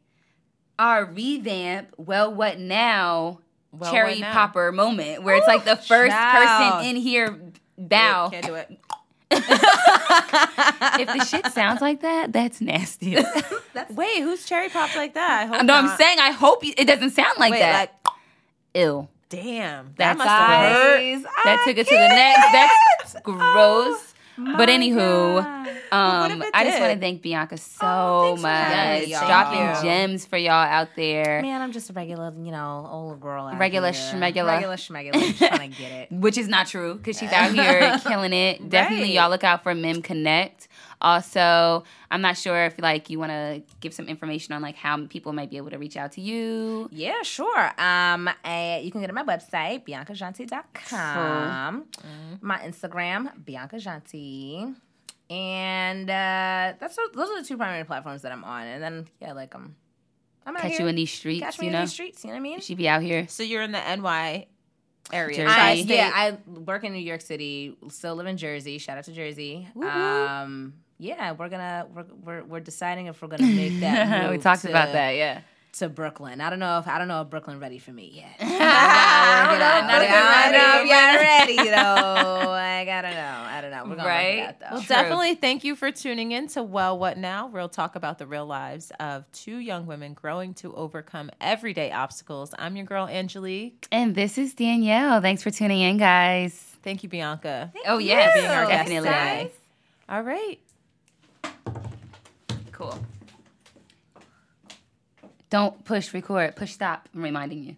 our 0.79 1.05
revamp, 1.05 1.89
well, 1.99 2.33
what 2.33 2.59
now, 2.59 3.41
Well, 3.73 3.93
cherry 3.93 4.13
what 4.15 4.21
now? 4.21 4.33
popper 4.33 4.73
moment 4.73 5.23
where 5.23 5.37
it's 5.37 5.47
like 5.47 5.65
the 5.65 5.77
first 5.77 6.13
child. 6.13 6.73
person 6.73 6.89
in 6.89 6.97
here 6.97 7.39
bow. 7.89 8.28
Can't 8.31 8.47
do 8.47 8.55
it. 8.55 8.78
if 9.33 11.07
the 11.07 11.24
shit 11.24 11.47
sounds 11.47 11.81
like 11.81 12.01
that, 12.03 12.33
that's 12.33 12.61
nasty. 12.61 13.16
Wait, 13.91 14.22
who's 14.22 14.45
cherry 14.45 14.68
popped 14.68 14.97
like 14.97 15.14
that? 15.14 15.43
I 15.43 15.47
hope 15.47 15.64
no, 15.64 15.74
I'm 15.74 15.97
saying 15.97 16.18
I 16.18 16.33
hope 16.33 16.64
you, 16.64 16.74
it 16.76 16.87
doesn't 16.87 17.11
sound 17.11 17.39
like 17.39 17.53
Wait, 17.53 17.61
that. 17.61 17.95
like, 18.05 18.14
Ew. 18.74 19.09
damn. 19.28 19.87
That 19.97 20.16
That's 20.16 20.18
must 20.18 20.28
have 20.31 20.72
hurt. 20.72 21.22
That 21.45 21.62
took 21.64 21.76
it 21.78 21.87
to 21.87 21.95
the 21.95 22.09
next. 22.09 22.53
That's 22.53 23.24
gross. 23.24 24.10
But 24.57 24.68
anywho, 24.68 25.34
What 25.34 25.47
um, 25.93 26.43
I 26.55 26.64
just 26.64 26.80
want 26.80 26.93
to 26.95 27.01
thank 27.01 27.20
Bianca 27.22 27.57
so 27.57 27.78
Oh, 27.82 28.36
for 28.36 28.47
having 28.47 29.11
much, 29.11 29.20
me, 29.20 29.26
dropping 29.26 29.59
you. 29.61 29.82
gems 29.82 30.24
for 30.26 30.36
y'all 30.36 30.53
out 30.53 30.88
there, 30.97 31.43
Man, 31.43 31.61
I'm 31.61 31.72
just 31.72 31.91
a 31.91 31.93
regular, 31.93 32.32
you 32.36 32.51
know, 32.53 32.88
old 32.91 33.20
girl. 33.20 33.47
Out 33.47 33.59
Regular 33.59 33.91
here. 33.91 34.12
schmegular. 34.14 34.47
Regular 34.55 34.76
schmegular. 34.76 35.36
trying 35.49 35.72
to 35.72 35.76
get 35.76 35.93
it. 35.93 36.12
which 36.12 36.38
is 36.38 36.49
not 36.49 36.66
true 36.68 36.95
because 36.95 37.18
she's 37.18 37.32
out 37.32 37.53
here 37.53 37.99
killing 38.05 38.32
it. 38.32 38.68
Definitely, 38.68 39.07
Right. 39.07 39.14
y'all 39.14 39.30
look 39.30 39.45
out 39.45 39.62
for 39.62 39.74
Mim 39.74 40.01
Connect. 40.03 40.68
Also, 41.03 41.85
I'm 42.11 42.21
not 42.21 42.37
sure 42.37 42.67
if 42.67 42.79
like 42.79 43.09
you 43.09 43.19
want 43.19 43.31
to 43.31 43.63
give 43.81 43.95
some 43.95 44.07
information 44.07 44.55
on 44.55 44.63
like 44.63 44.77
how 44.77 45.07
people 45.07 45.33
might 45.33 45.51
be 45.51 45.57
able 45.57 45.71
to 45.71 45.79
reach 45.79 45.97
out 45.97 46.13
to 46.13 46.21
you. 46.21 46.89
Yeah, 46.93 47.23
sure. 47.23 47.73
Um, 47.81 48.29
eh, 48.45 48.81
you 48.81 48.91
can 48.91 49.01
go 49.01 49.07
to 49.07 49.13
my 49.13 49.25
website, 49.25 49.87
biancajanti.com. 49.87 51.87
My 52.41 52.59
Instagram, 52.59 53.45
Bianca 53.45 53.77
Janti. 53.77 54.75
And 55.31 56.11
uh, 56.11 56.75
that's 56.81 56.97
those 57.15 57.31
are 57.31 57.41
the 57.41 57.47
two 57.47 57.57
primary 57.57 57.85
platforms 57.85 58.23
that 58.23 58.33
I'm 58.33 58.45
on. 58.45 58.67
And 58.67 58.83
then 58.83 59.07
yeah, 59.21 59.33
like 59.33 59.55
I'm, 59.55 59.77
I'm 60.45 60.57
out 60.57 60.63
Catch 60.63 60.73
here. 60.73 60.83
you 60.83 60.87
in 60.89 60.97
these 60.97 61.13
streets, 61.13 61.43
Catch 61.43 61.61
me 61.61 61.67
you 61.67 61.69
in 61.69 61.73
know. 61.75 61.81
these 61.83 61.93
streets. 61.93 62.25
You 62.25 62.31
know 62.31 62.35
what 62.35 62.41
I 62.41 62.43
mean? 62.43 62.61
She 62.61 62.75
be 62.75 62.89
out 62.89 63.03
here. 63.03 63.27
So 63.29 63.45
you're 63.45 63.63
in 63.63 63.73
the 63.73 63.79
NY 63.79 64.47
area. 65.13 65.47
I, 65.49 65.73
yeah, 65.87 66.11
I 66.13 66.37
work 66.47 66.85
in 66.85 66.93
New 66.93 66.99
York 66.99 67.21
City. 67.21 67.77
Still 67.89 68.17
live 68.17 68.27
in 68.27 68.37
Jersey. 68.37 68.79
Shout 68.79 68.99
out 68.99 69.05
to 69.05 69.13
Jersey. 69.13 69.69
Um, 69.81 70.75
yeah, 71.01 71.33
we're 71.33 71.49
gonna 71.49 71.87
we're, 71.95 72.05
we're 72.25 72.45
we're 72.45 72.61
deciding 72.61 73.07
if 73.07 73.21
we're 73.23 73.29
gonna 73.29 73.47
make 73.47 73.81
that. 73.81 74.31
we 74.31 74.39
talked 74.39 74.63
to- 74.63 74.69
about 74.71 74.93
that, 74.93 75.17
yeah. 75.17 75.41
to 75.75 75.89
Brooklyn. 75.89 76.41
I 76.41 76.51
don't 76.51 76.59
know 76.61 76.79
if 76.79 76.87
I 76.87 76.99
don't 76.99 77.09
know 77.09 77.23
if 77.23 77.31
Brooklyn 77.31 77.59
ready 77.59 77.79
for 77.79 77.91
me 77.93 78.11
yet. 78.15 78.37
I 78.41 78.45
I 79.41 79.49
don't 79.51 79.59
know, 79.59 79.77
if 79.77 79.85
I 79.85 80.51
they're 80.51 80.53
don't 80.53 80.53
know 80.53 80.83
if 80.83 80.91
ready. 80.91 81.55
y'all 81.55 81.67
ready 81.67 81.71
though. 81.71 82.51
I 82.61 82.85
gotta 82.85 83.11
know. 83.11 83.17
I 83.47 83.61
don't 83.61 83.71
know. 83.71 83.85
We're 83.85 83.97
gonna 83.97 84.09
Right? 84.09 84.39
work 84.39 84.49
it 84.49 84.49
out 84.49 84.61
though. 84.61 84.67
Well, 84.77 84.81
True. 84.83 84.97
definitely 84.97 85.35
thank 85.37 85.65
you 85.65 85.77
for 85.77 85.91
tuning 85.91 86.33
in 86.33 86.49
to 86.49 86.63
Well 86.63 86.99
What 86.99 87.19
Now? 87.19 87.49
Real 87.49 87.69
talk 87.69 87.95
about 87.97 88.19
the 88.19 88.27
real 88.27 88.47
lives 88.47 88.91
of 89.01 89.31
two 89.33 89.57
young 89.59 89.87
women 89.87 90.15
growing 90.15 90.55
to 90.55 90.75
overcome 90.75 91.31
everyday 91.41 91.93
obstacles. 91.93 92.55
I'm 92.59 92.77
your 92.77 92.87
girl, 92.87 93.07
Angelique. 93.07 93.87
And 93.93 94.15
this 94.15 94.39
is 94.39 94.55
Danielle. 94.55 95.21
Thanks 95.21 95.43
for 95.43 95.51
tuning 95.51 95.81
in, 95.81 95.99
guys. 95.99 96.55
Thank 96.83 97.03
you, 97.03 97.09
Bianca. 97.11 97.73
oh 97.87 97.99
yes, 97.99 98.35
Being 98.35 98.47
our 98.47 98.67
guest 98.67 98.89
definitely. 98.89 99.09
today. 99.09 99.51
All 100.09 100.23
right. 100.23 100.59
Cool. 102.72 102.99
Don't 105.51 105.84
push 105.84 106.14
record. 106.14 106.57
Push 106.57 106.72
stop. 106.72 107.09
I'm 107.14 107.22
reminding 107.22 107.64
you. 107.64 107.76